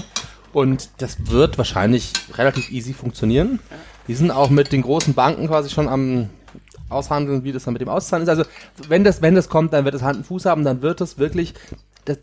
Und 0.52 0.90
das 0.98 1.16
wird 1.30 1.56
wahrscheinlich 1.56 2.12
relativ 2.34 2.70
easy 2.70 2.92
funktionieren. 2.92 3.60
Die 4.06 4.14
sind 4.14 4.30
auch 4.30 4.50
mit 4.50 4.72
den 4.72 4.82
großen 4.82 5.14
Banken 5.14 5.46
quasi 5.46 5.70
schon 5.70 5.88
am 5.88 6.28
aushandeln, 6.88 7.44
wie 7.44 7.52
das 7.52 7.64
dann 7.64 7.74
mit 7.74 7.82
dem 7.82 7.88
Auszahlen 7.88 8.22
ist. 8.24 8.28
Also 8.28 8.44
wenn 8.88 9.04
das, 9.04 9.22
wenn 9.22 9.34
das 9.34 9.48
kommt, 9.48 9.72
dann 9.72 9.84
wird 9.84 9.94
es 9.94 10.02
Hand 10.02 10.18
und 10.18 10.26
Fuß 10.26 10.46
haben, 10.46 10.64
dann 10.64 10.82
wird 10.82 11.00
es 11.00 11.18
wirklich. 11.18 11.54
Das, 12.04 12.16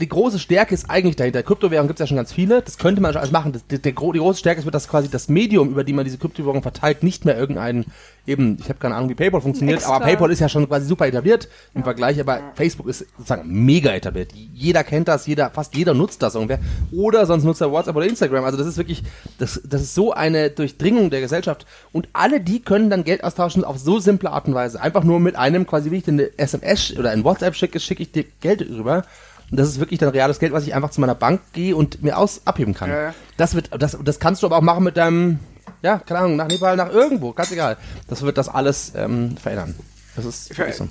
die 0.00 0.08
große 0.08 0.40
Stärke 0.40 0.74
ist 0.74 0.90
eigentlich 0.90 1.14
dahinter. 1.14 1.44
Kryptowährungen 1.44 1.86
gibt 1.86 2.00
es 2.00 2.02
ja 2.04 2.06
schon 2.08 2.16
ganz 2.16 2.32
viele. 2.32 2.62
Das 2.62 2.78
könnte 2.78 3.00
man 3.00 3.12
schon 3.12 3.20
alles 3.20 3.30
machen. 3.30 3.52
Das, 3.52 3.94
gro- 3.94 4.12
die 4.12 4.18
große 4.18 4.40
Stärke 4.40 4.60
ist, 4.60 4.64
wird 4.64 4.88
quasi 4.88 5.08
das 5.08 5.28
Medium, 5.28 5.70
über 5.70 5.84
die 5.84 5.92
man 5.92 6.04
diese 6.04 6.18
Kryptowährungen 6.18 6.62
verteilt, 6.62 7.04
nicht 7.04 7.24
mehr 7.24 7.38
irgendein, 7.38 7.84
eben, 8.26 8.56
ich 8.60 8.68
habe 8.68 8.78
keine 8.78 8.94
Ahnung, 8.94 9.08
wie 9.08 9.14
PayPal 9.14 9.40
funktioniert, 9.40 9.78
Extra. 9.78 9.96
aber 9.96 10.04
PayPal 10.04 10.30
ist 10.30 10.40
ja 10.40 10.48
schon 10.48 10.68
quasi 10.68 10.86
super 10.86 11.06
etabliert 11.06 11.48
im 11.74 11.82
Vergleich, 11.82 12.20
aber 12.20 12.40
Facebook 12.54 12.88
ist 12.88 13.06
sozusagen 13.16 13.48
mega 13.48 13.92
etabliert. 13.92 14.32
Jeder 14.32 14.84
kennt 14.84 15.08
das, 15.08 15.26
jeder, 15.26 15.50
fast 15.50 15.74
jeder 15.74 15.94
nutzt 15.94 16.22
das 16.22 16.36
ungefähr. 16.36 16.62
Oder 16.92 17.26
sonst 17.26 17.44
nutzt 17.44 17.60
er 17.60 17.70
WhatsApp 17.70 17.96
oder 17.96 18.06
Instagram. 18.06 18.44
Also 18.44 18.58
das 18.58 18.66
ist 18.66 18.76
wirklich, 18.76 19.02
das, 19.38 19.60
das 19.64 19.82
ist 19.82 19.94
so 19.94 20.12
eine 20.12 20.50
Durchdringung 20.50 21.10
der 21.10 21.20
Gesellschaft. 21.20 21.66
Und 21.92 22.08
alle 22.12 22.40
die 22.40 22.60
können 22.60 22.90
dann 22.90 23.04
Geld 23.04 23.24
austauschen 23.24 23.64
auf 23.64 23.78
so 23.78 23.98
simple 23.98 24.30
Art 24.30 24.46
und 24.46 24.54
Weise. 24.54 24.80
Einfach 24.80 25.04
nur 25.04 25.20
mit 25.20 25.36
einem, 25.36 25.66
quasi 25.66 25.90
wie 25.90 25.96
ich 25.96 26.04
dir 26.04 26.12
eine 26.12 26.38
SMS 26.38 26.96
oder 26.98 27.10
ein 27.10 27.24
WhatsApp 27.24 27.54
schicke, 27.54 27.80
schicke 27.80 28.02
ich 28.02 28.12
dir 28.12 28.24
Geld 28.40 28.62
rüber. 28.62 29.04
Und 29.50 29.58
das 29.58 29.68
ist 29.68 29.80
wirklich 29.80 29.98
dann 29.98 30.10
reales 30.10 30.38
Geld, 30.38 30.52
was 30.52 30.66
ich 30.66 30.74
einfach 30.74 30.90
zu 30.90 31.00
meiner 31.00 31.14
Bank 31.14 31.40
gehe 31.52 31.74
und 31.74 32.02
mir 32.02 32.16
aus 32.16 32.42
abheben 32.44 32.74
kann. 32.74 32.90
Ja, 32.90 33.02
ja. 33.02 33.14
Das 33.36 33.54
wird, 33.54 33.70
das, 33.76 33.98
das 34.02 34.20
kannst 34.20 34.42
du 34.42 34.46
aber 34.46 34.58
auch 34.58 34.62
machen 34.62 34.84
mit 34.84 34.96
deinem, 34.96 35.40
ja, 35.82 35.98
keine 35.98 36.20
Ahnung, 36.20 36.36
nach 36.36 36.48
Nepal, 36.48 36.76
nach 36.76 36.90
irgendwo, 36.90 37.32
ganz 37.32 37.50
egal. 37.52 37.76
Das 38.08 38.22
wird 38.22 38.38
das 38.38 38.48
alles 38.48 38.92
ähm, 38.94 39.36
verändern. 39.36 39.74
Das 40.16 40.24
ist 40.24 40.56
wirklich 40.56 40.76
so. 40.76 40.88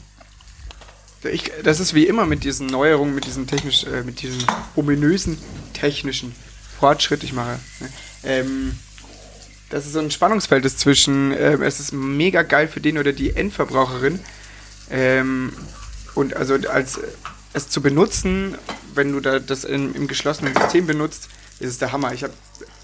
Ich, 1.24 1.52
das 1.64 1.80
ist 1.80 1.94
wie 1.94 2.08
immer 2.08 2.26
mit 2.26 2.44
diesen 2.44 2.68
Neuerungen, 2.68 3.14
mit 3.14 3.26
diesem 3.26 3.46
technisch, 3.46 3.84
äh, 3.84 4.04
mit 4.04 4.22
diesem 4.22 4.42
ominösen 4.76 5.38
technischen 5.74 6.34
Fortschritt, 6.80 7.24
ich 7.24 7.34
mache, 7.34 7.60
ne? 7.82 7.90
ähm, 8.24 8.80
dass 9.70 9.86
es 9.86 9.94
so 9.94 10.00
ein 10.00 10.12
Spannungsfeld 10.12 10.64
ist 10.66 10.80
zwischen, 10.80 11.34
ähm, 11.38 11.62
es 11.62 11.80
ist 11.80 11.92
mega 11.92 12.42
geil 12.44 12.70
für 12.70 12.80
den 12.80 12.98
oder 12.98 13.12
die 13.12 13.36
Endverbraucherin 13.36 14.20
ähm, 14.90 15.52
und 16.16 16.36
also 16.36 16.56
als 16.70 16.98
äh, 16.98 17.02
es 17.54 17.70
zu 17.70 17.82
benutzen, 17.82 18.58
wenn 18.94 19.12
du 19.12 19.20
da 19.20 19.40
das 19.40 19.64
in, 19.64 19.94
im 19.96 20.08
geschlossenen 20.08 20.56
System 20.56 20.88
benutzt, 20.88 21.30
ist 21.60 21.70
es 21.70 21.78
der 21.80 21.92
Hammer. 21.92 22.14
Ich 22.14 22.24
habe 22.24 22.34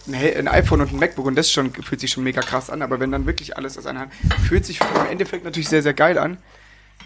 ein, 0.08 0.48
iPhone 0.48 0.82
und 0.82 0.94
ein 0.94 1.00
MacBook 1.00 1.26
und 1.26 1.36
das 1.36 1.52
schon, 1.52 1.72
fühlt 1.74 2.02
sich 2.02 2.12
schon 2.12 2.24
mega 2.24 2.42
krass 2.42 2.70
an, 2.70 2.82
aber 2.82 3.00
wenn 3.00 3.12
dann 3.12 3.26
wirklich 3.26 3.58
alles 3.58 3.78
aus 3.78 3.86
einer 3.86 4.02
Hand, 4.02 4.14
fühlt 4.48 4.66
sich 4.66 4.80
im 4.80 5.12
Endeffekt 5.12 5.44
natürlich 5.44 5.70
sehr, 5.70 5.82
sehr 5.82 5.94
geil 5.94 6.18
an. 6.18 6.38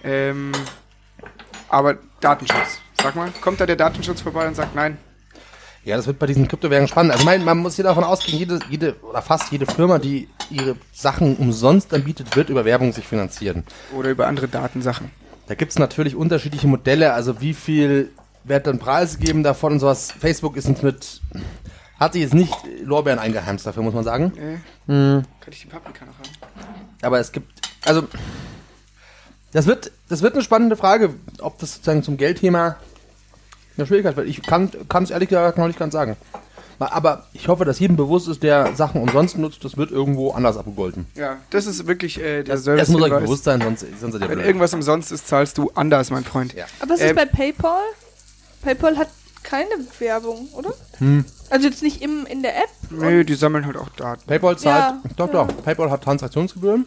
Ähm, 0.03 0.51
aber 1.69 1.97
Datenschutz. 2.19 2.79
Sag 3.01 3.15
mal, 3.15 3.31
kommt 3.41 3.61
da 3.61 3.65
der 3.65 3.75
Datenschutz 3.75 4.21
vorbei 4.21 4.47
und 4.47 4.55
sagt 4.55 4.75
nein? 4.75 4.97
Ja, 5.85 5.95
das 5.95 6.07
wird 6.07 6.19
bei 6.19 6.27
diesen 6.27 6.47
Kryptowährungen 6.47 6.89
spannend. 6.89 7.13
Also 7.13 7.23
mein, 7.23 7.43
man 7.43 7.57
muss 7.57 7.75
hier 7.75 7.85
davon 7.85 8.03
ausgehen, 8.03 8.37
jede, 8.37 8.59
jede 8.69 8.95
oder 9.01 9.21
fast 9.21 9.51
jede 9.51 9.65
Firma, 9.65 9.97
die 9.97 10.27
ihre 10.49 10.75
Sachen 10.91 11.37
umsonst 11.37 11.93
anbietet, 11.93 12.35
wird 12.35 12.49
über 12.49 12.65
Werbung 12.65 12.91
sich 12.91 13.05
finanzieren. 13.05 13.63
Oder 13.95 14.09
über 14.09 14.27
andere 14.27 14.47
Datensachen. 14.47 15.11
Da 15.47 15.55
gibt 15.55 15.71
es 15.71 15.79
natürlich 15.79 16.15
unterschiedliche 16.15 16.67
Modelle, 16.67 17.13
also 17.13 17.39
wie 17.41 17.53
viel 17.53 18.11
wird 18.43 18.67
dann 18.67 18.79
Preise 18.79 19.17
geben 19.17 19.43
davon 19.43 19.73
und 19.73 19.79
sowas. 19.79 20.11
Facebook 20.11 20.57
ist 20.57 20.67
uns 20.67 20.81
mit, 20.81 21.21
hat 21.99 22.13
sich 22.13 22.21
jetzt 22.21 22.33
nicht 22.33 22.53
Lorbeeren 22.83 23.19
eingeheimst 23.19 23.65
dafür, 23.65 23.83
muss 23.83 23.93
man 23.93 24.03
sagen. 24.03 24.33
Äh, 24.37 24.57
Hm. 24.91 25.23
Kann 25.41 25.53
ich 25.53 25.61
die 25.61 25.67
Paprika 25.67 26.05
noch 26.05 26.13
haben? 26.17 26.29
Aber 27.01 27.19
es 27.19 27.31
gibt, 27.31 27.51
also, 27.85 28.03
das 29.51 29.65
wird, 29.65 29.91
das 30.09 30.21
wird 30.21 30.33
eine 30.33 30.43
spannende 30.43 30.75
Frage, 30.75 31.13
ob 31.41 31.59
das 31.59 31.73
sozusagen 31.73 32.03
zum 32.03 32.17
Geldthema 32.17 32.75
eine 33.77 33.87
Schwierigkeit 33.87 34.15
wird. 34.17 34.27
Ich 34.27 34.41
kann 34.41 34.69
es 35.03 35.09
ehrlich 35.11 35.29
gesagt 35.29 35.57
noch 35.57 35.67
nicht 35.67 35.79
ganz 35.79 35.93
sagen. 35.93 36.17
Aber 36.79 37.27
ich 37.33 37.49
hoffe, 37.49 37.65
dass 37.65 37.77
jedem 37.79 37.97
bewusst 37.97 38.29
ist, 38.29 38.41
der 38.41 38.73
Sachen 38.73 39.01
umsonst 39.01 39.37
nutzt, 39.37 39.65
das 39.65 39.75
wird 39.75 39.91
irgendwo 39.91 40.31
anders 40.31 40.55
abgegolten. 40.55 41.07
Ja, 41.15 41.35
das 41.49 41.65
ist 41.65 41.87
wirklich 41.87 42.19
äh, 42.21 42.43
der 42.43 42.55
Das, 42.55 42.63
das 42.63 42.87
muss 42.87 43.01
euch 43.01 43.09
bewusst 43.11 43.43
sein, 43.43 43.59
sonst, 43.61 43.85
sonst 43.99 44.13
seid 44.13 44.21
ihr 44.21 44.29
Wenn 44.29 44.35
blöd. 44.37 44.45
irgendwas 44.47 44.73
umsonst 44.73 45.11
ist, 45.11 45.27
zahlst 45.27 45.57
du 45.57 45.71
anders, 45.75 46.09
mein 46.09 46.23
Freund. 46.23 46.53
Ja. 46.53 46.65
Aber 46.79 46.93
ist 46.93 47.01
Ähm, 47.01 47.17
bei 47.17 47.25
PayPal? 47.25 47.81
PayPal 48.61 48.97
hat 48.97 49.09
keine 49.49 49.69
Werbung, 49.99 50.47
oder? 50.53 50.73
Hm. 50.99 51.25
Also 51.49 51.67
jetzt 51.67 51.81
nicht 51.81 52.01
im, 52.01 52.25
in 52.25 52.41
der 52.43 52.57
App? 52.57 52.69
Nö, 52.89 53.23
die 53.23 53.33
sammeln 53.35 53.65
halt 53.65 53.77
auch 53.77 53.89
Daten. 53.89 54.21
PayPal 54.27 54.57
zahlt, 54.57 54.95
Ja, 55.03 55.11
doch, 55.15 55.27
ja. 55.33 55.45
doch, 55.45 55.63
PayPal 55.63 55.89
hat 55.89 56.03
Transaktionsgebühren. 56.03 56.85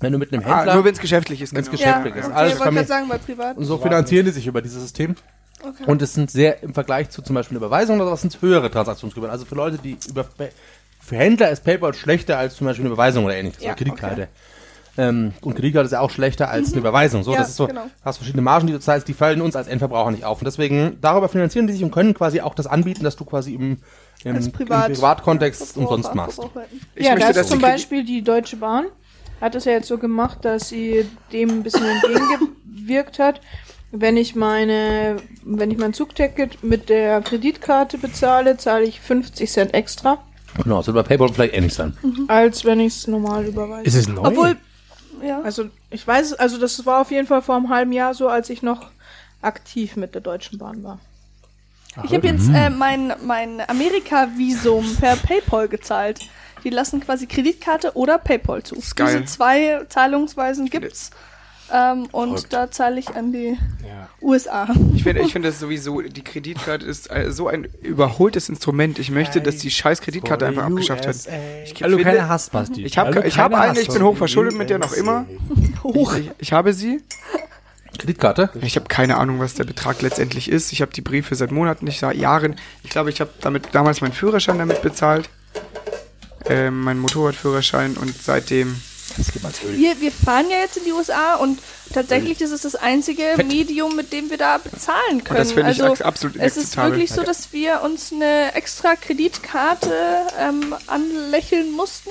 Wenn 0.00 0.12
du 0.12 0.18
mit 0.18 0.32
einem 0.32 0.42
Ah, 0.44 0.56
Händler, 0.58 0.74
nur 0.74 0.84
wenn 0.84 0.94
es 0.94 1.00
geschäftlich 1.00 1.40
ist. 1.40 1.54
Wenn's 1.54 1.70
genau. 1.70 1.78
geschäftlich 1.82 2.14
ja, 2.14 2.20
ist. 2.22 2.26
okay, 2.26 2.34
Alles 2.36 2.52
ich 2.54 2.58
wollte 2.58 2.74
gerade 2.74 2.88
sagen, 2.88 3.08
bei 3.08 3.18
privat. 3.18 3.56
und 3.56 3.64
so 3.64 3.78
finanzieren 3.78 4.26
die 4.26 4.32
sich 4.32 4.46
über 4.46 4.60
dieses 4.60 4.82
System. 4.82 5.14
Okay. 5.62 5.84
Und 5.86 6.02
es 6.02 6.12
sind 6.14 6.28
sehr, 6.30 6.60
im 6.64 6.74
Vergleich 6.74 7.10
zu 7.10 7.22
zum 7.22 7.34
Beispiel 7.34 7.56
Überweisungen 7.56 8.00
oder 8.00 8.10
was, 8.10 8.20
sind 8.22 8.34
es 8.34 8.42
höhere 8.42 8.68
Transaktionsgebühren. 8.68 9.30
Also 9.30 9.44
für 9.44 9.54
Leute, 9.54 9.78
die 9.78 9.96
über, 10.08 10.24
für 11.00 11.16
Händler 11.16 11.50
ist 11.50 11.62
PayPal 11.62 11.94
schlechter 11.94 12.36
als 12.36 12.56
zum 12.56 12.66
Beispiel 12.66 12.84
eine 12.84 12.92
Überweisung 12.94 13.24
oder 13.24 13.36
ähnliches. 13.36 13.62
Ja, 13.62 13.68
oder 13.70 13.76
Kreditkarte. 13.76 14.28
Ähm, 14.98 15.32
und 15.40 15.54
Kreditkarte 15.54 15.86
ist 15.86 15.92
ja 15.92 16.00
auch 16.00 16.10
schlechter 16.10 16.50
als 16.50 16.66
eine 16.68 16.76
Mhm. 16.76 16.86
Überweisung. 16.86 17.22
So, 17.22 17.32
Ja, 17.32 17.38
das 17.38 17.48
ist 17.50 17.56
so, 17.56 17.66
genau. 17.66 17.84
du 17.84 17.90
hast 18.04 18.18
verschiedene 18.18 18.42
Margen, 18.42 18.66
die 18.66 18.72
du 18.74 18.80
zahlst, 18.80 19.08
die 19.08 19.14
fallen 19.14 19.40
uns 19.40 19.56
als 19.56 19.66
Endverbraucher 19.68 20.10
nicht 20.10 20.24
auf. 20.24 20.38
Und 20.40 20.44
deswegen, 20.44 20.98
darüber 21.00 21.28
finanzieren 21.30 21.66
die 21.66 21.72
sich 21.72 21.82
und 21.82 21.90
können 21.92 22.12
quasi 22.12 22.40
auch 22.42 22.54
das 22.54 22.66
anbieten, 22.66 23.02
dass 23.02 23.16
du 23.16 23.24
quasi 23.24 23.54
im, 23.54 23.78
im, 24.24 24.36
Als 24.36 24.46
im 24.46 24.52
Privat- 24.52 24.92
Privatkontext 24.92 25.76
umsonst 25.78 26.14
machst. 26.14 26.40
Ich 26.94 27.06
ja, 27.06 27.14
möchte, 27.14 27.32
da 27.32 27.40
ist 27.40 27.48
zum 27.48 27.60
Beispiel 27.60 28.04
die 28.04 28.22
Deutsche 28.22 28.56
Bahn, 28.56 28.84
hat 29.40 29.54
es 29.54 29.64
ja 29.64 29.72
jetzt 29.72 29.88
so 29.88 29.96
gemacht, 29.98 30.44
dass 30.44 30.68
sie 30.68 31.06
dem 31.32 31.48
ein 31.50 31.62
bisschen 31.62 31.84
entgegengewirkt 31.86 33.18
hat. 33.18 33.40
Wenn 33.94 34.16
ich 34.16 34.34
meine, 34.34 35.16
wenn 35.44 35.70
ich 35.70 35.76
mein 35.78 35.92
Zugticket 35.92 36.62
mit 36.64 36.88
der 36.88 37.20
Kreditkarte 37.20 37.98
bezahle, 37.98 38.56
zahle 38.56 38.84
ich 38.84 39.00
50 39.00 39.50
Cent 39.50 39.74
extra, 39.74 40.18
Genau, 40.62 40.76
das 40.78 40.86
wird 40.86 40.96
bei 40.96 41.02
PayPal 41.02 41.30
vielleicht 41.32 41.54
ähnlich 41.54 41.72
sein. 41.72 41.96
als 42.28 42.66
wenn 42.66 42.78
ich 42.80 42.94
es 42.94 43.06
normal 43.06 43.46
überweise. 43.46 43.86
Ist 43.86 43.94
es 43.94 44.06
neu? 44.08 44.20
Obwohl, 44.22 44.56
ja. 45.22 45.40
Also 45.42 45.70
ich 45.90 46.06
weiß, 46.06 46.34
also 46.34 46.58
das 46.58 46.84
war 46.86 47.00
auf 47.00 47.10
jeden 47.10 47.26
Fall 47.26 47.42
vor 47.42 47.56
einem 47.56 47.68
halben 47.68 47.92
Jahr 47.92 48.14
so, 48.14 48.28
als 48.28 48.50
ich 48.50 48.62
noch 48.62 48.90
aktiv 49.40 49.96
mit 49.96 50.14
der 50.14 50.22
Deutschen 50.22 50.58
Bahn 50.58 50.82
war. 50.82 50.98
Ich 52.04 52.14
habe 52.14 52.26
jetzt 52.26 52.48
äh, 52.48 52.70
mein, 52.70 53.12
mein 53.22 53.60
Amerika-Visum 53.68 54.96
per 54.96 55.16
PayPal 55.16 55.68
gezahlt. 55.68 56.20
Die 56.64 56.70
lassen 56.70 57.00
quasi 57.00 57.26
Kreditkarte 57.26 57.96
oder 57.96 58.18
PayPal 58.18 58.62
zu. 58.62 58.76
Diese 58.76 59.24
zwei 59.26 59.84
Zahlungsweisen 59.88 60.70
gibt's. 60.70 61.10
Ähm, 61.72 62.06
und 62.12 62.52
da 62.52 62.70
zahle 62.70 63.00
ich 63.00 63.08
an 63.14 63.32
die 63.32 63.56
ja. 63.86 64.08
USA. 64.20 64.68
Ich 64.94 65.04
finde, 65.04 65.22
ich 65.22 65.32
finde 65.32 65.48
das 65.48 65.58
sowieso, 65.58 66.02
die 66.02 66.22
Kreditkarte 66.22 66.84
ist 66.84 67.10
äh, 67.10 67.32
so 67.32 67.48
ein 67.48 67.66
überholtes 67.80 68.48
Instrument. 68.50 68.98
Ich 68.98 69.10
möchte, 69.10 69.40
dass 69.40 69.56
die 69.56 69.70
scheiß 69.70 70.02
Kreditkarte 70.02 70.46
einfach 70.46 70.64
abgeschafft 70.64 71.06
wird. 71.06 71.16
Ich 71.64 71.78
finde- 71.78 72.02
keine 72.02 72.28
hast, 72.28 72.52
Basti. 72.52 72.84
Ich 72.84 72.98
habe 72.98 73.26
ich 73.26 73.38
hab 73.38 73.52
keine 73.52 73.70
eine, 73.70 73.80
ich 73.80 73.88
bin 73.88 74.02
hochverschuldet 74.02 74.54
mit 74.56 74.68
der 74.68 74.78
noch 74.78 74.92
immer. 74.92 75.24
Hoch. 75.82 76.14
Ich, 76.16 76.30
ich 76.38 76.52
habe 76.52 76.74
sie. 76.74 77.02
Kreditkarte? 77.98 78.50
Ich 78.62 78.76
habe 78.76 78.86
keine 78.88 79.16
Ahnung, 79.18 79.38
was 79.38 79.54
der 79.54 79.64
Betrag 79.64 80.00
letztendlich 80.02 80.50
ist. 80.50 80.72
Ich 80.72 80.80
habe 80.82 80.92
die 80.92 81.02
Briefe 81.02 81.34
seit 81.34 81.52
Monaten, 81.52 81.84
nicht 81.84 82.00
seit 82.00 82.16
Jahren. 82.16 82.56
Ich 82.82 82.90
glaube, 82.90 83.10
ich 83.10 83.20
habe 83.20 83.30
damit 83.40 83.68
damals 83.72 84.00
meinen 84.00 84.12
Führerschein 84.12 84.58
damit 84.58 84.82
bezahlt. 84.82 85.28
äh, 86.48 86.70
meinen 86.70 87.00
Motorradführerschein 87.00 87.96
und 87.96 88.14
seitdem. 88.20 88.80
Das 89.16 89.32
geht 89.32 89.42
mal 89.42 89.50
ins 89.50 89.62
Öl. 89.62 89.76
Wir, 89.76 90.00
wir 90.00 90.12
fahren 90.12 90.50
ja 90.50 90.58
jetzt 90.58 90.76
in 90.76 90.84
die 90.84 90.92
USA 90.92 91.36
und 91.36 91.60
tatsächlich 91.92 92.40
ist 92.40 92.50
es 92.50 92.62
das 92.62 92.74
einzige 92.74 93.34
Medium, 93.46 93.94
mit 93.96 94.12
dem 94.12 94.30
wir 94.30 94.38
da 94.38 94.58
bezahlen 94.58 95.24
können. 95.24 95.38
das 95.38 95.52
finde 95.52 95.72
ich 95.72 95.82
also, 95.82 96.04
absolut 96.04 96.36
Es 96.36 96.56
ist 96.56 96.76
wirklich 96.76 97.12
so, 97.12 97.22
dass 97.22 97.52
wir 97.52 97.82
uns 97.82 98.12
eine 98.12 98.54
extra 98.54 98.96
Kreditkarte 98.96 99.92
ähm, 100.38 100.74
anlächeln 100.86 101.70
mussten. 101.72 102.10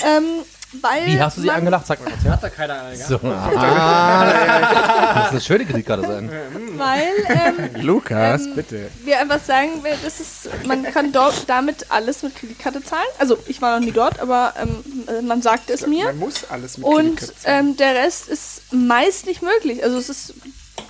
Ähm, 0.00 0.44
weil 0.80 1.06
Wie 1.06 1.20
hast 1.20 1.36
du 1.36 1.40
sie 1.42 1.46
man, 1.48 1.56
angelacht? 1.56 1.86
Sag 1.86 2.00
mal 2.04 2.10
kurz 2.10 2.24
her. 2.24 2.32
Hat 2.32 2.42
da 2.42 2.48
keiner 2.48 2.82
eine 2.82 2.96
So. 2.96 3.18
Ah, 3.24 5.14
das 5.14 5.24
ist 5.26 5.30
eine 5.32 5.40
schöne 5.40 5.64
Kreditkarte 5.66 6.06
sein. 6.06 6.30
Weil 6.76 7.12
ähm, 7.28 7.82
Lukas, 7.82 8.42
Ähm, 8.46 8.54
bitte. 8.54 8.90
wir 9.04 9.18
einfach 9.20 9.40
sagen, 9.42 9.82
wir- 9.82 9.96
das 10.02 10.20
ist, 10.20 10.48
man 10.66 10.82
kann 10.84 11.12
dort 11.12 11.48
damit 11.48 11.90
alles 11.90 12.22
mit 12.22 12.34
Kreditkarte 12.36 12.82
zahlen. 12.82 13.04
Also 13.18 13.38
ich 13.46 13.60
war 13.62 13.78
noch 13.78 13.84
nie 13.84 13.92
dort, 13.92 14.20
aber 14.20 14.54
ähm, 14.60 14.84
äh, 15.08 15.22
man 15.22 15.42
sagte 15.42 15.72
es 15.72 15.86
mir. 15.86 16.04
Man 16.06 16.18
muss 16.18 16.44
alles 16.50 16.78
mit 16.78 16.86
Und 16.86 17.16
Kreditkarte 17.16 17.36
zahlen. 17.42 17.66
ähm, 17.68 17.76
der 17.76 17.94
Rest 17.94 18.28
ist 18.28 18.62
meist 18.72 19.26
nicht 19.26 19.42
möglich. 19.42 19.82
Also 19.84 19.96
es 19.98 20.08
ist 20.08 20.34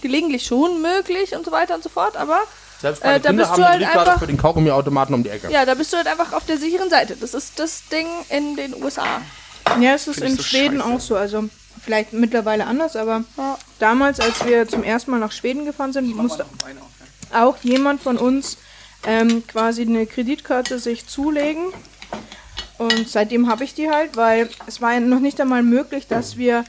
gelegentlich 0.01 0.45
schon 0.47 0.83
möglich 0.83 1.35
und 1.35 1.45
so 1.45 1.53
weiter 1.53 1.75
und 1.75 1.83
so 1.83 1.89
fort, 1.89 2.17
aber 2.17 2.41
Selbst 2.81 3.03
Äh, 3.03 3.07
meine 3.07 3.21
da 3.21 3.29
Kinder 3.31 3.43
bist 3.43 3.53
haben 3.53 3.57
du 3.61 3.63
eine 3.63 3.71
halt 3.71 3.81
Kreditkarte 3.83 4.11
einfach- 4.11 4.21
für 4.21 4.27
den 4.27 4.37
Kaugummiautomaten 4.39 5.15
um 5.15 5.23
die 5.23 5.31
Ecke. 5.31 5.51
ja, 5.51 5.65
da 5.65 5.75
bist 5.75 5.93
du 5.93 5.97
halt 5.97 6.07
einfach 6.07 6.33
auf 6.33 6.45
der 6.45 6.59
sicheren 6.59 6.91
Seite. 6.91 7.17
Das 7.17 7.33
ist 7.35 7.59
das 7.59 7.83
Ding 7.91 8.07
in 8.29 8.57
den 8.57 8.75
USA. 8.83 9.05
Ja, 9.81 9.95
es 9.95 10.07
ist 10.09 10.19
Find 10.21 10.31
in 10.31 10.37
so 10.37 10.43
Schweden 10.43 10.79
scheiße. 10.81 10.93
auch 10.95 11.01
so. 11.01 11.17
Also 11.17 11.49
vielleicht 11.83 12.13
mittlerweile 12.13 12.67
anders, 12.67 12.97
aber 12.97 13.25
Ja. 13.37 13.59
damals, 13.79 14.21
als 14.21 14.45
wir 14.47 14.67
zum 14.69 14.83
ersten 14.83 15.11
Mal 15.11 15.21
nach 15.21 15.33
Schweden 15.33 15.65
gefahren 15.65 15.93
sind, 15.93 16.15
musste 16.17 16.47
auch 17.33 17.57
jemand 17.63 18.01
von 18.01 18.17
uns 18.17 18.57
ähm, 19.07 19.47
quasi 19.47 19.83
eine 19.83 20.07
Kreditkarte 20.07 20.79
sich 20.79 21.07
zulegen. 21.07 21.65
Und 22.79 23.09
seitdem 23.09 23.49
habe 23.49 23.65
ich 23.65 23.75
die 23.75 23.91
halt, 23.91 24.17
weil 24.17 24.49
es 24.67 24.81
war 24.81 24.95
ja 24.95 25.01
noch 25.01 25.21
nicht 25.21 25.41
einmal 25.41 25.63
möglich, 25.63 26.07
dass 26.09 26.37
wir 26.37 26.65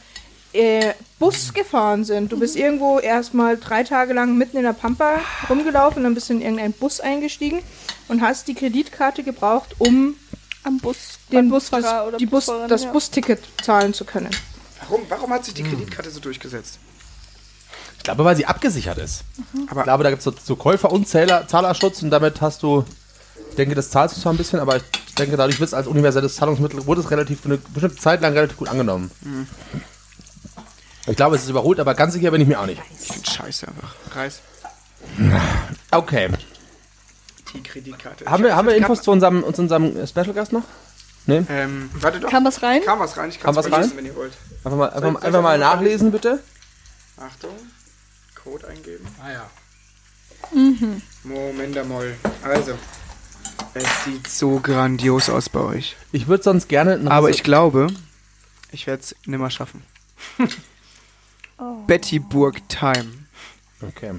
äh, 0.54 0.93
Bus 1.20 1.54
gefahren 1.54 2.04
sind. 2.04 2.32
Du 2.32 2.39
bist 2.39 2.56
irgendwo 2.56 3.00
erstmal 3.00 3.58
drei 3.58 3.84
Tage 3.84 4.14
lang 4.14 4.38
mitten 4.38 4.58
in 4.58 4.64
der 4.64 4.74
Pampa 4.74 5.20
rumgelaufen, 5.50 6.04
dann 6.04 6.14
bist 6.14 6.30
du 6.30 6.34
in 6.34 6.41
irgendeinen 6.41 6.74
Bus 6.74 7.00
eingestiegen 7.00 7.60
und 8.08 8.22
hast 8.22 8.48
die 8.48 8.54
Kreditkarte 8.54 9.24
gebraucht, 9.24 9.76
um 9.80 10.16
Am 10.66 10.80
Bus. 10.80 11.20
den 11.32 11.49
Busfahrer 11.49 11.82
Busfahrer 11.82 12.07
oder 12.07 12.18
die 12.18 12.26
Bus, 12.26 12.51
das 12.68 12.84
ja. 12.84 12.91
Busticket 12.91 13.39
zahlen 13.63 13.93
zu 13.93 14.03
können. 14.03 14.30
Warum, 14.82 15.01
warum 15.09 15.32
hat 15.32 15.45
sich 15.45 15.53
die 15.53 15.63
Kreditkarte 15.63 16.09
so 16.11 16.20
durchgesetzt? 16.20 16.80
Ich 17.97 18.03
glaube, 18.03 18.24
weil 18.26 18.36
sie 18.36 18.45
abgesichert 18.45 18.97
ist. 18.97 19.24
Aber- 19.68 19.82
ich 19.82 19.84
glaube, 19.86 20.03
da 20.03 20.09
gibt 20.09 20.20
es 20.20 20.26
so, 20.26 20.34
so 20.43 20.55
Käufer- 20.55 20.91
und 20.91 21.07
Zähler, 21.07 21.47
Zahlerschutz 21.47 22.03
und 22.03 22.09
damit 22.11 22.41
hast 22.41 22.61
du, 22.61 22.84
ich 23.49 23.55
denke, 23.55 23.74
das 23.76 23.89
zahlst 23.89 24.18
du 24.18 24.22
zwar 24.22 24.34
ein 24.34 24.38
bisschen, 24.38 24.59
aber 24.59 24.78
ich 24.78 24.84
denke, 25.18 25.38
dadurch 25.38 25.59
wird 25.59 25.70
es 25.70 25.74
als 25.74 25.88
universelles 25.88 26.36
Zahlungsmittel, 26.36 26.86
wurde 26.86 27.01
es 27.01 27.09
relativ 27.09 27.41
für 27.41 27.45
eine 27.49 27.57
bestimmte 27.57 27.97
Zeit 27.97 28.22
lang 28.22 28.34
relativ 28.34 28.57
gut 28.57 28.68
angenommen. 28.68 29.09
Ich 31.07 31.16
glaube, 31.16 31.36
es 31.36 31.43
ist 31.43 31.49
überholt, 31.49 31.80
aber 31.80 31.93
ganz 31.95 32.13
sicher 32.13 32.32
bin 32.32 32.41
ich 32.41 32.47
mir 32.47 32.59
auch 32.59 32.66
nicht. 32.66 32.82
Ich 32.99 33.11
finde 33.11 33.30
scheiße 33.30 33.68
einfach. 33.68 33.95
Reis. 34.16 34.39
Okay. 35.91 36.30
Die 37.56 37.64
Kreditkarte. 37.64 38.26
Haben 38.26 38.43
Ich- 38.43 38.49
wir, 38.49 38.56
haben 38.56 38.68
wir 38.68 38.76
Infos 38.76 39.01
zu 39.01 39.12
unserem, 39.12 39.41
zu 39.53 39.62
unserem 39.62 40.06
Special 40.08 40.34
Gast 40.34 40.51
noch? 40.53 40.64
Nee? 41.28 41.43
Ähm, 41.49 41.89
warte 41.99 42.20
doch. 42.20 42.30
Kam 42.30 42.45
was 42.45 42.62
rein? 42.62 42.82
Kam 42.84 42.99
was 42.99 43.18
rein? 43.18 43.30
Ich 43.30 43.39
Kam 43.39 43.56
kann 43.56 43.72
was 43.72 43.86
es 43.88 43.97
wenn 43.97 44.06
ihr 44.06 44.16
wollt. 44.16 44.34
Einfach 44.64 44.78
mal, 44.78 44.89
einfach, 44.89 45.01
mal- 45.01 45.08
einfach 45.24 45.32
mal 45.32 45.41
mal 45.41 45.58
nachlesen, 45.60 46.12
bitte. 46.12 46.43
Achtung. 47.18 47.51
Code 48.43 48.68
eingeben. 48.68 49.08
Ah 49.24 49.32
ja. 49.32 49.49
Moment 51.24 51.78
einmal. 51.78 52.16
Also. 52.43 52.74
Es 53.74 54.03
sieht 54.06 54.28
so 54.28 54.60
grandios 54.60 55.30
aus 55.30 55.49
bei 55.49 55.60
euch. 55.62 55.95
Ich 56.12 56.28
würde 56.28 56.43
sonst 56.43 56.70
gerne 56.70 56.97
noch 56.97 57.12
Aber 57.12 57.28
so- 57.28 57.34
ich 57.34 57.43
glaube, 57.43 57.88
ich 58.72 58.86
werde 58.88 59.01
es 59.01 59.16
nimmer 59.26 59.49
schaffen. 59.49 59.84
Betty 61.88 62.20
Burg 62.20 62.68
Time. 62.70 63.12
Okay. 63.82 64.14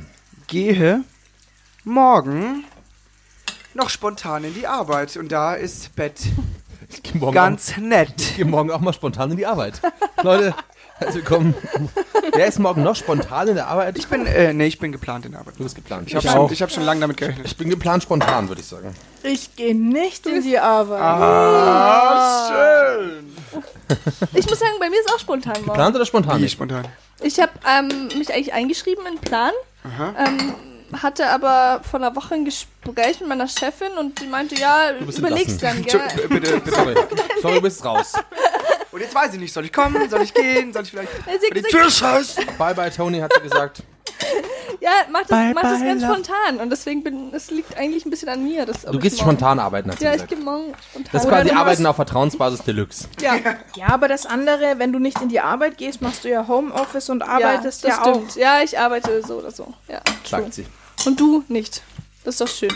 Gehe 0.47 1.05
morgen 1.85 2.65
noch 3.77 3.91
spontan 3.91 4.45
in 4.45 4.55
die 4.55 4.67
Arbeit. 4.67 5.17
Und 5.17 5.31
da 5.31 5.55
ist 5.55 5.95
Bett 5.95 6.15
Ich 6.89 7.03
gehe 7.03 7.17
morgen, 7.21 7.35
ganz 7.35 7.77
nett. 7.77 8.09
auch, 8.11 8.15
ich 8.19 8.37
geh 8.37 8.45
morgen 8.45 8.71
auch 8.71 8.81
mal 8.81 8.93
spontan 8.93 9.31
in 9.31 9.37
die 9.37 9.47
Arbeit. 9.47 9.81
Leute, 10.23 10.55
herzlich 10.99 11.25
willkommen. 11.25 11.55
Wer 12.35 12.47
ist 12.47 12.59
morgen 12.59 12.83
noch 12.83 12.97
spontan 12.97 13.49
in 13.49 13.55
der 13.55 13.67
Arbeit? 13.69 13.99
Ich 13.99 14.09
bin, 14.09 14.27
äh, 14.27 14.53
nee, 14.53 14.67
ich 14.67 14.79
bin 14.79 14.93
geplant 14.93 15.27
in 15.27 15.33
der 15.33 15.41
Arbeit. 15.41 15.55
Du 15.59 15.63
bist 15.63 15.75
geplant. 15.77 16.09
Ich 16.09 16.15
habe 16.15 16.25
Ich 16.25 16.31
schon, 16.33 16.41
auch. 16.41 16.51
ich 16.51 16.63
hab 16.63 16.71
schon 16.73 16.85
lange 16.85 17.01
damit 17.01 17.17
gerechnet. 17.19 17.47
Ich 17.47 17.57
bin 17.57 17.69
geplant 17.71 18.03
spontan, 18.03 18.49
würde 18.49 18.61
ich 18.61 18.67
sagen. 18.67 18.95
Ich 19.23 19.55
gehe 19.57 19.75
nicht 19.75 20.27
in 20.27 20.43
die 20.43 20.59
Arbeit. 20.59 21.01
Ah, 21.01 22.49
schön. 22.49 23.33
Ich 24.35 24.49
muss 24.49 24.59
sagen, 24.59 24.73
bei 24.81 24.89
mir 24.91 24.99
ist 25.01 25.13
auch 25.15 25.19
spontan 25.21 25.55
morgen. 25.55 25.67
Geplant 25.67 25.97
oder 25.97 26.07
spontan? 26.07 26.39
Wie 26.39 26.43
nicht? 26.43 26.53
spontan. 26.53 26.87
Ich 27.23 27.39
habe 27.41 27.53
ähm, 27.69 28.09
mich 28.19 28.33
eigentlich 28.33 28.53
eingeschrieben 28.53 29.07
in 29.07 29.15
den 29.15 29.21
Plan. 29.21 29.53
Aha. 29.85 30.15
Ähm, 30.19 30.55
hatte 31.03 31.29
aber 31.29 31.81
vor 31.89 32.01
einer 32.01 32.15
Woche 32.17 32.35
ein 32.35 32.45
Gespräch 32.45 33.21
mit 33.21 33.29
meiner 33.29 33.49
Chefin 33.49 33.93
und 33.99 34.21
die 34.21 34.27
meinte, 34.27 34.55
ja, 34.55 34.93
bist 35.01 35.19
überlegst 35.19 35.63
dann, 35.63 35.83
gell? 35.83 36.01
bitte, 36.29 36.61
bitte. 36.61 36.71
Sorry. 36.75 36.95
Sorry, 37.43 37.55
du 37.57 37.61
bist 37.63 37.85
raus. 37.85 38.13
Und 38.93 39.01
jetzt 39.01 39.15
weiß 39.15 39.35
ich 39.35 39.41
nicht, 39.41 39.53
soll 39.53 39.65
ich 39.65 39.73
kommen, 39.73 40.09
soll 40.09 40.23
ich 40.23 40.33
gehen, 40.33 40.73
soll 40.73 40.83
ich 40.85 40.91
vielleicht 40.91 41.11
Ja, 41.27 41.33
die 41.55 41.63
Tür 41.63 41.91
scheißen? 41.91 42.45
Bye 42.59 42.75
bye, 42.75 42.91
Tony, 42.91 43.19
hat 43.21 43.33
sie 43.35 43.41
gesagt. 43.43 43.83
ja, 44.81 44.91
mach 45.11 45.21
das, 45.21 45.29
Bye, 45.29 45.53
mach 45.55 45.63
das 45.63 45.79
bye, 45.81 45.89
ganz 45.89 46.03
love. 46.03 46.15
spontan. 46.15 46.61
Und 46.61 46.71
deswegen 46.71 47.03
bin, 47.03 47.35
es 47.35 47.51
liegt 47.51 47.77
eigentlich 47.77 48.07
ein 48.07 48.11
bisschen 48.11 48.29
an 48.31 48.43
mir. 48.43 48.65
Das, 48.65 48.83
Du 48.83 48.95
ich 48.95 49.01
gehst 49.01 49.19
spontan 49.21 49.59
arbeiten, 49.59 49.91
hat 49.91 49.99
sie 49.99 50.05
Ja, 50.05 50.13
ich 50.13 50.23
gesagt. 50.23 50.31
gehe 50.35 50.39
morgen 50.43 50.73
spontan. 50.91 51.11
Das 51.13 51.25
ist 51.25 51.29
quasi 51.29 51.49
du 51.51 51.57
Arbeiten 51.57 51.85
auf 51.87 51.97
Vertrauensbasis 51.97 52.63
Deluxe. 52.63 53.09
ja, 53.21 53.35
Ja, 53.75 53.89
aber 53.89 54.09
das 54.09 54.25
andere, 54.25 54.79
wenn 54.79 54.93
du 54.93 54.99
nicht 54.99 55.21
in 55.21 55.29
die 55.29 55.41
Arbeit 55.41 55.77
gehst, 55.77 56.01
machst 56.01 56.25
du 56.25 56.31
ja 56.31 56.47
Homeoffice 56.49 57.11
und 57.11 57.23
arbeitest 57.23 57.83
ja, 57.83 57.91
ja, 57.91 57.97
das 57.97 58.07
auch. 58.07 58.15
stimmt. 58.15 58.37
Ja, 58.37 58.61
ich 58.63 58.79
arbeite 58.79 59.23
so 59.27 59.35
oder 59.35 59.51
so. 59.51 59.75
Ja. 59.89 60.01
Sagt 60.25 60.55
sie. 60.55 60.67
Und 61.07 61.19
du 61.21 61.45
nicht. 61.49 61.83
Das 62.25 62.35
ist 62.35 62.41
doch 62.41 62.49
schön. 62.49 62.73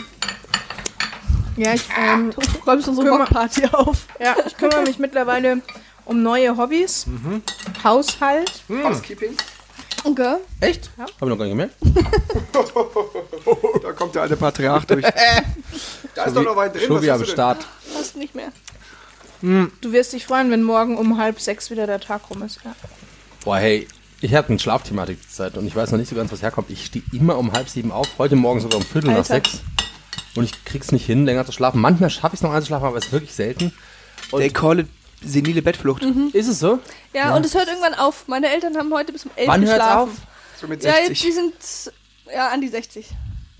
Ja, 1.57 1.73
ich, 1.73 1.83
ähm, 1.97 2.31
Du 2.31 2.41
räumst 2.69 2.87
unsere 2.87 3.07
Kümmer- 3.07 3.19
Rockparty 3.25 3.65
auf. 3.73 4.07
ja, 4.19 4.35
ich 4.47 4.55
kümmere 4.57 4.83
mich 4.83 4.97
mittlerweile 4.99 5.61
um 6.05 6.23
neue 6.23 6.55
Hobbys. 6.57 7.05
Haushalt. 7.83 8.63
Housekeeping. 8.69 9.35
Okay. 10.03 10.37
Echt? 10.61 10.89
Hab 10.97 11.09
ich 11.09 11.19
noch 11.21 11.37
gar 11.37 11.45
nicht 11.45 11.51
gemerkt. 11.51 11.75
Da 13.83 13.91
kommt 13.93 14.15
der 14.15 14.23
alte 14.23 14.37
Patriarch 14.37 14.85
durch. 14.85 15.01
da 16.15 16.23
ist 16.23 16.35
doch 16.35 16.43
noch 16.43 16.55
weit 16.55 16.73
drin. 16.75 16.83
Schon 16.87 17.01
wieder 17.01 17.13
hast 17.13 17.21
am? 17.21 17.27
Start. 17.27 17.67
Fast 17.93 18.15
nicht 18.15 18.33
mehr. 18.35 18.51
Du 19.41 19.91
wirst 19.91 20.13
dich 20.13 20.25
freuen, 20.25 20.51
wenn 20.51 20.61
morgen 20.63 20.97
um 20.97 21.17
halb 21.17 21.39
sechs 21.39 21.69
wieder 21.71 21.87
der 21.87 21.99
Tag 21.99 22.21
rum 22.29 22.43
ist. 22.43 22.59
Ja. 22.63 22.75
Boah, 23.43 23.57
hey, 23.57 23.87
ich 24.21 24.33
habe 24.35 24.49
eine 24.49 24.59
Schlafthematik 24.59 25.21
zur 25.23 25.29
Zeit 25.31 25.57
und 25.57 25.65
ich 25.67 25.75
weiß 25.75 25.91
noch 25.91 25.97
nicht 25.99 26.09
so 26.09 26.15
ganz, 26.15 26.31
was 26.31 26.41
herkommt. 26.41 26.69
Ich 26.69 26.85
stehe 26.85 27.03
immer 27.11 27.37
um 27.37 27.51
halb 27.53 27.69
sieben 27.69 27.91
auf, 27.91 28.07
heute 28.17 28.35
Morgen 28.35 28.59
sogar 28.59 28.77
um 28.77 28.85
Viertel 28.85 29.07
nach 29.09 29.17
Alter. 29.17 29.33
sechs. 29.35 29.61
Und 30.35 30.43
ich 30.45 30.63
krieg's 30.65 30.91
nicht 30.91 31.05
hin, 31.05 31.25
länger 31.25 31.45
zu 31.45 31.51
schlafen. 31.51 31.81
Manchmal 31.81 32.09
schaffe 32.09 32.35
ich 32.35 32.39
es 32.39 32.41
noch 32.43 32.53
einzuschlafen, 32.53 32.87
aber 32.87 32.97
es 32.97 33.05
ist 33.07 33.11
wirklich 33.11 33.33
selten. 33.33 33.73
They 34.31 34.49
call 34.49 34.79
it 34.79 34.87
senile 35.23 35.61
Bettflucht. 35.61 36.03
Ist 36.33 36.47
es 36.47 36.59
so? 36.59 36.79
Ja, 37.13 37.35
und 37.35 37.45
es 37.45 37.53
hört 37.53 37.67
irgendwann 37.67 37.93
auf. 37.95 38.27
Meine 38.27 38.49
Eltern 38.49 38.77
haben 38.77 38.93
heute 38.93 39.11
bis 39.11 39.25
um 39.25 39.31
elf 39.35 39.47
Wann 39.47 39.61
hört's 39.61 39.73
geschlafen. 39.73 40.11
auf? 40.11 40.17
So 40.61 40.67
mit 40.67 40.83
Ja, 40.83 40.91
jetzt, 40.91 41.07
60. 41.07 41.21
die 41.27 41.31
sind 41.33 41.53
ja 42.33 42.47
an 42.49 42.61
die 42.61 42.67
60. 42.69 43.07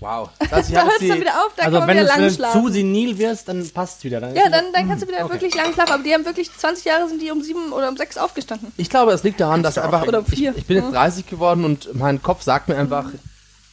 Wow. 0.02 0.30
Das, 0.50 0.68
ich 0.68 0.74
Da 0.74 0.82
hört 0.82 1.00
es 1.00 1.08
dann 1.08 1.20
wieder 1.20 1.44
auf, 1.44 1.52
da 1.56 1.64
Also 1.64 1.78
kann 1.78 1.86
man 1.86 1.96
wenn 1.96 1.96
wieder 1.96 2.02
du 2.04 2.08
lang 2.08 2.18
wenn 2.20 2.28
du 2.28 2.34
schlafen. 2.34 2.62
zu 2.66 2.72
senil 2.72 3.18
wirst, 3.18 3.48
dann 3.48 3.70
passt 3.70 4.04
wieder. 4.04 4.20
Dann 4.20 4.34
ja, 4.34 4.48
dann, 4.50 4.64
dann 4.72 4.88
kannst 4.88 5.04
du 5.04 5.08
wieder 5.08 5.24
okay. 5.24 5.34
wirklich 5.34 5.54
lang 5.54 5.72
schlafen. 5.72 5.92
Aber 5.92 6.02
die 6.02 6.12
haben 6.12 6.24
wirklich 6.24 6.50
20 6.52 6.84
Jahre 6.84 7.08
sind 7.08 7.22
die 7.22 7.30
um 7.30 7.42
sieben 7.42 7.72
oder 7.72 7.88
um 7.88 7.96
sechs 7.96 8.18
aufgestanden. 8.18 8.72
ich 8.76 8.90
glaube, 8.90 9.12
es 9.12 9.22
liegt 9.22 9.40
daran, 9.40 9.62
dass 9.62 9.78
einfach. 9.78 10.06
Oder 10.06 10.18
um 10.18 10.24
Ich, 10.28 10.34
vier. 10.38 10.54
ich 10.56 10.66
bin 10.66 10.76
jetzt 10.76 10.92
30 10.92 11.26
geworden 11.26 11.64
und 11.64 11.94
mein 11.94 12.22
Kopf 12.22 12.42
sagt 12.42 12.68
mir 12.68 12.76
einfach, 12.76 13.06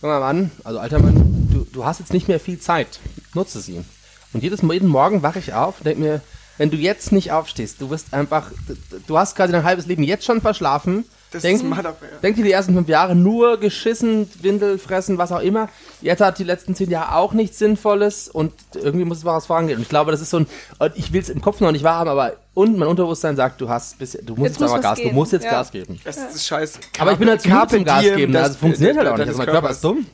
junger 0.02 0.20
Mann, 0.20 0.52
also 0.64 0.80
alter 0.80 1.00
Mann, 1.00 1.50
du, 1.52 1.66
du 1.72 1.86
hast 1.86 2.00
jetzt 2.00 2.14
nicht 2.14 2.28
mehr 2.28 2.40
viel 2.40 2.60
Zeit. 2.60 3.00
Nutze 3.34 3.60
sie. 3.60 3.84
Und 4.32 4.44
jedes, 4.44 4.62
jeden 4.62 4.88
Morgen 4.88 5.24
wache 5.24 5.40
ich 5.40 5.54
auf 5.54 5.80
und 5.80 5.86
denke 5.86 6.02
mir, 6.02 6.22
wenn 6.58 6.70
du 6.70 6.78
jetzt 6.78 7.12
nicht 7.12 7.32
aufstehst, 7.32 7.82
du 7.82 7.90
wirst 7.90 8.14
einfach, 8.14 8.52
du, 8.68 8.76
du 9.08 9.18
hast 9.18 9.36
quasi 9.36 9.52
dein 9.52 9.64
halbes 9.64 9.88
Leben 9.88 10.04
jetzt 10.04 10.26
schon 10.26 10.42
verschlafen. 10.42 11.06
Das 11.32 11.44
Denk, 11.44 11.58
ist 11.58 11.64
Motherfucker. 11.64 12.08
denk 12.24 12.38
dir 12.38 12.44
die 12.44 12.52
ersten 12.52 12.74
fünf 12.74 12.88
Jahre 12.90 13.14
nur 13.14 13.60
geschissen, 13.60 14.28
Windel 14.42 14.80
fressen, 14.80 15.20
was 15.20 15.32
auch 15.32 15.42
immer. 15.42 15.70
Jetzt 16.02 16.22
hat 16.22 16.40
die 16.40 16.44
letzten 16.44 16.74
zehn 16.74 16.90
Jahre 16.90 17.14
auch 17.16 17.34
nichts 17.34 17.60
Sinnvolles 17.60 18.30
und 18.30 18.52
irgendwie 18.74 19.06
muss 19.06 19.20
es 19.20 19.26
was 19.26 19.46
vorangehen. 19.46 19.78
Und 19.78 19.84
ich 19.84 19.90
glaube, 19.90 20.12
das 20.12 20.22
ist 20.22 20.32
so 20.32 20.38
ein, 20.40 20.48
und 20.80 20.92
ich 20.98 21.14
will 21.14 21.22
es 21.22 21.30
im 21.30 21.40
Kopf 21.42 21.60
noch 21.60 21.72
nicht 21.72 21.84
wahrhaben, 21.84 22.10
aber 22.10 22.34
und 22.56 22.80
mein 22.80 22.88
Unterbewusstern 22.88 23.36
sagt, 23.36 23.62
du 23.62 23.70
hast 23.70 24.00
bis, 24.00 24.14
du 24.14 24.34
musst 24.36 24.40
Jetzt 24.40 24.50
jetzt, 24.54 24.60
muss 24.62 24.72
aber 24.72 24.82
Gas, 24.82 24.98
du 24.98 25.04
gehen. 25.04 25.14
musst 25.16 25.32
jetzt 25.34 25.44
Ja. 25.46 25.52
Gas 25.52 25.72
geben. 25.72 26.00
Das 26.04 26.18
ist 26.18 26.48
scheiße. 26.48 26.80
Aber 26.98 27.12
ich 27.12 27.20
bin 27.20 27.30
halt 27.30 27.42
zu 27.42 27.50
müde 27.50 27.68
zum 27.68 27.86
Gas 27.86 28.02
geben, 28.04 28.34
des- 28.34 28.42
also 28.42 28.58
funktioniert 28.58 28.98
halt 28.98 29.08
auch 29.10 29.18
nicht. 29.18 29.28
Also 29.28 29.38
mein 29.38 29.48
Körper 29.48 29.70
ist 29.70 29.84
dumm. 29.84 30.08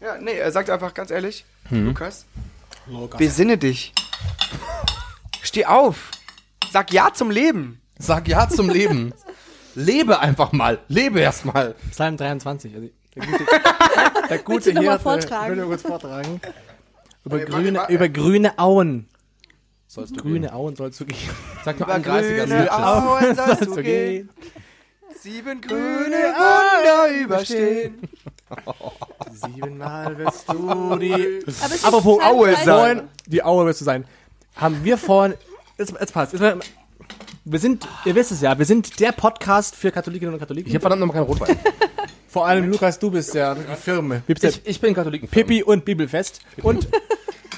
Ja, 0.00 0.16
nee, 0.20 0.32
er 0.38 0.52
sagt 0.52 0.70
einfach 0.70 0.94
ganz 0.94 1.10
ehrlich, 1.10 1.44
Hm. 1.70 1.86
Lukas, 1.86 2.24
Lukas. 2.88 3.18
besinne 3.18 3.58
dich. 3.58 3.92
Steh 5.42 5.66
auf. 5.66 6.12
Sag 6.72 6.92
Ja 6.92 7.10
zum 7.12 7.30
Leben. 7.32 7.80
Sag 7.98 8.28
ja 8.28 8.48
zum 8.48 8.70
Leben. 8.70 9.12
Lebe 9.74 10.18
einfach 10.20 10.52
mal. 10.52 10.78
Lebe 10.88 11.20
erst 11.20 11.44
mal. 11.44 11.74
Psalm 11.90 12.16
23. 12.16 12.74
Also 12.74 12.88
der 13.14 13.26
gute, 13.26 13.44
der 14.28 14.38
gute 14.38 14.74
du 14.74 14.82
mal 14.82 14.90
Hirte- 14.92 15.02
vortragen? 15.02 15.44
Ich 15.44 15.50
will 15.50 15.56
nur 15.56 15.66
kurz 15.68 15.82
vortragen. 15.82 16.40
Über, 17.24 17.38
Warte, 17.38 17.50
grüne, 17.52 17.78
warte. 17.78 17.92
über 17.92 18.08
grüne 18.08 18.58
Auen 18.58 19.08
Sollst 19.86 20.16
du 20.16 20.22
Grüne 20.22 20.52
Auen 20.54 20.74
sollst 20.74 20.98
du 21.00 21.04
gehen. 21.04 21.18
gehen. 21.18 21.30
Sag 21.64 21.78
mal 21.78 21.84
Über 21.84 21.94
ein 21.94 22.02
30er 22.04 22.46
grüne. 22.46 22.72
Auen 22.72 23.34
sollst 23.36 23.60
du 23.66 23.74
Zu 23.74 23.82
gehen. 23.82 24.30
Sieben 25.20 25.60
grüne 25.60 26.16
Wunder 26.34 27.20
überstehen. 27.22 28.00
Siebenmal 29.30 30.16
wirst 30.18 30.48
du 30.48 30.96
die. 30.96 31.40
Aber 31.82 31.96
Apropos 31.96 32.18
ist 32.18 32.24
Aue 32.26 32.46
teilweise- 32.46 32.64
sein. 32.64 32.64
Vorhin, 32.96 33.02
die 33.26 33.42
Aue 33.42 33.66
wirst 33.66 33.80
du 33.80 33.84
sein. 33.84 34.04
Haben 34.56 34.82
wir 34.84 34.98
vorhin. 34.98 35.34
Jetzt, 35.78 35.92
jetzt 35.98 36.12
passt. 36.12 36.32
Jetzt, 36.32 36.42
wir 37.44 37.58
sind, 37.58 37.86
ihr 38.04 38.14
wisst 38.14 38.32
es 38.32 38.40
ja, 38.40 38.58
wir 38.58 38.66
sind 38.66 39.00
der 39.00 39.12
Podcast 39.12 39.74
für 39.76 39.90
Katholikinnen 39.90 40.34
und 40.34 40.40
Katholiken. 40.40 40.68
Ich 40.68 40.74
habe 40.74 40.82
verdammt 40.82 41.00
nochmal 41.00 41.16
keinen 41.16 41.26
Rotwein. 41.26 41.58
Vor 42.28 42.46
allem, 42.46 42.70
Lukas, 42.70 42.98
du 42.98 43.10
bist 43.10 43.34
ja 43.34 43.54
die 43.54 43.62
Firma. 43.76 44.22
Wie 44.26 44.32
bist 44.34 44.44
Ich, 44.44 44.62
ich 44.64 44.80
bin 44.80 44.94
Katholiken. 44.94 45.28
Pippi 45.28 45.62
und 45.62 45.84
Bibelfest. 45.84 46.40
Und 46.62 46.88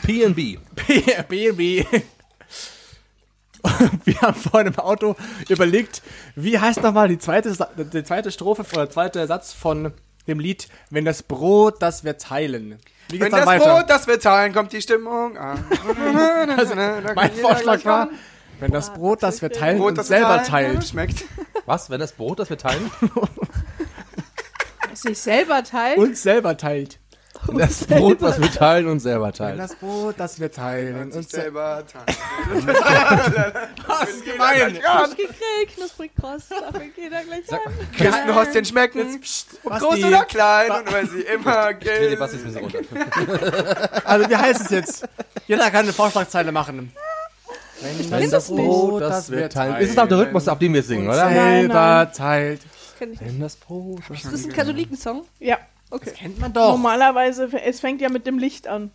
P&B. 0.03 0.59
Baby. 1.29 1.87
Wir 4.05 4.21
haben 4.21 4.35
vorhin 4.35 4.73
im 4.73 4.79
Auto 4.79 5.17
überlegt, 5.49 6.03
wie 6.35 6.59
heißt 6.59 6.83
nochmal 6.83 7.09
die 7.09 7.19
zweite, 7.19 7.55
Sa- 7.55 7.71
die 7.77 8.05
zweite 8.05 8.31
Strophe 8.31 8.65
oder 8.75 8.91
zweite 8.91 9.27
Satz 9.27 9.53
von 9.53 9.93
dem 10.27 10.39
Lied, 10.41 10.69
wenn 10.91 11.05
das 11.05 11.23
Brot, 11.23 11.77
das 11.81 12.05
wir 12.05 12.19
teilen. 12.19 12.79
Wie 13.09 13.21
Wenn 13.21 13.31
geht's 13.31 13.31
dann 13.31 13.41
das 13.41 13.47
weiter? 13.47 13.75
Brot, 13.77 13.91
das 13.91 14.07
wir 14.07 14.19
teilen, 14.21 14.53
kommt 14.53 14.73
die 14.73 14.83
Stimmung 14.83 15.37
an. 15.39 15.65
Also, 16.57 16.75
mein 16.75 17.33
Vorschlag 17.33 17.85
war, 17.85 18.09
wenn 18.61 18.71
das 18.73 18.93
Brot, 18.93 19.23
das 19.23 19.43
wir 19.43 19.51
teilen, 19.51 19.79
Brot, 19.79 19.91
uns 19.91 19.97
das 19.99 20.09
selber 20.09 20.43
teilen, 20.43 20.75
teilt. 20.75 20.87
Schmeckt. 20.89 21.25
Was, 21.67 21.91
wenn 21.91 22.01
das 22.01 22.13
Brot, 22.13 22.39
das 22.39 22.51
wir 22.51 22.59
teilen? 22.59 22.91
Es 24.93 25.03
sich 25.03 25.19
selber 25.19 25.63
teilt. 25.65 25.99
Uns 25.99 26.23
selber 26.23 26.57
teilt. 26.57 26.99
Wenn 27.47 27.59
das 27.59 27.85
Brot, 27.85 28.23
was 28.23 28.41
wir 28.41 28.51
teilen, 28.51 28.87
uns 28.87 29.03
selber 29.03 29.27
Wenn 29.27 29.33
teilen. 29.35 29.59
das 29.59 29.75
Brot, 29.75 30.15
das 30.17 30.41
wir 30.41 30.51
teilen, 30.51 31.11
Sich 31.11 31.17
uns 31.19 31.31
selber. 31.31 31.85
selber 31.85 32.05
teilen. 32.07 32.77
Was 33.87 34.25
gemein. 34.25 34.75
Gekriegt, 35.11 35.77
knusprig 35.77 36.13
kross, 36.19 36.49
dafür 36.49 36.87
geht 36.95 37.13
er 37.13 37.23
gleich 37.25 37.53
an. 37.53 37.59
Kistenhostien 37.97 38.65
schmecken. 38.65 39.21
Ob 39.65 39.73
Was 39.73 39.83
groß 39.83 40.05
oder 40.05 40.25
klein 40.25 40.71
und 40.71 40.93
weil 40.93 41.07
sie 41.09 41.21
immer 41.23 41.71
Ich 41.73 41.79
die 41.79 41.85
gelb 41.85 42.19
Bastis 42.19 42.41
ein 42.45 42.53
bisschen 42.55 42.65
runter. 42.65 44.01
Also, 44.05 44.31
wie 44.31 44.37
heißt 44.37 44.61
es 44.63 44.71
jetzt? 44.71 45.09
Jeder 45.47 45.71
kann 45.71 45.83
eine 45.83 45.93
Vorschlagzeile 45.93 46.53
machen. 46.53 46.93
Wenn 48.09 48.31
das 48.31 48.49
Brot, 48.49 49.03
das 49.03 49.31
wir 49.31 49.49
teilen. 49.49 49.77
Ist 49.77 49.91
es 49.91 49.99
auch 49.99 50.09
der 50.09 50.19
Rhythmus, 50.19 50.49
auf 50.49 50.59
dem 50.59 50.75
wir 50.75 50.83
singen, 50.83 51.09
oder? 51.09 51.29
Selber 51.29 52.11
teilt. 52.15 52.61
Kenn 52.99 53.13
ich 53.13 53.21
nicht. 53.21 53.33
Wenn 53.33 53.41
das 53.41 53.57
Brot, 53.57 54.01
das 54.09 54.25
Ist 54.25 54.33
das 54.33 54.45
ein 54.45 54.53
Katholikensong? 54.53 55.25
ja. 55.41 55.59
Okay. 55.91 56.11
Kennt 56.11 56.41
man 56.41 56.53
doch. 56.53 56.71
Normalerweise, 56.71 57.49
es 57.65 57.79
fängt 57.79 58.01
ja 58.01 58.09
mit 58.09 58.27
dem 58.27 58.39
Licht 58.39 58.67
an. 58.67 58.91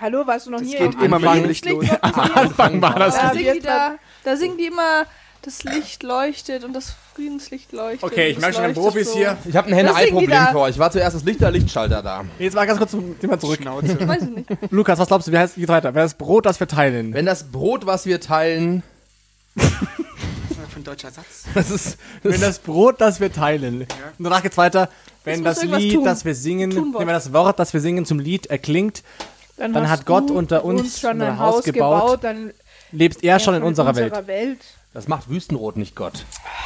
Hallo, 0.00 0.26
warst 0.26 0.46
du 0.46 0.50
noch 0.50 0.60
nie? 0.60 0.72
geht 0.72 0.96
am 0.96 1.04
immer 1.04 1.18
mit 1.20 1.34
dem 1.34 1.44
Licht 1.44 1.64
los. 1.68 1.86
Anfang 2.00 2.82
war 2.82 2.98
das. 2.98 3.14
Da, 3.62 3.94
da 4.24 4.36
singen 4.36 4.56
die 4.56 4.66
immer, 4.66 5.04
das 5.42 5.64
Licht 5.64 6.02
leuchtet 6.02 6.64
und 6.64 6.72
das 6.74 6.94
Friedenslicht 7.14 7.72
leuchtet. 7.72 8.02
Okay, 8.02 8.28
ich 8.28 8.38
merke 8.38 8.50
es 8.50 8.56
schon, 8.56 8.64
den 8.64 8.74
leuchtet 8.74 8.92
Profis 8.92 9.08
so. 9.12 9.18
hier. 9.18 9.38
Ich 9.48 9.56
habe 9.56 9.68
ein 9.68 9.74
Henne-Ei-Problem 9.74 10.46
für 10.52 10.58
euch. 10.60 10.78
War 10.78 10.90
zuerst 10.90 11.16
das 11.16 11.24
Licht- 11.24 11.40
oder 11.40 11.50
Lichtschalter 11.50 12.02
da? 12.02 12.24
Jetzt 12.38 12.54
mal 12.54 12.66
ganz 12.66 12.78
kurz 12.78 12.90
zum 12.90 13.18
Thema 13.18 13.38
zurück. 13.38 13.58
Schnauze. 13.62 14.06
Weiß 14.06 14.22
ich 14.22 14.30
nicht. 14.30 14.48
Lukas, 14.70 14.98
was 14.98 15.08
glaubst 15.08 15.28
du, 15.28 15.32
wie 15.32 15.38
heißt 15.38 15.56
geht's 15.56 15.68
weiter? 15.68 15.94
Wer 15.94 16.02
das 16.02 16.14
Brot, 16.14 16.46
das 16.46 16.60
wir 16.60 16.68
teilen? 16.68 17.14
Wenn 17.14 17.26
das 17.26 17.44
Brot, 17.44 17.86
was 17.86 18.06
wir 18.06 18.20
teilen, 18.20 18.82
Von 20.72 20.84
deutscher 20.84 21.10
Satz. 21.10 21.44
das 21.54 21.70
ist, 21.70 21.98
Wenn 22.22 22.40
das 22.40 22.58
Brot, 22.58 23.00
das 23.00 23.20
wir 23.20 23.32
teilen. 23.32 23.82
Und 23.82 23.88
danach 24.24 24.42
geht's 24.42 24.56
weiter. 24.56 24.88
Wenn 25.24 25.44
das 25.44 25.58
irgendwas 25.58 25.82
Lied, 25.82 25.94
tun. 25.94 26.04
das 26.04 26.24
wir 26.24 26.34
singen, 26.34 26.94
wenn 26.96 27.08
das 27.08 27.32
Wort, 27.32 27.58
das 27.58 27.72
wir 27.74 27.80
singen, 27.80 28.06
zum 28.06 28.18
Lied 28.18 28.46
erklingt, 28.46 29.02
Dann 29.56 29.74
hast 29.76 29.90
hat 29.90 30.06
Gott 30.06 30.30
unter 30.30 30.64
uns 30.64 31.00
schon 31.00 31.20
ein 31.20 31.22
ein 31.22 31.38
Haus 31.38 31.64
gebaut. 31.64 32.22
gebaut, 32.22 32.24
dann 32.24 32.52
lebst 32.92 33.22
er 33.22 33.38
schon 33.38 33.54
in 33.54 33.62
unserer 33.62 33.94
Welt. 33.96 34.26
Welt. 34.26 34.60
Das 34.92 35.08
macht 35.08 35.28
Wüstenrot, 35.30 35.76
nicht 35.76 35.94
Gott. 35.94 36.24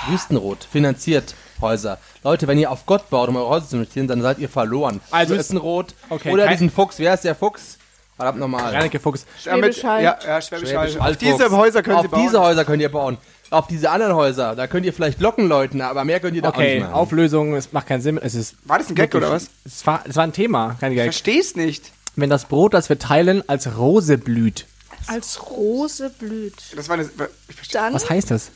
Wüstenrot 0.09 0.65
finanziert 0.71 1.35
Häuser. 1.61 1.99
Leute, 2.23 2.47
wenn 2.49 2.59
ihr 2.59 2.71
auf 2.71 2.87
Gott 2.87 3.11
baut, 3.11 3.29
um 3.29 3.37
eure 3.37 3.49
Häuser 3.49 3.69
zu 3.69 3.77
investieren, 3.77 4.09
dann 4.09 4.23
seid 4.23 4.39
ihr 4.39 4.49
verloren. 4.49 5.01
Also 5.11 5.37
Wüstenrot 5.37 5.95
Okay, 6.11 6.33
oder 6.33 6.49
diesen 6.49 6.71
Fuchs. 6.71 6.99
Wer 6.99 7.15
ist 7.15 7.25
der 7.25 7.35
Fuchs? 7.35 7.79
Verdammt 8.17 8.39
nochmal. 8.39 8.73
Reinecke 8.73 9.01
Fuchs. 9.01 9.27
Schwäbisch 9.43 9.83
ja, 9.83 10.01
ja, 10.01 10.41
Schwäbisch 10.41 10.75
Auf 10.99 11.17
diese 11.17 11.51
Häuser 11.51 11.83
können 11.83 11.97
Auf 11.97 12.03
Sie 12.03 12.09
bauen. 12.09 12.23
diese 12.23 12.41
Häuser 12.41 12.65
könnt 12.65 12.81
ihr 12.83 12.91
bauen. 12.91 13.19
Auf 13.51 13.67
diese 13.67 13.91
anderen 13.91 14.15
Häuser, 14.15 14.57
da 14.57 14.67
könnt 14.67 14.87
ihr 14.87 14.93
vielleicht 14.93 15.19
Glocken 15.19 15.47
läuten, 15.49 15.81
aber 15.81 16.05
mehr 16.05 16.19
könnt 16.19 16.35
ihr 16.35 16.43
da 16.43 16.49
auch 16.49 16.55
Okay, 16.55 16.75
nicht 16.77 16.83
machen. 16.85 16.95
Auflösung, 16.95 17.55
es 17.55 17.73
macht 17.73 17.87
keinen 17.87 18.01
Sinn. 18.01 18.19
Es 18.19 18.35
ist. 18.35 18.57
War 18.65 18.79
das 18.79 18.89
ein 18.89 18.95
Gag 18.95 19.15
oder 19.15 19.31
was? 19.31 19.49
Es 19.65 19.87
war, 19.87 20.03
es 20.09 20.17
war 20.17 20.25
ein 20.25 20.33
Thema, 20.33 20.77
kein 20.81 20.93
Ich 20.93 20.97
Gag. 20.97 21.05
versteh's 21.07 21.55
nicht. 21.55 21.93
Wenn 22.17 22.31
das 22.31 22.47
Brot, 22.47 22.73
das 22.75 22.89
wir 22.89 22.99
teilen, 22.99 23.47
als 23.49 23.77
Rose 23.77 24.17
blüht. 24.19 24.67
Als 25.07 25.51
Rose 25.51 26.11
blüht. 26.19 26.55
Das 26.77 26.89
war 26.89 26.95
eine. 26.99 27.09
Ich 27.49 27.55
verstehe. 27.57 27.81
Dann, 27.81 27.95
Was 27.95 28.09
heißt 28.09 28.31
das? 28.31 28.51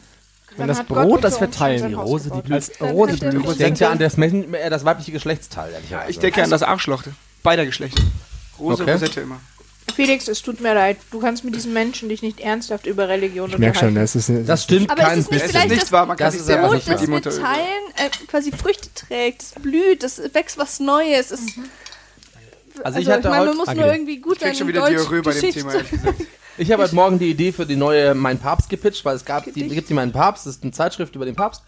Wenn 0.57 0.67
das 0.69 0.79
Gott 0.79 0.89
Brot, 0.89 1.25
das 1.25 1.35
wir 1.41 1.47
schon 1.47 1.53
teilen, 1.53 1.89
die 1.89 1.95
Rose, 1.95 2.31
die 2.31 2.41
blüht. 2.41 2.53
als 2.55 2.81
Rose 2.81 3.17
blüht. 3.19 3.45
Rose- 3.47 3.59
Denkt 3.59 3.81
ja 3.81 3.91
an 3.91 3.99
das, 3.99 4.17
äh, 4.19 4.71
das 4.71 4.85
weibliche 4.85 5.13
Geschlechtsteil, 5.13 5.73
ehrlicherweise. 5.73 6.11
Ich 6.11 6.19
denke 6.19 6.43
an 6.43 6.51
das 6.51 6.63
Arschloch. 6.63 7.05
Beider 7.43 7.65
Geschlechter. 7.67 8.03
Rose 8.59 8.83
Okay. 8.83 8.93
Rosette 8.93 9.21
immer. 9.21 9.41
Felix, 9.95 10.29
es 10.29 10.43
tut 10.43 10.61
mir 10.61 10.75
leid. 10.75 10.99
Du 11.11 11.19
kannst 11.21 11.45
mit 11.45 11.55
diesen 11.55 11.73
Menschen 11.73 12.09
dich 12.09 12.23
nicht 12.23 12.41
ernsthaft 12.41 12.87
über 12.87 13.09
Religion 13.09 13.51
Ich 13.51 13.59
merke 13.59 13.79
schon, 13.79 13.89
unterhalten. 13.89 14.13
das 14.13 14.29
ist. 14.29 14.49
Das 14.49 14.65
stimmt 14.65 14.91
Aber 14.91 15.01
ist 15.03 15.09
kein 15.09 15.19
es 15.19 15.31
nicht 15.31 15.37
Es 15.41 15.43
bisschen. 15.43 15.57
ist 15.57 15.63
Vielleicht 15.63 15.83
nicht 15.83 15.93
wahr, 15.93 16.07
man 16.07 16.17
kann 16.17 16.27
das 16.27 16.35
ist 16.37 16.51
aber 16.51 16.69
Brot, 16.69 16.75
nicht 16.87 17.09
mit 17.09 17.27
das 17.27 17.37
unter. 17.37 17.47
teilen, 17.49 17.67
äh, 17.97 18.27
quasi 18.27 18.53
Früchte 18.53 18.89
trägt, 18.95 19.43
es 19.43 19.51
blüht, 19.63 20.03
es 20.05 20.21
wächst 20.35 20.59
was 20.59 20.81
Neues. 20.81 21.31
Es, 21.31 21.41
Also 22.85 22.99
ich 22.99 23.09
hatte 23.09 23.29
meine, 23.29 23.47
man 23.47 23.49
heute, 23.49 23.59
muss 23.59 23.75
nur 23.75 23.87
irgendwie 23.87 24.21
gut 24.21 24.43
Ich 24.43 24.59
schon 24.59 24.69
in 24.69 24.75
wieder 24.75 24.81
Deutsch, 24.81 24.93
Diarrhoe 24.93 25.23
bei 25.23 25.33
dem. 25.33 25.51
Thema, 25.51 25.73
ich 26.59 26.73
habe 26.73 26.83
heute 26.83 26.95
Morgen 26.95 27.19
die 27.19 27.31
Idee 27.31 27.53
für 27.53 27.67
die 27.67 27.77
neue 27.77 28.15
Mein 28.15 28.39
Papst 28.39 28.69
gepitcht, 28.69 29.05
weil 29.05 29.17
es 29.17 29.25
gab, 29.25 29.45
die 29.45 29.69
gibt 29.69 29.89
die 29.89 29.95
Mein 29.95 30.13
Papst, 30.13 30.47
das 30.47 30.57
ist 30.57 30.63
eine 30.63 30.73
Zeitschrift 30.73 31.15
über 31.15 31.25
den 31.25 31.37
Papst, 31.37 31.63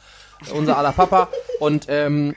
unser 0.53 0.77
aller 0.79 0.93
Papa 0.93 1.29
und 1.59 1.87
ähm, 1.89 2.35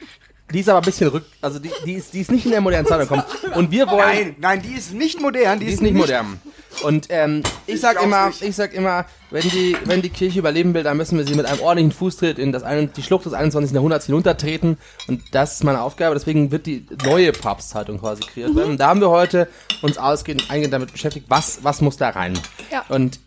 die 0.52 0.60
ist 0.60 0.70
aber 0.70 0.80
ein 0.80 0.86
bisschen 0.86 1.08
rück, 1.08 1.24
also 1.42 1.58
die, 1.58 1.72
die, 1.86 1.94
ist, 1.94 2.14
die 2.14 2.22
ist 2.22 2.32
nicht 2.32 2.46
in 2.46 2.52
der 2.52 2.62
modernen 2.62 2.86
Zeit 2.86 3.00
gekommen 3.00 3.24
und 3.56 3.72
wir 3.72 3.88
wollen, 3.90 4.00
Nein, 4.00 4.36
nein, 4.40 4.62
die 4.62 4.74
ist 4.74 4.94
nicht 4.94 5.20
modern. 5.20 5.60
Die, 5.60 5.66
die 5.66 5.72
ist 5.74 5.82
nicht 5.82 5.96
modern. 5.96 6.40
Und 6.82 7.08
ähm, 7.10 7.44
ich 7.68 7.80
sag 7.82 7.92
glaub's 7.94 8.06
immer, 8.08 8.28
nicht. 8.28 8.42
ich 8.42 8.56
sag 8.56 8.74
immer, 8.74 9.06
wenn 9.30 9.48
die, 9.50 9.78
wenn 9.86 10.02
die 10.02 10.10
Kirche 10.10 10.40
überleben 10.40 10.74
will, 10.74 10.84
dann 10.84 10.98
müssen 10.98 11.18
wir 11.18 11.26
sie 11.26 11.36
mit 11.36 11.46
einem 11.46 11.62
ordentlichen 11.62 11.92
Fußtritt 11.92 12.40
in 12.40 12.52
das, 12.52 12.64
ein- 12.64 12.92
die 12.94 13.04
Schlucht 13.04 13.26
des 13.26 13.34
21. 13.34 13.74
Jahrhunderts 13.74 14.06
hinuntertreten. 14.08 14.78
Und 15.08 15.22
das 15.32 15.54
ist 15.54 15.64
meine 15.64 15.82
Aufgabe. 15.82 16.16
Deswegen 16.16 16.52
wird 16.52 16.66
die 16.66 16.86
neue 17.06 17.32
Papstzeitung 17.32 18.00
quasi 18.00 18.24
kreiert 18.24 18.56
werden. 18.56 18.72
Und 18.72 18.80
da 18.80 18.88
haben 18.88 19.02
wir 19.02 19.10
heute 19.10 19.48
uns 19.82 19.98
ausgehend 19.98 20.50
eingehend 20.50 20.74
damit 20.74 20.92
beschäftigt, 20.92 21.28
was, 21.30 21.60
was 21.64 21.82
muss 21.82 21.98
da 21.98 22.10
rein. 22.10 22.38
Ja. 22.72 22.84
Und 22.90 23.20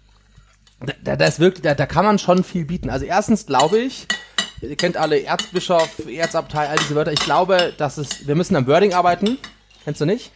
da, 0.85 0.93
da, 1.05 1.17
da 1.17 1.25
ist 1.27 1.41
wirklich, 1.41 1.63
da, 1.63 1.75
da 1.75 1.87
kann 1.87 2.05
man 2.05 2.19
schon 2.19 2.45
viel 2.45 2.65
bieten. 2.65 2.91
Also 2.91 3.07
erstens 3.07 3.47
glaube 3.47 3.79
ich, 3.79 4.07
ihr 4.61 4.77
kennt 4.77 4.97
alle 4.97 5.23
Erzbischof, 5.23 5.89
Erzabtei, 6.09 6.69
all 6.69 6.77
diese 6.79 6.95
Wörter. 6.95 7.13
Ich 7.13 7.21
glaube, 7.21 7.73
dass 7.79 7.97
es, 7.97 8.27
wir 8.27 8.35
müssen 8.35 8.57
am 8.57 8.67
Wording 8.67 8.93
arbeiten. 8.93 9.39
Kennst 9.85 10.01
du 10.01 10.05
nicht? 10.05 10.33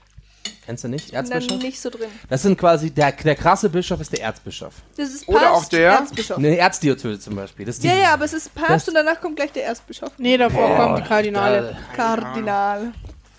Kennst 0.66 0.84
du 0.84 0.88
nicht? 0.88 1.06
Bin 1.06 1.14
dann 1.14 1.30
Erzbischof? 1.32 1.62
nicht 1.62 1.80
so 1.80 1.90
drin. 1.90 2.08
Das 2.28 2.42
sind 2.42 2.58
quasi, 2.58 2.90
der, 2.90 3.12
der 3.12 3.34
krasse 3.36 3.68
Bischof 3.68 4.00
ist 4.00 4.12
der 4.12 4.22
Erzbischof. 4.22 4.74
Das 4.96 5.08
ist 5.08 5.28
Oder 5.28 5.40
Papst, 5.40 5.64
auch 5.64 5.68
der- 5.70 5.90
Erzbischof. 5.92 6.38
Eine 6.38 6.56
Erzdiözese 6.56 7.20
zum 7.20 7.36
Beispiel. 7.36 7.66
Das 7.66 7.76
ist 7.76 7.84
die, 7.84 7.88
Ja, 7.88 7.94
ja, 7.94 8.14
aber 8.14 8.24
es 8.24 8.32
ist 8.32 8.54
Papst 8.54 8.88
und 8.88 8.94
danach 8.94 9.20
kommt 9.20 9.36
gleich 9.36 9.52
der 9.52 9.64
Erzbischof. 9.66 10.10
Nee, 10.18 10.36
davor 10.36 10.76
kommen 10.76 10.96
die 10.96 11.02
Kardinale. 11.08 11.76
Kardinal. 11.96 12.92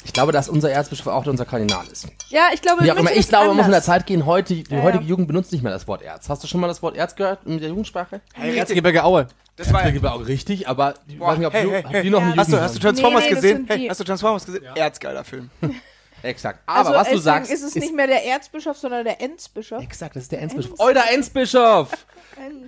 Ich 0.04 0.14
glaube, 0.14 0.32
dass 0.32 0.50
unser 0.50 0.72
Erzbischof 0.72 1.06
auch 1.08 1.26
unser 1.28 1.46
Kardinal 1.46 1.86
ist. 1.92 2.08
Ja, 2.30 2.46
ich 2.54 2.62
glaube, 2.64 2.84
Wie 2.84 2.92
auch 2.92 2.96
immer, 2.96 3.12
ich 3.12 3.28
glaube, 3.28 3.50
man 3.50 3.58
muss 3.58 3.66
in 3.68 3.72
der. 3.72 3.84
Zeit 3.84 4.08
gehen, 4.08 4.26
heute, 4.26 4.56
die 4.56 4.64
Ja, 4.68 4.82
heutige 4.82 5.04
ja. 5.04 5.10
Jugend 5.12 5.28
benutzt 5.28 5.52
nicht 5.52 5.62
mehr 5.64 5.72
das 5.72 5.88
Wort 5.88 6.02
Erz. 6.02 6.28
Hast 6.28 6.44
du 6.44 6.48
schon 6.48 6.60
mal 6.60 6.68
das 6.68 6.82
Wort 6.82 6.96
Erz 6.98 7.16
gehört 7.16 7.46
in 7.46 7.60
der 7.60 7.70
Jugendsprache? 7.70 8.20
Hey, 8.34 8.58
Erzgebirge 8.58 9.04
Aue. 9.04 9.28
das 9.58 9.72
war 9.72 9.88
Ja, 9.88 10.12
auch 10.12 10.26
richtig, 10.26 10.68
aber 10.68 10.96
ich 11.08 11.20
Boah, 11.20 11.28
weiß 11.28 11.38
nicht, 11.38 11.46
ob 11.48 11.54
hey, 11.54 11.64
du, 11.66 11.72
hey, 11.72 11.84
ob 11.86 12.02
die 12.02 12.10
noch 12.10 12.20
eine 12.22 12.36
Hast 12.36 12.48
du, 12.48 12.54
Jugend 12.54 12.64
hast 12.64 12.76
du. 12.76 12.80
Transformers 12.80 13.22
Nee, 13.26 13.30
nee, 13.30 13.36
gesehen? 13.36 13.66
Hey, 13.70 13.88
hast 13.90 14.00
du 14.00 14.04
Transformers 14.04 14.46
gesehen? 14.48 14.64
Erzgeiler 14.74 15.24
Film. 15.24 15.52
Exakt. 16.24 16.60
Aber 16.66 16.80
Also 16.80 16.94
was 16.94 17.10
du 17.10 17.18
sagst, 17.18 17.52
ist 17.52 17.64
es 17.64 17.76
nicht 17.76 17.94
mehr 17.96 18.08
der 18.08 18.26
Erzbischof, 18.26 18.78
sondern 18.78 19.04
der 19.06 19.22
Enzbischof. 19.22 19.82
Exakt, 19.82 20.16
das 20.16 20.24
ist 20.24 20.32
der 20.32 20.42
Enzbischof. 20.42 20.80
Euer 20.80 21.04
Enzbischof! 21.12 21.90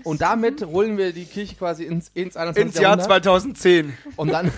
Und 0.03 0.21
damit 0.21 0.65
holen 0.65 0.97
wir 0.97 1.13
die 1.13 1.25
Kirche 1.25 1.55
quasi 1.55 1.83
ins, 1.85 2.11
ins 2.13 2.35
21. 2.37 2.65
Ins 2.65 2.75
Jahr 2.75 2.83
Jahrhundert. 2.97 3.05
2010. 3.23 3.93
Und 4.15 4.31
dann, 4.31 4.51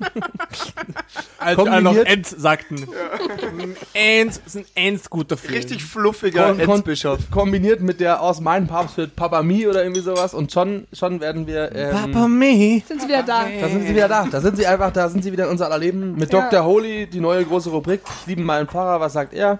Als 1.38 1.58
alle 1.58 1.82
noch 1.82 1.96
Ents 1.96 2.30
sagten. 2.30 2.88
Ents 3.92 4.40
ist 4.44 4.56
ein 4.56 4.64
Ents 4.74 5.08
guter 5.10 5.36
Film. 5.36 5.54
Richtig 5.54 5.84
fluffiger 5.84 6.48
Kon- 6.54 6.60
Erzbischof. 6.60 7.30
kombiniert 7.30 7.80
mit 7.80 8.00
der 8.00 8.20
aus 8.20 8.40
meinem 8.40 8.66
Papst 8.66 8.96
wird 8.96 9.16
Papa 9.16 9.42
Mi 9.42 9.66
oder 9.66 9.82
irgendwie 9.82 10.00
sowas 10.02 10.34
und 10.34 10.52
schon, 10.52 10.86
schon 10.92 11.20
werden 11.20 11.46
wir, 11.46 11.72
ähm, 11.74 11.90
Papa 11.92 12.28
Me. 12.28 12.82
Sind 12.86 13.00
sie 13.02 13.08
wieder 13.08 13.22
da. 13.22 13.46
Da 13.60 13.68
sind 13.68 13.82
sie 13.86 13.94
wieder 13.94 14.08
da. 14.08 14.26
Da 14.30 14.40
sind 14.40 14.56
sie 14.56 14.66
einfach, 14.66 14.92
da 14.92 15.08
sind 15.08 15.22
sie 15.22 15.32
wieder 15.32 15.44
in 15.44 15.50
unser 15.50 15.66
aller 15.66 15.78
Leben. 15.78 16.14
Mit 16.16 16.32
Ja. 16.32 16.42
Dr. 16.48 16.64
Holy, 16.64 17.06
die 17.06 17.20
neue 17.20 17.44
große 17.44 17.70
Rubrik. 17.70 18.00
Ich 18.22 18.26
liebe 18.26 18.42
meinen 18.42 18.66
Pfarrer, 18.68 19.00
was 19.00 19.12
sagt 19.12 19.32
er? 19.32 19.58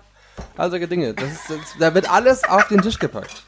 All 0.56 0.70
solche 0.70 0.88
Dinge. 0.88 1.14
Das 1.14 1.24
ist, 1.30 1.50
das, 1.50 1.58
da 1.78 1.94
wird 1.94 2.10
alles 2.10 2.44
auf 2.44 2.68
den 2.68 2.82
Tisch 2.82 2.98
gepackt. 2.98 3.44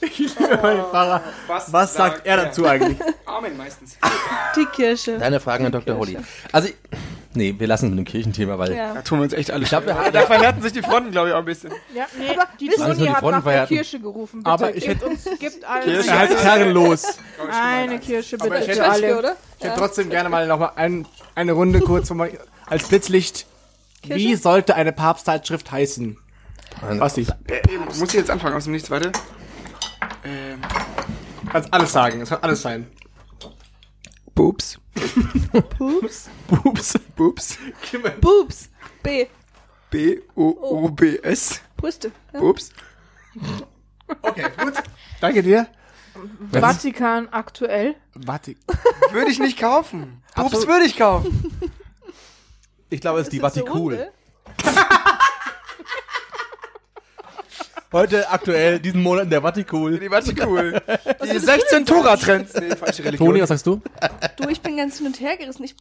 Mein 0.00 0.78
Pfarrer. 0.84 1.22
Was 1.46 1.94
sagt 1.94 2.26
er 2.26 2.36
dazu 2.36 2.66
eigentlich? 2.66 2.98
Amen 3.26 3.56
meistens. 3.56 3.96
Die 4.56 4.66
Kirche. 4.66 5.18
Deine 5.18 5.40
Fragen 5.40 5.66
an 5.66 5.72
Dr. 5.72 5.96
Holy. 5.96 6.18
Also, 6.52 6.68
Nee, 7.34 7.54
wir 7.58 7.66
lassen 7.66 7.88
es 7.88 7.90
mit 7.90 7.98
dem 7.98 8.04
Kirchenthema, 8.10 8.58
weil 8.58 8.74
Ja. 8.74 8.94
Da 8.94 9.02
tun 9.02 9.18
wir 9.18 9.24
uns 9.24 9.34
echt 9.34 9.50
alle 9.50 9.64
Ich 9.64 9.68
glaub, 9.68 9.84
wir 9.84 9.94
schwer. 9.94 10.10
Da 10.10 10.22
verhärten 10.22 10.62
sich 10.62 10.72
die 10.72 10.80
Fronten, 10.80 11.10
glaube 11.10 11.28
ich, 11.28 11.34
auch 11.34 11.40
ein 11.40 11.44
bisschen. 11.44 11.70
Ja, 11.94 12.06
nee, 12.18 12.28
die 12.58 12.68
wisst 12.68 12.78
ihr- 12.78 12.84
Toni 12.86 12.96
die 12.96 13.10
hat 13.10 13.18
Fronten 13.18 13.36
nach 13.44 13.44
der? 13.52 13.66
Kirche 13.66 14.00
gerufen. 14.00 14.38
Bitte, 14.38 14.50
Aber 14.50 14.74
ich 14.74 14.86
gebt 14.86 15.02
uns, 15.02 15.24
gibt 15.38 15.62
allen 15.66 15.84
Kirche. 15.84 16.08
Er 16.08 16.18
heißt 16.18 16.42
herrenlos. 16.42 17.04
eine 17.52 17.98
Kirche, 17.98 18.36
Aber 18.40 18.48
bitte 18.48 18.62
ich 18.62 18.68
hätte- 18.68 18.88
alle. 18.88 19.18
oder? 19.18 19.36
Ich 19.58 19.64
hätte 19.66 19.78
trotzdem 19.78 20.08
gerne 20.08 20.30
mal 20.30 20.46
noch 20.46 20.58
mal 20.58 20.72
ein, 20.76 21.06
eine 21.34 21.52
Runde 21.52 21.80
kurz 21.80 22.10
als 22.64 22.88
Blitzlicht. 22.88 23.44
Wie 24.02 24.34
sollte 24.36 24.74
eine 24.74 24.92
Papstzeitschrift 24.92 25.70
heißen? 25.70 26.16
Basti, 26.98 27.26
Äh, 27.48 27.60
muss 27.98 28.02
ich 28.08 28.14
jetzt 28.14 28.30
anfangen 28.30 28.56
aus 28.56 28.64
dem 28.64 28.72
Nichts, 28.72 28.90
warte. 28.90 29.12
Ähm, 30.26 30.60
kannst 31.50 31.72
alles 31.72 31.92
sagen. 31.92 32.20
Es 32.20 32.30
kann 32.30 32.40
alles 32.42 32.60
sein. 32.60 32.88
Boobs. 34.34 34.78
Boobs. 35.78 36.28
Pups. 36.48 36.98
Boobs. 37.16 37.58
Boobs. 38.20 38.70
B. 39.02 39.26
B-O-O-B-S. 39.90 41.60
Brüste. 41.76 42.10
Ja. 42.32 42.40
Boobs. 42.40 42.70
Okay, 44.22 44.46
gut. 44.58 44.74
Danke 45.20 45.42
dir. 45.42 45.68
Vatikan 46.50 47.28
aktuell. 47.30 47.94
Warte. 48.14 48.56
Würde 49.12 49.30
ich 49.30 49.38
nicht 49.38 49.58
kaufen. 49.58 50.22
Boobs 50.34 50.66
würde 50.66 50.86
ich 50.86 50.96
kaufen. 50.96 51.52
ich 52.90 53.00
glaube, 53.00 53.20
es 53.20 53.28
ist 53.28 53.32
die 53.32 53.60
runde? 53.60 54.12
Heute 57.92 58.28
aktuell, 58.30 58.78
diesen 58.80 59.02
Monat 59.02 59.24
in 59.24 59.30
der 59.30 59.42
Vatikul. 59.42 59.98
Die 59.98 60.10
war 60.10 60.20
cool. 60.46 60.80
Die 61.24 61.38
16 61.38 61.86
Tora-Trends. 61.86 62.54
Nee, 62.54 62.74
falsche 62.76 63.04
Religion. 63.04 63.28
Toni, 63.28 63.40
was 63.40 63.48
sagst 63.48 63.66
du? 63.66 63.80
Du, 64.36 64.48
ich 64.48 64.60
bin 64.60 64.76
ganz 64.76 64.98
hin 64.98 65.06
und 65.06 65.20
her 65.20 65.36
gerissen. 65.36 65.64
Ich 65.64 65.74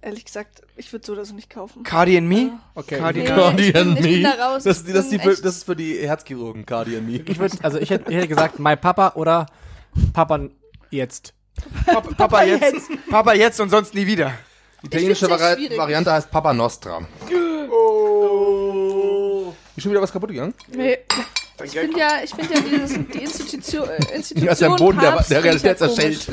Ehrlich 0.00 0.24
gesagt, 0.24 0.62
ich 0.76 0.92
würde 0.92 1.04
so 1.04 1.12
oder 1.12 1.24
so 1.24 1.34
nicht 1.34 1.50
kaufen. 1.50 1.82
Cardi 1.82 2.16
and 2.16 2.28
Me? 2.28 2.52
Okay. 2.74 2.98
Cardi 2.98 3.20
Nee. 3.22 3.30
and 3.32 3.58
ich 3.60 3.72
bin- 3.72 3.96
ich 3.96 4.02
bin 4.02 4.22
da 4.22 4.48
raus. 4.52 4.62
Das, 4.62 4.82
Ich 4.86 4.92
das, 4.92 5.04
ist 5.04 5.12
die, 5.12 5.18
bin 5.18 5.30
echt- 5.30 5.44
das 5.44 5.56
ist 5.56 5.64
für 5.64 5.76
die 5.76 5.98
Herzchirurgen, 5.98 6.64
Cardi 6.64 7.00
Me. 7.00 7.20
Ich 7.26 7.38
würde, 7.38 7.56
also 7.62 7.78
ich 7.78 7.90
hätte, 7.90 8.10
ich 8.10 8.16
hätte 8.16 8.28
gesagt, 8.28 8.58
mein 8.60 8.80
Papa 8.80 9.12
oder 9.16 9.46
Papa 10.12 10.40
jetzt. 10.90 11.34
Papa, 11.84 12.10
Papa 12.16 12.42
jetzt. 12.44 12.88
Papa 13.10 13.32
jetzt 13.34 13.60
und 13.60 13.68
sonst 13.70 13.92
nie 13.94 14.06
wieder. 14.06 14.32
Die 14.82 14.86
italienische 14.86 15.28
Vari 15.28 15.56
schwierig. 15.56 15.76
Variante 15.78 16.12
heißt 16.12 16.30
Papa 16.30 16.54
Nostra. 16.54 17.00
Oh. 17.70 19.54
Ist 19.76 19.82
schon 19.82 19.92
wieder 19.92 20.02
was 20.02 20.12
kaputt 20.12 20.30
gegangen? 20.30 20.54
Nee, 20.68 20.98
Dein 21.56 21.66
Ich 21.66 21.72
finde 21.72 21.98
ja, 21.98 22.08
ich 22.22 22.30
finde 22.34 22.54
ja 22.54 22.60
dieses, 22.60 22.92
die 23.12 23.18
Institution, 23.22 23.88
äh, 23.88 24.14
Institution 24.14 24.56
ja 24.58 24.68
am 24.68 24.76
Boden 24.76 24.98
der, 25.00 25.10
Papst 25.10 25.30
der 25.30 25.42
finde 25.42 25.56
ich 25.56 25.62
ja 25.62 25.70
Realitätserstellt. 25.72 26.26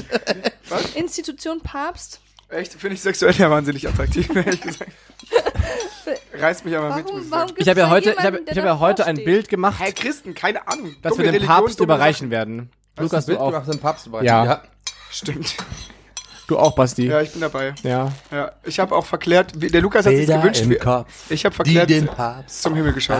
komisch. 0.70 0.86
Institution 0.96 1.62
Papst. 1.62 2.22
Echt, 2.50 2.74
finde 2.74 2.94
ich 2.96 3.02
sexuell 3.02 3.34
ja 3.34 3.50
wahnsinnig 3.50 3.88
attraktiv, 3.88 4.30
ehrlich 4.36 4.62
gesagt. 4.62 4.92
Reißt 6.34 6.64
mich 6.64 6.78
aber 6.78 6.96
mit. 6.96 7.06
Warum, 7.06 7.22
ich 7.22 7.32
warum 7.32 7.68
habe 7.68 7.80
ja 7.80 7.90
heute, 7.90 8.12
ich 8.12 8.20
habe 8.20 8.42
der 8.42 8.52
ich 8.52 8.58
habe 8.58 8.68
ja 8.68 8.80
heute 8.80 9.06
ein? 9.08 9.16
Bild 9.16 9.50
gemacht, 9.50 9.80
Hey, 9.80 9.92
Christen, 9.94 10.36
keine 10.36 10.68
Ahnung. 10.68 10.96
dass 11.02 11.18
wir 11.18 11.24
den 11.24 11.34
Religion, 11.34 11.56
Papst 11.56 11.80
überreichen 11.80 12.30
werden. 12.30 12.70
Lukas, 12.98 13.26
du 13.26 13.40
auch. 13.40 13.52
gemacht, 13.52 13.68
den 13.72 13.80
Papst 13.80 14.06
überreichen. 14.06 14.28
Ja. 14.28 14.46
Sachen. 14.46 14.68
Stimmt. 15.10 15.56
Du 16.48 16.60
auch, 16.60 16.76
Basti. 16.76 17.08
Ja, 17.08 17.22
ich 17.22 17.32
bin 17.32 17.42
dabei. 17.42 17.74
Ja. 17.84 18.12
Ja, 18.32 18.52
ich 18.64 18.80
habe 18.80 18.96
auch 18.96 19.06
verklärt, 19.06 19.54
wie- 19.60 19.68
der 19.68 19.82
Lukas 19.82 20.06
hat 20.06 20.12
sich 20.14 20.28
Bilder 20.28 20.42
gewünscht. 20.42 20.62
im 20.62 20.78
Kopf, 20.78 21.08
Ich 21.30 21.44
habe 21.44 21.54
die 21.54 21.56
verklärt 21.56 21.90
den 21.90 22.06
Papst 22.06 22.62
zum 22.62 22.76
Himmel 22.76 22.94
geschaut. 22.94 23.18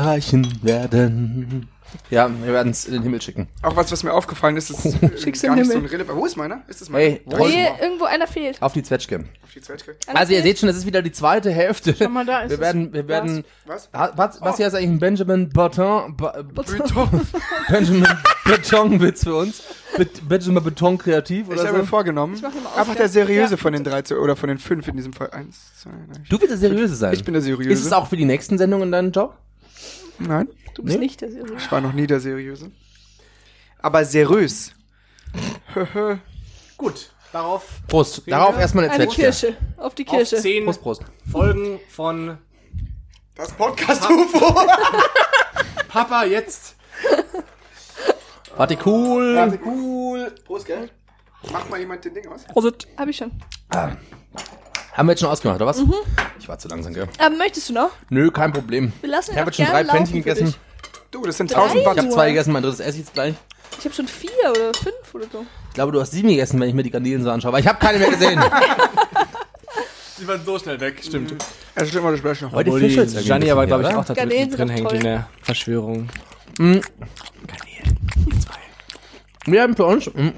werden. 0.62 1.68
Ja, 2.10 2.30
wir 2.44 2.54
werden 2.54 2.72
es 2.72 2.86
in 2.86 2.94
den 2.94 3.04
Himmel 3.04 3.22
schicken. 3.22 3.48
Auch 3.62 3.76
was, 3.76 3.92
was 3.92 4.04
mir 4.04 4.14
aufgefallen 4.14 4.58
ist, 4.58 4.70
ist 4.70 4.86
äh, 5.04 5.18
Schick's 5.18 5.42
gar 5.42 5.54
in 5.54 5.60
nicht 5.60 5.66
den 5.66 5.66
so 5.66 5.72
ein 5.74 5.76
Himmel. 5.84 5.90
relevant. 5.92 6.20
Wo 6.20 6.26
ist 6.26 6.36
meiner? 6.38 6.62
Ist 6.68 6.82
das 6.82 6.90
meiner? 6.90 7.04
Hey, 7.06 7.22
Da 7.26 7.38
Roll- 7.38 7.50
ist 7.50 7.56
Nee, 7.56 7.64
er. 7.66 7.82
irgendwo 7.84 8.06
einer 8.06 8.28
fehlt. 8.28 8.62
Auf 8.62 8.74
die 8.74 8.84
Zwetschge. 8.84 9.26
Auf 9.44 9.52
die 9.54 9.62
Zwetschge. 9.62 9.96
Einer 10.08 10.20
Also 10.20 10.34
ihr 10.34 10.42
fehlt. 10.42 10.56
seht 10.58 10.60
schon, 10.60 10.70
es 10.70 10.78
ist 10.78 10.86
wieder 10.86 11.02
die 11.02 11.12
zweite 11.12 11.52
Hälfte. 11.52 11.96
Schau 11.98 12.10
mal, 12.10 12.26
da 12.26 12.42
ist 12.42 12.50
wir 12.50 12.56
es. 12.56 12.62
werden, 12.62 12.94
wir 12.94 13.08
werden, 13.08 13.44
Was? 13.66 13.90
Was, 13.94 14.42
was 14.42 14.58
hier 14.58 14.68
ist 14.68 14.74
eigentlich 14.76 14.90
ein 14.90 15.00
Benjamin 15.00 15.50
Button, 15.50 16.16
Ba- 16.18 16.42
Beton. 16.44 17.22
Benjamin 17.70 18.08
Betonwitz 18.46 19.24
für 19.24 19.36
uns? 19.36 19.64
Bet- 19.98 20.28
Benjamin 20.28 20.64
Beton 20.64 20.98
kreativ 20.98 21.48
Ich 21.48 21.54
oder 21.54 21.64
habe 21.68 21.78
mir 21.78 21.84
so? 21.84 21.90
vorgenommen, 21.90 22.38
mach 22.42 22.78
einfach 22.78 22.96
der 22.96 23.08
seriöse 23.10 23.52
Ja. 23.52 23.58
von 23.58 23.74
den 23.74 23.84
drei 23.84 24.02
zu, 24.02 24.16
oder 24.18 24.36
von 24.36 24.50
den 24.50 24.58
fünf 24.58 24.88
in 24.88 24.96
diesem 24.98 25.14
Fall. 25.14 25.30
Eins, 25.32 25.58
zwei, 25.82 25.92
drei. 25.92 26.22
Du 26.30 26.38
willst 26.40 26.52
der 26.52 26.58
Seriöse 26.58 26.96
sein. 26.96 27.14
Ich 27.14 27.24
bin 27.24 27.34
der 27.34 27.42
seriöse. 27.42 27.70
Ist 27.72 27.86
es 27.86 27.94
auch 27.94 28.08
für 28.08 28.18
die 28.18 28.26
nächsten 28.26 28.58
Sendungen 28.58 28.92
dein 28.92 29.12
Job? 29.12 29.38
Nein, 30.20 30.48
Du 30.76 30.84
bist 30.84 30.98
Nee? 30.98 31.04
nicht 31.06 31.22
der 31.22 31.32
Seriöse. 31.32 31.56
ich 31.58 31.72
war 31.72 31.82
noch 31.82 31.94
nie 31.94 32.06
der 32.06 32.20
seriöse. 32.20 32.70
Aber 33.80 34.06
seriös. 34.06 34.72
Gut. 36.78 37.12
Darauf 37.32 37.82
Prost. 37.88 38.22
Darauf 38.28 38.58
erstmal 38.58 38.86
eine 38.86 38.94
Eine 38.94 39.04
Zwetschge. 39.06 39.22
Kirche. 39.24 39.58
Auf 39.78 39.96
die 39.96 40.08
auf 40.08 40.16
Kirche. 40.16 40.38
zehn 40.38 40.64
Prost, 40.66 40.82
Prost. 40.82 41.02
Folgen 41.30 41.80
von 41.90 42.38
Das 43.36 43.52
Podcast-UFO. 43.52 44.62
Papa 45.90 46.24
jetzt. 46.26 46.76
Warte, 48.56 48.78
cool. 48.86 49.36
Warte, 49.36 49.60
cool. 49.66 50.34
Prost, 50.46 50.66
gell? 50.66 50.90
Macht 51.52 51.70
mal 51.70 51.80
jemand 51.80 52.04
den 52.06 52.14
Ding 52.14 52.28
aus? 52.28 52.46
Prosit. 52.46 52.88
Hab 52.98 53.08
ich 53.10 53.18
schon. 53.18 53.32
Haben 53.72 53.98
wir 55.08 55.12
jetzt 55.12 55.20
schon 55.20 55.30
ausgemacht, 55.30 55.58
oder 55.58 55.66
was? 55.68 55.82
Ich 56.40 56.48
war 56.48 56.58
zu 56.58 56.68
langsam, 56.70 56.94
gell? 56.94 57.08
Aber 57.20 57.36
möchtest 57.36 57.68
du 57.70 57.74
noch? 57.74 57.90
Nö, 58.10 58.32
kein 58.32 58.54
Problem. 58.54 58.94
Wir 59.02 59.10
lassen 59.10 59.32
Ich 59.34 59.38
habe 59.38 59.50
jetzt 59.50 59.58
schon 59.58 59.66
drei 59.66 59.84
Pfännchen 59.84 60.16
gegessen. 60.24 60.46
dich. 60.48 60.60
Du, 61.16 61.22
das 61.22 61.38
sind 61.38 61.50
Drei? 61.50 61.62
1000 61.62 61.80
Ich 61.82 61.88
habe 61.88 61.98
Watt. 62.04 62.12
zwei 62.12 62.28
gegessen, 62.28 62.52
mein 62.52 62.62
drittes 62.62 62.82
esse 62.82 62.92
ich 62.92 63.06
jetzt 63.06 63.14
gleich. 63.14 63.36
Ich 63.80 63.86
habe 63.86 63.96
schon 63.96 64.06
vier 64.06 64.30
oder 64.50 64.74
fünf 64.74 65.14
oder 65.14 65.26
so. 65.32 65.46
Ich 65.70 65.74
glaube, 65.74 65.94
du 65.94 66.02
hast 66.02 66.12
sieben 66.12 66.28
gegessen, 66.28 66.60
wenn 66.60 66.68
ich 66.68 66.76
mir 66.76 66.84
die 66.84 66.92
Garnelen 66.92 67.24
so 67.24 67.32
anschaue. 67.32 67.50
Aber 67.50 67.60
ich 67.60 67.68
habe 67.68 67.80
keine 67.80 68.00
mehr 68.00 68.10
gesehen. 68.10 68.44
Die 70.20 70.28
waren 70.28 70.44
so 70.46 70.60
schnell 70.60 70.78
weg, 70.80 71.02
stimmt. 71.02 71.36
Ja, 71.78 71.86
stimmt, 71.86 72.06
das 72.06 72.20
sprechen 72.20 72.46
noch. 72.46 72.54
Heute 72.54 72.70
Obwohl 72.70 72.88
die 72.88 73.24
Gianni 73.24 73.52
aber, 73.52 73.66
glaube 73.66 73.84
ich, 73.84 73.96
auch 73.96 74.04
da 74.06 74.14
Garnelen 74.14 74.50
drin 74.50 74.70
hängt 74.70 74.92
in 74.94 75.02
der 75.02 75.28
Verschwörung. 75.42 76.10
Wir 79.46 79.62
haben 79.62 79.76
für 79.76 79.86
uns, 79.86 80.08
mm, 80.08 80.30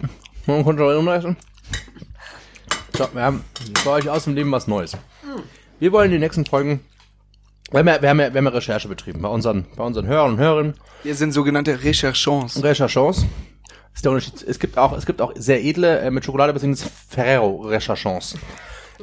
man 0.48 0.64
konnte 0.64 0.98
umreißen. 0.98 1.38
So, 2.98 3.08
wir 3.14 3.22
haben 3.22 3.44
für 3.84 3.92
euch 3.92 4.10
aus 4.10 4.24
dem 4.26 4.34
Leben 4.36 4.52
was 4.52 4.68
Neues. 4.68 4.98
Wir 5.80 5.92
wollen 5.92 6.10
die 6.10 6.18
nächsten 6.20 6.46
Folgen, 6.46 6.82
wir 7.72 7.80
haben 7.80 7.88
ja, 7.88 8.02
wir 8.02 8.10
haben 8.10 8.20
ja, 8.20 8.34
wir 8.34 8.38
haben 8.40 8.46
ja 8.46 8.52
Recherche 8.52 8.88
betrieben 8.88 9.22
bei 9.22 9.30
unseren, 9.30 9.66
bei 9.76 9.84
unseren 9.84 10.08
Hörern 10.08 10.34
und 10.34 10.38
Hörerinnen. 10.40 10.74
Wir 11.04 11.16
sind 11.16 11.32
sogenannte 11.32 11.84
Recherchons. 11.84 12.64
Recherchons. 12.64 13.26
Ist 13.94 14.06
der 14.06 14.12
Unterschied. 14.12 14.44
Es 14.44 14.60
gibt 14.60 14.78
auch, 14.78 14.94
es 14.94 15.06
gibt 15.06 15.22
auch 15.22 15.34
sehr 15.36 15.64
edle, 15.64 16.00
äh, 16.00 16.12
mit 16.12 16.24
Schokolade 16.24 16.54
beziehungsweise 16.54 16.92
Ferrero 17.10 17.62
Recherchons. 17.62 18.36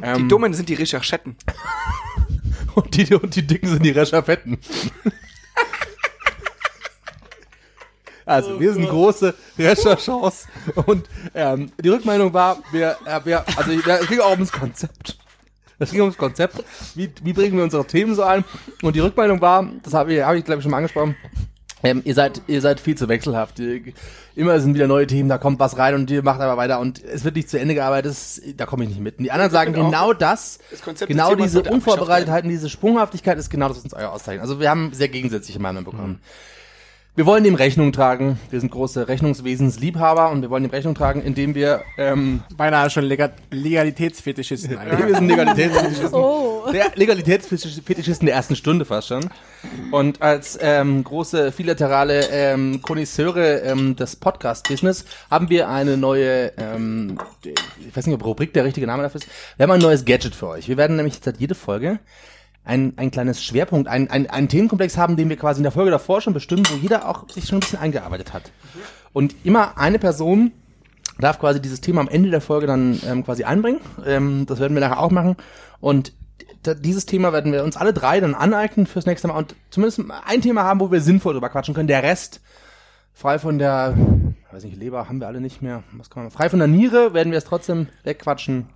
Ähm, 0.02 0.18
Die 0.18 0.28
Dummen 0.28 0.54
sind 0.54 0.68
die 0.68 0.74
Recherchetten. 0.74 1.36
Und 2.74 2.96
die, 2.96 3.14
und 3.14 3.36
die 3.36 3.46
Dicken 3.46 3.68
sind 3.68 3.84
die 3.84 3.90
Recherfetten. 3.90 4.58
Also, 8.26 8.58
wir 8.58 8.72
sind 8.72 8.88
große 8.88 9.34
Recherchons. 9.58 10.46
Und 10.86 11.06
ähm, 11.34 11.70
die 11.78 11.90
Rückmeldung 11.90 12.32
war, 12.32 12.56
wir, 12.72 12.96
äh, 13.04 13.20
wir 13.24 13.44
also 13.56 13.70
es 13.70 14.08
ging 14.08 14.20
auch 14.20 14.30
ums 14.30 14.50
Konzept. 14.50 15.18
Es 15.78 15.90
ging 15.90 16.00
ums 16.00 16.16
Konzept. 16.16 16.62
Wie, 16.94 17.10
wie 17.22 17.32
bringen 17.32 17.56
wir 17.56 17.64
unsere 17.64 17.84
Themen 17.84 18.14
so 18.14 18.22
ein? 18.22 18.44
Und 18.82 18.94
die 18.96 19.00
Rückmeldung 19.00 19.40
war, 19.40 19.68
das 19.82 19.94
habe 19.94 20.14
ich, 20.14 20.22
hab 20.22 20.34
ich 20.34 20.44
glaube 20.44 20.58
ich 20.58 20.62
schon 20.62 20.70
mal 20.70 20.78
angesprochen, 20.78 21.16
ähm, 21.84 22.00
ihr 22.04 22.14
seid, 22.14 22.40
ihr 22.46 22.62
seid 22.62 22.80
viel 22.80 22.96
zu 22.96 23.08
wechselhaft. 23.08 23.60
Immer 24.34 24.58
sind 24.58 24.74
wieder 24.74 24.86
neue 24.86 25.06
Themen, 25.06 25.28
da 25.28 25.36
kommt 25.36 25.60
was 25.60 25.76
rein 25.76 25.94
und 25.94 26.10
ihr 26.10 26.22
macht 26.22 26.40
aber 26.40 26.56
weiter 26.56 26.80
und 26.80 27.04
es 27.04 27.24
wird 27.24 27.36
nicht 27.36 27.50
zu 27.50 27.60
Ende 27.60 27.74
gearbeitet, 27.74 28.10
das, 28.10 28.40
da 28.56 28.64
komme 28.64 28.84
ich 28.84 28.90
nicht 28.90 29.00
mit. 29.00 29.18
Und 29.18 29.24
die 29.24 29.30
anderen 29.30 29.52
sagen 29.52 29.74
finde 29.74 29.86
auch, 29.86 29.90
genau 29.90 30.12
das, 30.14 30.58
das 30.70 31.06
genau 31.06 31.34
diese 31.34 31.62
Unvorbereitetheit 31.62 32.44
und 32.44 32.50
diese 32.50 32.70
Sprunghaftigkeit 32.70 33.38
ist 33.38 33.50
genau 33.50 33.68
das, 33.68 33.76
was 33.76 33.84
uns 33.84 33.94
euer 33.94 34.10
auszeichnet. 34.10 34.40
Also 34.40 34.60
wir 34.60 34.70
haben 34.70 34.94
sehr 34.94 35.08
gegensätzliche 35.08 35.60
Meinungen 35.60 35.84
bekommen. 35.84 36.20
Wir 37.16 37.26
wollen 37.26 37.44
dem 37.44 37.54
Rechnung 37.54 37.92
tragen. 37.92 38.40
Wir 38.50 38.58
sind 38.58 38.72
große 38.72 39.06
Rechnungswesensliebhaber 39.06 40.32
und 40.32 40.42
wir 40.42 40.50
wollen 40.50 40.64
dem 40.64 40.72
Rechnung 40.72 40.96
tragen, 40.96 41.22
indem 41.22 41.54
wir, 41.54 41.82
ähm, 41.96 42.42
Beinahe 42.56 42.90
schon 42.90 43.04
Lega 43.04 43.30
Legalitätsfetischisten 43.52 44.76
eigentlich. 44.76 45.06
wir 45.06 45.14
sind 45.14 45.28
Legalitätsfetischisten. 45.28 46.12
Oh. 46.12 46.64
Der 46.72 46.90
Legalitätsfetischisten 46.96 48.26
der 48.26 48.34
ersten 48.34 48.56
Stunde 48.56 48.84
fast 48.84 49.06
schon. 49.06 49.30
Und 49.92 50.22
als 50.22 50.58
ähm, 50.60 51.04
große 51.04 51.52
bilaterale 51.56 52.30
ähm, 52.32 52.82
Konnoisseure 52.82 53.60
ähm, 53.60 53.94
des 53.94 54.16
Podcast-Business 54.16 55.04
haben 55.30 55.50
wir 55.50 55.68
eine 55.68 55.96
neue, 55.96 56.52
ähm, 56.56 57.20
ich 57.44 57.96
weiß 57.96 58.06
nicht, 58.06 58.14
ob 58.16 58.24
Rubrik 58.24 58.52
der 58.54 58.64
richtige 58.64 58.88
Name 58.88 59.04
dafür 59.04 59.20
ist. 59.20 59.28
Wir 59.56 59.62
haben 59.62 59.70
ein 59.70 59.80
neues 59.80 60.04
Gadget 60.04 60.34
für 60.34 60.48
euch. 60.48 60.66
Wir 60.66 60.76
werden 60.76 60.96
nämlich 60.96 61.20
seit 61.22 61.38
jede 61.38 61.54
Folge 61.54 62.00
ein, 62.64 62.94
ein 62.96 63.10
kleines 63.10 63.42
Schwerpunkt, 63.42 63.88
ein, 63.88 64.10
ein, 64.10 64.28
einen 64.30 64.48
Themenkomplex 64.48 64.96
haben, 64.96 65.16
den 65.16 65.28
wir 65.28 65.36
quasi 65.36 65.58
in 65.58 65.64
der 65.64 65.72
Folge 65.72 65.90
davor 65.90 66.20
schon 66.20 66.34
bestimmen, 66.34 66.64
wo 66.70 66.76
jeder 66.76 67.08
auch 67.08 67.28
sich 67.28 67.46
schon 67.46 67.58
ein 67.58 67.60
bisschen 67.60 67.78
eingearbeitet 67.78 68.32
hat. 68.32 68.50
Und 69.12 69.34
immer 69.44 69.78
eine 69.78 69.98
Person 69.98 70.52
darf 71.18 71.38
quasi 71.38 71.60
dieses 71.60 71.80
Thema 71.80 72.00
am 72.00 72.08
Ende 72.08 72.30
der 72.30 72.40
Folge 72.40 72.66
dann 72.66 72.98
ähm, 73.06 73.24
quasi 73.24 73.44
einbringen. 73.44 73.80
Ähm, 74.04 74.46
das 74.46 74.60
werden 74.60 74.74
wir 74.74 74.80
nachher 74.80 75.00
auch 75.00 75.10
machen. 75.10 75.36
Und 75.80 76.12
dieses 76.78 77.04
Thema 77.04 77.32
werden 77.32 77.52
wir 77.52 77.62
uns 77.62 77.76
alle 77.76 77.92
drei 77.92 78.20
dann 78.20 78.34
aneignen 78.34 78.86
fürs 78.86 79.04
nächste 79.04 79.28
Mal 79.28 79.36
und 79.36 79.54
zumindest 79.70 80.00
ein 80.26 80.40
Thema 80.40 80.64
haben, 80.64 80.80
wo 80.80 80.90
wir 80.90 81.02
sinnvoll 81.02 81.34
drüber 81.34 81.50
quatschen 81.50 81.74
können. 81.74 81.88
Der 81.88 82.02
Rest 82.02 82.40
frei 83.12 83.38
von 83.38 83.58
der 83.58 83.94
weiß 84.54 84.64
nicht, 84.64 84.76
Leber 84.76 85.08
haben 85.08 85.20
wir 85.20 85.26
alle 85.26 85.40
nicht 85.40 85.62
mehr. 85.62 85.82
Was 85.92 86.08
kann 86.10 86.22
man? 86.22 86.32
Frei 86.32 86.48
von 86.48 86.60
der 86.60 86.68
Niere 86.68 87.12
werden 87.12 87.32
wir 87.32 87.38
es 87.38 87.44
trotzdem 87.44 87.88
wegquatschen, 88.04 88.66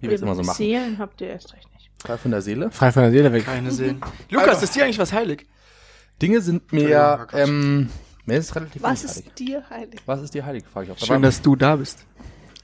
wie 0.00 0.08
wir 0.08 0.14
es 0.14 0.22
immer 0.22 0.34
so 0.34 0.42
machen. 0.42 0.56
Seelen 0.56 0.98
habt 0.98 1.20
ihr 1.20 1.28
erst 1.28 1.54
recht. 1.54 1.67
Frei 2.04 2.16
von 2.16 2.30
der 2.30 2.42
Seele. 2.42 2.70
Frei 2.70 2.92
von 2.92 3.02
der 3.02 3.10
Seele 3.10 3.32
weg. 3.32 3.44
Keine 3.44 3.70
Seelen. 3.72 4.00
Lukas, 4.30 4.62
ist 4.62 4.74
dir 4.74 4.84
eigentlich 4.84 4.98
was 4.98 5.12
heilig? 5.12 5.46
Dinge 6.22 6.40
sind 6.40 6.72
mir, 6.72 7.26
ähm, 7.32 7.88
mir 8.24 8.38
ist 8.38 8.54
relativ 8.56 8.82
Was 8.82 9.02
wenig 9.02 9.10
heilig. 9.16 9.26
ist 9.26 9.38
dir 9.38 9.62
heilig? 9.70 10.00
Was 10.06 10.22
ist 10.22 10.34
dir 10.34 10.44
heilig, 10.46 10.64
frage 10.72 10.86
ich 10.86 10.92
auch. 10.92 10.98
Schön, 11.06 11.22
dass 11.22 11.40
du 11.42 11.54
da 11.56 11.76
bist. 11.76 11.98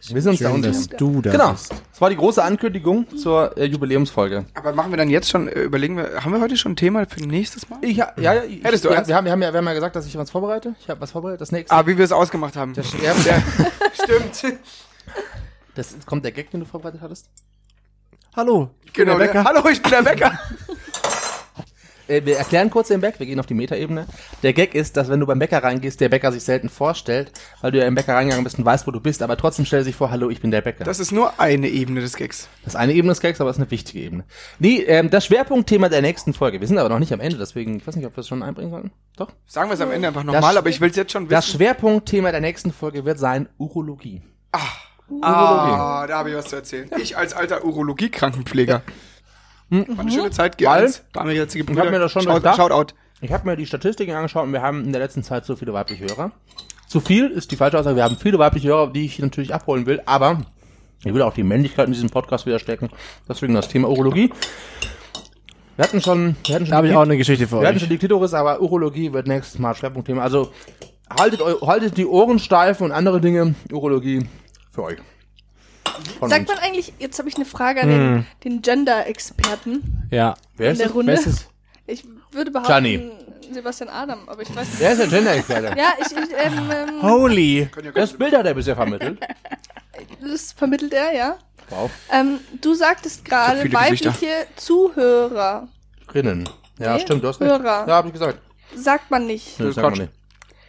wir 0.08 0.20
sind 0.22 0.32
uns 0.32 0.40
da 0.40 0.46
Schön, 0.46 0.54
unten. 0.56 0.68
dass 0.72 0.86
du 0.88 1.20
da 1.22 1.30
Genau. 1.32 1.52
bist. 1.52 1.70
Das 1.92 2.00
war 2.00 2.10
die 2.10 2.16
große 2.16 2.42
Ankündigung 2.42 3.06
zur 3.16 3.56
äh, 3.56 3.64
Jubiläumsfolge. 3.66 4.44
Aber 4.54 4.72
machen 4.72 4.90
wir 4.92 4.96
dann 4.96 5.08
jetzt 5.08 5.30
schon, 5.30 5.46
äh, 5.48 5.60
überlegen 5.62 5.96
wir, 5.96 6.24
haben 6.24 6.32
wir 6.32 6.40
heute 6.40 6.56
schon 6.56 6.72
ein 6.72 6.76
Thema 6.76 7.06
für 7.06 7.20
nächstes 7.20 7.68
Mal? 7.70 7.78
Ich, 7.82 7.96
ja, 7.96 8.12
ja, 8.20 8.42
ich, 8.42 8.62
Hättest 8.64 8.84
du 8.84 8.90
wir, 8.90 8.98
eins? 8.98 9.06
wir, 9.08 9.14
haben, 9.16 9.24
wir, 9.24 9.32
haben 9.32 9.42
ja, 9.42 9.52
wir 9.52 9.58
haben 9.58 9.66
ja 9.66 9.74
gesagt, 9.74 9.94
dass 9.96 10.06
ich 10.06 10.16
was 10.18 10.30
vorbereite. 10.30 10.74
Ich 10.80 10.88
habe 10.90 11.00
was 11.00 11.12
vorbereitet. 11.12 11.40
Das 11.40 11.52
nächste. 11.52 11.74
Ah, 11.74 11.86
wie 11.86 11.96
wir 11.96 12.04
es 12.04 12.12
ausgemacht 12.12 12.56
haben. 12.56 12.74
Das, 12.74 12.92
ja, 13.02 13.14
Stimmt. 14.02 14.58
das 15.76 15.94
kommt 16.06 16.24
der 16.24 16.32
Gag, 16.32 16.50
den 16.50 16.60
du 16.60 16.66
vorbereitet 16.66 17.00
hattest. 17.00 17.28
Hallo. 18.36 18.70
Genau, 18.92 19.18
der 19.18 19.26
Bäcker. 19.26 19.44
Hallo, 19.44 19.68
ich 19.68 19.80
bin 19.82 19.90
der 19.90 20.02
Bäcker. 20.02 20.38
Äh, 22.06 22.20
wir 22.26 22.36
erklären 22.36 22.68
kurz 22.68 22.88
den 22.88 23.00
Gag, 23.00 23.18
wir 23.18 23.24
gehen 23.24 23.40
auf 23.40 23.46
die 23.46 23.54
Metaebene. 23.54 24.06
Der 24.42 24.52
Gag 24.52 24.74
ist, 24.74 24.98
dass 24.98 25.08
wenn 25.08 25.20
du 25.20 25.26
beim 25.26 25.38
Bäcker 25.38 25.62
reingehst, 25.62 26.02
der 26.02 26.10
Bäcker 26.10 26.32
sich 26.32 26.42
selten 26.44 26.68
vorstellt, 26.68 27.32
weil 27.62 27.72
du 27.72 27.78
ja 27.78 27.86
im 27.86 27.94
Bäcker 27.94 28.14
reingegangen 28.14 28.44
bist 28.44 28.58
und 28.58 28.66
weißt, 28.66 28.86
wo 28.86 28.90
du 28.90 29.00
bist, 29.00 29.22
aber 29.22 29.38
trotzdem 29.38 29.64
stellt 29.64 29.80
er 29.80 29.84
sich 29.84 29.96
vor, 29.96 30.10
hallo, 30.10 30.28
ich 30.28 30.42
bin 30.42 30.50
der 30.50 30.60
Bäcker. 30.60 30.84
Das 30.84 31.00
ist 31.00 31.12
nur 31.12 31.40
eine 31.40 31.66
Ebene 31.66 32.02
des 32.02 32.16
Gags. 32.16 32.50
Das 32.62 32.74
ist 32.74 32.76
eine 32.78 32.92
Ebene 32.92 33.12
des 33.12 33.22
Gags, 33.22 33.40
aber 33.40 33.48
das 33.48 33.56
ist 33.56 33.62
eine 33.62 33.70
wichtige 33.70 34.00
Ebene. 34.04 34.24
Nee, 34.58 34.80
ähm, 34.82 35.08
das 35.08 35.24
Schwerpunktthema 35.24 35.88
der 35.88 36.02
nächsten 36.02 36.34
Folge. 36.34 36.60
Wir 36.60 36.68
sind 36.68 36.76
aber 36.76 36.90
noch 36.90 36.98
nicht 36.98 37.14
am 37.14 37.20
Ende, 37.20 37.38
deswegen, 37.38 37.76
ich 37.78 37.86
weiß 37.86 37.96
nicht, 37.96 38.04
ob 38.04 38.14
wir 38.14 38.20
es 38.20 38.28
schon 38.28 38.42
einbringen 38.42 38.70
sollten. 38.70 38.90
Doch? 39.16 39.30
Sagen 39.46 39.70
wir 39.70 39.74
es 39.74 39.80
am 39.80 39.90
Ende 39.90 40.08
einfach 40.08 40.24
nochmal, 40.24 40.42
Das- 40.42 40.56
aber 40.58 40.68
ich 40.68 40.82
will 40.82 40.90
es 40.90 40.96
jetzt 40.96 41.12
schon 41.12 41.26
Das 41.30 41.46
wissen. 41.46 41.56
Schwerpunktthema 41.56 42.32
der 42.32 42.42
nächsten 42.42 42.70
Folge 42.74 43.06
wird 43.06 43.18
sein 43.18 43.48
Urologie. 43.56 44.20
Ah, 45.20 46.06
da 46.06 46.18
habe 46.18 46.30
ich 46.30 46.36
was 46.36 46.46
zu 46.46 46.56
erzählen. 46.56 46.90
Ich 47.00 47.16
als 47.16 47.34
alter 47.34 47.64
Urologie-Krankenpfleger. 47.64 48.82
War 49.70 49.98
eine 49.98 50.10
schöne 50.10 50.30
Zeit, 50.30 50.58
G1. 50.58 51.00
Barmherzige 51.12 51.64
Brüder. 51.64 51.82
hab 51.82 51.90
mir 51.90 51.98
das 51.98 52.12
schon 52.12 52.22
Shout, 52.22 52.30
durchdacht. 52.32 52.56
Shoutout. 52.56 52.94
Ich 53.20 53.32
habe 53.32 53.46
mir 53.48 53.56
die 53.56 53.66
Statistiken 53.66 54.12
angeschaut 54.12 54.44
und 54.44 54.52
wir 54.52 54.62
haben 54.62 54.84
in 54.84 54.92
der 54.92 55.00
letzten 55.00 55.22
Zeit 55.22 55.44
so 55.44 55.56
viele 55.56 55.72
weibliche 55.72 56.04
Hörer. 56.04 56.32
Zu 56.86 57.00
viel 57.00 57.30
ist 57.30 57.50
die 57.50 57.56
falsche 57.56 57.78
Aussage. 57.78 57.96
Wir 57.96 58.04
haben 58.04 58.16
viele 58.16 58.38
weibliche 58.38 58.68
Hörer, 58.68 58.92
die 58.92 59.04
ich 59.06 59.18
natürlich 59.18 59.54
abholen 59.54 59.86
will, 59.86 60.00
aber 60.06 60.42
ich 61.04 61.12
will 61.12 61.22
auch 61.22 61.34
die 61.34 61.42
Männlichkeit 61.42 61.86
in 61.86 61.92
diesem 61.92 62.10
Podcast 62.10 62.46
wieder 62.46 62.58
stecken. 62.58 62.90
Deswegen 63.28 63.54
das 63.54 63.68
Thema 63.68 63.88
Urologie. 63.88 64.32
Wir 65.76 65.84
hatten 65.84 66.00
schon, 66.00 66.36
wir 66.46 66.54
hatten 66.54 66.66
schon 66.66 66.70
Da 66.70 66.76
habe 66.76 66.88
ich 66.88 66.94
auch 66.94 67.02
eine 67.02 67.16
Geschichte 67.16 67.46
für 67.48 67.60
Wir 67.60 67.66
hatten 67.66 67.76
euch. 67.76 67.82
schon 67.82 67.90
die 67.90 67.98
Klitoris, 67.98 68.32
aber 68.34 68.60
Urologie 68.60 69.12
wird 69.12 69.26
nächstes 69.26 69.58
Mal 69.58 69.74
Schwerpunktthema. 69.74 70.22
Also 70.22 70.52
haltet, 71.18 71.40
haltet 71.62 71.96
die 71.96 72.06
Ohren 72.06 72.38
steif 72.38 72.80
und 72.80 72.92
andere 72.92 73.20
Dinge. 73.20 73.54
Urologie 73.72 74.26
für 74.74 74.82
euch. 74.82 74.98
Von 76.18 76.28
Sagt 76.28 76.48
uns. 76.48 76.48
man 76.48 76.58
eigentlich, 76.58 76.92
jetzt 76.98 77.18
habe 77.18 77.28
ich 77.28 77.36
eine 77.36 77.44
Frage 77.44 77.82
an 77.82 77.88
den, 77.88 78.26
den 78.42 78.62
Gender-Experten 78.62 80.08
Ja. 80.10 80.34
Wer 80.56 80.68
in 80.68 80.72
ist 80.72 80.78
der 80.80 80.86
das? 80.88 80.96
Runde. 80.96 81.12
Wer 81.12 81.20
ist 81.20 81.26
es? 81.26 81.48
Ich 81.86 82.04
würde 82.32 82.50
behaupten, 82.50 82.72
Gianni. 82.72 83.10
Sebastian 83.52 83.90
Adam, 83.90 84.28
aber 84.28 84.42
ich 84.42 84.48
weiß 84.48 84.66
nicht. 84.68 84.80
Wer 84.80 84.92
ist 84.92 84.98
der 85.00 85.06
Gender-Experte? 85.08 85.74
Ja, 85.78 85.92
ich, 86.00 86.06
ich 86.06 86.34
ähm, 86.36 86.70
ähm, 86.72 87.02
Holy. 87.02 87.68
Das 87.94 88.12
Bild 88.14 88.34
hat 88.36 88.46
er 88.46 88.54
bisher 88.54 88.74
vermittelt. 88.74 89.20
das 90.20 90.52
vermittelt 90.52 90.92
er, 90.94 91.14
ja. 91.14 91.38
Wow. 91.68 91.90
Ähm, 92.10 92.40
du 92.60 92.74
sagtest 92.74 93.24
gerade 93.24 93.56
Gesichter. 93.68 93.78
weibliche 93.80 94.46
Zuhörer. 94.56 95.68
Rinnen. 96.12 96.48
Ja, 96.78 96.94
Nee, 96.94 97.00
stimmt, 97.00 97.22
du 97.22 97.28
hast 97.28 97.40
recht. 97.40 97.50
Hörer. 97.50 97.86
Ja, 97.86 97.94
hab 97.96 98.06
ich 98.06 98.12
gesagt. 98.12 98.38
Sagt 98.74 99.10
man 99.10 99.26
nicht. 99.26 99.60
Nee, 99.60 99.68
ist 99.68 99.78
Quatsch. 99.78 99.98
nicht. 99.98 100.12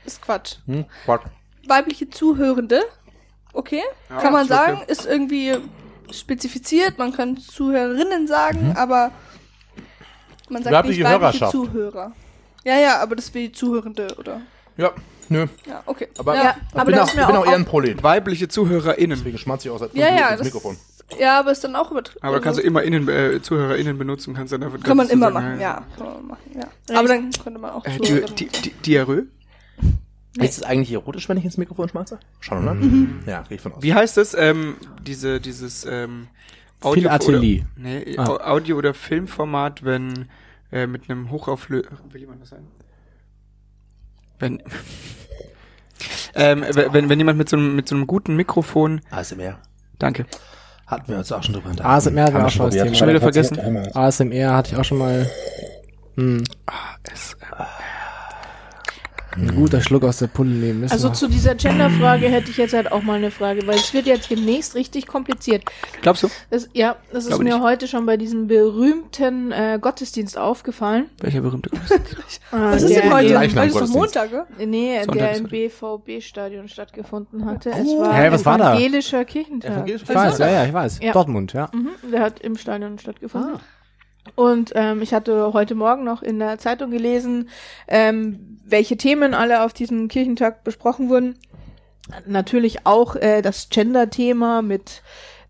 Ist 0.05 0.21
Quatsch. 0.21 0.55
Hm? 0.67 0.85
Quatsch. 1.05 1.23
Weibliche 1.67 2.09
Zuhörende. 2.09 2.83
Okay. 3.55 3.81
Ja, 4.09 4.17
Kann 4.17 4.33
man 4.33 4.45
ist 4.45 4.51
okay. 4.51 4.65
sagen, 4.65 4.81
ist 4.87 5.05
irgendwie 5.05 5.55
spezifiziert. 6.11 6.97
Man 6.97 7.13
kann 7.13 7.37
Zuhörerinnen 7.37 8.27
sagen, 8.27 8.73
aber 8.77 9.11
man 10.49 10.61
sagt 10.63 10.73
Mhm. 10.73 10.77
Weibliche 10.77 11.03
nicht 11.03 11.21
weibliche. 11.21 11.49
Zuhörer. 11.49 12.11
Ja, 12.63 12.77
ja, 12.77 12.99
aber 12.99 13.15
das 13.15 13.33
wäre 13.33 13.45
die 13.47 13.51
Zuhörende, 13.51 14.07
oder? 14.19 14.41
Ja, 14.77 14.91
nö. 15.29 15.47
Ja, 15.67 15.81
okay. 15.85 16.07
Aber, 16.17 16.35
ja, 16.35 16.55
ich 16.69 16.75
aber 16.79 16.91
bin, 16.91 16.99
auch, 16.99 17.07
ich 17.07 17.13
bin 17.13 17.23
auch 17.23 17.35
auch 17.35 17.45
eher 17.45 17.55
ein 17.55 17.65
Prolet. 17.65 18.03
Weibliche 18.03 18.47
ZuhörerInnen. 18.47 19.17
Deswegen 19.17 19.37
schmatze 19.37 19.67
ich 19.67 19.73
auch 19.73 19.79
seit 19.79 19.91
fünf 19.91 20.01
ja, 20.01 20.07
Minuten 20.07 20.23
ja, 20.23 20.29
ins 20.29 20.37
das, 20.39 20.45
Mikrofon. 20.45 20.77
ja, 21.19 21.39
aber 21.39 21.51
ist 21.51 21.63
dann 21.63 21.75
auch 21.75 21.91
übertrieben. 21.91 22.19
Aber 22.23 22.41
kannst 22.41 22.59
du 22.59 22.63
immer 22.63 22.83
innen, 22.83 23.07
äh, 23.07 23.41
ZuhörerInnen 23.41 23.97
benutzen, 23.97 24.33
kannst 24.33 24.51
du 24.51 24.57
davon 24.57 24.81
kann 24.83 24.97
man 24.97 25.07
immer 25.09 25.31
sagen, 25.31 25.45
machen, 25.47 25.61
ja. 25.61 25.83
Kann 25.97 26.05
man 26.07 26.27
machen, 26.27 26.51
ja. 26.55 26.97
Aber 26.97 27.07
dann 27.07 27.31
könnte 27.31 27.59
man 27.59 27.71
auch 27.71 27.85
Äh, 27.85 27.97
Zuhörerinnen 28.01 28.35
di, 28.35 28.45
di, 28.47 28.69
di, 28.71 28.97
Diarrhoe? 30.35 30.49
Ist 30.49 30.57
es 30.57 30.63
eigentlich 30.63 30.91
erotisch, 30.91 31.27
wenn 31.29 31.37
ich 31.37 31.45
ins 31.45 31.57
Mikrofon 31.57 31.89
schmatze? 31.89 32.19
Schon, 32.39 32.63
oder? 32.67 32.75
Ja, 33.31 33.41
gehe 33.43 33.55
ich 33.55 33.61
von 33.61 33.73
aus. 33.73 33.81
Wie 33.83 33.93
heißt 33.93 34.17
das? 34.17 34.33
Ähm, 34.33 34.75
diese, 35.05 35.39
dieses 35.41 35.85
ähm, 35.85 36.27
Audio 36.81 37.09
oder, 37.09 37.39
nee, 37.77 38.15
Ah. 38.17 38.25
Au- 38.27 38.39
Audio- 38.39 38.77
oder 38.77 38.93
Filmformat, 38.93 39.83
wenn 39.83 40.27
äh, 40.71 40.87
mit 40.87 41.09
einem 41.09 41.31
Hochauflö... 41.31 41.83
Will 42.11 42.21
jemand 42.21 42.41
was 42.41 42.49
sagen? 42.49 42.67
Wenn... 44.39 44.61
ähm, 46.35 46.65
wenn, 46.73 47.09
wenn 47.09 47.17
jemand 47.19 47.37
mit 47.37 47.49
so, 47.49 47.55
einem, 47.57 47.75
mit 47.75 47.87
so 47.87 47.95
einem 47.95 48.05
guten 48.07 48.35
Mikrofon... 48.35 49.01
ASMR. 49.11 49.57
Danke. 49.99 50.25
Hatten 50.87 51.07
wir 51.11 51.17
uns 51.17 51.31
auch 51.31 51.41
schon 51.41 51.53
drüber 51.55 51.69
unterhalten. 51.69 51.95
ASMR 52.09 52.23
hatten 52.23 52.33
wir 52.33 52.39
Haben 52.41 52.45
auch 52.45 52.51
schon. 52.51 52.71
Schon 52.95 53.07
wieder 53.09 53.21
vergessen. 53.21 53.57
haben 53.57 53.77
ASMR 53.95 54.53
hatte 54.53 54.73
ich 54.73 54.77
auch 54.77 54.83
schon 54.83 54.97
mal. 54.99 55.29
Hm. 56.15 56.43
Es, 57.11 57.35
Ein 59.37 59.53
guter 59.55 59.81
Schluck 59.81 60.03
aus 60.05 60.19
der 60.19 60.27
Pulle 60.27 60.49
nehmen 60.51 60.81
müssen. 60.81 60.91
Also 60.93 61.09
wir. 61.09 61.13
zu 61.13 61.27
dieser 61.27 61.55
Gender-Frage 61.55 62.27
hätte 62.29 62.49
ich 62.51 62.57
jetzt 62.57 62.73
halt 62.73 62.91
auch 62.91 63.01
mal 63.03 63.15
eine 63.17 63.31
Frage, 63.31 63.67
weil 63.67 63.75
es 63.75 63.93
wird 63.93 64.05
jetzt 64.05 64.29
demnächst 64.31 64.75
richtig 64.75 65.07
kompliziert. 65.07 65.63
glaubst 66.01 66.23
du? 66.23 66.29
Das, 66.49 66.69
ja, 66.73 66.95
das 67.11 67.23
ist 67.23 67.29
Glaube 67.29 67.43
mir 67.43 67.55
nicht. 67.55 67.63
heute 67.63 67.87
schon 67.87 68.05
bei 68.05 68.15
diesem 68.17 68.47
berühmten 68.47 69.51
äh, 69.51 69.77
Gottesdienst 69.81 70.37
aufgefallen. 70.37 71.09
Welcher 71.19 71.41
berühmte 71.41 71.69
Was 72.51 72.83
Äh, 72.83 72.85
ist 72.85 72.95
denn 72.95 73.13
heute? 73.13 73.37
Heute 73.39 73.45
ist 73.47 73.55
doch 73.55 73.61
Gottesdienst. 73.63 73.93
Montag, 73.93 74.29
oder? 74.31 74.47
Nee, 74.65 74.97
Sonntag 74.99 75.17
der 75.17 75.31
ist 75.31 75.39
im. 75.41 75.47
BVB-Stadion 75.47 76.67
stattgefunden 76.69 77.45
hatte. 77.45 77.71
es 77.71 77.87
war 77.87 78.13
Hä, 78.15 78.27
was 78.31 78.45
war 78.45 78.57
da? 78.57 78.71
evangelischer 78.73 79.25
Kirchentag. 79.25 79.71
Evangelisch- 79.85 80.03
ich 80.03 80.15
weiß, 80.15 80.37
ja, 80.37 80.49
ja, 80.49 80.65
ich 80.65 80.73
weiß. 80.73 80.99
Ja. 81.01 81.11
Dortmund, 81.11 81.53
ja. 81.53 81.69
Mhm, 81.73 81.89
der 82.11 82.21
hat 82.21 82.39
im 82.39 82.55
Stadion 82.57 82.97
stattgefunden. 82.99 83.59
Und 84.33 84.71
ähm, 84.75 85.01
ich 85.01 85.13
hatte 85.13 85.53
heute 85.53 85.75
Morgen 85.75 86.03
noch 86.03 86.23
in 86.23 86.39
der 86.39 86.57
Zeitung 86.57 86.89
gelesen, 86.89 87.49
ähm, 87.87 88.59
welche 88.65 88.97
Themen 88.97 89.33
alle 89.35 89.61
auf 89.63 89.73
diesem 89.73 90.07
Kirchentag 90.07 90.63
besprochen 90.63 91.09
wurden. 91.09 91.37
Natürlich 92.25 92.85
auch 92.85 93.15
äh, 93.15 93.41
das 93.41 93.69
Gender-Thema 93.69 94.61
mit 94.63 95.03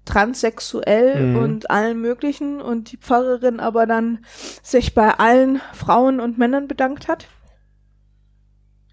transsexuell 0.03 1.19
Mhm. 1.31 1.35
und 1.37 1.71
allen 1.71 1.99
möglichen 1.99 2.61
und 2.61 2.91
die 2.91 2.97
Pfarrerin 2.97 3.59
aber 3.59 3.87
dann 3.87 4.23
sich 4.61 4.93
bei 4.93 5.11
allen 5.15 5.61
Frauen 5.73 6.19
und 6.19 6.37
Männern 6.37 6.67
bedankt 6.67 7.07
hat. 7.07 7.27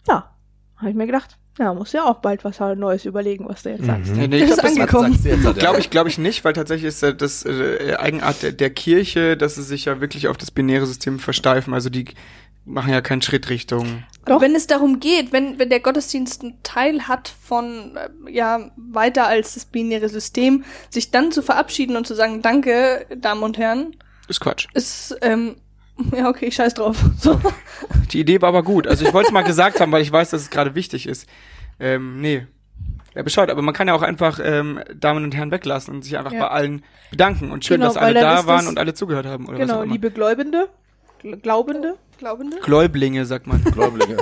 Ja, 0.09 0.35
habe 0.77 0.91
ich 0.91 0.97
mir 0.97 1.07
gedacht, 1.07 1.39
ja, 1.59 1.75
muss 1.75 1.93
ja 1.93 2.05
auch 2.05 2.17
bald 2.19 2.45
was 2.45 2.59
Neues 2.61 3.05
überlegen, 3.05 3.47
was 3.49 3.63
du 3.63 3.71
jetzt 3.71 3.85
sagst. 3.85 4.13
Nee, 4.15 4.27
nee, 4.27 4.39
ich 4.39 4.49
Das 4.51 4.59
glaube, 4.61 4.69
angekommen. 4.69 5.13
Sagst 5.13 5.25
du 5.25 5.29
jetzt, 5.29 5.45
hat. 5.45 5.59
Glaube 5.59 5.81
ich, 5.81 5.91
glaube 5.91 6.09
ich 6.09 6.19
nicht, 6.19 6.45
weil 6.45 6.53
tatsächlich 6.55 6.89
ist 6.89 7.03
das 7.03 7.45
äh, 7.45 7.97
Eigenart 7.99 8.43
der, 8.43 8.53
der 8.53 8.71
Kirche, 8.71 9.37
dass 9.37 9.57
sie 9.57 9.63
sich 9.63 9.85
ja 9.85 10.01
wirklich 10.01 10.29
auf 10.29 10.37
das 10.39 10.51
binäre 10.51 10.87
System 10.87 11.19
versteifen. 11.19 11.75
Also 11.75 11.91
die 11.91 12.07
machen 12.65 12.93
ja 12.93 13.01
keinen 13.01 13.23
Schritt 13.23 13.51
Richtung. 13.51 14.05
Aber 14.25 14.41
wenn 14.41 14.55
es 14.55 14.67
darum 14.67 15.01
geht, 15.01 15.33
wenn, 15.33 15.59
wenn 15.59 15.69
der 15.69 15.81
Gottesdienst 15.81 16.43
einen 16.43 16.63
Teil 16.63 17.09
hat 17.09 17.29
von, 17.43 17.97
äh, 17.97 18.31
ja, 18.33 18.71
weiter 18.77 19.27
als 19.27 19.55
das 19.55 19.65
binäre 19.65 20.09
System, 20.09 20.65
sich 20.89 21.11
dann 21.11 21.33
zu 21.33 21.43
verabschieden 21.43 21.97
und 21.97 22.07
zu 22.07 22.15
sagen, 22.15 22.41
danke, 22.41 23.07
Damen 23.17 23.43
und 23.43 23.59
Herren, 23.59 23.97
Ist 24.29 24.41
Quatsch. 24.41 24.69
ist, 24.75 25.17
ähm, 25.23 25.57
ja, 26.17 26.29
okay, 26.29 26.47
ich 26.47 26.55
scheiß 26.55 26.75
drauf. 26.75 26.97
So. 27.19 27.41
Die 28.13 28.21
Idee 28.21 28.41
war 28.43 28.49
aber 28.51 28.63
gut. 28.63 28.87
Also 28.87 29.05
ich 29.07 29.13
wollte 29.13 29.29
es 29.29 29.33
mal 29.33 29.43
gesagt 29.43 29.81
haben, 29.81 29.91
weil 29.93 30.03
ich 30.03 30.13
weiß, 30.13 30.31
dass 30.31 30.43
es 30.43 30.51
gerade 30.51 30.75
wichtig 30.75 31.07
ist. 31.07 31.29
Ähm, 31.81 32.21
nee. 32.21 32.47
Ja, 33.15 33.23
bescheuert, 33.23 33.51
aber 33.51 33.61
man 33.63 33.75
kann 33.75 33.89
ja 33.89 33.95
auch 33.95 34.03
einfach 34.03 34.41
ähm, 34.43 34.81
Damen 34.95 35.25
und 35.25 35.35
Herren 35.35 35.51
weglassen 35.51 35.95
und 35.95 36.03
sich 36.03 36.17
einfach 36.17 36.33
Ja. 36.33 36.41
bei 36.41 36.49
allen 36.49 36.83
bedanken. 37.11 37.51
Und 37.53 37.65
schön, 37.65 37.81
Genau, 37.81 37.89
dass 37.93 37.97
alle 38.03 38.21
da 38.21 38.47
waren 38.47 38.67
und 38.67 38.79
alle 38.79 38.95
zugehört 38.95 39.27
haben. 39.27 39.47
Oder 39.47 39.59
was 39.59 39.67
Genau, 39.67 39.79
auch 39.81 39.83
immer. 39.85 39.93
liebe 39.93 40.11
Gläubende, 40.11 40.69
Gl- 41.23 41.37
Glaubende, 41.41 41.97
Glaubende? 42.19 42.59
Gläublinge, 42.61 43.25
sagt 43.27 43.47
man. 43.47 43.63
Gläublinge. 43.65 44.17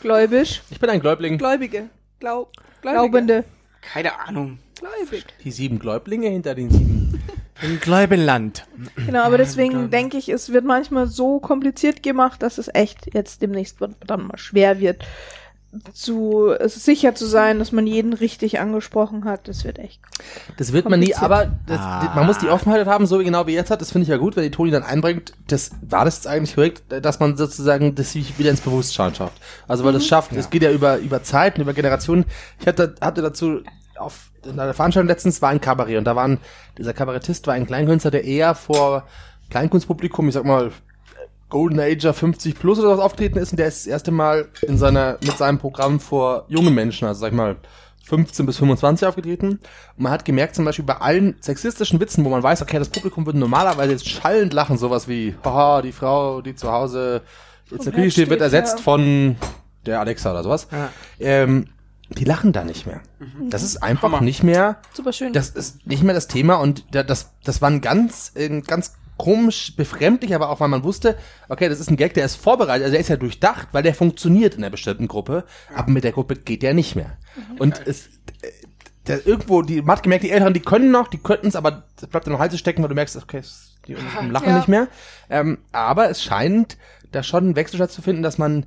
gläubisch, 0.00 0.62
Ich 0.70 0.80
bin 0.80 0.88
ein 0.90 1.00
Gläubling. 1.00 1.36
Gläubige. 1.38 1.88
Glaub, 2.20 2.52
Gläubige. 2.80 3.00
Glaubende. 3.10 3.44
Keine 3.82 4.18
Ahnung. 4.20 4.58
Gläubig. 4.82 5.24
Die 5.44 5.50
sieben 5.50 5.78
Gläublinge 5.78 6.28
hinter 6.28 6.54
den 6.54 6.70
sieben. 6.70 7.22
Im 7.62 7.78
Gläubenland. 7.78 8.66
Genau, 9.06 9.22
aber 9.22 9.38
deswegen 9.38 9.90
denke 9.90 10.16
ich, 10.16 10.28
es 10.28 10.52
wird 10.52 10.64
manchmal 10.64 11.06
so 11.06 11.38
kompliziert 11.38 12.02
gemacht, 12.02 12.42
dass 12.42 12.58
es 12.58 12.68
echt 12.74 13.14
jetzt 13.14 13.40
demnächst 13.40 13.78
dann 14.06 14.26
mal 14.26 14.38
schwer 14.38 14.80
wird, 14.80 15.04
zu 15.94 16.54
sicher 16.66 17.14
zu 17.14 17.24
sein, 17.24 17.58
dass 17.58 17.72
man 17.72 17.86
jeden 17.86 18.12
richtig 18.12 18.60
angesprochen 18.60 19.24
hat. 19.24 19.48
Das 19.48 19.64
wird 19.64 19.78
echt. 19.78 20.00
Das 20.58 20.72
wird 20.72 20.88
man 20.88 21.00
nie, 21.00 21.14
aber 21.14 21.52
das, 21.66 21.80
man 22.14 22.26
muss 22.26 22.38
die 22.38 22.48
Offenheit 22.48 22.86
haben, 22.86 23.06
so 23.06 23.18
genau 23.18 23.46
wie 23.46 23.54
jetzt 23.54 23.70
hat. 23.70 23.80
Das 23.80 23.92
finde 23.92 24.02
ich 24.02 24.08
ja 24.08 24.16
gut, 24.18 24.36
wenn 24.36 24.42
die 24.42 24.50
Toni 24.50 24.70
dann 24.70 24.82
einbringt. 24.82 25.32
Das 25.46 25.70
war 25.80 26.04
das 26.04 26.16
jetzt 26.16 26.26
eigentlich 26.26 26.56
korrekt, 26.56 26.82
dass 26.88 27.20
man 27.20 27.36
sozusagen 27.36 27.94
das 27.94 28.12
sich 28.12 28.38
wieder 28.38 28.50
ins 28.50 28.60
Bewusstsein 28.60 29.14
schafft. 29.14 29.40
Also 29.68 29.84
weil 29.84 29.92
das 29.92 30.06
schafft, 30.06 30.32
es 30.32 30.50
geht 30.50 30.62
ja 30.62 30.70
über 30.70 30.98
über 30.98 31.22
Zeiten, 31.22 31.60
über 31.60 31.72
Generationen. 31.72 32.26
Ich 32.60 32.66
hatte 32.66 32.94
hatte 33.00 33.22
dazu 33.22 33.60
auf 33.96 34.31
in 34.44 34.58
einer 34.58 34.74
Veranstaltung 34.74 35.08
letztens 35.08 35.42
war 35.42 35.50
ein 35.50 35.60
Kabarett 35.60 35.98
und 35.98 36.04
da 36.04 36.16
waren 36.16 36.38
dieser 36.78 36.92
Kabarettist 36.92 37.46
war 37.46 37.54
ein 37.54 37.66
Kleinkünstler, 37.66 38.10
der 38.10 38.24
eher 38.24 38.54
vor 38.54 39.04
Kleinkunstpublikum, 39.50 40.28
ich 40.28 40.34
sag 40.34 40.44
mal 40.44 40.72
Golden 41.48 41.80
Ager 41.80 42.14
50 42.14 42.58
plus 42.58 42.78
oder 42.78 42.90
was 42.90 43.00
auftreten 43.00 43.38
ist 43.38 43.52
und 43.52 43.58
der 43.58 43.68
ist 43.68 43.80
das 43.80 43.86
erste 43.86 44.10
Mal 44.10 44.48
in 44.62 44.78
seiner, 44.78 45.18
mit 45.22 45.36
seinem 45.36 45.58
Programm 45.58 46.00
vor 46.00 46.46
jungen 46.48 46.74
Menschen, 46.74 47.06
also 47.06 47.20
sag 47.20 47.28
ich 47.28 47.36
mal 47.36 47.56
15 48.04 48.46
bis 48.46 48.58
25 48.58 49.06
aufgetreten. 49.06 49.48
Und 49.96 50.02
man 50.02 50.12
hat 50.12 50.24
gemerkt, 50.24 50.54
zum 50.54 50.64
Beispiel 50.64 50.84
bei 50.84 50.96
allen 50.96 51.36
sexistischen 51.40 52.00
Witzen, 52.00 52.24
wo 52.24 52.30
man 52.30 52.42
weiß, 52.42 52.62
okay, 52.62 52.78
das 52.78 52.88
Publikum 52.88 53.26
würde 53.26 53.38
normalerweise 53.38 53.92
jetzt 53.92 54.08
schallend 54.08 54.52
lachen, 54.52 54.76
sowas 54.76 55.08
wie, 55.08 55.34
haha, 55.44 55.82
die 55.82 55.92
Frau, 55.92 56.40
die 56.40 56.54
zu 56.54 56.72
Hause 56.72 57.22
jetzt 57.70 57.86
in 57.86 57.92
der 57.92 58.00
Küche 58.00 58.10
steht, 58.10 58.30
wird 58.30 58.40
ersetzt 58.40 58.78
ja. 58.78 58.82
von 58.82 59.36
der 59.86 60.00
Alexa 60.00 60.30
oder 60.32 60.42
sowas. 60.42 60.68
Ja. 60.70 60.90
Ähm, 61.20 61.68
die 62.10 62.24
lachen 62.24 62.52
da 62.52 62.64
nicht 62.64 62.86
mehr. 62.86 63.00
Das 63.48 63.62
ist 63.62 63.82
einfach 63.82 64.20
nicht 64.20 64.42
mehr 64.42 64.78
Super 64.92 65.12
schön. 65.12 65.32
das 65.32 65.48
ist 65.50 65.86
nicht 65.86 66.02
mehr 66.02 66.14
das 66.14 66.28
Thema 66.28 66.56
und 66.56 66.84
da- 66.94 67.02
das, 67.02 67.32
das 67.44 67.62
war 67.62 67.70
ein 67.70 67.80
ganz, 67.80 68.32
ein 68.36 68.62
ganz 68.62 68.94
komisch, 69.16 69.74
befremdlich, 69.76 70.34
aber 70.34 70.48
auch 70.50 70.60
weil 70.60 70.68
man 70.68 70.82
wusste, 70.84 71.16
okay, 71.48 71.68
das 71.68 71.78
ist 71.80 71.90
ein 71.90 71.96
Gag, 71.96 72.14
der 72.14 72.24
ist 72.24 72.36
vorbereitet, 72.36 72.82
also 72.84 72.92
der 72.92 73.00
ist 73.00 73.08
ja 73.08 73.16
durchdacht, 73.16 73.68
weil 73.72 73.82
der 73.82 73.94
funktioniert 73.94 74.54
in 74.54 74.62
einer 74.64 74.70
bestimmten 74.70 75.06
Gruppe, 75.08 75.44
aber 75.74 75.90
mit 75.90 76.02
der 76.04 76.12
Gruppe 76.12 76.34
geht 76.36 76.62
der 76.62 76.74
nicht 76.74 76.96
mehr. 76.96 77.16
Und 77.58 77.80
es, 77.86 78.06
äh, 78.42 78.50
der, 79.06 79.26
irgendwo, 79.26 79.62
die, 79.62 79.80
man 79.80 79.96
hat 79.96 80.02
gemerkt, 80.02 80.24
die 80.24 80.30
Älteren, 80.30 80.54
die 80.54 80.60
können 80.60 80.90
noch, 80.90 81.08
die 81.08 81.18
könnten 81.18 81.46
es, 81.46 81.56
aber 81.56 81.84
das 82.00 82.08
bleibt 82.08 82.26
dann 82.26 82.32
noch 82.32 82.40
Hals 82.40 82.58
stecken, 82.58 82.82
weil 82.82 82.88
du 82.88 82.94
merkst, 82.94 83.16
okay, 83.16 83.38
es- 83.38 83.76
die 83.86 83.94
lachen 83.94 84.48
Ja. 84.50 84.56
nicht 84.56 84.68
mehr. 84.68 84.88
Ähm, 85.30 85.58
aber 85.72 86.08
es 86.08 86.22
scheint 86.22 86.76
da 87.10 87.22
schon 87.22 87.44
einen 87.44 87.56
Wechsel 87.56 87.76
stattzufinden, 87.76 88.22
dass 88.22 88.38
man 88.38 88.64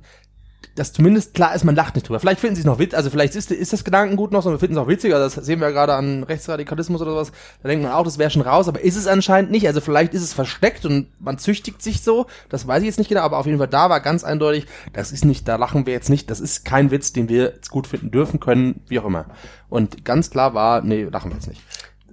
dass 0.76 0.92
zumindest 0.92 1.34
klar 1.34 1.54
ist, 1.54 1.64
man 1.64 1.74
lacht 1.74 1.94
nicht 1.94 2.08
drüber. 2.08 2.20
Vielleicht 2.20 2.40
finden 2.40 2.54
sie 2.54 2.60
es 2.60 2.66
noch 2.66 2.78
witzig, 2.78 2.96
also 2.96 3.10
vielleicht 3.10 3.34
ist, 3.34 3.50
ist 3.50 3.72
das 3.72 3.82
Gedankengut 3.82 4.30
noch 4.30 4.42
so, 4.42 4.50
wir 4.50 4.58
finden 4.58 4.76
es 4.76 4.82
auch 4.82 4.88
witziger, 4.88 5.18
das 5.18 5.34
sehen 5.34 5.60
wir 5.60 5.68
ja 5.68 5.72
gerade 5.72 5.94
an 5.94 6.22
Rechtsradikalismus 6.22 7.00
oder 7.00 7.12
sowas, 7.12 7.32
da 7.62 7.68
denkt 7.68 7.82
man 7.82 7.92
auch, 7.92 8.04
das 8.04 8.18
wäre 8.18 8.30
schon 8.30 8.42
raus, 8.42 8.68
aber 8.68 8.80
ist 8.82 8.96
es 8.96 9.06
anscheinend 9.06 9.50
nicht, 9.50 9.66
also 9.66 9.80
vielleicht 9.80 10.12
ist 10.12 10.22
es 10.22 10.34
versteckt 10.34 10.84
und 10.84 11.08
man 11.18 11.38
züchtigt 11.38 11.82
sich 11.82 12.02
so, 12.02 12.26
das 12.50 12.66
weiß 12.66 12.82
ich 12.82 12.86
jetzt 12.86 12.98
nicht 12.98 13.08
genau, 13.08 13.22
aber 13.22 13.38
auf 13.38 13.46
jeden 13.46 13.58
Fall 13.58 13.68
da 13.68 13.88
war 13.88 14.00
ganz 14.00 14.22
eindeutig, 14.22 14.66
das 14.92 15.12
ist 15.12 15.24
nicht, 15.24 15.48
da 15.48 15.56
lachen 15.56 15.86
wir 15.86 15.94
jetzt 15.94 16.10
nicht, 16.10 16.30
das 16.30 16.40
ist 16.40 16.64
kein 16.64 16.90
Witz, 16.90 17.12
den 17.12 17.28
wir 17.28 17.54
jetzt 17.54 17.70
gut 17.70 17.86
finden 17.86 18.10
dürfen 18.10 18.38
können, 18.38 18.82
wie 18.88 18.98
auch 19.00 19.06
immer. 19.06 19.26
Und 19.68 20.04
ganz 20.04 20.30
klar 20.30 20.54
war, 20.54 20.82
nee, 20.82 21.04
lachen 21.04 21.30
wir 21.30 21.36
jetzt 21.36 21.48
nicht. 21.48 21.62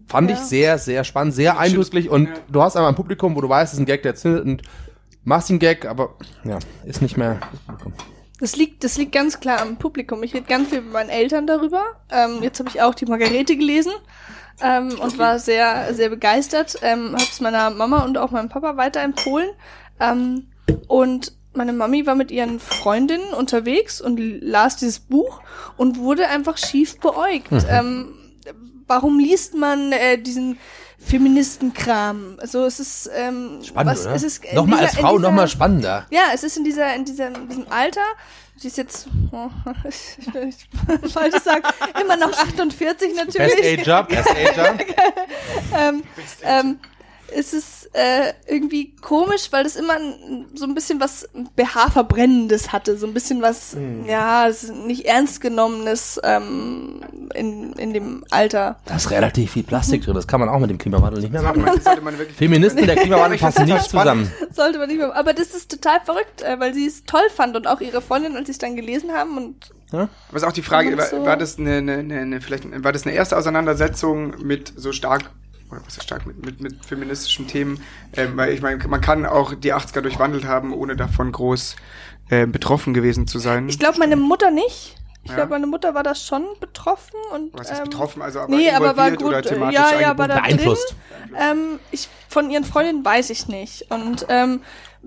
Fand 0.07 0.31
ich 0.31 0.37
sehr, 0.37 0.77
sehr 0.77 1.03
spannend, 1.03 1.33
sehr 1.33 1.59
eindrücklich 1.59 2.09
und 2.09 2.29
du 2.49 2.61
hast 2.61 2.75
einmal 2.75 2.91
ein 2.91 2.95
Publikum, 2.95 3.35
wo 3.35 3.41
du 3.41 3.49
weißt, 3.49 3.73
es 3.73 3.79
ist 3.79 3.83
ein 3.83 3.85
Gag, 3.85 4.03
der 4.03 4.15
zündet 4.15 4.45
und 4.45 4.61
machst 5.23 5.49
den 5.49 5.59
Gag, 5.59 5.85
aber 5.85 6.15
ja, 6.43 6.59
ist 6.85 7.01
nicht 7.01 7.17
mehr 7.17 7.39
das 7.51 7.59
Publikum. 7.61 7.93
Das 8.43 8.57
liegt, 8.57 8.83
das 8.83 8.97
liegt 8.97 9.13
ganz 9.13 9.39
klar 9.39 9.61
am 9.61 9.77
Publikum. 9.77 10.21
Ich 10.21 10.33
rede 10.33 10.45
ganz 10.45 10.67
viel 10.67 10.81
mit 10.81 10.91
meinen 10.91 11.09
Eltern 11.09 11.47
darüber. 11.47 11.81
Ähm, 12.11 12.39
jetzt 12.43 12.59
habe 12.59 12.67
ich 12.67 12.81
auch 12.81 12.93
die 12.93 13.05
Margarete 13.05 13.55
gelesen 13.55 13.93
ähm, 14.61 14.99
und 14.99 15.17
war 15.17 15.39
sehr, 15.39 15.93
sehr 15.93 16.09
begeistert. 16.09 16.75
Ähm, 16.81 17.13
habe 17.13 17.23
es 17.23 17.39
meiner 17.39 17.69
Mama 17.69 18.03
und 18.03 18.17
auch 18.17 18.31
meinem 18.31 18.49
Papa 18.49 18.75
weiterempfohlen. 18.75 19.49
Ähm, 19.97 20.47
und 20.89 21.37
meine 21.53 21.71
Mami 21.71 22.05
war 22.05 22.15
mit 22.15 22.31
ihren 22.31 22.59
Freundinnen 22.59 23.33
unterwegs 23.33 24.01
und 24.01 24.19
las 24.19 24.75
dieses 24.75 24.99
Buch 24.99 25.39
und 25.77 25.97
wurde 25.97 26.27
einfach 26.27 26.57
schief 26.57 26.99
beäugt. 26.99 27.47
Ähm, 27.69 28.13
warum 28.87 29.19
liest 29.19 29.55
man 29.55 29.93
äh, 29.93 30.17
diesen 30.17 30.57
Feministenkram? 31.05 32.37
Also 32.39 32.65
es 32.65 32.79
ist 32.79 33.09
ähm, 33.13 33.59
Spannend, 33.63 33.91
was, 33.91 34.05
oder? 34.05 34.15
es 34.15 34.23
ist 34.23 34.43
in 34.45 34.55
nochmal 34.55 34.79
als 34.79 34.91
dieser- 34.91 34.99
in 35.01 35.05
Frau 35.07 35.17
dieser- 35.17 35.29
nochmal 35.29 35.47
spannender. 35.47 36.05
ja, 36.09 36.21
es 36.33 36.43
ist 36.43 36.57
in 36.57 36.63
dieser, 36.63 36.93
in 36.95 37.05
dieser, 37.05 37.27
in 37.27 37.47
diesem 37.47 37.65
Alter. 37.71 38.01
Sie 38.55 38.67
ist 38.67 38.77
jetzt, 38.77 39.07
oh, 39.31 39.49
ich 39.89 40.33
will 40.33 40.45
nicht 40.45 40.67
falsch 41.11 41.35
sagen, 41.43 41.63
immer 41.99 42.17
noch 42.17 42.31
48 42.31 43.15
Best 43.15 43.27
natürlich. 43.39 43.79
Ager, 43.81 44.03
Best 44.03 44.29
Ager. 44.29 44.77
ähm, 45.77 46.03
ähm, 46.43 46.79
es 47.35 47.53
ist 47.53 47.82
äh, 47.93 48.33
irgendwie 48.47 48.95
komisch, 48.95 49.49
weil 49.51 49.63
das 49.63 49.75
immer 49.75 49.93
so 50.55 50.65
ein 50.65 50.73
bisschen 50.73 50.99
was 50.99 51.29
BH-Verbrennendes 51.55 52.71
hatte, 52.71 52.97
so 52.97 53.05
ein 53.05 53.13
bisschen 53.13 53.41
was, 53.41 53.77
ja, 54.07 54.47
es 54.47 54.63
ist 54.63 54.75
nicht 54.75 55.05
ernst 55.05 55.41
genommenes 55.41 56.19
ähm, 56.23 57.01
in, 57.35 57.73
in 57.73 57.93
dem 57.93 58.25
Alter. 58.31 58.79
Da 58.85 58.95
ist 58.95 59.11
relativ 59.11 59.51
viel 59.51 59.63
Plastik 59.63 60.03
drin, 60.03 60.15
das 60.15 60.27
kann 60.27 60.39
man 60.39 60.49
auch 60.49 60.59
mit 60.59 60.71
dem 60.71 60.79
Klimawandel 60.79 61.21
nicht 61.21 61.31
mehr 61.31 61.43
machen. 61.43 61.63
Feministen 62.35 62.81
und 62.81 62.87
der 62.87 62.95
Klimawandel 62.95 63.37
passen 63.39 63.65
nicht 63.65 63.89
zusammen. 63.89 64.31
Sollte 64.51 64.79
man 64.79 64.87
nicht 64.87 64.97
mehr. 64.97 65.15
Aber 65.15 65.33
das 65.33 65.53
ist 65.53 65.69
total 65.69 66.01
verrückt, 66.01 66.41
äh, 66.41 66.59
weil 66.59 66.73
sie 66.73 66.87
es 66.87 67.03
toll 67.03 67.29
fand 67.35 67.55
und 67.55 67.67
auch 67.67 67.79
ihre 67.79 68.01
Freundin, 68.01 68.35
als 68.35 68.47
sie 68.47 68.53
es 68.53 68.57
dann 68.57 68.75
gelesen 68.75 69.11
haben 69.11 69.37
und 69.37 69.71
Aber 69.91 70.09
ist 70.33 70.43
auch 70.43 70.51
die 70.51 70.63
Frage, 70.63 70.97
war, 70.97 71.25
war 71.25 71.37
das 71.37 71.59
eine, 71.59 71.77
eine, 71.77 71.93
eine, 71.97 72.19
eine 72.19 72.41
vielleicht 72.41 72.65
war 72.83 72.91
das 72.91 73.05
eine 73.05 73.15
erste 73.15 73.37
Auseinandersetzung 73.37 74.33
mit 74.43 74.73
so 74.75 74.91
stark 74.91 75.29
was 75.85 75.97
ist 75.97 76.03
stark 76.03 76.25
mit, 76.25 76.45
mit, 76.45 76.61
mit 76.61 76.85
feministischen 76.85 77.47
Themen? 77.47 77.81
Ähm, 78.15 78.35
weil 78.35 78.53
ich 78.53 78.61
meine, 78.61 78.85
man 78.87 79.01
kann 79.01 79.25
auch 79.25 79.53
die 79.53 79.73
80er 79.73 80.01
durchwandelt 80.01 80.45
haben, 80.45 80.73
ohne 80.73 80.95
davon 80.95 81.31
groß 81.31 81.75
äh, 82.29 82.45
betroffen 82.45 82.93
gewesen 82.93 83.27
zu 83.27 83.39
sein. 83.39 83.67
Ich 83.69 83.79
glaube, 83.79 83.99
meine 83.99 84.15
Mutter 84.15 84.51
nicht. 84.51 84.95
Ich 85.23 85.29
Ja. 85.29 85.37
glaube, 85.37 85.51
meine 85.51 85.67
Mutter 85.67 85.93
war 85.95 86.03
das 86.03 86.25
schon 86.25 86.43
betroffen 86.59 87.15
und. 87.33 87.53
was 87.53 87.71
heißt 87.71 87.81
ähm, 87.81 87.89
betroffen, 87.89 88.21
also 88.21 88.41
aber 88.41 88.53
nee, 88.55 88.69
aber 88.71 88.97
war 88.97 89.11
gut. 89.11 89.23
oder 89.23 89.41
thematisch 89.41 89.79
ja, 89.79 89.99
ja, 89.99 90.17
war 90.17 90.27
da 90.27 90.41
drin. 90.41 90.57
Beeinflusst. 90.57 90.95
Ähm, 91.39 91.79
ich, 91.91 92.09
von 92.27 92.51
ihren 92.51 92.65
Freundinnen 92.65 93.05
weiß 93.05 93.29
ich 93.29 93.47
nicht. 93.47 93.89
Und 93.89 94.25
ähm, 94.27 94.59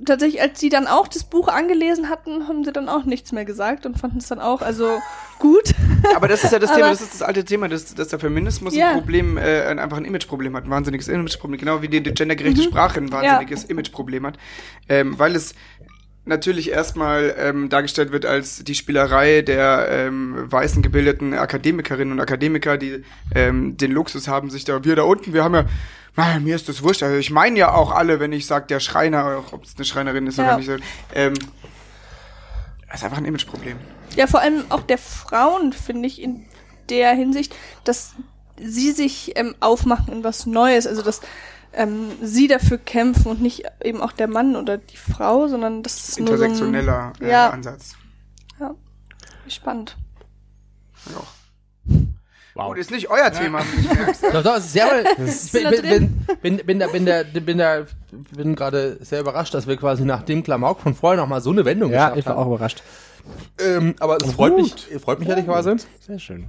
tatsächlich, 0.05 0.41
als 0.43 0.61
sie 0.61 0.69
dann 0.69 0.87
auch 0.87 1.09
das 1.09 1.25
Buch 1.25 1.49
angelesen 1.49 2.09
hatten, 2.11 2.49
haben 2.49 2.65
sie 2.65 2.73
dann 2.73 2.89
auch 2.89 3.05
nichts 3.05 3.33
mehr 3.33 3.45
gesagt 3.45 3.87
und 3.87 3.99
fanden 3.99 4.19
es 4.19 4.27
dann 4.29 4.41
auch 4.41 4.63
also 4.63 4.99
gut. 5.39 5.75
Aber 6.15 6.29
das 6.29 6.45
ist 6.45 6.53
ja 6.53 6.59
das 6.59 6.73
Thema, 6.75 6.91
das 6.91 7.01
ist 7.01 7.15
das 7.15 7.23
alte 7.23 7.45
Thema, 7.45 7.69
dass, 7.69 7.95
dass 7.95 8.09
der 8.09 8.19
Feminismus 8.19 8.75
Ja. 8.75 8.91
ein 8.91 8.95
Problem, 8.99 9.39
äh, 9.39 9.63
ein- 9.67 9.79
einfach 9.79 9.97
ein 9.97 10.05
Imageproblem 10.05 10.55
hat, 10.57 10.65
ein 10.65 10.71
wahnsinniges 10.71 11.09
Imageproblem, 11.09 11.59
genau 11.59 11.83
wie 11.83 11.89
die, 11.89 12.03
gendergerechte 12.03 12.61
Mhm. 12.61 12.65
Sprache 12.65 13.01
ein 13.01 13.11
wahnsinniges 13.13 13.65
Imageproblem 13.65 14.27
hat, 14.27 14.39
ähm, 14.89 15.19
weil 15.19 15.35
es 15.35 15.55
natürlich 16.29 16.71
erstmal 16.73 17.35
ähm, 17.39 17.69
dargestellt 17.69 18.11
wird 18.11 18.27
als 18.27 18.65
die 18.65 18.75
Spielerei 18.75 19.43
der 19.43 19.87
ähm, 19.91 20.35
weißen 20.51 20.83
gebildeten 20.83 21.35
Akademikerinnen 21.35 22.13
und 22.13 22.19
Akademiker, 22.21 22.77
die 22.79 23.05
ähm, 23.35 23.77
den 23.77 23.93
Luxus 23.93 24.27
haben, 24.27 24.51
sich 24.51 24.65
da, 24.65 24.83
wir 24.85 24.97
da 24.97 25.03
unten, 25.05 25.33
wir 25.35 25.45
haben 25.45 25.55
ja, 25.55 25.67
na, 26.17 26.39
mir 26.41 26.57
ist 26.57 26.69
das 26.69 26.83
wurscht, 26.83 27.03
also 27.03 27.17
ich 27.17 27.31
meine 27.31 27.59
ja 27.59 27.73
auch 27.75 27.91
alle, 27.93 28.21
wenn 28.21 28.33
ich 28.33 28.47
sage, 28.47 28.67
der 28.67 28.81
Schreiner, 28.81 29.43
ob 29.53 29.65
es 29.65 29.77
eine 29.77 29.85
Schreinerin 29.85 30.27
ist 30.27 30.39
Ja. 30.39 30.45
oder 30.45 30.57
nicht, 30.59 30.71
ähm, 31.15 31.35
das 32.89 32.97
ist 33.01 33.05
einfach 33.05 33.19
ein 33.19 33.25
Imageproblem. 33.25 33.79
Ja, 34.17 34.27
vor 34.27 34.41
allem 34.41 34.65
auch 34.71 34.83
der 34.83 34.99
Frauen, 34.99 35.73
finde 35.73 36.07
ich, 36.07 36.23
in 36.23 36.47
der 36.89 37.13
Hinsicht, 37.15 37.55
dass 37.85 38.15
sie 38.59 38.93
sich 38.93 39.33
ähm, 39.37 39.55
aufmachen 39.61 40.13
in 40.15 40.25
was 40.25 40.47
Neues, 40.47 40.87
also 40.87 41.03
dass 41.03 41.21
ähm, 41.75 42.11
sie 42.23 42.49
dafür 42.49 42.79
kämpfen 42.79 43.27
und 43.31 43.43
nicht 43.43 43.65
eben 43.85 44.01
auch 44.01 44.13
der 44.13 44.29
Mann 44.29 44.57
oder 44.57 44.79
die 44.79 44.97
Frau, 44.97 45.47
sondern 45.49 45.83
das 45.83 46.09
ist 46.09 46.19
nur 46.21 46.29
so 46.29 46.33
ein, 46.35 46.51
Intersektioneller 46.53 47.13
äh, 47.21 47.31
Ja. 47.31 47.51
Ansatz. 47.51 47.97
spannend. 49.49 49.97
Ja. 51.07 51.23
Wow. 52.57 52.69
Gut, 52.69 52.79
ist 52.79 52.91
nicht 52.91 53.11
euer 53.11 53.31
Thema. 53.31 53.61
Doch, 54.33 54.43
doch, 54.43 54.57
ist 54.57 54.73
sehr, 54.73 54.87
ich 55.27 55.53
bin, 55.53 55.65
da 55.65 55.71
bin, 55.71 55.83
bin, 55.83 56.57
bin, 56.57 56.67
bin, 56.67 56.79
da, 56.79 56.87
bin, 56.87 57.05
da, 57.05 57.23
bin, 57.23 57.59
da, 57.59 57.87
bin 58.35 58.57
gerade 58.57 58.97
sehr 59.03 59.21
überrascht, 59.21 59.53
dass 59.53 59.67
wir 59.67 59.77
quasi 59.77 60.07
nach 60.07 60.23
dem 60.23 60.43
Klamauk 60.43 60.81
von 60.81 60.95
vorher 60.95 61.21
noch 61.21 61.29
mal 61.29 61.43
so 61.43 61.51
eine 61.51 61.67
Wendung 61.67 61.93
Ja, 61.93 62.05
geschafft 62.09 62.19
ich 62.19 62.27
war 62.27 62.37
auch 62.39 62.41
haben. 62.47 62.55
überrascht. 62.55 62.83
Ähm, 63.61 63.95
aber 64.01 64.17
es 64.25 64.33
freut 64.33 64.57
mich, 64.57 64.73
freut 65.05 65.19
mich 65.19 65.29
ehrlicherweise. 65.29 65.77
Sehr 66.01 66.19
schön. 66.19 66.47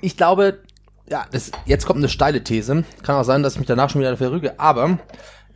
Ich 0.00 0.16
glaube, 0.16 0.60
ja, 1.06 1.26
das, 1.30 1.50
jetzt 1.66 1.84
kommt 1.84 1.98
eine 1.98 2.08
steile 2.08 2.42
These. 2.42 2.84
Kann 3.02 3.16
auch 3.16 3.24
sein, 3.24 3.42
dass 3.42 3.54
ich 3.54 3.58
mich 3.58 3.68
danach 3.68 3.90
schon 3.90 4.00
wieder 4.00 4.16
verrüge, 4.16 4.58
aber 4.58 4.98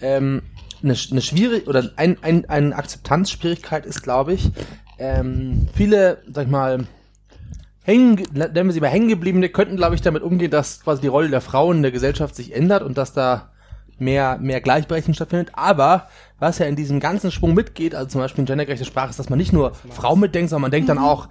ähm, 0.03 0.43
eine, 0.83 0.95
eine 1.11 1.23
schwierige 1.23 1.67
oder 1.71 1.91
ein, 1.97 2.19
ein, 2.23 2.45
eine 2.51 2.77
Akzeptanzschwierigkeit 2.77 3.87
ist, 3.87 4.03
glaube 4.03 4.35
ich, 4.35 4.51
ähm, 4.99 5.69
viele, 5.75 6.19
sag 6.31 6.45
ich 6.45 6.51
mal, 6.51 6.87
hängen, 7.85 8.23
nennen 8.33 8.67
wir 8.67 8.73
sie 8.73 8.81
mal 8.81 8.89
hängengebliebene, 8.89 9.51
könnten, 9.51 9.77
glaube 9.77 9.95
ich, 9.95 10.03
damit 10.03 10.23
umgehen, 10.23 10.51
dass 10.51 10.83
quasi 10.83 11.03
die 11.03 11.09
Rolle 11.09 11.29
der 11.29 11.43
Frauen 11.43 11.77
in 11.77 11.83
der 11.83 11.93
Gesellschaft 11.93 12.35
sich 12.35 12.55
ändert 12.55 12.83
und 12.83 12.99
dass 12.99 13.13
da 13.13 13.51
mehr, 13.99 14.39
mehr 14.41 14.61
Gleichberechtigung 14.61 15.15
stattfindet. 15.15 15.51
Aber 15.53 16.09
was 16.39 16.59
ja 16.59 16.67
in 16.67 16.77
diesem 16.77 16.99
ganzen 16.99 17.31
Schwung 17.31 17.55
mitgeht, 17.55 17.95
also 17.95 18.09
zum 18.09 18.21
Beispiel 18.23 18.43
in 18.43 18.47
gendergerechte 18.47 18.87
Sprache, 18.87 19.11
ist, 19.11 19.19
dass 19.19 19.31
man 19.31 19.39
nicht 19.39 19.53
nur 19.53 19.73
Frau 19.91 20.17
mitdenkt, 20.17 20.51
sondern 20.51 20.63
man 20.63 20.71
denkt 20.71 20.89
dann 20.89 20.99
auch 20.99 21.29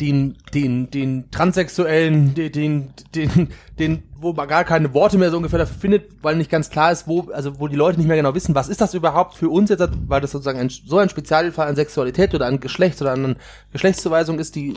den, 0.00 0.36
den, 0.54 0.90
den 0.90 1.30
Transsexuellen, 1.30 2.34
den, 2.34 2.52
den, 2.52 2.92
den, 3.14 3.48
den, 3.78 4.02
wo 4.20 4.32
man 4.32 4.46
gar 4.46 4.62
keine 4.64 4.94
Worte 4.94 5.18
mehr 5.18 5.30
so 5.30 5.38
ungefähr 5.38 5.58
dafür 5.58 5.76
findet, 5.76 6.22
weil 6.22 6.36
nicht 6.36 6.50
ganz 6.50 6.70
klar 6.70 6.92
ist, 6.92 7.08
wo, 7.08 7.30
also 7.32 7.58
wo 7.58 7.66
die 7.66 7.74
Leute 7.74 7.98
nicht 7.98 8.06
mehr 8.06 8.16
genau 8.16 8.34
wissen, 8.34 8.54
was 8.54 8.68
ist 8.68 8.80
das 8.80 8.94
überhaupt 8.94 9.34
für 9.34 9.48
uns 9.48 9.70
jetzt, 9.70 9.88
weil 10.06 10.20
das 10.20 10.30
sozusagen 10.30 10.60
ein, 10.60 10.68
so 10.68 10.98
ein 10.98 11.08
Spezialfall 11.08 11.66
an 11.66 11.74
Sexualität 11.74 12.32
oder 12.34 12.46
an 12.46 12.60
Geschlecht 12.60 13.00
oder 13.02 13.12
an 13.12 13.36
Geschlechtszuweisung 13.72 14.38
ist, 14.38 14.54
die, 14.54 14.74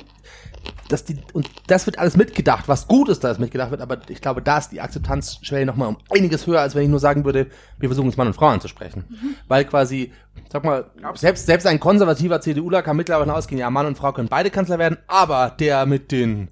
dass 0.90 1.06
die, 1.06 1.18
und 1.34 1.50
das 1.68 1.86
wird 1.86 1.98
alles 2.00 2.18
mitgedacht, 2.18 2.68
was 2.68 2.88
gut 2.88 3.10
ist, 3.10 3.24
dass 3.24 3.40
mitgedacht 3.40 3.72
wird, 3.72 3.82
aber 3.82 3.98
ich 4.10 4.22
glaube, 4.22 4.42
da 4.42 4.58
ist 4.58 4.70
die 4.70 4.82
Akzeptanzschwelle 4.82 5.66
nochmal 5.66 5.88
um 5.88 5.98
einiges 6.10 6.46
höher, 6.48 6.60
als 6.60 6.76
wenn 6.76 6.84
ich 6.84 6.90
nur 6.90 7.00
sagen 7.00 7.24
würde, 7.26 7.48
wir 7.80 7.90
versuchen 7.90 8.10
es 8.10 8.18
Mann 8.18 8.28
und 8.28 8.34
Frau 8.34 8.48
anzusprechen. 8.48 9.06
Weil 9.48 9.66
quasi, 9.66 10.12
sag 10.52 10.64
mal, 10.64 10.92
selbst, 11.16 11.46
selbst 11.46 11.66
ein 11.66 11.80
konservativer 11.80 12.42
CDUler 12.42 12.82
kann 12.82 12.98
mittlerweile 12.98 13.26
davon 13.26 13.38
ausgehen, 13.38 13.60
ja, 13.60 13.70
Mann 13.70 13.86
und 13.86 13.98
Frau 13.98 14.12
können 14.12 14.28
beide 14.28 14.50
Kanzler 14.50 14.80
werden, 14.80 14.98
aber 15.08 15.56
der 15.60 15.86
mit 15.86 16.12
den, 16.12 16.50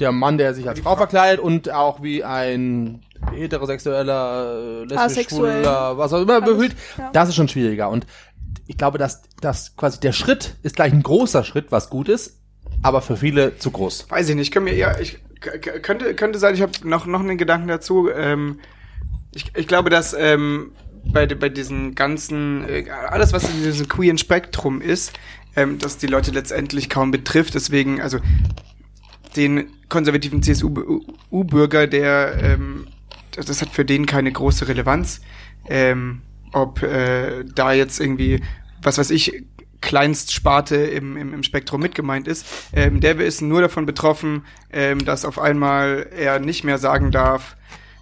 der 0.00 0.12
Mann, 0.12 0.38
der 0.38 0.54
sich 0.54 0.68
als 0.68 0.80
Frau 0.80 0.96
verkleidet 0.96 1.40
und 1.40 1.70
auch 1.70 2.02
wie 2.02 2.24
ein 2.24 3.02
heterosexueller, 3.32 4.82
äh, 4.82 4.84
lesbisch, 4.84 5.28
schwuler, 5.28 5.98
was 5.98 6.12
auch 6.12 6.22
immer 6.22 6.40
behüllt, 6.40 6.74
ja. 6.98 7.10
das 7.12 7.28
ist 7.28 7.34
schon 7.34 7.48
schwieriger. 7.48 7.90
Und 7.90 8.06
ich 8.66 8.78
glaube, 8.78 8.98
dass, 8.98 9.22
dass 9.40 9.76
quasi 9.76 10.00
der 10.00 10.12
Schritt 10.12 10.56
ist 10.62 10.76
gleich 10.76 10.92
ein 10.92 11.02
großer 11.02 11.44
Schritt, 11.44 11.70
was 11.70 11.90
gut 11.90 12.08
ist, 12.08 12.43
aber 12.84 13.00
für 13.00 13.16
viele 13.16 13.56
zu 13.56 13.70
groß. 13.70 14.10
Weiß 14.10 14.28
ich 14.28 14.36
nicht, 14.36 14.52
kann 14.52 14.64
mir 14.64 14.74
eher, 14.74 15.00
ich 15.00 15.18
könnte, 15.40 16.14
könnte 16.14 16.38
sein, 16.38 16.54
ich 16.54 16.60
habe 16.60 16.72
noch, 16.84 17.06
noch 17.06 17.20
einen 17.20 17.38
Gedanken 17.38 17.66
dazu. 17.66 18.10
Ähm, 18.10 18.60
ich, 19.34 19.46
ich 19.56 19.66
glaube, 19.66 19.88
dass 19.88 20.12
ähm, 20.12 20.72
bei, 21.06 21.26
bei 21.26 21.48
diesen 21.48 21.94
ganzen, 21.94 22.68
äh, 22.68 22.84
alles 22.90 23.32
was 23.32 23.48
in 23.48 23.62
diesem 23.62 23.88
queeren 23.88 24.18
Spektrum 24.18 24.82
ist, 24.82 25.14
ähm, 25.56 25.78
dass 25.78 25.96
die 25.96 26.06
Leute 26.06 26.30
letztendlich 26.30 26.90
kaum 26.90 27.10
betrifft. 27.10 27.54
Deswegen, 27.54 28.02
also 28.02 28.18
den 29.34 29.66
konservativen 29.88 30.42
CSU-Bürger, 30.42 31.86
der 31.86 32.36
ähm, 32.42 32.86
das 33.34 33.62
hat 33.62 33.70
für 33.70 33.86
den 33.86 34.04
keine 34.04 34.30
große 34.30 34.68
Relevanz. 34.68 35.22
Ähm, 35.68 36.20
ob 36.52 36.82
äh, 36.82 37.44
da 37.44 37.72
jetzt 37.72 37.98
irgendwie, 37.98 38.42
was 38.82 38.98
weiß 38.98 39.10
ich, 39.10 39.42
Kleinstsparte 39.84 40.76
im, 40.76 41.16
im, 41.16 41.34
im 41.34 41.42
Spektrum 41.42 41.82
mit 41.82 41.94
gemeint 41.94 42.26
ist. 42.26 42.46
Ähm, 42.72 43.00
der 43.00 43.20
ist 43.20 43.42
nur 43.42 43.60
davon 43.60 43.84
betroffen, 43.84 44.44
ähm, 44.72 45.04
dass 45.04 45.24
auf 45.24 45.38
einmal 45.38 46.08
er 46.16 46.38
nicht 46.40 46.64
mehr 46.64 46.78
sagen 46.78 47.10
darf, 47.10 47.56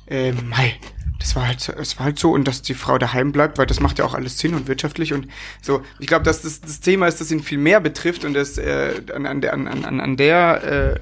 ähm, 0.06 0.48
mei, 0.48 0.78
das 1.18 1.34
war 1.34 1.46
halt, 1.46 1.68
es 1.68 1.98
war 1.98 2.06
halt 2.06 2.18
so 2.18 2.30
und 2.30 2.46
dass 2.46 2.62
die 2.62 2.74
Frau 2.74 2.98
daheim 2.98 3.32
bleibt, 3.32 3.58
weil 3.58 3.66
das 3.66 3.80
macht 3.80 3.98
ja 3.98 4.04
auch 4.04 4.14
alles 4.14 4.38
Sinn 4.38 4.54
und 4.54 4.68
wirtschaftlich 4.68 5.12
und 5.12 5.26
so. 5.60 5.82
Ich 5.98 6.06
glaube, 6.06 6.24
dass 6.24 6.42
das, 6.42 6.60
das 6.60 6.80
Thema 6.80 7.08
ist, 7.08 7.20
das 7.20 7.30
ihn 7.32 7.42
viel 7.42 7.58
mehr 7.58 7.80
betrifft 7.80 8.24
und 8.24 8.34
das 8.34 8.58
äh, 8.58 9.02
an, 9.14 9.26
an 9.26 9.44
an, 9.44 9.66
an, 9.84 10.00
an 10.00 10.16
der, 10.16 11.00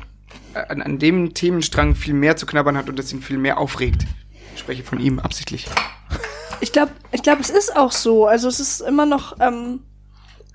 äh, 0.55 0.59
an, 0.69 0.81
an 0.81 0.99
dem 0.99 1.35
Themenstrang 1.35 1.95
viel 1.95 2.15
mehr 2.15 2.37
zu 2.37 2.47
knabbern 2.47 2.77
hat 2.77 2.89
und 2.89 2.99
das 2.99 3.13
ihn 3.13 3.21
viel 3.21 3.39
mehr 3.39 3.59
aufregt. 3.59 4.07
Ich 4.55 4.61
spreche 4.61 4.83
von 4.83 4.99
ihm 4.99 5.19
absichtlich. 5.19 5.67
Ich 6.61 6.73
glaube, 6.73 6.93
ich 7.13 7.23
glaube, 7.23 7.41
es 7.41 7.51
ist 7.51 7.77
auch 7.77 7.93
so. 7.93 8.27
Also 8.27 8.49
es 8.49 8.61
ist 8.61 8.81
immer 8.81 9.07
noch, 9.07 9.37
ähm, 9.41 9.81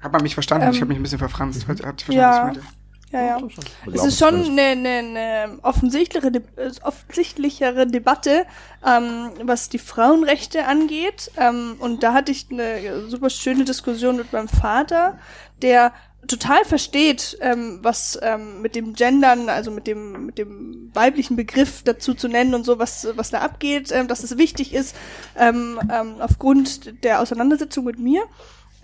Hat 0.06 0.14
man 0.14 0.22
mich 0.22 0.36
verstanden? 0.36 0.68
Ähm, 0.68 0.74
ich 0.74 0.82
habe 0.82 0.90
mich 0.90 1.00
ein 1.00 1.04
bisschen 1.04 1.20
verfranst. 1.20 1.68
Hat, 1.68 1.84
hat 1.84 2.02
verstanden, 2.02 2.14
ja. 2.14 2.30
was 2.30 2.38
ich 2.38 2.64
meinte? 2.64 2.76
ja, 3.12 3.26
ja. 3.26 3.48
Es 3.94 4.06
ist 4.06 4.20
schon 4.20 4.46
eine, 4.46 4.62
eine, 4.62 4.90
eine 4.90 5.60
offensichtlichere, 5.64 6.32
De 6.32 6.42
äh, 6.58 6.72
offensichtlichere 6.84 7.88
Debatte, 7.88 8.46
ähm, 8.86 9.32
was 9.44 9.70
die 9.70 9.80
Frauenrechte 9.80 10.66
angeht. 10.68 11.32
Ähm, 11.38 11.78
und 11.80 12.04
da 12.04 12.14
hatte 12.14 12.32
ich 12.32 12.48
eine 12.52 13.08
super 13.10 13.32
schöne 13.32 13.66
Diskussion 13.66 14.18
mit 14.18 14.32
meinem 14.32 14.48
Vater, 14.48 15.18
der 15.64 15.92
total 16.28 16.66
versteht, 16.66 17.38
ähm, 17.42 17.80
was 17.82 18.20
ähm, 18.22 18.62
mit 18.62 18.76
dem 18.76 18.94
Gendern, 18.94 19.50
also 19.50 19.72
mit 19.72 19.88
dem 19.88 20.28
mit 20.28 20.38
dem 20.38 20.92
weiblichen 20.94 21.36
Begriff 21.36 21.84
dazu 21.84 22.14
zu 22.14 22.28
nennen 22.28 22.54
und 22.54 22.64
so, 22.64 22.80
was 22.80 23.08
was 23.16 23.30
da 23.30 23.40
abgeht, 23.40 23.92
ähm, 23.92 24.08
dass 24.08 24.24
es 24.24 24.38
wichtig 24.38 24.74
ist 24.74 24.96
ähm, 25.36 25.80
ähm, 25.92 26.16
aufgrund 26.20 27.04
der 27.04 27.22
Auseinandersetzung 27.22 27.86
mit 27.86 28.00
mir. 28.00 28.24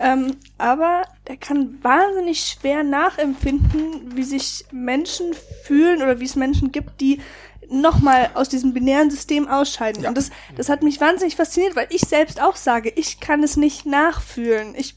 Ähm, 0.01 0.37
aber 0.57 1.03
der 1.27 1.37
kann 1.37 1.77
wahnsinnig 1.83 2.39
schwer 2.45 2.83
nachempfinden, 2.83 4.15
wie 4.15 4.23
sich 4.23 4.65
Menschen 4.71 5.33
fühlen 5.63 6.01
oder 6.01 6.19
wie 6.19 6.25
es 6.25 6.35
Menschen 6.35 6.71
gibt, 6.71 6.99
die 7.01 7.21
nochmal 7.69 8.31
aus 8.33 8.49
diesem 8.49 8.73
binären 8.73 9.11
System 9.11 9.47
ausscheiden. 9.47 10.07
Und 10.07 10.17
das, 10.17 10.31
das 10.55 10.69
hat 10.69 10.81
mich 10.81 10.99
wahnsinnig 10.99 11.35
fasziniert, 11.35 11.75
weil 11.75 11.87
ich 11.91 12.01
selbst 12.01 12.41
auch 12.41 12.55
sage, 12.55 12.91
ich 12.95 13.19
kann 13.19 13.43
es 13.43 13.57
nicht 13.57 13.85
nachfühlen. 13.85 14.73
Ich, 14.75 14.95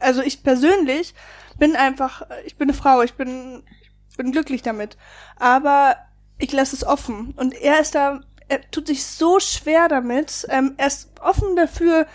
also 0.00 0.22
ich 0.22 0.42
persönlich 0.42 1.14
bin 1.58 1.76
einfach, 1.76 2.22
ich 2.44 2.56
bin 2.56 2.68
eine 2.68 2.76
Frau, 2.76 3.02
ich 3.02 3.14
bin, 3.14 3.62
ich 4.10 4.16
bin 4.16 4.32
glücklich 4.32 4.62
damit. 4.62 4.96
Aber 5.36 5.96
ich 6.38 6.50
lasse 6.52 6.74
es 6.74 6.84
offen. 6.84 7.32
Und 7.36 7.54
er 7.54 7.80
ist 7.80 7.94
da, 7.94 8.20
er 8.48 8.60
tut 8.72 8.88
sich 8.88 9.06
so 9.06 9.38
schwer 9.38 9.88
damit. 9.88 10.46
Ähm, 10.50 10.74
er 10.78 10.88
ist 10.88 11.10
offen 11.20 11.54
dafür, 11.54 12.08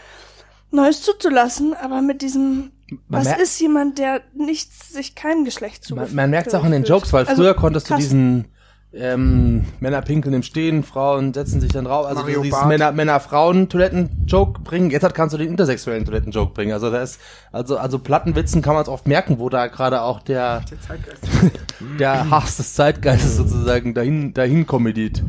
Neues 0.72 1.02
zuzulassen, 1.02 1.74
aber 1.74 2.02
mit 2.02 2.22
diesem, 2.22 2.72
Man 3.08 3.26
was 3.26 3.38
ist 3.38 3.60
jemand, 3.60 3.98
der 4.00 4.22
nicht 4.36 4.72
sich 4.74 5.16
keinem 5.16 5.46
Geschlecht 5.46 5.84
zu 5.84 5.96
Man, 5.96 6.14
man 6.14 6.30
merkt 6.30 6.48
es 6.48 6.56
auch 6.56 6.66
in 6.66 6.72
den 6.72 6.84
Jokes, 6.84 7.14
weil 7.14 7.26
Also, 7.26 7.42
früher 7.42 7.54
konntest 7.54 7.88
krass. 7.88 7.98
du 7.98 8.04
diesen 8.04 8.46
ähm, 8.94 9.66
Männer 9.80 10.02
pinkeln 10.02 10.34
im 10.34 10.44
Stehen, 10.44 10.84
Frauen 10.84 11.34
setzen 11.34 11.60
sich 11.62 11.72
dann 11.72 11.86
drauf, 11.86 12.06
also 12.06 12.22
Mario 12.22 12.42
dieses 12.42 12.58
Barth. 12.58 12.68
Männer 12.70 12.92
Männer 12.94 13.20
Frauen 13.20 13.70
Toiletten 13.70 14.26
Joke 14.26 14.62
bringen. 14.62 14.90
Jetzt 14.90 15.04
halt 15.04 15.14
kannst 15.14 15.34
du 15.34 15.38
den 15.38 15.50
intersexuellen 15.50 16.06
Toiletten 16.06 16.32
Joke 16.32 16.54
bringen. 16.54 16.72
Also 16.72 16.90
da 16.90 17.02
ist 17.02 17.20
also 17.52 17.78
also 17.78 18.00
Plattenwitzen 18.00 18.62
kann 18.62 18.74
man 18.74 18.84
es 18.84 18.90
oft 18.90 19.08
merken, 19.08 19.40
wo 19.40 19.50
da 19.50 19.68
gerade 19.68 20.02
auch 20.02 20.22
der 20.22 20.62
Der 20.70 20.82
Zeitgeist. 20.82 21.24
der 22.00 22.30
Hass 22.30 22.58
des 22.58 22.74
Zeitgeistes 22.74 23.36
sozusagen 23.36 23.94
dahin 23.94 24.34
dahin 24.34 24.66
komediert. 24.66 25.22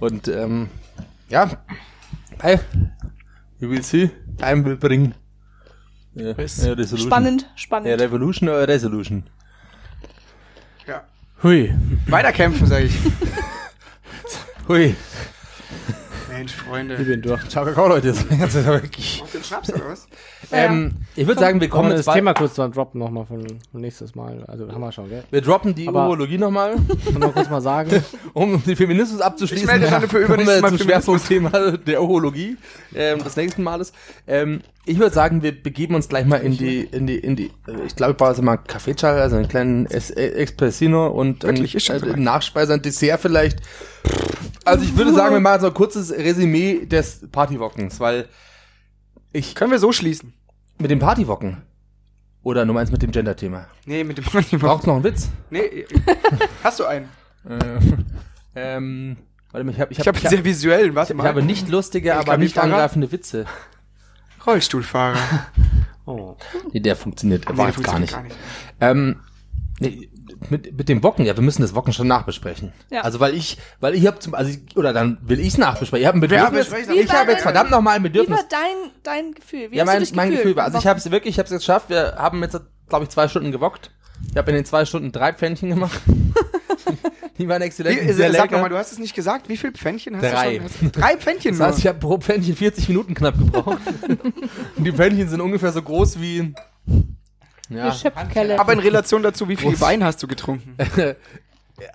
Und 0.00 0.26
ähm, 0.28 0.68
ja, 1.28 1.50
hey, 2.40 2.58
you 3.60 3.70
will 3.70 3.82
see, 3.82 4.10
time 4.38 4.64
will 4.64 4.76
bring. 4.76 5.14
Ja, 6.14 6.26
ja, 6.28 6.32
Resolution. 6.32 6.98
Spannend, 6.98 7.50
spannend. 7.56 7.88
Ja, 7.88 7.96
Revolution 7.96 8.48
oder 8.48 8.68
Resolution? 8.68 9.24
Ja. 10.86 11.02
Hui. 11.42 11.74
Weiterkämpfen, 12.06 12.66
sage 12.66 12.84
ich. 12.86 12.94
Hui. 14.68 14.94
Mensch, 16.36 16.52
Freunde. 16.54 16.96
Ich 17.00 17.06
bin 17.06 17.22
durch. 17.22 17.48
Ciao, 17.48 17.64
Kakao, 17.64 17.86
Leute. 17.88 18.08
Jetzt 18.08 18.64
wirklich. 18.66 19.20
Auf 19.22 19.30
den 19.30 19.44
Schnaps 19.44 19.72
oder 19.72 19.88
was? 19.88 20.08
Ähm, 20.50 20.92
ich 21.14 21.26
würde 21.26 21.40
sagen, 21.40 21.60
wir 21.60 21.68
Kommen 21.68 21.90
wir 21.90 21.96
das 21.96 22.06
Thema 22.06 22.34
kurz 22.34 22.56
mal 22.58 22.68
droppen 22.70 22.98
nochmal 22.98 23.24
von 23.26 23.46
nächstes 23.72 24.14
Mal. 24.14 24.42
Also 24.48 24.68
haben 24.70 24.80
wir 24.80 24.90
schon, 24.92 25.08
gell? 25.08 25.22
Wir 25.30 25.40
droppen 25.40 25.74
die 25.74 25.86
Aber- 25.86 26.06
Urologie 26.08 26.38
nochmal, 26.38 26.74
Sollen 27.04 27.20
wir 27.20 27.28
kurz 27.32 27.48
mal 27.50 27.60
sagen? 27.60 28.02
um 28.32 28.62
den 28.64 28.74
Feminismus 28.76 29.20
abzuschließen. 29.20 29.64
Ich 29.64 29.72
melde 29.72 29.90
dann 29.90 30.08
für 30.08 30.18
übernächstes 30.18 30.60
Mal 30.62 30.72
wir 30.72 30.78
zum 30.78 30.86
Schwerpunktthema 30.86 31.50
der 31.76 32.02
Urologie 32.02 32.56
ähm, 32.94 33.22
des 33.22 33.36
nächsten 33.36 33.62
Males. 33.62 33.92
Ähm, 34.26 34.60
ich 34.86 34.98
würde 34.98 35.14
sagen, 35.14 35.42
wir 35.42 35.52
begeben 35.62 35.94
uns 35.94 36.08
gleich 36.08 36.26
mal 36.26 36.38
in 36.38 36.56
die, 36.58 36.80
in 36.80 37.06
die, 37.06 37.16
in 37.18 37.36
die. 37.36 37.46
äh, 37.68 37.86
Ich 37.86 37.94
glaube, 37.96 38.12
ich 38.12 38.16
brauche 38.18 38.30
jetzt 38.30 38.42
mal 38.42 38.56
einen 38.56 38.64
Kaffeeschall, 38.66 39.20
also 39.20 39.36
einen 39.36 39.48
kleinen 39.48 39.86
Es- 39.86 40.10
Espressino 40.10 41.06
und 41.08 41.44
Wirklich, 41.44 41.90
ein, 41.90 41.96
ist 41.96 42.02
äh. 42.04 42.16
Nachspeise, 42.18 42.74
ein 42.74 42.82
Dessert 42.82 43.20
vielleicht. 43.20 43.60
Also 44.64 44.84
ich 44.84 44.96
würde 44.96 45.12
sagen, 45.14 45.34
wir 45.34 45.40
machen 45.48 45.60
so 45.60 45.66
ein 45.68 45.74
kurzes 45.74 46.10
Resümee 46.12 46.86
des 46.86 47.28
Partywockens, 47.30 48.00
weil 48.00 48.28
ich 49.32 49.54
Können 49.54 49.70
wir 49.70 49.78
so 49.78 49.92
schließen? 49.92 50.32
mit 50.78 50.90
dem 50.90 50.98
Partywocken 50.98 51.62
oder 52.42 52.64
nur 52.64 52.78
eins 52.80 52.90
mit 52.90 53.00
dem 53.02 53.10
Gender-Thema. 53.10 53.66
Nee, 53.86 54.04
mit 54.04 54.18
dem 54.18 54.24
Money 54.32 54.56
Braucht's 54.58 54.86
noch 54.86 54.94
einen 54.96 55.04
Witz? 55.04 55.28
Nee, 55.50 55.86
hast 56.62 56.80
du 56.80 56.84
einen? 56.84 57.08
Äh, 57.48 57.78
ähm, 58.54 59.16
warte 59.50 59.64
mal, 59.64 59.72
ich 59.72 59.80
habe 59.80 59.92
ich 59.92 59.98
Ich 59.98 60.06
hab, 60.08 60.16
einen 60.16 60.28
sehr 60.28 60.44
visuellen, 60.44 60.94
warte 60.94 61.12
ich 61.12 61.16
mal. 61.16 61.26
habe 61.26 61.42
nicht 61.42 61.68
lustige, 61.68 62.16
aber 62.16 62.36
nicht 62.36 62.58
angreifende 62.58 63.10
Witze. 63.12 63.46
Rollstuhlfahrer. 64.46 65.18
Oh. 66.06 66.36
Nee, 66.70 66.80
der 66.80 66.96
funktioniert 66.96 67.48
Nee, 67.48 67.56
war 67.56 67.68
jetzt 67.68 67.82
gar 67.82 67.94
funktioniert 67.94 68.24
nicht. 68.24 68.36
Ähm, 68.78 69.20
nee, 69.80 70.10
mit, 70.50 70.76
mit 70.76 70.88
dem 70.88 71.02
Wocken, 71.02 71.24
ja, 71.24 71.36
wir 71.36 71.42
müssen 71.42 71.62
das 71.62 71.74
Wocken 71.74 71.92
schon 71.92 72.06
nachbesprechen. 72.08 72.72
Ja. 72.90 73.02
Also 73.02 73.20
weil 73.20 73.34
ich, 73.34 73.58
weil 73.80 73.94
ich 73.94 74.06
habe 74.06 74.18
zum, 74.18 74.34
also 74.34 74.50
ich, 74.50 74.76
oder 74.76 74.92
dann 74.92 75.18
will 75.22 75.40
ich's 75.40 75.58
nachbesprechen. 75.58 76.02
Ich 76.02 76.06
habe 76.08 76.18
ein 76.18 76.20
Bedürfnis. 76.20 76.70
Wie 76.72 76.94
ich 77.00 77.12
habe 77.12 77.32
jetzt 77.32 77.42
verdammt 77.42 77.70
noch 77.70 77.80
mal 77.80 77.92
ein 77.96 78.04
Wie 78.04 78.08
Bedürfnis. 78.08 78.38
war 78.38 78.44
dein, 78.48 78.90
dein 79.02 79.32
Gefühl? 79.32 79.70
Wie 79.70 79.76
Ja, 79.76 79.82
hast 79.82 79.86
mein, 79.86 79.98
du 80.00 80.04
dich 80.06 80.14
mein 80.14 80.28
gefühlt? 80.30 80.42
Gefühl 80.44 80.56
war, 80.56 80.64
also 80.64 80.78
ich 80.78 80.86
habe 80.86 80.98
es 80.98 81.10
wirklich, 81.10 81.34
ich 81.34 81.38
habe 81.38 81.48
es 81.48 81.58
geschafft. 81.60 81.88
Wir 81.90 82.14
haben 82.16 82.42
jetzt, 82.42 82.58
glaube 82.88 83.04
ich, 83.04 83.10
zwei 83.10 83.28
Stunden 83.28 83.52
gewockt. 83.52 83.90
Ich 84.30 84.36
habe 84.36 84.50
in 84.50 84.56
den 84.56 84.64
zwei 84.64 84.84
Stunden 84.84 85.12
drei 85.12 85.32
Pfännchen 85.32 85.70
gemacht. 85.70 86.00
Die 87.38 87.48
waren 87.48 87.62
exzellent. 87.62 88.00
Wie, 88.00 88.12
sehr 88.12 88.30
sag 88.32 88.42
lecker. 88.42 88.52
nochmal, 88.54 88.70
du 88.70 88.76
hast 88.78 88.92
es 88.92 88.98
nicht 88.98 89.14
gesagt. 89.14 89.48
Wie 89.48 89.56
viel 89.56 89.72
Pfännchen 89.72 90.14
hast 90.16 90.22
Drei. 90.32 90.58
du 90.58 90.68
schon? 90.68 90.86
Hast, 90.86 90.96
drei 90.96 91.16
Pfännchen 91.16 91.50
Das 91.50 91.58
nur. 91.58 91.66
heißt, 91.66 91.78
ich 91.80 91.86
habe 91.88 91.98
pro 91.98 92.18
Pfännchen 92.18 92.54
40 92.54 92.88
Minuten 92.88 93.14
knapp 93.14 93.36
gebraucht. 93.36 93.78
Und 94.76 94.84
die 94.86 94.92
Pfännchen 94.92 95.28
sind 95.28 95.40
ungefähr 95.40 95.72
so 95.72 95.82
groß 95.82 96.20
wie. 96.20 96.54
Ja, 97.68 97.90
Geschöpfkelle. 97.90 98.58
Aber 98.60 98.72
in 98.72 98.78
Relation 98.78 99.22
dazu, 99.22 99.48
wie 99.48 99.56
viel 99.56 99.80
Wein 99.80 100.04
hast 100.04 100.22
du 100.22 100.26
getrunken? 100.26 100.76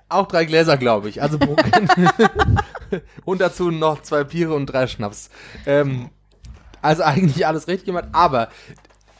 auch 0.08 0.26
drei 0.26 0.44
Gläser, 0.44 0.76
glaube 0.76 1.08
ich. 1.08 1.22
Also 1.22 1.38
und 3.24 3.40
dazu 3.40 3.70
noch 3.70 4.02
zwei 4.02 4.24
Biere 4.24 4.54
und 4.54 4.66
drei 4.66 4.86
Schnaps. 4.86 5.30
Ähm, 5.66 6.10
also 6.82 7.02
eigentlich 7.02 7.46
alles 7.46 7.68
richtig 7.68 7.86
gemacht, 7.86 8.06
aber 8.12 8.48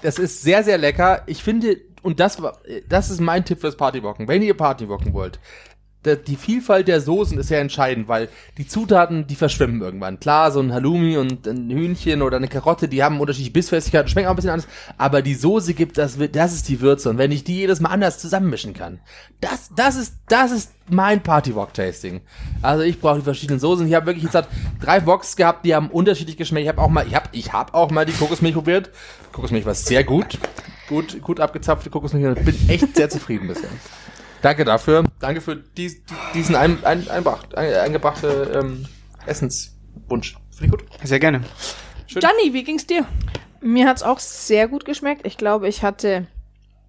das 0.02 0.18
ist 0.18 0.42
sehr, 0.42 0.64
sehr 0.64 0.78
lecker. 0.78 1.22
Ich 1.26 1.42
finde, 1.42 1.76
und 2.02 2.20
das 2.20 2.42
war, 2.42 2.58
das 2.88 3.10
ist 3.10 3.20
mein 3.20 3.44
Tipp 3.44 3.60
fürs 3.60 3.76
Partywocken. 3.76 4.28
Wenn 4.28 4.42
ihr 4.42 4.56
Partywocken 4.56 5.12
wollt, 5.12 5.38
die 6.04 6.36
Vielfalt 6.36 6.88
der 6.88 7.00
Soßen 7.02 7.38
ist 7.38 7.50
ja 7.50 7.58
entscheidend, 7.58 8.08
weil 8.08 8.28
die 8.56 8.66
Zutaten, 8.66 9.26
die 9.26 9.34
verschwimmen 9.34 9.82
irgendwann. 9.82 10.18
Klar, 10.18 10.50
so 10.50 10.60
ein 10.60 10.72
Halloumi 10.72 11.18
und 11.18 11.46
ein 11.46 11.68
Hühnchen 11.68 12.22
oder 12.22 12.38
eine 12.38 12.48
Karotte, 12.48 12.88
die 12.88 13.02
haben 13.02 13.20
unterschiedliche 13.20 13.52
Bissfestigkeiten, 13.52 14.08
schmecken 14.08 14.28
auch 14.28 14.32
ein 14.32 14.36
bisschen 14.36 14.52
anders, 14.52 14.68
aber 14.96 15.20
die 15.20 15.34
Soße 15.34 15.74
gibt, 15.74 15.98
das, 15.98 16.16
das 16.32 16.54
ist 16.54 16.68
die 16.68 16.80
Würze. 16.80 17.10
Und 17.10 17.18
wenn 17.18 17.32
ich 17.32 17.44
die 17.44 17.56
jedes 17.56 17.80
Mal 17.80 17.90
anders 17.90 18.18
zusammenmischen 18.18 18.72
kann, 18.72 19.00
das, 19.42 19.70
das 19.76 19.96
ist, 19.96 20.14
das 20.28 20.52
ist 20.52 20.72
mein 20.88 21.22
Party-Wok-Tasting. 21.22 22.22
Also 22.62 22.82
ich 22.82 22.98
brauche 22.98 23.18
die 23.18 23.24
verschiedenen 23.24 23.60
Soßen. 23.60 23.86
Ich 23.86 23.94
habe 23.94 24.06
wirklich 24.06 24.24
jetzt 24.24 24.48
drei 24.80 25.04
Woks 25.04 25.36
gehabt, 25.36 25.66
die 25.66 25.74
haben 25.74 25.90
unterschiedlich 25.90 26.38
geschmeckt. 26.38 26.64
Ich 26.64 26.68
habe 26.68 26.80
auch 26.80 26.88
mal, 26.88 27.06
ich 27.06 27.14
habe 27.14 27.28
ich 27.32 27.52
hab 27.52 27.74
auch 27.74 27.90
mal 27.90 28.06
die 28.06 28.12
Kokosmilch 28.12 28.54
probiert. 28.54 28.90
Kokosmilch 29.32 29.66
war 29.66 29.74
sehr 29.74 30.02
gut. 30.02 30.38
Gut, 30.88 31.20
gut 31.20 31.40
abgezapfte 31.40 31.90
Kokosmilch. 31.90 32.38
und 32.38 32.44
Bin 32.44 32.56
echt 32.68 32.96
sehr 32.96 33.10
zufrieden 33.10 33.48
bisher. 33.48 33.68
Danke 34.42 34.64
dafür. 34.64 35.04
Danke 35.18 35.40
für 35.40 35.56
dies, 35.56 36.02
diesen 36.34 36.56
ein, 36.56 36.84
ein, 36.84 37.08
einbracht, 37.08 37.54
ein, 37.56 37.74
eingebrachte 37.74 38.52
ähm, 38.54 38.86
Essenswunsch. 39.26 40.36
Finde 40.56 40.64
ich 40.64 40.70
gut. 40.70 40.84
Sehr 41.04 41.20
gerne. 41.20 41.42
Gianni, 42.06 42.52
wie 42.52 42.64
ging's 42.64 42.86
dir? 42.86 43.06
Mir 43.60 43.86
hat's 43.86 44.02
auch 44.02 44.18
sehr 44.18 44.68
gut 44.68 44.84
geschmeckt. 44.84 45.26
Ich 45.26 45.36
glaube, 45.36 45.68
ich 45.68 45.82
hatte 45.82 46.26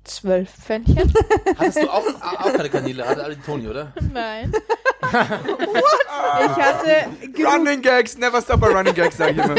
zwölf 0.04 0.50
Pfännchen. 0.50 1.14
Hattest 1.58 1.84
du 1.84 1.90
auch, 1.90 2.04
auch 2.22 2.54
keine 2.54 2.70
Kanäle? 2.70 3.08
Hatte 3.08 3.24
alle 3.24 3.36
die 3.36 3.42
Toni, 3.42 3.68
oder? 3.68 3.94
Nein. 4.14 4.52
What? 5.02 5.84
Ich 6.46 6.64
hatte 6.64 7.32
genug, 7.34 7.54
Running 7.54 7.82
Gags, 7.82 8.18
never 8.18 8.42
stop 8.42 8.64
a 8.64 8.68
running 8.68 8.94
Gags, 8.94 9.18
sag 9.18 9.32
ich 9.32 9.38
immer. 9.38 9.56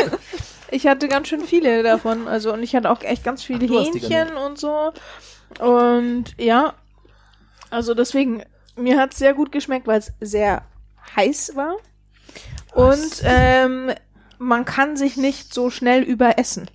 ich 0.70 0.86
hatte 0.86 1.09
ganz 1.09 1.28
schön 1.28 1.43
viele 1.43 1.82
davon. 1.82 2.27
Also 2.28 2.52
und 2.52 2.62
ich 2.62 2.74
hatte 2.74 2.90
auch 2.90 3.02
echt 3.02 3.24
ganz 3.24 3.43
viele 3.43 3.60
die 3.60 3.69
Hähnchen 3.69 4.36
und 4.36 4.59
so. 4.59 4.93
Und 5.59 6.35
ja, 6.39 6.74
also 7.73 7.94
deswegen, 7.94 8.43
mir 8.77 9.01
hat's 9.01 9.19
sehr 9.19 9.35
gut 9.35 9.51
geschmeckt, 9.51 9.86
weil 9.86 9.99
es 9.99 10.12
sehr 10.20 10.62
heiß 11.16 11.57
war. 11.57 11.77
Und 12.74 13.23
ähm, 13.24 13.93
man 14.39 14.65
kann 14.65 14.97
sich 14.97 15.16
nicht 15.16 15.53
so 15.53 15.70
schnell 15.70 16.03
überessen. 16.03 16.70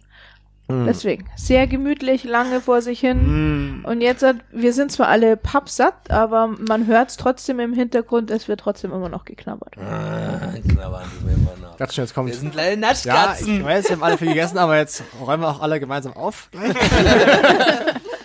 Deswegen, 0.69 1.30
sehr 1.38 1.65
gemütlich, 1.65 2.26
lange 2.26 2.60
vor 2.60 2.82
sich 2.82 2.99
hin. 2.99 3.86
Und 3.86 4.02
jetzt 4.02 4.22
hat, 4.22 4.36
wir 4.52 4.74
sind 4.74 4.91
zwar 4.91 5.07
alle 5.07 5.38
pappsatt, 5.38 6.11
aber 6.11 6.48
man 6.48 6.88
hört 6.88 7.10
es 7.10 7.15
trotzdem 7.15 7.61
im 7.61 7.72
Hintergrund, 7.72 8.30
es 8.32 8.49
wird 8.49 8.60
trotzdem 8.60 8.91
immer 8.91 9.07
noch 9.07 9.24
geknabbert. 9.24 9.78
Ah, 9.78 10.52
knabbern 10.68 11.10
wir 11.24 11.34
immer 11.36 11.56
noch. 11.61 11.78
Ganz 11.78 11.95
schön, 11.95 12.03
jetzt 12.03 12.14
kommt. 12.14 12.28
Wir 12.28 12.36
sind 12.36 12.52
kleine 12.52 12.86
Ja, 13.03 13.38
ich 13.40 13.64
weiß, 13.64 13.86
wir 13.86 13.95
haben 13.95 14.03
alle 14.03 14.18
viel 14.18 14.28
gegessen, 14.28 14.57
aber 14.57 14.76
jetzt 14.76 15.03
räumen 15.22 15.44
wir 15.44 15.49
auch 15.52 15.61
alle 15.61 15.80
gemeinsam 15.80 16.18
auf. 16.18 16.49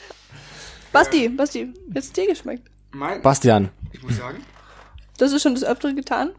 Basti, 0.92 1.28
Basti, 1.28 1.72
wie 1.88 1.98
hat's 1.98 2.12
dir 2.12 2.26
geschmeckt? 2.26 2.68
Mein, 2.92 3.22
Bastian, 3.22 3.70
ich 3.92 4.02
muss 4.02 4.16
sagen, 4.18 4.38
Das 5.18 5.32
ist 5.32 5.42
schon 5.42 5.54
das 5.54 5.64
Öfteren 5.64 5.96
getan. 5.96 6.30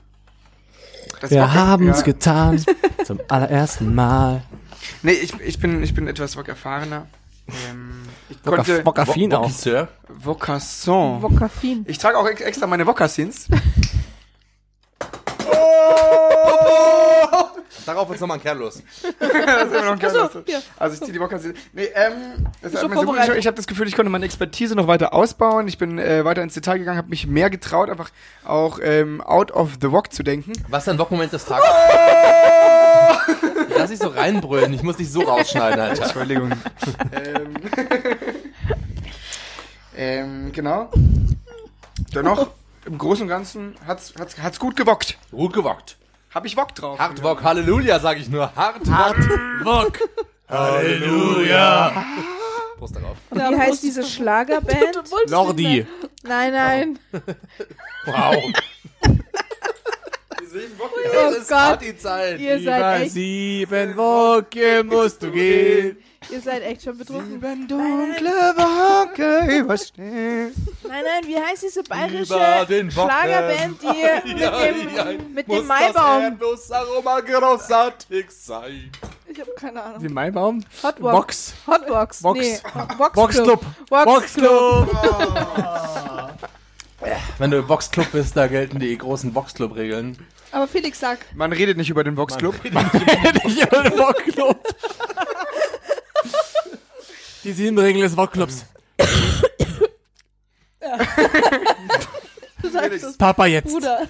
das 1.22 1.32
wir 1.32 1.42
Wok- 1.42 1.54
haben's 1.54 1.98
ja. 2.00 2.04
getan. 2.04 2.64
Zum 3.06 3.20
allerersten 3.28 3.96
Mal. 3.96 4.44
Nee, 5.02 5.14
ich, 5.14 5.34
ich, 5.42 5.60
bin, 5.60 5.82
ich 5.82 5.94
bin 5.94 6.08
etwas 6.08 6.38
Wok 6.38 6.48
erfahrener. 6.48 7.08
Ähm, 7.70 8.04
ich 8.30 8.38
Wok- 8.46 8.56
konnte 8.58 8.86
Wokaffin 8.86 9.32
Wo- 9.32 9.38
auch. 9.38 9.44
Wokisseur. 9.44 9.88
Vokasson. 10.08 11.22
Vokaffin. 11.22 11.86
Ich 11.88 11.98
trage 11.98 12.18
auch 12.18 12.28
ex- 12.28 12.42
extra 12.42 12.68
meine 12.68 12.86
Vokassins. 16.54 17.64
Darauf 17.86 18.12
ist 18.12 18.22
nochmal 18.22 18.38
ein 18.38 18.44
Kerl 18.44 18.58
los. 18.58 18.82
Das 19.20 19.68
ist 19.68 19.74
immer 19.74 19.86
noch 19.86 19.92
ein 19.94 20.00
geiler 20.00 20.24
Achso, 20.24 20.42
hier. 20.46 20.62
Also 20.78 20.96
ich 20.96 21.02
ziehe 21.02 21.14
die 21.14 21.20
Vokassins. 21.20 21.58
Nee, 21.74 21.90
ähm, 21.96 22.48
das 22.62 22.74
hat 22.74 22.82
schon 22.82 22.90
mir 22.92 23.00
so 23.00 23.06
gut, 23.06 23.18
ich, 23.22 23.30
ich 23.30 23.48
habe 23.48 23.56
das 23.56 23.68
Gefühl, 23.68 23.88
ich 23.88 23.96
konnte 23.96 24.10
meine 24.10 24.26
Expertise 24.26 24.76
noch 24.76 24.88
weiter 24.88 25.14
ausbauen. 25.14 25.68
Ich 25.68 25.78
bin 25.78 26.00
äh, 26.00 26.24
weiter 26.26 26.42
ins 26.44 26.54
Detail 26.54 26.78
gegangen, 26.78 26.98
habe 26.98 27.10
mich 27.10 27.28
mehr 27.28 27.50
getraut, 27.50 27.90
einfach 27.90 28.12
auch 28.46 28.80
ähm, 28.82 29.22
out 29.22 29.52
of 29.52 29.78
the 29.82 29.92
Wok 29.92 30.14
zu 30.14 30.24
denken. 30.24 30.54
Was 30.70 30.84
ist 30.84 30.88
dein 30.88 31.00
Wok-Moment 31.00 31.34
des 31.34 31.46
Tages? 31.46 31.66
Lass 33.76 33.90
dich 33.90 34.00
so 34.00 34.10
reinbrüllen, 34.10 34.74
ich 34.74 34.84
muss 34.84 34.98
dich 34.98 35.12
so 35.12 35.22
rausschneiden, 35.22 35.80
Alter. 35.80 36.04
Entschuldigung. 36.04 36.52
ähm, 37.12 37.56
ähm, 39.96 40.52
genau. 40.52 40.90
Dennoch, 42.14 42.48
im 42.86 42.98
Großen 42.98 43.24
und 43.24 43.30
Ganzen 43.30 43.76
hat's, 43.86 44.14
hat's, 44.18 44.38
hat's 44.38 44.60
gut 44.60 44.76
gewockt. 44.76 45.18
Gut 45.32 45.54
gewockt. 45.54 45.98
Hab 46.34 46.46
ich 46.46 46.58
Wok 46.58 46.74
drauf. 46.74 46.98
Hart 47.00 47.22
Wok, 47.24 47.44
Halleluja, 47.44 48.00
sag 48.00 48.18
ich 48.20 48.30
nur. 48.30 48.54
Hart 48.56 48.86
Wok. 48.88 49.18
Wok. 49.66 50.00
Halleluja. 50.50 52.04
Prost 52.78 52.96
darauf. 52.96 53.18
Und 53.30 53.40
wie 53.40 53.58
heißt 53.58 53.84
diese 53.84 54.04
Schlagerband? 54.04 55.04
Lordi. 55.28 55.86
Nein, 56.24 56.52
nein. 56.54 57.00
Wow. 58.06 58.36
Oh 60.80 61.32
Es 61.32 61.38
ist 61.38 61.50
Gott, 61.50 61.58
Partyzeit. 61.58 62.40
ihr 62.40 62.62
seid 62.62 63.02
echt, 63.02 63.14
sieben 63.14 63.96
Wochen 63.98 64.86
musst 64.88 65.24
du 65.24 65.32
gehen. 65.32 65.98
Ihr 66.30 66.42
seid 66.42 66.62
echt 66.64 66.84
schon 66.84 66.98
betrunken. 66.98 67.32
Sieben 67.34 67.68
dunkle 67.68 68.30
Wolke 68.56 69.58
überstehen. 69.60 70.54
Nein, 70.88 71.04
nein, 71.04 71.24
wie 71.28 71.38
heißt 71.38 71.64
diese 71.64 71.84
bayerische 71.84 72.34
Über. 72.36 72.92
Schlagerband, 72.92 73.82
die 73.82 73.88
mit 74.34 74.40
Ja, 74.40 74.66
ja, 74.66 75.04
dem, 75.06 75.34
mit 75.34 75.48
muss 75.48 75.58
dem 75.60 75.68
Maibaum? 75.68 76.22
Das 76.40 76.70
Erdnussaroma 76.70 77.20
großartig 77.22 78.26
sein. 78.30 78.92
Ich 79.28 79.40
habe 79.40 79.52
keine 79.60 79.82
Ahnung. 79.82 80.00
Die 80.00 80.10
Maibaum. 80.10 80.64
Hotbox. 80.84 81.12
Box. 81.12 81.54
Hotbox. 81.68 82.22
Box. 82.22 82.40
Nee, 82.40 82.60
Box 82.98 83.14
Boxclub. 83.16 83.66
Boxclub. 83.90 84.90
Wenn 87.38 87.52
du 87.52 87.58
im 87.58 87.68
Boxclub 87.68 88.12
bist, 88.12 88.38
da 88.38 88.48
gelten 88.48 88.80
die 88.80 88.98
großen 88.98 89.34
Boxclub-Regeln. 89.34 90.18
Aber 90.52 90.68
Felix 90.68 91.00
sag, 91.00 91.18
Man 91.36 91.52
redet 91.52 91.78
nicht 91.78 91.90
über 91.90 92.04
den 92.04 92.16
Vox 92.16 92.38
Club. 92.38 92.54
Nicht 92.64 92.74
über 92.74 93.84
den 93.84 93.98
Wokclub. 93.98 94.60
Die 97.44 97.52
sieben 97.52 97.78
Regeln 97.78 98.04
des 98.04 98.16
Wokclubs. 98.16 98.66
du 102.62 102.70
sagst 102.70 103.04
es, 103.04 103.18
Papa 103.18 103.46
jetzt. 103.48 103.72
Bruder. 103.72 104.08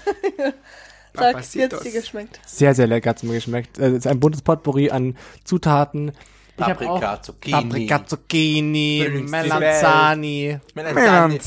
sag, 1.13 1.35
hat's 1.35 1.51
dir 1.51 1.67
geschmeckt? 1.67 2.39
Sehr, 2.45 2.75
sehr 2.75 2.87
lecker 2.87 3.11
hat's 3.11 3.23
mir 3.23 3.33
geschmeckt. 3.33 3.79
Äh, 3.79 3.87
Es 3.87 3.93
ist 3.99 4.07
ein 4.07 4.19
buntes 4.19 4.41
Potpourri 4.41 4.91
an 4.91 5.17
Zutaten. 5.43 6.11
Ich 6.55 6.63
Paprika, 6.63 7.15
auch 7.15 7.21
Zucchini. 7.21 7.61
Paprika, 7.63 8.05
Zucchini, 8.05 9.23
Melanzani. 9.27 10.59
Melanzani. 10.75 11.39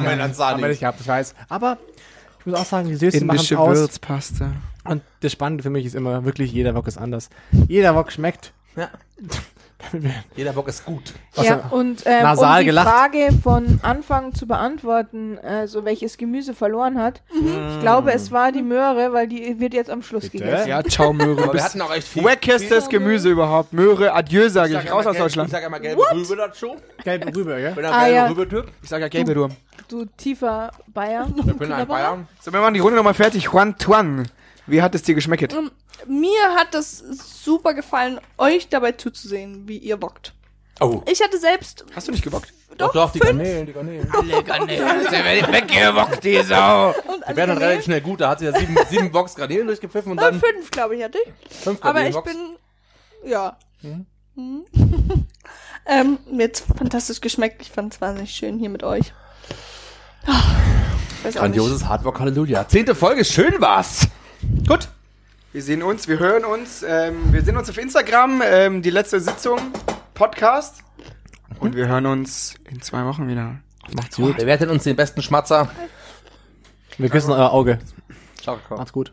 Melanzani. 0.00 0.60
Haben 0.60 0.68
nicht 0.68 0.80
gehabt, 0.80 1.00
ich 1.00 1.06
weiß. 1.06 1.36
Aber 1.48 1.78
ich 2.40 2.46
muss 2.46 2.58
auch 2.58 2.64
sagen, 2.64 2.88
die 2.88 2.96
Süße 2.96 3.24
machen 3.24 3.36
Indische 3.36 3.56
aus. 3.58 3.76
Würzpaste. 3.76 4.50
Und 4.82 5.02
das 5.20 5.30
Spannende 5.30 5.62
für 5.62 5.70
mich 5.70 5.86
ist 5.86 5.94
immer 5.94 6.24
wirklich, 6.24 6.50
jeder 6.50 6.74
Wok 6.74 6.88
ist 6.88 6.98
anders. 6.98 7.30
Jeder 7.68 7.94
Wok 7.94 8.10
schmeckt. 8.10 8.52
Ja. 8.74 8.90
Jeder 10.36 10.52
Bock 10.52 10.66
ist 10.68 10.84
gut. 10.84 11.14
Ja, 11.36 11.68
und 11.70 12.02
ähm, 12.04 12.22
nasal 12.22 12.52
um 12.54 12.58
die 12.60 12.64
gelacht. 12.66 12.88
Frage 12.88 13.28
von 13.42 13.78
Anfang 13.82 14.34
zu 14.34 14.46
beantworten, 14.46 15.38
also 15.38 15.84
welches 15.84 16.16
Gemüse 16.18 16.52
verloren 16.52 17.00
hat, 17.00 17.22
ich 17.32 17.80
glaube, 17.80 18.12
es 18.12 18.32
war 18.32 18.50
die 18.50 18.62
Möhre, 18.62 19.12
weil 19.12 19.28
die 19.28 19.60
wird 19.60 19.74
jetzt 19.74 19.88
am 19.88 20.02
Schluss 20.02 20.28
Bitte? 20.30 20.44
gegessen. 20.44 20.68
Ja, 20.68 20.82
ciao 20.82 21.12
Möhre. 21.12 21.44
Aber 21.44 21.54
wir 21.54 21.62
hatten 21.62 21.80
auch 21.80 21.94
echt 21.94 22.08
viel. 22.08 22.24
wackestes 22.24 22.88
Gemüse 22.88 23.30
überhaupt. 23.30 23.72
Möhre, 23.72 24.12
adieu, 24.12 24.48
sage 24.48 24.74
ich. 24.74 24.82
sag 24.82 24.92
Raus 24.92 25.02
immer 25.02 25.10
aus 25.10 25.16
gelb- 25.16 25.18
Deutschland. 25.22 25.48
Ich 25.48 25.52
sag 25.52 25.64
immer 25.66 25.80
gelbe 25.80 26.02
Rübe 26.12 26.36
dazu. 26.36 26.76
Gelbe 27.04 27.36
Rübe, 27.36 27.60
ja? 27.60 27.70
Bin 27.70 27.84
ein 27.84 27.92
Ah, 27.92 28.04
gelber 28.04 28.14
ja. 28.16 28.26
Rübe-Typ. 28.28 28.66
Ich 28.82 28.88
sage 28.88 29.02
ja 29.04 29.08
gelbe 29.08 29.34
du. 29.34 29.48
Du 29.88 30.04
tiefer 30.16 30.70
Bayer. 30.88 31.26
Ich 31.36 31.56
bin 31.56 31.72
ein 31.72 31.86
Bayern. 31.86 32.26
So, 32.40 32.52
wir 32.52 32.60
machen 32.60 32.74
die 32.74 32.80
Runde 32.80 32.96
nochmal 32.96 33.14
fertig. 33.14 33.44
Juan 33.52 33.78
Tuan. 33.78 34.26
Wie 34.66 34.82
hat 34.82 34.94
es 34.94 35.02
dir 35.02 35.14
geschmeckt? 35.14 35.54
Mir 36.06 36.54
hat 36.56 36.74
das 36.74 36.98
super 36.98 37.74
gefallen, 37.74 38.20
euch 38.36 38.68
dabei 38.68 38.92
zuzusehen, 38.92 39.66
wie 39.66 39.78
ihr 39.78 40.00
wockt. 40.00 40.34
Oh. 40.80 41.02
Ich 41.10 41.20
hatte 41.20 41.38
selbst 41.38 41.84
Hast 41.94 42.08
du 42.08 42.12
nicht 42.12 42.22
gebockt? 42.22 42.52
Doch, 42.76 42.92
doch, 42.92 43.10
die 43.10 43.18
Garnelen, 43.18 43.66
die 43.66 43.72
Garnelen. 43.72 44.06
Weggewockt, 44.12 46.22
die 46.22 46.40
Sau. 46.42 46.94
Die 47.28 47.36
werden 47.36 47.50
dann 47.50 47.58
relativ 47.58 47.86
schnell 47.86 48.00
gut. 48.00 48.20
Da 48.20 48.30
hat 48.30 48.38
sie 48.38 48.44
ja 48.44 48.56
sieben, 48.56 48.76
sieben 48.88 49.10
Box 49.10 49.34
Garnelen 49.34 49.66
durchgepfiffen 49.66 50.12
und 50.12 50.18
äh, 50.18 50.22
dann 50.22 50.40
fünf, 50.40 50.70
glaube 50.70 50.96
ich, 50.96 51.02
hatte 51.02 51.18
ich. 51.18 51.56
fünf 51.56 51.82
Aber 51.82 52.06
ich 52.06 52.16
bin, 52.20 52.56
ja. 53.24 53.58
Mhm. 53.82 54.64
ähm, 55.86 56.18
mir 56.30 56.44
hat's 56.44 56.60
fantastisch 56.60 57.20
geschmeckt. 57.20 57.60
Ich 57.62 57.72
fand 57.72 57.94
es 57.94 58.00
wahnsinnig 58.00 58.30
schön 58.30 58.60
hier 58.60 58.68
mit 58.68 58.84
euch. 58.84 59.12
Ah. 60.26 60.40
Grandioses 61.32 61.86
Hardrock 61.86 62.20
Halleluja. 62.20 62.68
Zehnte 62.68 62.94
Folge, 62.94 63.24
schön 63.24 63.60
war's. 63.60 64.06
Gut. 64.68 64.88
Wir 65.58 65.64
sehen 65.64 65.82
uns, 65.82 66.06
wir 66.06 66.20
hören 66.20 66.44
uns. 66.44 66.84
Ähm, 66.86 67.32
wir 67.32 67.42
sehen 67.42 67.56
uns 67.56 67.68
auf 67.68 67.76
Instagram. 67.78 68.42
Ähm, 68.44 68.80
die 68.80 68.90
letzte 68.90 69.18
Sitzung. 69.18 69.58
Podcast. 70.14 70.84
Und 71.58 71.74
wir 71.74 71.88
hören 71.88 72.06
uns 72.06 72.54
in 72.70 72.80
zwei 72.80 73.04
Wochen 73.04 73.26
wieder. 73.26 73.56
Macht's 73.92 74.14
gut. 74.14 74.36
Bewertet 74.36 74.70
uns 74.70 74.84
den 74.84 74.94
besten 74.94 75.20
Schmatzer. 75.20 75.68
Wir 76.96 77.08
küssen 77.08 77.32
euer 77.32 77.50
Auge. 77.50 77.80
Ciao, 78.40 78.60
ciao. 78.68 78.78
Macht's 78.78 78.92
gut. 78.92 79.12